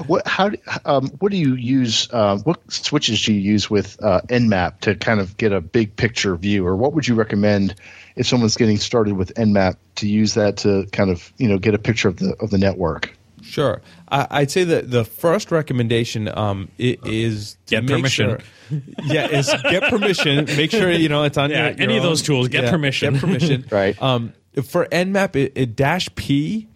What 0.07 0.27
how 0.27 0.51
um, 0.85 1.09
what 1.19 1.31
do 1.31 1.37
you 1.37 1.55
use? 1.55 2.07
Uh, 2.11 2.37
what 2.39 2.71
switches 2.71 3.23
do 3.23 3.33
you 3.33 3.39
use 3.39 3.69
with 3.69 4.01
uh, 4.03 4.21
Nmap 4.27 4.79
to 4.81 4.95
kind 4.95 5.19
of 5.19 5.37
get 5.37 5.51
a 5.51 5.61
big 5.61 5.95
picture 5.95 6.35
view, 6.35 6.65
or 6.65 6.75
what 6.75 6.93
would 6.93 7.07
you 7.07 7.15
recommend 7.15 7.75
if 8.15 8.27
someone's 8.27 8.55
getting 8.55 8.77
started 8.77 9.15
with 9.15 9.33
Nmap 9.35 9.77
to 9.95 10.07
use 10.07 10.35
that 10.35 10.57
to 10.57 10.85
kind 10.91 11.09
of 11.09 11.33
you 11.37 11.47
know 11.47 11.57
get 11.57 11.73
a 11.73 11.79
picture 11.79 12.07
of 12.07 12.17
the 12.17 12.35
of 12.39 12.49
the 12.49 12.57
network? 12.57 13.15
Sure, 13.41 13.81
I, 14.07 14.41
would 14.41 14.51
say 14.51 14.63
that 14.63 14.91
the 14.91 15.03
first 15.03 15.51
recommendation 15.51 16.27
um, 16.27 16.69
is 16.77 17.57
get 17.65 17.87
permission. 17.87 18.39
Sure, 18.69 18.81
yeah, 19.03 19.27
is 19.27 19.53
get 19.69 19.89
permission. 19.89 20.45
Make 20.45 20.71
sure 20.71 20.91
you 20.91 21.09
know 21.09 21.23
it's 21.23 21.37
on 21.37 21.49
yeah, 21.49 21.69
your, 21.69 21.81
any 21.81 21.93
your 21.95 21.97
of 21.97 22.03
those 22.03 22.21
tools. 22.21 22.47
Get 22.47 22.65
yeah, 22.65 22.71
permission. 22.71 23.13
Get 23.13 23.21
permission. 23.21 23.65
right. 23.71 23.99
Um, 24.01 24.33
for 24.63 24.85
Nmap, 24.85 25.35
it, 25.35 25.53
it 25.55 25.75
dash 25.75 26.13
P 26.15 26.68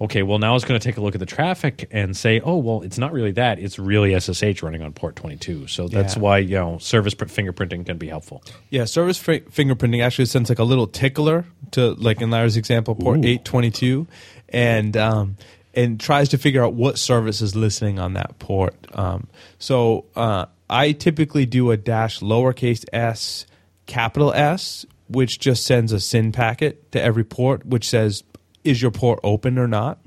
okay, 0.00 0.22
well, 0.22 0.38
now 0.38 0.54
it's 0.54 0.64
going 0.64 0.78
to 0.78 0.84
take 0.84 0.96
a 0.96 1.00
look 1.00 1.14
at 1.14 1.20
the 1.20 1.26
traffic 1.26 1.88
and 1.90 2.16
say, 2.16 2.40
oh, 2.40 2.56
well, 2.56 2.82
it's 2.82 2.98
not 2.98 3.12
really 3.12 3.32
that. 3.32 3.58
It's 3.58 3.78
really 3.78 4.18
SSH 4.18 4.62
running 4.62 4.82
on 4.82 4.92
port 4.92 5.16
22. 5.16 5.66
So 5.66 5.88
that's 5.88 6.16
yeah. 6.16 6.22
why, 6.22 6.38
you 6.38 6.56
know, 6.56 6.78
service 6.78 7.14
fingerprinting 7.14 7.86
can 7.86 7.98
be 7.98 8.08
helpful. 8.08 8.42
Yeah, 8.70 8.84
service 8.84 9.22
fingerprinting 9.22 10.04
actually 10.04 10.26
sends 10.26 10.48
like 10.48 10.58
a 10.58 10.64
little 10.64 10.86
tickler 10.86 11.44
to, 11.72 11.92
like 11.94 12.20
in 12.20 12.30
Larry's 12.30 12.56
example, 12.56 12.94
port 12.94 13.18
Ooh. 13.18 13.28
822, 13.28 14.06
and, 14.48 14.96
um, 14.96 15.36
and 15.74 15.98
tries 15.98 16.28
to 16.30 16.38
figure 16.38 16.64
out 16.64 16.74
what 16.74 16.98
service 16.98 17.40
is 17.40 17.56
listening 17.56 17.98
on 17.98 18.14
that 18.14 18.38
port. 18.38 18.74
Um, 18.92 19.28
so 19.58 20.06
uh, 20.14 20.46
I 20.68 20.92
typically 20.92 21.46
do 21.46 21.70
a 21.70 21.76
dash 21.76 22.20
lowercase 22.20 22.84
s, 22.92 23.46
capital 23.86 24.32
S, 24.32 24.86
which 25.08 25.38
just 25.38 25.64
sends 25.64 25.92
a 25.92 26.00
SYN 26.00 26.32
packet 26.32 26.90
to 26.92 27.02
every 27.02 27.24
port, 27.24 27.66
which 27.66 27.88
says 27.88 28.24
is 28.64 28.82
your 28.82 28.90
port 28.90 29.20
open 29.22 29.58
or 29.58 29.68
not? 29.68 29.98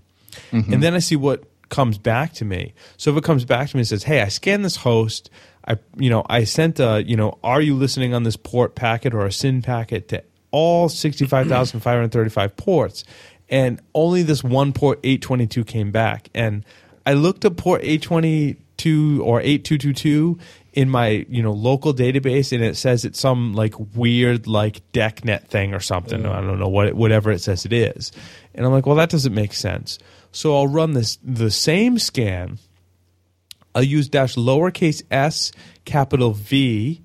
Mm-hmm. 0.52 0.74
And 0.74 0.84
then 0.84 0.94
I 0.94 1.00
see 1.00 1.16
what 1.16 1.44
comes 1.70 1.98
back 1.98 2.34
to 2.34 2.46
me. 2.46 2.74
So 2.98 3.12
if 3.12 3.18
it 3.18 3.24
comes 3.24 3.46
back 3.46 3.70
to 3.70 3.76
me 3.76 3.82
and 3.82 3.88
says, 3.88 4.04
"Hey, 4.04 4.22
I 4.22 4.28
scanned 4.28 4.66
this 4.66 4.78
host. 4.78 5.30
I 5.68 5.78
you 5.98 6.10
know 6.10 6.26
I 6.30 6.46
sent 6.46 6.80
a 6.80 7.04
you 7.06 7.18
know 7.18 7.38
are 7.44 7.62
you 7.62 7.76
listening 7.76 8.14
on 8.14 8.24
this 8.24 8.38
port 8.38 8.76
packet 8.76 9.14
or 9.14 9.26
a 9.26 9.32
SYN 9.32 9.62
packet 9.62 10.08
to 10.10 10.24
all 10.52 10.90
sixty 10.90 11.26
five 11.26 11.48
thousand 11.48 11.82
five 11.82 11.96
hundred 11.96 12.12
thirty 12.12 12.30
five 12.30 12.56
ports, 12.56 13.04
and 13.50 13.82
only 13.94 14.24
this 14.24 14.44
one 14.44 14.74
port 14.74 15.00
eight 15.04 15.22
twenty 15.22 15.46
two 15.46 15.64
came 15.64 15.92
back, 15.92 16.30
and 16.34 16.64
I 17.06 17.14
looked 17.14 17.44
at 17.46 17.58
port 17.58 17.82
eight 17.84 18.02
twenty 18.02 18.58
two 18.78 19.22
or 19.26 19.42
eight 19.42 19.66
two 19.66 19.78
two 19.78 19.94
two 19.94 20.40
in 20.78 20.92
my 20.92 21.26
you 21.28 21.42
know 21.42 21.54
local 21.54 21.92
database 21.92 22.52
and 22.54 22.64
it 22.64 22.78
says 22.78 23.04
it's 23.04 23.20
some 23.20 23.56
like 23.56 23.74
weird 23.96 24.46
like 24.46 24.84
DECnet 24.92 25.48
thing 25.48 25.74
or 25.74 25.80
something. 25.80 26.22
Mm. 26.22 26.32
I 26.32 26.40
don't 26.40 26.60
know 26.60 26.68
what 26.68 26.86
it, 26.86 26.96
whatever 26.96 27.32
it 27.32 27.42
says 27.42 27.66
it 27.66 27.74
is, 27.74 28.12
and 28.54 28.64
I'm 28.64 28.72
like, 28.72 28.86
well, 28.86 28.96
that 28.98 29.10
doesn't 29.10 29.34
make 29.34 29.54
sense. 29.54 29.98
So 30.32 30.56
I'll 30.56 30.68
run 30.68 30.94
this 30.94 31.18
the 31.24 31.50
same 31.50 31.98
scan. 31.98 32.60
I'll 33.74 33.82
use 33.82 34.08
dash 34.08 34.36
lowercase 34.36 35.02
s 35.10 35.52
capital 35.84 36.34
V, 36.34 37.02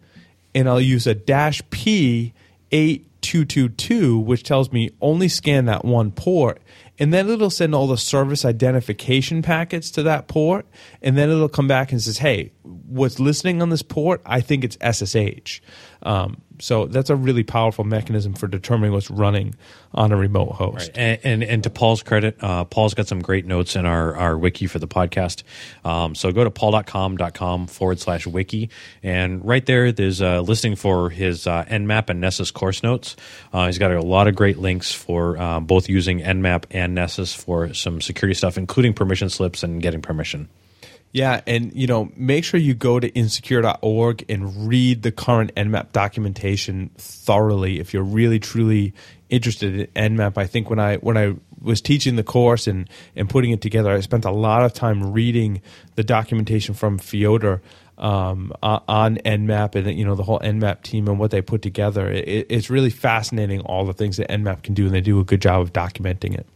and 0.54 0.68
I'll 0.68 0.78
use 0.78 1.06
a 1.06 1.14
dash 1.14 1.62
p 1.70 2.34
eight 2.72 3.22
two 3.22 3.46
two 3.46 3.70
two, 3.70 4.18
which 4.18 4.42
tells 4.42 4.70
me 4.70 4.90
only 5.00 5.28
scan 5.28 5.64
that 5.64 5.82
one 5.82 6.12
port 6.12 6.60
and 6.98 7.12
then 7.12 7.28
it'll 7.28 7.50
send 7.50 7.74
all 7.74 7.86
the 7.86 7.96
service 7.96 8.44
identification 8.44 9.42
packets 9.42 9.90
to 9.92 10.02
that 10.04 10.28
port. 10.28 10.66
And 11.00 11.16
then 11.16 11.30
it'll 11.30 11.48
come 11.48 11.68
back 11.68 11.92
and 11.92 12.00
says 12.00 12.18
hey 12.18 12.52
what's 12.62 13.18
listening 13.18 13.62
on 13.62 13.70
this 13.70 13.82
port? 13.82 14.20
I 14.24 14.40
think 14.40 14.64
it's 14.64 14.76
ssh 14.80 15.60
um, 16.02 16.40
so 16.62 16.86
that's 16.86 17.10
a 17.10 17.16
really 17.16 17.42
powerful 17.42 17.82
mechanism 17.84 18.34
for 18.34 18.46
determining 18.46 18.92
what's 18.92 19.10
running 19.10 19.56
on 19.94 20.12
a 20.12 20.16
remote 20.16 20.52
host. 20.52 20.88
Right. 20.88 20.96
And, 20.96 21.20
and, 21.24 21.44
and 21.44 21.62
to 21.64 21.70
Paul's 21.70 22.04
credit, 22.04 22.36
uh, 22.40 22.64
Paul's 22.64 22.94
got 22.94 23.08
some 23.08 23.20
great 23.20 23.46
notes 23.46 23.74
in 23.74 23.84
our, 23.84 24.14
our 24.14 24.38
wiki 24.38 24.68
for 24.68 24.78
the 24.78 24.86
podcast. 24.86 25.42
Um, 25.84 26.14
so 26.14 26.30
go 26.30 26.44
to 26.44 26.50
pauldotcom.com 26.50 27.66
forward 27.66 27.98
slash 27.98 28.28
wiki. 28.28 28.70
And 29.02 29.44
right 29.44 29.66
there, 29.66 29.90
there's 29.90 30.20
a 30.20 30.40
listing 30.40 30.76
for 30.76 31.10
his 31.10 31.48
uh, 31.48 31.64
Nmap 31.64 32.10
and 32.10 32.20
Nessus 32.20 32.52
course 32.52 32.84
notes. 32.84 33.16
Uh, 33.52 33.66
he's 33.66 33.78
got 33.78 33.90
a 33.90 34.00
lot 34.00 34.28
of 34.28 34.36
great 34.36 34.58
links 34.58 34.92
for 34.92 35.36
uh, 35.38 35.58
both 35.58 35.88
using 35.88 36.20
Nmap 36.20 36.64
and 36.70 36.94
Nessus 36.94 37.34
for 37.34 37.74
some 37.74 38.00
security 38.00 38.34
stuff, 38.34 38.56
including 38.56 38.94
permission 38.94 39.30
slips 39.30 39.64
and 39.64 39.82
getting 39.82 40.00
permission. 40.00 40.48
Yeah, 41.12 41.42
and 41.46 41.74
you 41.74 41.86
know, 41.86 42.10
make 42.16 42.42
sure 42.42 42.58
you 42.58 42.72
go 42.72 42.98
to 42.98 43.06
insecure.org 43.08 44.24
and 44.30 44.66
read 44.66 45.02
the 45.02 45.12
current 45.12 45.54
Nmap 45.54 45.92
documentation 45.92 46.90
thoroughly 46.96 47.80
if 47.80 47.92
you're 47.92 48.02
really 48.02 48.38
truly 48.38 48.94
interested 49.28 49.90
in 49.94 50.16
Nmap. 50.16 50.38
I 50.38 50.46
think 50.46 50.70
when 50.70 50.78
I 50.78 50.96
when 50.96 51.18
I 51.18 51.34
was 51.60 51.82
teaching 51.82 52.16
the 52.16 52.22
course 52.24 52.66
and 52.66 52.88
and 53.14 53.28
putting 53.28 53.50
it 53.50 53.60
together, 53.60 53.90
I 53.90 54.00
spent 54.00 54.24
a 54.24 54.30
lot 54.30 54.64
of 54.64 54.72
time 54.72 55.12
reading 55.12 55.60
the 55.96 56.02
documentation 56.02 56.74
from 56.74 56.96
Fyodor 56.96 57.60
um, 57.98 58.52
on 58.62 59.16
Nmap 59.16 59.74
and 59.74 59.98
you 59.98 60.06
know 60.06 60.14
the 60.14 60.22
whole 60.22 60.40
Nmap 60.40 60.82
team 60.82 61.08
and 61.08 61.18
what 61.18 61.30
they 61.30 61.42
put 61.42 61.60
together. 61.60 62.10
It, 62.10 62.46
it's 62.48 62.70
really 62.70 62.90
fascinating 62.90 63.60
all 63.60 63.84
the 63.84 63.92
things 63.92 64.16
that 64.16 64.30
Nmap 64.30 64.62
can 64.62 64.72
do, 64.72 64.86
and 64.86 64.94
they 64.94 65.02
do 65.02 65.20
a 65.20 65.24
good 65.24 65.42
job 65.42 65.60
of 65.60 65.74
documenting 65.74 66.38
it. 66.38 66.46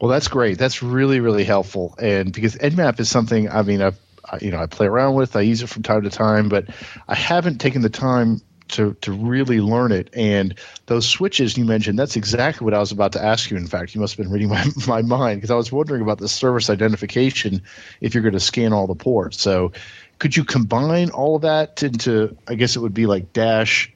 Well, 0.00 0.10
that's 0.10 0.28
great. 0.28 0.58
That's 0.58 0.82
really 0.82 1.20
really 1.20 1.44
helpful, 1.44 1.94
and 1.98 2.32
because 2.32 2.56
Nmap 2.56 2.98
is 3.00 3.08
something 3.08 3.48
I 3.48 3.62
mean 3.62 3.80
I, 3.82 3.92
you 4.40 4.50
know 4.50 4.58
I 4.58 4.66
play 4.66 4.86
around 4.86 5.14
with. 5.14 5.36
I 5.36 5.42
use 5.42 5.62
it 5.62 5.68
from 5.68 5.82
time 5.82 6.02
to 6.02 6.10
time, 6.10 6.48
but 6.48 6.66
I 7.08 7.14
haven't 7.14 7.58
taken 7.60 7.80
the 7.82 7.90
time 7.90 8.40
to 8.68 8.94
to 9.02 9.12
really 9.12 9.60
learn 9.60 9.92
it. 9.92 10.10
And 10.14 10.56
those 10.86 11.06
switches 11.08 11.56
you 11.56 11.64
mentioned, 11.64 11.98
that's 11.98 12.16
exactly 12.16 12.64
what 12.64 12.74
I 12.74 12.80
was 12.80 12.92
about 12.92 13.12
to 13.12 13.22
ask 13.22 13.50
you. 13.50 13.56
In 13.56 13.66
fact, 13.66 13.94
you 13.94 14.00
must 14.00 14.16
have 14.16 14.24
been 14.24 14.32
reading 14.32 14.48
my, 14.48 14.66
my 14.88 15.02
mind 15.02 15.38
because 15.40 15.50
I 15.50 15.56
was 15.56 15.70
wondering 15.70 16.02
about 16.02 16.18
the 16.18 16.28
service 16.28 16.70
identification 16.70 17.62
if 18.00 18.14
you're 18.14 18.22
going 18.22 18.34
to 18.34 18.40
scan 18.40 18.72
all 18.72 18.86
the 18.86 18.94
ports. 18.96 19.40
So 19.40 19.72
could 20.18 20.36
you 20.36 20.44
combine 20.44 21.10
all 21.10 21.36
of 21.36 21.42
that 21.42 21.82
into 21.82 22.36
I 22.48 22.54
guess 22.56 22.76
it 22.76 22.80
would 22.80 22.94
be 22.94 23.06
like 23.06 23.32
dash 23.32 23.92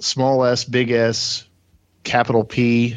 small 0.00 0.44
s, 0.44 0.64
big 0.64 0.90
S, 0.90 1.44
capital 2.04 2.44
P, 2.44 2.96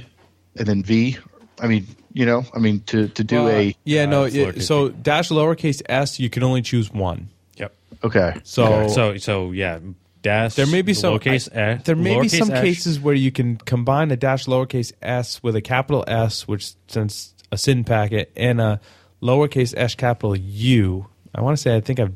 and 0.55 0.68
then 0.68 0.84
V? 0.84 1.18
I 1.62 1.68
mean, 1.68 1.86
you 2.14 2.26
know, 2.26 2.43
I 2.55 2.59
mean 2.59 2.82
to 2.88 3.07
to 3.09 3.24
do 3.24 3.43
Well, 3.43 3.49
a 3.49 3.76
yeah, 3.86 4.05
no. 4.05 4.24
it- 4.26 4.62
so 4.64 4.89
dash 4.89 5.30
lowercase 5.30 5.82
s, 5.88 6.20
you 6.20 6.30
can 6.30 6.43
only 6.43 6.62
choose 6.62 6.91
one. 6.91 7.30
Yep. 7.57 7.72
okay. 8.03 8.34
So 8.43 8.88
So 8.88 9.18
so 9.18 9.51
yeah, 9.51 9.80
dash. 10.24 10.55
there 10.55 10.66
may 10.68 10.82
be 10.82 10.93
some 10.93 11.14
lowercase 11.14 11.47
I- 11.55 11.74
s. 11.78 11.84
there 11.84 11.95
may 11.95 12.20
be 12.20 12.28
some 12.28 12.51
s. 12.51 12.62
cases 12.62 12.99
where 12.99 13.14
you 13.16 13.32
can 13.32 13.57
combine 13.57 14.09
a 14.12 14.18
dash 14.18 14.45
lowercase 14.45 14.91
s 15.01 15.41
with 15.43 15.55
a 15.55 15.62
capital 15.62 16.03
S, 16.07 16.47
which 16.47 16.74
sends 16.88 17.34
a 17.51 17.57
SYN 17.57 17.84
packet, 17.84 18.32
and 18.36 18.59
a 18.59 18.80
lowercase 19.22 19.74
s 19.78 19.93
capital 19.95 20.36
U. 20.36 21.05
I 21.36 21.41
want 21.41 21.55
to 21.57 21.62
say 21.62 21.76
I 21.76 21.80
think 21.82 21.99
I've 21.99 22.16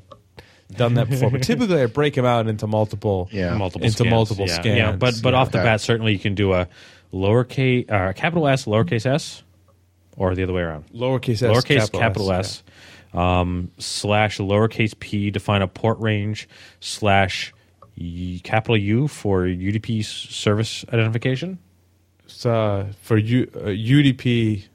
done 0.75 0.95
that 0.95 1.07
before, 1.09 1.29
but 1.29 1.43
typically 1.51 1.79
I 1.81 1.85
break 1.85 2.15
them 2.15 2.25
out 2.25 2.47
into 2.47 2.65
multiple. 2.67 3.29
Yeah. 3.31 3.53
multiple 3.55 3.85
into 3.85 3.97
scans. 3.97 4.09
multiple 4.11 4.47
yeah. 4.47 4.53
scans. 4.55 4.77
Yeah, 4.77 4.91
but 4.93 5.21
but 5.21 5.33
Yeah. 5.33 5.39
off 5.39 5.51
the 5.51 5.59
Okay. 5.59 5.65
bat, 5.67 5.81
certainly 5.81 6.13
you 6.13 6.19
can 6.19 6.33
do 6.35 6.51
a 6.53 6.67
lowercase, 7.13 7.89
uh, 7.91 8.13
capital 8.13 8.47
S, 8.47 8.65
lowercase 8.65 9.05
s, 9.05 9.43
or 10.17 10.35
the 10.35 10.43
other 10.43 10.53
way 10.53 10.61
around. 10.61 10.85
lowercase 10.93 11.35
s, 11.35 11.43
lowercase 11.43 11.77
capital, 11.91 11.99
capital 11.99 12.31
S. 12.31 12.63
S, 13.13 13.17
um, 13.17 13.71
slash 13.77 14.37
lowercase 14.39 14.97
p 14.99 15.31
define 15.31 15.61
a 15.61 15.67
port 15.67 15.99
range 15.99 16.47
slash 16.79 17.53
y- 17.97 18.39
capital 18.43 18.77
U 18.77 19.07
for 19.07 19.43
UDP 19.45 20.03
service 20.03 20.83
identification. 20.89 21.59
It's, 22.25 22.45
uh, 22.45 22.87
for 23.01 23.17
U, 23.17 23.49
uh, 23.55 23.59
UDP. 23.67 24.65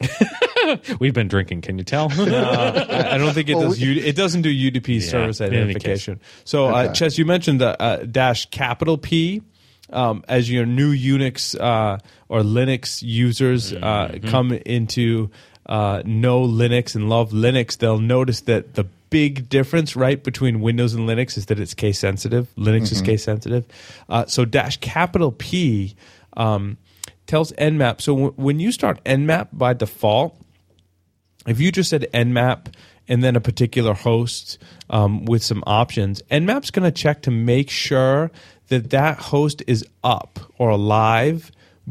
We've 1.00 1.14
been 1.14 1.28
drinking. 1.28 1.62
Can 1.62 1.78
you 1.78 1.84
tell? 1.84 2.08
I, 2.18 3.10
I 3.12 3.18
don't 3.18 3.32
think 3.32 3.48
it 3.48 3.54
Well, 3.54 3.68
does. 3.68 3.80
U, 3.80 3.92
it 4.02 4.16
doesn't 4.16 4.42
do 4.42 4.50
UDP 4.50 5.00
service 5.02 5.40
in 5.40 5.46
any 5.54 5.74
case. 5.74 6.08
identification. 6.08 6.20
So, 6.44 6.66
uh, 6.66 6.92
Chess, 6.92 7.16
you 7.18 7.24
mentioned 7.24 7.60
the 7.60 7.80
uh, 7.80 7.96
dash 8.04 8.46
capital 8.50 8.98
P. 8.98 9.42
Um, 9.90 10.22
as 10.28 10.50
your 10.50 10.66
new 10.66 10.94
Unix 10.94 11.58
uh, 11.58 11.98
or 12.28 12.40
Linux 12.42 13.02
users 13.02 13.72
uh, 13.72 13.78
Mm-hmm. 14.12 14.28
come 14.28 14.52
into 14.52 15.30
uh, 15.66 16.02
know 16.04 16.42
Linux 16.46 16.94
and 16.94 17.08
love 17.08 17.30
Linux, 17.32 17.78
they'll 17.78 17.98
notice 18.00 18.42
that 18.42 18.74
the 18.74 18.84
big 19.10 19.48
difference, 19.48 19.96
right, 19.96 20.22
between 20.22 20.60
Windows 20.60 20.92
and 20.94 21.08
Linux 21.08 21.38
is 21.38 21.46
that 21.46 21.58
it's 21.58 21.72
case 21.74 21.98
sensitive. 21.98 22.48
Linux 22.56 22.82
Mm-hmm. 22.84 22.94
is 22.94 23.02
case 23.02 23.24
sensitive. 23.24 23.64
Uh, 24.08 24.26
so 24.26 24.44
dash 24.44 24.76
capital 24.78 25.32
P 25.32 25.94
um, 26.36 26.76
tells 27.26 27.52
Nmap. 27.52 28.00
So 28.02 28.12
w- 28.14 28.32
when 28.36 28.60
you 28.60 28.70
start 28.72 29.02
Nmap 29.04 29.48
by 29.52 29.72
default, 29.72 30.36
if 31.46 31.60
you 31.60 31.72
just 31.72 31.88
said 31.88 32.06
nmap 32.12 32.74
and 33.08 33.24
then 33.24 33.34
a 33.36 33.40
particular 33.40 33.94
host 33.94 34.58
um, 34.90 35.24
with 35.24 35.42
some 35.42 35.64
options, 35.66 36.20
nmap's 36.30 36.70
going 36.70 36.84
to 36.84 36.92
check 36.92 37.22
to 37.22 37.30
make 37.30 37.70
sure 37.70 38.30
that 38.68 38.90
that 38.90 39.18
host 39.18 39.62
is 39.66 39.84
up 40.04 40.38
or 40.58 40.70
alive 40.70 41.50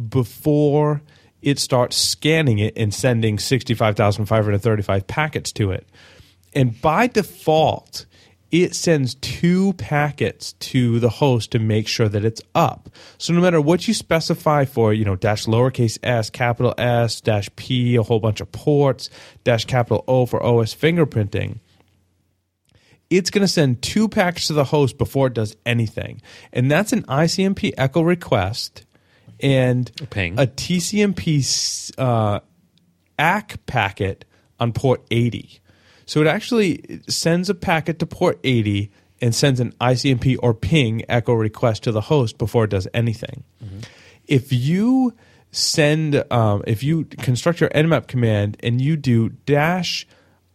before 0.10 1.02
it 1.42 1.60
starts 1.60 1.98
scanning 1.98 2.60
it 2.60 2.74
and 2.78 2.94
sending 2.94 3.40
65,535 3.40 5.08
packets 5.08 5.52
to 5.54 5.72
it. 5.72 5.88
And 6.54 6.80
by 6.82 7.08
default, 7.08 8.06
it 8.52 8.74
sends 8.76 9.16
two 9.16 9.74
packets 9.74 10.54
to 10.54 11.00
the 11.00 11.10
host 11.10 11.52
to 11.52 11.60
make 11.60 11.88
sure 11.88 12.08
that 12.08 12.24
it's 12.24 12.42
up. 12.56 12.90
So 13.18 13.34
no 13.34 13.42
matter 13.42 13.60
what 13.60 13.88
you 13.88 13.94
specify 13.94 14.66
for, 14.66 14.94
you 14.94 15.04
know, 15.04 15.16
dash 15.16 15.46
lowercase 15.46 15.98
s, 16.02 16.30
capital 16.30 16.74
S, 16.78 17.20
dash 17.20 17.50
P, 17.56 17.96
a 17.98 18.04
whole 18.04 18.20
bunch 18.20 18.40
of 18.40 18.52
ports, 18.52 19.10
dash 19.44 19.66
capital 19.66 20.04
O 20.08 20.26
for 20.26 20.42
OS 20.42 20.74
fingerprinting, 20.74 21.60
it's 23.10 23.30
going 23.30 23.42
to 23.44 23.48
send 23.48 23.82
two 23.82 24.08
packets 24.08 24.48
to 24.48 24.54
the 24.54 24.66
host 24.66 24.98
before 24.98 25.28
it 25.28 25.34
does 25.34 25.56
anything. 25.66 26.22
And 26.52 26.70
that's 26.70 26.94
an 26.94 27.04
ICMP 27.04 27.74
echo 27.78 28.02
request 28.02 28.86
and 29.40 29.92
Ping. 30.10 30.40
a 30.40 30.48
TCMP 30.48 31.94
uh, 31.98 32.40
ACK 33.18 33.66
packet 33.66 34.26
on 34.60 34.74
port 34.74 35.04
80. 35.12 35.62
So 36.06 36.22
it 36.22 36.28
actually 36.28 37.02
sends 37.08 37.50
a 37.50 37.56
packet 37.56 38.00
to 38.00 38.06
port 38.06 38.40
80 38.44 38.92
and 39.22 39.34
sends 39.34 39.60
an 39.60 39.74
ICMP 39.82 40.38
or 40.42 40.54
ping 40.54 41.04
echo 41.10 41.34
request 41.34 41.84
to 41.84 41.92
the 41.92 42.02
host 42.02 42.38
before 42.38 42.66
it 42.66 42.70
does 42.70 42.88
anything. 42.94 43.44
If 44.28 44.54
you 44.54 45.14
send, 45.52 46.24
um, 46.32 46.64
if 46.68 46.84
you 46.84 47.06
construct 47.06 47.62
your 47.62 47.70
nmap 47.72 48.08
command 48.08 48.58
and 48.62 48.82
you 48.82 48.96
do 48.98 49.30
dash 49.30 50.08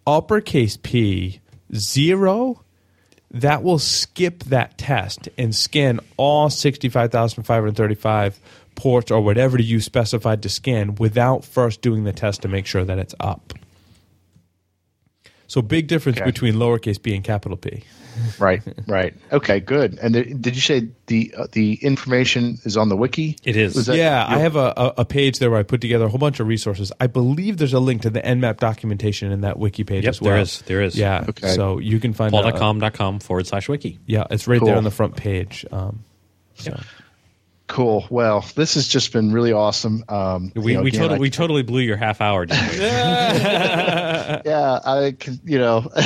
uppercase 0.06 0.76
P 0.76 1.40
zero, 1.74 2.62
that 3.30 3.62
will 3.62 3.78
skip 3.78 4.44
that 4.44 4.76
test 4.76 5.28
and 5.38 5.54
scan 5.54 6.00
all 6.16 6.50
65,535 6.50 8.40
ports 8.74 9.10
or 9.10 9.20
whatever 9.20 9.60
you 9.60 9.80
specified 9.80 10.42
to 10.42 10.48
scan 10.48 10.94
without 10.96 11.44
first 11.44 11.82
doing 11.82 12.04
the 12.04 12.12
test 12.12 12.42
to 12.42 12.48
make 12.48 12.66
sure 12.66 12.84
that 12.84 12.98
it's 12.98 13.14
up. 13.20 13.52
So 15.52 15.60
big 15.60 15.86
difference 15.86 16.16
Okay. 16.16 16.24
between 16.24 16.54
lowercase 16.54 17.02
p 17.02 17.14
and 17.14 17.22
capital 17.22 17.58
P. 17.58 17.82
Right, 18.38 18.62
right. 18.86 19.12
Okay, 19.30 19.60
good. 19.60 19.98
And 20.00 20.14
the, 20.14 20.24
did 20.24 20.54
you 20.54 20.62
say 20.62 20.88
the 21.08 21.34
uh, 21.36 21.46
the 21.52 21.74
information 21.74 22.58
is 22.64 22.78
on 22.78 22.88
the 22.88 22.96
wiki? 22.96 23.36
It 23.44 23.56
is. 23.56 23.74
That- 23.84 23.96
yeah, 23.98 24.24
I 24.26 24.38
have 24.38 24.56
a, 24.56 24.72
a, 24.74 24.94
a 24.98 25.04
page 25.04 25.40
there 25.40 25.50
where 25.50 25.60
I 25.60 25.62
put 25.62 25.82
together 25.82 26.06
a 26.06 26.08
whole 26.08 26.16
bunch 26.18 26.40
of 26.40 26.46
resources. 26.46 26.90
I 27.00 27.06
believe 27.06 27.58
there's 27.58 27.74
a 27.74 27.80
link 27.80 28.00
to 28.02 28.10
the 28.10 28.22
Nmap 28.22 28.60
documentation 28.60 29.30
in 29.30 29.42
that 29.42 29.58
wiki 29.58 29.84
page 29.84 30.04
Yep, 30.04 30.10
as 30.10 30.20
well. 30.22 30.32
there 30.32 30.40
is. 30.42 30.62
There 30.62 30.80
is. 30.80 30.96
Yeah, 30.96 31.26
Okay. 31.28 31.54
so 31.54 31.78
you 31.80 32.00
can 32.00 32.14
find 32.14 32.34
out. 32.34 32.44
PaulDotCom.com 32.54 33.20
forward 33.20 33.46
slash 33.46 33.68
wiki. 33.68 33.98
Yeah, 34.06 34.24
it's 34.30 34.46
right 34.48 34.58
Cool. 34.58 34.68
there 34.68 34.76
on 34.78 34.84
the 34.84 34.90
front 34.90 35.16
page. 35.16 35.66
Um, 35.70 36.02
so. 36.54 36.80
Cool. 37.68 38.06
Well, 38.10 38.44
this 38.54 38.74
has 38.74 38.86
just 38.88 39.12
been 39.12 39.32
really 39.32 39.52
awesome. 39.52 40.04
Um, 40.08 40.52
We, 40.54 40.72
you 40.72 40.78
know, 40.78 40.82
we, 40.82 40.88
again, 40.88 41.00
totally, 41.00 41.18
I- 41.18 41.20
we 41.20 41.30
totally 41.30 41.62
blew 41.62 41.80
your 41.80 41.96
half 41.96 42.20
hour. 42.20 42.46
Yeah, 44.44 44.78
I 44.84 45.14
can, 45.18 45.40
you 45.44 45.58
know, 45.58 45.88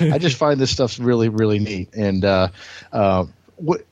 I 0.00 0.18
just 0.18 0.36
find 0.36 0.58
this 0.60 0.70
stuff 0.70 0.98
really, 1.00 1.28
really 1.28 1.58
neat. 1.58 1.94
And 1.94 2.24
uh, 2.24 2.48
uh, 2.92 3.26
what, 3.56 3.82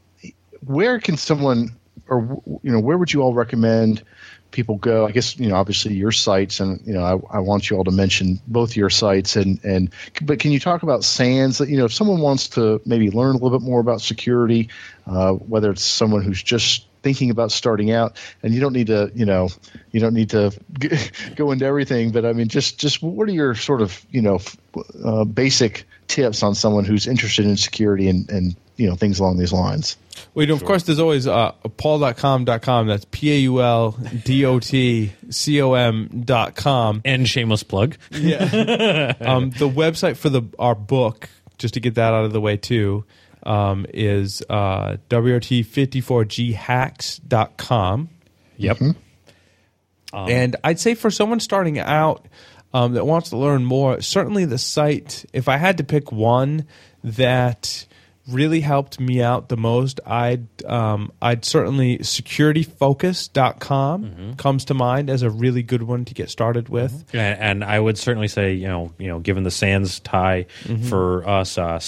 where 0.64 0.98
can 0.98 1.16
someone, 1.16 1.70
or 2.08 2.42
you 2.62 2.72
know, 2.72 2.80
where 2.80 2.98
would 2.98 3.12
you 3.12 3.22
all 3.22 3.32
recommend 3.34 4.02
people 4.50 4.76
go? 4.76 5.06
I 5.06 5.10
guess 5.12 5.38
you 5.38 5.48
know, 5.48 5.56
obviously 5.56 5.94
your 5.94 6.12
sites, 6.12 6.60
and 6.60 6.80
you 6.86 6.92
know, 6.94 7.02
I, 7.30 7.36
I 7.36 7.40
want 7.40 7.70
you 7.70 7.76
all 7.76 7.84
to 7.84 7.90
mention 7.90 8.40
both 8.46 8.76
your 8.76 8.90
sites. 8.90 9.36
And 9.36 9.62
and 9.64 9.90
but 10.22 10.38
can 10.40 10.52
you 10.52 10.60
talk 10.60 10.82
about 10.82 11.04
SANS? 11.04 11.60
You 11.60 11.78
know, 11.78 11.84
if 11.86 11.92
someone 11.94 12.20
wants 12.20 12.48
to 12.50 12.80
maybe 12.84 13.10
learn 13.10 13.30
a 13.30 13.38
little 13.38 13.58
bit 13.58 13.62
more 13.66 13.80
about 13.80 14.00
security, 14.00 14.68
uh, 15.06 15.32
whether 15.32 15.70
it's 15.70 15.84
someone 15.84 16.22
who's 16.22 16.42
just 16.42 16.86
thinking 17.04 17.30
about 17.30 17.52
starting 17.52 17.92
out 17.92 18.16
and 18.42 18.52
you 18.54 18.60
don't 18.60 18.72
need 18.72 18.88
to 18.88 19.12
you 19.14 19.26
know 19.26 19.48
you 19.92 20.00
don't 20.00 20.14
need 20.14 20.30
to 20.30 20.50
g- 20.80 20.88
go 21.36 21.52
into 21.52 21.64
everything 21.64 22.10
but 22.10 22.24
i 22.24 22.32
mean 22.32 22.48
just 22.48 22.80
just 22.80 23.02
what 23.02 23.28
are 23.28 23.32
your 23.32 23.54
sort 23.54 23.80
of 23.82 24.04
you 24.10 24.22
know 24.22 24.40
uh, 25.04 25.24
basic 25.24 25.84
tips 26.08 26.42
on 26.42 26.54
someone 26.54 26.84
who's 26.84 27.06
interested 27.06 27.44
in 27.46 27.56
security 27.56 28.08
and 28.08 28.28
and 28.30 28.56
you 28.76 28.88
know 28.88 28.96
things 28.96 29.20
along 29.20 29.38
these 29.38 29.52
lines 29.52 29.96
Well, 30.34 30.42
you 30.44 30.48
know, 30.48 30.54
of 30.54 30.64
course, 30.64 30.84
there's 30.84 31.00
always 31.00 31.26
uh, 31.26 31.52
pauldotcom.com. 31.78 32.86
That's 32.86 33.04
P 33.10 33.32
A 33.32 33.36
U 33.50 33.60
L 33.60 33.92
D 34.24 34.44
O 34.44 34.58
T 34.60 35.12
C 35.30 35.60
O 35.62 35.74
M 35.74 36.22
dot 36.24 36.54
com. 36.56 37.02
and 37.04 37.28
shameless 37.28 37.62
plug. 37.62 37.96
Yeah. 38.10 39.14
um, 39.20 39.50
the 39.50 39.68
website 39.68 40.16
for 40.16 40.28
the 40.28 40.42
our 40.58 40.74
book, 40.74 41.28
just 41.58 41.74
to 41.74 41.80
get 41.80 41.94
that 41.96 42.12
out 42.14 42.24
of 42.24 42.32
the 42.32 42.40
way 42.40 42.56
too, 42.56 43.04
um, 43.44 43.86
is 43.92 44.42
uh, 44.48 44.96
WRT54GHacks.com. 45.10 48.08
Yep. 48.56 48.78
and 50.28 50.56
I'd 50.62 50.78
say 50.78 50.94
for 50.94 51.10
someone 51.10 51.40
starting 51.40 51.78
out 51.78 52.26
um, 52.72 52.94
that 52.94 53.04
wants 53.04 53.30
to 53.30 53.36
learn 53.36 53.64
more, 53.64 54.00
certainly 54.00 54.44
the 54.44 54.58
site, 54.58 55.24
if 55.32 55.48
I 55.48 55.56
had 55.56 55.78
to 55.78 55.84
pick 55.84 56.12
one 56.12 56.66
that 57.02 57.86
really 58.28 58.60
helped 58.60 58.98
me 58.98 59.22
out 59.22 59.48
the 59.48 59.56
most, 59.56 60.00
I'd 60.06 60.46
um, 60.64 61.12
I'd 61.20 61.44
certainly 61.44 61.98
securityfocus.com 61.98 64.34
comes 64.36 64.64
to 64.66 64.74
mind 64.74 65.10
as 65.10 65.22
a 65.22 65.30
really 65.30 65.62
good 65.62 65.82
one 65.82 66.04
to 66.06 66.14
get 66.14 66.30
started 66.30 66.68
with. 66.68 67.04
And, 67.12 67.40
and 67.40 67.64
I 67.64 67.78
would 67.78 67.98
certainly 67.98 68.28
say, 68.28 68.54
you 68.54 68.68
know, 68.68 68.92
you 68.98 69.08
know, 69.08 69.18
given 69.18 69.42
the 69.42 69.50
SANS 69.50 70.00
tie 70.00 70.46
for 70.88 71.28
us, 71.28 71.58
uh, 71.58 71.78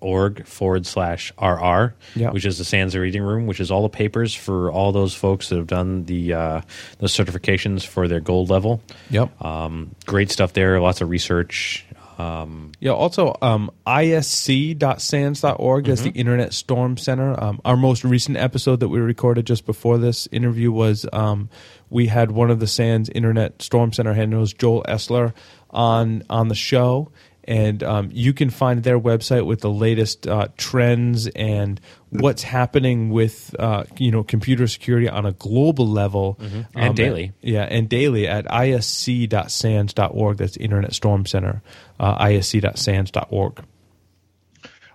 SANS.org 0.00 0.46
forward 0.46 0.86
slash 0.86 1.32
RR, 1.40 1.94
Yeah. 2.14 2.30
which 2.30 2.44
is 2.44 2.58
the 2.58 2.64
SANS 2.64 2.96
reading 2.96 3.22
room, 3.22 3.46
which 3.46 3.60
is 3.60 3.70
all 3.70 3.82
the 3.82 3.88
papers 3.88 4.34
for 4.34 4.70
all 4.70 4.92
those 4.92 5.14
folks 5.14 5.48
that 5.48 5.56
have 5.56 5.66
done 5.66 6.04
the 6.04 6.32
uh, 6.34 6.60
the 6.98 7.06
certifications 7.06 7.86
for 7.86 8.08
their 8.08 8.20
gold 8.20 8.50
level. 8.50 8.82
Yep. 9.10 9.42
Um, 9.44 9.94
great 10.06 10.30
stuff 10.30 10.52
there. 10.52 10.80
Lots 10.80 11.00
of 11.00 11.08
research. 11.08 11.84
Um, 12.18 12.72
Yeah, 12.80 12.92
also 12.92 13.36
um, 13.42 13.70
isc.sans.org 13.86 15.88
is 15.88 16.02
the 16.02 16.10
Internet 16.10 16.52
Storm 16.52 16.96
Center. 16.96 17.40
Um, 17.40 17.60
our 17.64 17.76
most 17.76 18.02
recent 18.02 18.36
episode 18.36 18.80
that 18.80 18.88
we 18.88 18.98
recorded 18.98 19.46
just 19.46 19.64
before 19.66 19.98
this 19.98 20.26
interview 20.32 20.72
was 20.72 21.06
um, 21.12 21.48
we 21.90 22.08
had 22.08 22.32
one 22.32 22.50
of 22.50 22.58
the 22.58 22.66
SANS 22.66 23.08
Internet 23.10 23.62
Storm 23.62 23.92
Center 23.92 24.14
handlers, 24.14 24.52
Joel 24.52 24.82
Esler, 24.88 25.32
on 25.70 26.24
on 26.28 26.48
the 26.48 26.54
show. 26.56 27.12
And 27.48 27.82
um, 27.82 28.10
you 28.12 28.34
can 28.34 28.50
find 28.50 28.82
their 28.84 29.00
website 29.00 29.46
with 29.46 29.62
the 29.62 29.70
latest 29.70 30.26
uh, 30.28 30.48
trends 30.58 31.28
and 31.28 31.80
what's 32.10 32.42
happening 32.42 33.08
with 33.08 33.56
uh, 33.58 33.84
you 33.96 34.10
know 34.10 34.22
computer 34.22 34.66
security 34.66 35.08
on 35.08 35.24
a 35.24 35.32
global 35.32 35.88
level 35.88 36.36
And 36.40 36.66
Um, 36.90 36.94
daily. 36.94 37.32
yeah, 37.40 37.62
and 37.62 37.88
daily 37.88 38.28
at 38.28 38.44
isc.sans.org. 38.50 40.36
That's 40.36 40.56
Internet 40.58 40.94
Storm 40.94 41.24
Center, 41.26 41.62
uh, 41.98 42.28
isc.sans.org. 42.28 43.64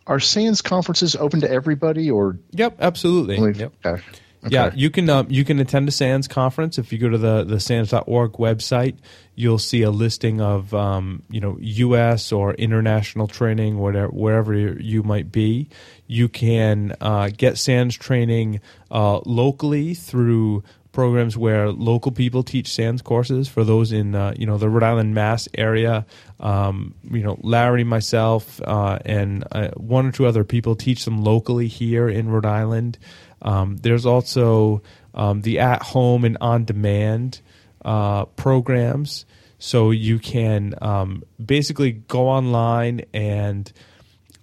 Are 0.06 0.20
SANS 0.20 0.62
conferences 0.62 1.16
open 1.16 1.42
to 1.42 1.50
everybody 1.50 2.12
or 2.12 2.38
Yep, 2.52 2.76
absolutely. 2.82 3.38
Yep. 3.60 3.74
Okay. 3.86 4.04
Yeah, 4.48 4.72
you 4.74 4.90
can 4.90 5.10
um, 5.10 5.28
you 5.30 5.46
can 5.46 5.60
attend 5.60 5.88
a 5.88 5.92
SANS 5.92 6.28
conference 6.28 6.78
if 6.78 6.92
you 6.92 7.00
go 7.00 7.10
to 7.10 7.18
the 7.18 7.44
the 7.44 7.60
SANS.org 7.60 8.34
website. 8.34 8.98
You'll 9.36 9.60
see 9.60 9.82
a 9.82 9.92
listing 9.92 10.42
of 10.42 10.74
um, 10.74 11.24
you 11.30 11.40
know 11.40 11.58
U.S. 11.60 12.32
or 12.32 12.54
international 12.54 13.28
training, 13.28 13.78
whatever 13.78 14.10
wherever 14.10 14.54
you 14.54 15.04
might 15.04 15.32
be. 15.32 15.70
You 16.08 16.28
can 16.30 16.96
uh, 17.00 17.30
get 17.36 17.58
SANS 17.58 17.96
training 17.96 18.60
uh, 18.92 19.20
locally 19.26 19.94
through 19.94 20.64
programs 20.94 21.36
where 21.36 21.72
local 21.72 22.12
people 22.12 22.44
teach 22.44 22.72
SANS 22.72 23.02
courses. 23.02 23.50
For 23.50 23.66
those 23.66 23.92
in 23.92 24.16
uh, 24.16 24.34
you 24.38 24.46
know 24.46 24.58
the 24.58 24.70
Rhode 24.70 24.84
Island, 24.84 25.14
Mass 25.14 25.50
area, 25.56 26.06
um, 26.40 26.96
you 27.04 27.24
know 27.24 27.38
Larry, 27.42 27.84
myself, 27.84 28.62
uh, 28.64 29.00
and 29.06 29.44
uh, 29.52 29.70
one 29.72 30.06
or 30.06 30.12
two 30.12 30.26
other 30.26 30.46
people 30.46 30.76
teach 30.76 31.04
them 31.04 31.22
locally 31.22 31.68
here 31.68 32.08
in 32.08 32.30
Rhode 32.30 32.46
Island. 32.46 32.98
Um, 33.44 33.78
there's 33.78 34.06
also 34.06 34.82
um, 35.14 35.42
the 35.42 35.60
at 35.60 35.84
home 35.84 36.26
and 36.26 36.38
on 36.42 36.66
demand 36.66 37.42
uh, 37.84 38.26
programs. 38.26 39.26
So 39.60 39.92
you 39.92 40.20
can 40.20 40.76
um, 40.82 41.24
basically 41.44 41.92
go 41.92 42.28
online 42.28 43.02
and 43.14 43.72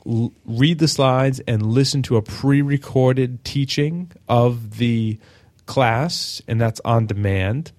l- 0.06 0.32
read 0.44 0.78
the 0.78 0.89
slides 0.89 1.40
and 1.40 1.66
listen 1.66 2.02
to 2.05 2.16
a 2.16 2.22
pre 2.22 2.62
recorded 2.62 3.44
teaching 3.44 4.12
of 4.28 4.78
the 4.78 5.18
class, 5.66 6.40
and 6.48 6.60
that's 6.60 6.81
on 6.85 7.06
demand 7.06 7.72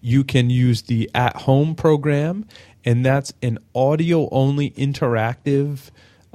you 0.00 0.24
can 0.24 0.50
use 0.50 0.82
the 0.82 1.10
at 1.14 1.36
home 1.36 1.74
program, 1.74 2.46
and 2.84 3.04
that's 3.04 3.32
an 3.42 3.58
audio 3.74 4.28
only 4.30 4.70
interactive 4.72 5.90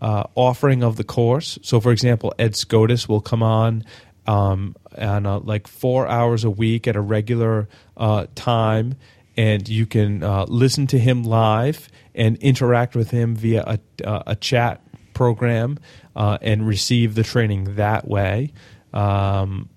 uh, 0.06 0.24
offering 0.36 0.84
of 0.84 0.98
the 0.98 1.04
course. 1.04 1.58
So, 1.64 1.82
for 1.82 1.92
example, 1.92 2.32
Ed 2.38 2.52
Skoudis 2.54 3.10
will 3.10 3.22
come 3.22 3.42
on 3.42 3.84
um, 4.28 4.76
uh, 4.96 5.40
like 5.44 5.68
four 5.68 6.08
hours 6.08 6.44
a 6.44 6.50
week 6.52 6.88
at 6.88 6.96
a 6.96 7.02
regular 7.02 7.68
uh, 7.98 8.28
time, 8.36 8.98
and 9.36 9.68
you 9.68 9.88
can 9.88 10.22
uh, 10.22 10.46
listen 10.48 10.86
to 10.88 11.00
him 11.00 11.24
live 11.24 11.90
and 12.14 12.38
interact 12.38 12.96
with 12.96 13.10
him 13.10 13.36
via 13.36 13.64
a, 13.66 14.08
uh, 14.08 14.24
a 14.28 14.36
chat 14.36 14.80
program 15.16 15.80
uh, 16.16 16.38
and 16.40 16.68
receive 16.68 17.16
the 17.16 17.24
training 17.24 17.76
that 17.76 18.08
way. 18.08 18.54
Um, 18.94 19.70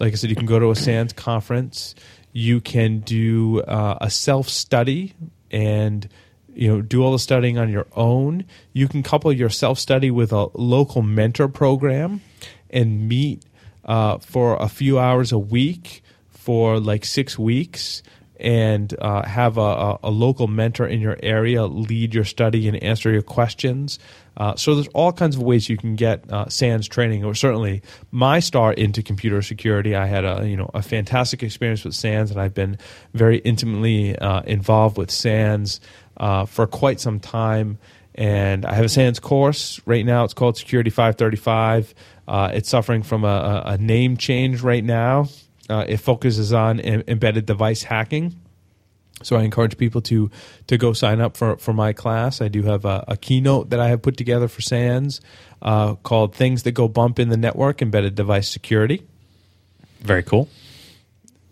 like 0.00 0.12
I 0.12 0.16
said, 0.16 0.30
you 0.30 0.36
can 0.36 0.46
go 0.46 0.58
to 0.58 0.72
a 0.72 0.76
SANS 0.76 1.12
conference. 1.12 1.94
You 2.32 2.60
can 2.60 2.98
do 3.00 3.62
a 3.66 4.10
self 4.10 4.48
study 4.48 5.14
and 5.52 6.08
you 6.56 6.68
know 6.68 6.80
do 6.82 7.02
all 7.02 7.12
the 7.12 7.18
studying 7.18 7.58
on 7.58 7.70
your 7.70 7.86
own. 7.94 8.44
You 8.72 8.88
can 8.88 9.02
couple 9.02 9.32
your 9.32 9.50
self 9.50 9.78
study 9.78 10.10
with 10.10 10.32
a 10.32 10.48
local 10.54 11.02
mentor 11.02 11.48
program 11.48 12.22
and 12.70 13.08
meet 13.08 13.42
uh, 13.84 14.18
for 14.18 14.56
a 14.56 14.68
few 14.68 14.98
hours 14.98 15.32
a 15.32 15.38
week 15.38 16.02
for 16.28 16.78
like 16.78 17.04
six 17.04 17.38
weeks 17.38 18.02
and 18.38 18.94
uh, 19.00 19.24
have 19.26 19.56
a, 19.58 19.98
a, 20.02 20.10
local 20.10 20.46
mentor 20.46 20.86
in 20.86 21.00
your 21.00 21.16
area 21.22 21.64
lead 21.64 22.14
your 22.14 22.24
study 22.24 22.68
and 22.68 22.82
answer 22.82 23.10
your 23.10 23.22
questions. 23.22 23.98
Uh, 24.36 24.54
so 24.54 24.74
there's 24.74 24.88
all 24.88 25.12
kinds 25.12 25.36
of 25.36 25.42
ways 25.42 25.68
you 25.68 25.78
can 25.78 25.96
get 25.96 26.30
uh, 26.30 26.46
SANS 26.48 26.86
training. 26.88 27.24
Or 27.24 27.34
certainly 27.34 27.82
my 28.10 28.40
start 28.40 28.78
into 28.78 29.02
computer 29.02 29.40
security, 29.40 29.94
I 29.94 30.06
had 30.06 30.24
a 30.24 30.46
you 30.46 30.56
know 30.56 30.70
a 30.74 30.82
fantastic 30.82 31.42
experience 31.42 31.84
with 31.84 31.94
SANS, 31.94 32.30
and 32.30 32.40
I've 32.40 32.54
been 32.54 32.78
very 33.14 33.38
intimately 33.38 34.16
uh, 34.18 34.42
involved 34.42 34.98
with 34.98 35.10
SANS 35.10 35.80
uh, 36.18 36.44
for 36.44 36.66
quite 36.66 37.00
some 37.00 37.20
time. 37.20 37.78
And 38.14 38.64
I 38.64 38.74
have 38.74 38.84
a 38.84 38.88
SANS 38.88 39.18
course 39.18 39.80
right 39.84 40.04
now. 40.04 40.24
It's 40.24 40.34
called 40.34 40.56
Security 40.56 40.88
535. 40.88 41.94
Uh, 42.26 42.50
it's 42.54 42.68
suffering 42.68 43.02
from 43.02 43.24
a, 43.24 43.62
a 43.66 43.78
name 43.78 44.16
change 44.16 44.62
right 44.62 44.82
now. 44.82 45.28
Uh, 45.68 45.84
it 45.88 45.96
focuses 45.98 46.52
on 46.52 46.80
em- 46.80 47.02
embedded 47.08 47.46
device 47.46 47.82
hacking. 47.82 48.34
So 49.22 49.36
I 49.36 49.42
encourage 49.42 49.78
people 49.78 50.02
to 50.02 50.30
to 50.66 50.76
go 50.76 50.92
sign 50.92 51.20
up 51.20 51.36
for, 51.36 51.56
for 51.56 51.72
my 51.72 51.92
class. 51.94 52.40
I 52.40 52.48
do 52.48 52.62
have 52.64 52.84
a, 52.84 53.04
a 53.08 53.16
keynote 53.16 53.70
that 53.70 53.80
I 53.80 53.88
have 53.88 54.02
put 54.02 54.16
together 54.16 54.46
for 54.46 54.60
SANS 54.60 55.20
uh, 55.62 55.94
called 55.94 56.34
"Things 56.34 56.64
That 56.64 56.72
Go 56.72 56.86
Bump 56.86 57.18
in 57.18 57.30
the 57.30 57.36
Network: 57.36 57.80
Embedded 57.80 58.14
Device 58.14 58.48
Security." 58.48 59.06
very 60.00 60.22
cool. 60.22 60.48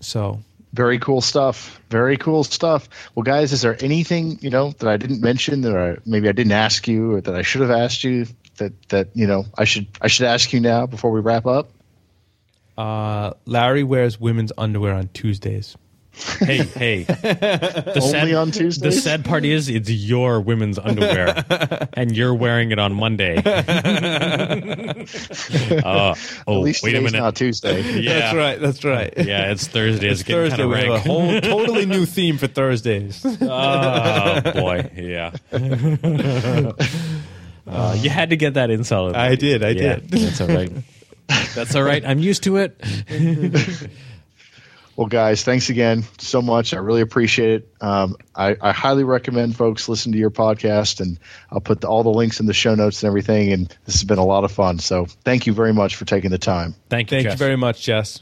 So 0.01 0.41
Very 0.73 0.99
cool 0.99 1.21
stuff. 1.21 1.81
Very 1.91 2.17
cool 2.17 2.45
stuff. 2.45 2.89
Well, 3.15 3.23
guys, 3.23 3.53
is 3.53 3.63
there 3.63 3.77
anything 3.83 4.39
you 4.41 4.51
know 4.51 4.71
that 4.79 4.89
I 4.89 4.97
didn't 4.97 5.21
mention 5.21 5.63
that 5.63 5.77
I, 5.77 5.97
maybe 6.05 6.29
I 6.29 6.33
didn't 6.33 6.53
ask 6.53 6.87
you 6.87 7.15
or 7.15 7.21
that 7.21 7.35
I 7.35 7.43
should 7.43 7.63
have 7.63 7.71
asked 7.71 8.05
you 8.05 8.27
that 8.57 8.73
that 8.91 9.09
you 9.15 9.27
know 9.27 9.47
I 9.57 9.65
should 9.65 9.87
I 10.01 10.09
should 10.09 10.27
ask 10.27 10.53
you 10.53 10.61
now 10.61 10.87
before 10.87 11.11
we 11.11 11.21
wrap 11.21 11.47
up? 11.47 11.71
Uh, 12.79 13.33
Larry 13.47 13.83
wears 13.85 14.19
women's 14.21 14.53
underwear 14.59 14.95
on 14.95 15.09
Tuesdays. 15.13 15.77
Hey, 16.39 16.59
hey. 16.59 17.03
The 17.03 18.01
Only 18.17 18.37
on 18.37 18.53
Tuesdays. 18.53 18.95
The 18.95 19.01
sad 19.01 19.25
part 19.25 19.45
is 19.45 19.69
it's 19.69 19.91
your 19.91 20.41
women's 20.41 20.79
underwear, 20.79 21.45
and 21.95 22.17
you're 22.17 22.37
wearing 22.37 22.71
it 22.71 22.79
on 22.79 22.95
Monday. 22.95 23.35
uh, 23.45 23.51
oh, 26.47 26.47
At 26.47 26.63
least 26.63 26.85
wait 26.85 26.91
a 26.95 26.99
today's 26.99 27.13
minute. 27.13 27.19
not 27.19 27.35
Tuesday. 27.35 27.83
yeah, 28.01 28.21
That's 28.21 28.37
right. 28.37 28.61
That's 28.61 28.85
right. 28.85 29.13
Yeah, 29.17 29.51
it's 29.51 29.67
Thursday. 29.67 30.07
It's, 30.09 30.21
It's 30.21 30.29
getting 30.29 30.51
Thursday. 30.51 30.63
kind 30.63 30.73
of 30.73 30.79
We 30.79 30.85
have 30.85 30.95
a 30.95 31.01
whole 31.01 31.41
totally 31.41 31.87
new 31.87 32.07
theme 32.07 32.39
for 32.39 32.47
Thursdays. 32.47 33.21
oh 33.25 34.41
boy, 34.53 34.89
yeah. 34.95 35.33
Uh, 37.67 37.97
you 37.99 38.11
had 38.11 38.31
to 38.31 38.37
get 38.37 38.55
that 38.55 38.71
in 38.71 38.85
solid. 38.85 39.17
I 39.17 39.35
did, 39.37 39.65
I 39.65 39.71
Yeah, 39.71 39.97
did. 39.97 40.11
That's 40.11 40.41
all 40.41 40.49
right. 40.49 40.71
That's 41.29 41.75
all 41.75 41.83
right. 41.83 42.05
I'm 42.05 42.19
used 42.19 42.45
to 42.45 42.57
it. 42.57 42.81
Well, 44.97 45.09
guys, 45.09 45.43
thanks 45.43 45.71
again 45.71 46.05
so 46.19 46.41
much. 46.41 46.73
I 46.73 46.79
really 46.79 47.01
appreciate 47.01 47.51
it. 47.51 47.75
Um, 47.81 48.17
I, 48.35 48.57
I 48.61 48.73
highly 48.73 49.03
recommend 49.03 49.57
folks 49.57 49.89
listen 49.89 50.13
to 50.13 50.19
your 50.19 50.31
podcast, 50.31 51.01
and 51.01 51.19
I'll 51.51 51.61
put 51.61 51.81
the, 51.81 51.89
all 51.89 52.05
the 52.05 52.11
links 52.11 52.39
in 52.39 52.47
the 52.47 52.55
show 52.55 52.75
notes 52.75 53.03
and 53.03 53.09
everything. 53.09 53.53
And 53.53 53.67
this 53.87 53.97
has 53.97 54.05
been 54.05 54.19
a 54.19 54.25
lot 54.25 54.45
of 54.45 54.53
fun. 54.53 54.79
So, 54.79 55.07
thank 55.25 55.47
you 55.47 55.53
very 55.53 55.73
much 55.73 55.97
for 55.97 56.05
taking 56.05 56.31
the 56.31 56.39
time. 56.39 56.77
Thank 56.91 57.11
you. 57.11 57.23
Thank 57.23 57.33
you 57.33 57.37
very 57.37 57.57
much, 57.57 57.83
Chess. 57.83 58.21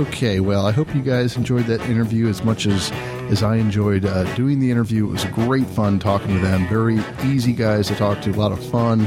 Okay, 0.00 0.40
well, 0.40 0.64
I 0.64 0.72
hope 0.72 0.94
you 0.94 1.02
guys 1.02 1.36
enjoyed 1.36 1.66
that 1.66 1.82
interview 1.82 2.26
as 2.26 2.42
much 2.42 2.66
as 2.66 2.90
as 3.30 3.42
I 3.42 3.56
enjoyed 3.56 4.06
uh, 4.06 4.34
doing 4.34 4.58
the 4.58 4.70
interview. 4.70 5.06
It 5.06 5.10
was 5.10 5.24
great 5.26 5.66
fun 5.66 5.98
talking 5.98 6.28
to 6.28 6.38
them. 6.38 6.66
Very 6.68 7.00
easy 7.22 7.52
guys 7.52 7.88
to 7.88 7.94
talk 7.94 8.22
to, 8.22 8.30
a 8.30 8.32
lot 8.32 8.50
of 8.50 8.64
fun. 8.70 9.06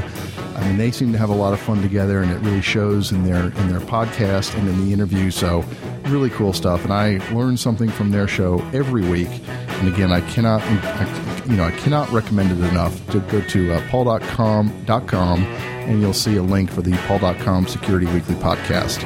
I 0.54 0.64
mean, 0.68 0.76
they 0.76 0.92
seem 0.92 1.10
to 1.10 1.18
have 1.18 1.30
a 1.30 1.34
lot 1.34 1.52
of 1.52 1.58
fun 1.58 1.82
together, 1.82 2.22
and 2.22 2.30
it 2.30 2.38
really 2.48 2.62
shows 2.62 3.10
in 3.10 3.24
their 3.24 3.46
in 3.46 3.68
their 3.68 3.80
podcast 3.80 4.56
and 4.56 4.68
in 4.68 4.86
the 4.86 4.92
interview. 4.92 5.32
So, 5.32 5.64
really 6.04 6.30
cool 6.30 6.52
stuff. 6.52 6.84
And 6.84 6.92
I 6.92 7.18
learn 7.34 7.56
something 7.56 7.90
from 7.90 8.12
their 8.12 8.28
show 8.28 8.60
every 8.72 9.02
week. 9.02 9.30
And 9.48 9.88
again, 9.88 10.12
I 10.12 10.20
cannot, 10.30 10.62
I, 10.62 11.44
you 11.46 11.56
know, 11.56 11.64
I 11.64 11.72
cannot 11.72 12.08
recommend 12.12 12.52
it 12.52 12.64
enough. 12.68 13.04
To 13.10 13.18
go 13.18 13.40
to 13.40 13.72
uh, 13.72 13.80
pauldotcom.com 13.88 15.42
and 15.42 16.00
you'll 16.00 16.12
see 16.12 16.36
a 16.36 16.42
link 16.42 16.70
for 16.70 16.82
the 16.82 16.92
PaulDotCom 16.92 17.68
Security 17.68 18.06
Weekly 18.06 18.36
podcast. 18.36 19.02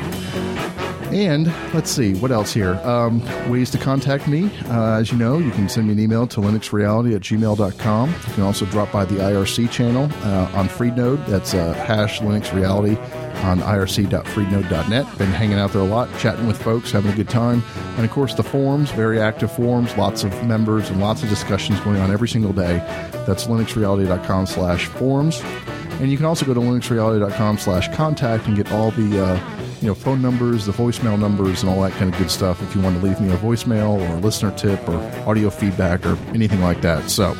And 1.12 1.46
let's 1.72 1.90
see, 1.90 2.14
what 2.16 2.30
else 2.30 2.52
here? 2.52 2.74
Um, 2.84 3.22
ways 3.50 3.70
to 3.70 3.78
contact 3.78 4.28
me. 4.28 4.50
Uh, 4.66 4.98
as 4.98 5.10
you 5.10 5.16
know, 5.18 5.38
you 5.38 5.50
can 5.50 5.68
send 5.68 5.86
me 5.86 5.94
an 5.94 5.98
email 5.98 6.26
to 6.28 6.40
linuxreality 6.40 7.14
at 7.14 7.22
gmail.com. 7.22 8.10
You 8.10 8.34
can 8.34 8.42
also 8.42 8.66
drop 8.66 8.92
by 8.92 9.04
the 9.04 9.16
IRC 9.16 9.70
channel 9.70 10.04
uh, 10.24 10.50
on 10.54 10.68
Freenode. 10.68 11.24
That's 11.26 11.54
uh, 11.54 11.72
hash 11.72 12.20
Linux 12.20 12.52
Reality 12.52 12.96
on 13.44 13.60
irc.freenode.net. 13.60 15.18
Been 15.18 15.30
hanging 15.30 15.58
out 15.58 15.72
there 15.72 15.82
a 15.82 15.86
lot, 15.86 16.08
chatting 16.18 16.46
with 16.46 16.60
folks, 16.60 16.90
having 16.90 17.10
a 17.12 17.16
good 17.16 17.28
time. 17.28 17.62
And 17.96 18.04
of 18.04 18.10
course, 18.10 18.34
the 18.34 18.42
forums, 18.42 18.90
very 18.90 19.20
active 19.20 19.50
forums, 19.50 19.96
lots 19.96 20.24
of 20.24 20.44
members 20.44 20.90
and 20.90 21.00
lots 21.00 21.22
of 21.22 21.28
discussions 21.28 21.80
going 21.80 21.98
on 21.98 22.10
every 22.10 22.28
single 22.28 22.52
day. 22.52 22.78
That's 23.26 23.46
linuxreality.com 23.46 24.46
slash 24.46 24.86
forums. 24.86 25.40
And 26.00 26.10
you 26.10 26.16
can 26.16 26.26
also 26.26 26.46
go 26.46 26.54
to 26.54 26.60
linuxreality.com 26.60 27.58
slash 27.58 27.94
contact 27.94 28.46
and 28.46 28.56
get 28.56 28.70
all 28.72 28.90
the 28.92 29.24
uh, 29.24 29.57
you 29.80 29.86
know, 29.86 29.94
phone 29.94 30.20
numbers, 30.20 30.66
the 30.66 30.72
voicemail 30.72 31.18
numbers, 31.18 31.62
and 31.62 31.70
all 31.70 31.82
that 31.82 31.92
kind 31.92 32.12
of 32.12 32.18
good 32.18 32.30
stuff 32.30 32.62
if 32.62 32.74
you 32.74 32.80
want 32.80 33.00
to 33.00 33.06
leave 33.06 33.20
me 33.20 33.32
a 33.32 33.36
voicemail 33.36 34.00
or 34.00 34.16
a 34.16 34.20
listener 34.20 34.50
tip 34.56 34.86
or 34.88 34.96
audio 35.28 35.50
feedback 35.50 36.04
or 36.04 36.16
anything 36.34 36.60
like 36.60 36.80
that. 36.82 37.08
So 37.10 37.34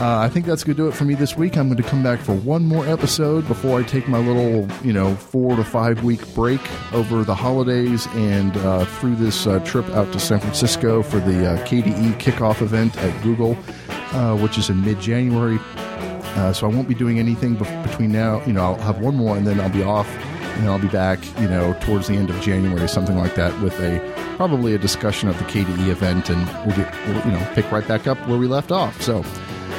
uh, 0.00 0.18
I 0.18 0.30
think 0.30 0.46
that's 0.46 0.64
going 0.64 0.76
to 0.76 0.82
do 0.82 0.88
it 0.88 0.94
for 0.94 1.04
me 1.04 1.14
this 1.14 1.36
week. 1.36 1.58
I'm 1.58 1.68
going 1.68 1.82
to 1.82 1.86
come 1.86 2.02
back 2.02 2.20
for 2.20 2.34
one 2.34 2.64
more 2.64 2.86
episode 2.86 3.46
before 3.46 3.80
I 3.80 3.82
take 3.82 4.08
my 4.08 4.18
little, 4.18 4.66
you 4.82 4.94
know, 4.94 5.14
four 5.14 5.56
to 5.56 5.62
five 5.62 6.02
week 6.02 6.26
break 6.34 6.60
over 6.94 7.22
the 7.22 7.34
holidays 7.34 8.06
and 8.12 8.56
uh, 8.58 8.86
through 8.86 9.16
this 9.16 9.46
uh, 9.46 9.58
trip 9.60 9.86
out 9.90 10.10
to 10.14 10.18
San 10.18 10.40
Francisco 10.40 11.02
for 11.02 11.20
the 11.20 11.52
uh, 11.52 11.66
KDE 11.66 12.14
kickoff 12.14 12.62
event 12.62 12.96
at 12.96 13.22
Google, 13.22 13.58
uh, 14.12 14.36
which 14.38 14.56
is 14.56 14.70
in 14.70 14.82
mid 14.82 14.98
January. 15.00 15.58
Uh, 16.36 16.52
so 16.54 16.66
I 16.66 16.74
won't 16.74 16.88
be 16.88 16.94
doing 16.94 17.18
anything 17.18 17.56
between 17.56 18.10
now. 18.10 18.42
You 18.46 18.54
know, 18.54 18.62
I'll 18.62 18.76
have 18.76 19.00
one 19.00 19.16
more 19.16 19.36
and 19.36 19.46
then 19.46 19.60
I'll 19.60 19.68
be 19.68 19.82
off 19.82 20.08
and 20.60 20.68
I'll 20.68 20.78
be 20.78 20.88
back, 20.88 21.18
you 21.40 21.48
know, 21.48 21.74
towards 21.80 22.06
the 22.06 22.14
end 22.14 22.30
of 22.30 22.40
January, 22.40 22.86
something 22.88 23.16
like 23.16 23.34
that, 23.34 23.58
with 23.62 23.78
a 23.80 23.98
probably 24.36 24.74
a 24.74 24.78
discussion 24.78 25.28
of 25.28 25.36
the 25.38 25.44
KDE 25.44 25.88
event, 25.88 26.28
and 26.30 26.46
we'll 26.66 26.76
get, 26.76 26.92
we'll, 27.06 27.24
you 27.24 27.32
know, 27.32 27.48
pick 27.54 27.70
right 27.72 27.86
back 27.86 28.06
up 28.06 28.18
where 28.28 28.38
we 28.38 28.46
left 28.46 28.70
off. 28.70 29.00
So, 29.00 29.22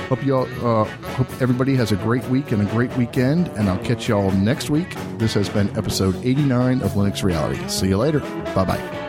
hope 0.10 0.26
you 0.26 0.36
all, 0.36 0.48
uh, 0.66 0.86
hope 0.86 1.28
everybody 1.41 1.76
has 1.76 1.91
a 1.91 1.95
great 1.98 2.24
week 2.26 2.52
and 2.52 2.62
a 2.62 2.72
great 2.72 2.95
weekend, 2.98 3.48
and 3.49 3.70
I'll 3.70 3.84
catch 3.84 4.10
y'all 4.10 4.32
next 4.32 4.70
week. 4.70 4.95
This 5.18 5.34
has 5.36 5.49
been 5.49 5.70
episode 5.78 6.16
89 6.26 6.82
of 6.82 6.91
Linux 6.94 7.24
Reality. 7.24 7.66
See 7.68 7.88
you 7.88 7.98
later. 7.98 8.20
Bye 8.56 8.66
bye. 8.66 9.01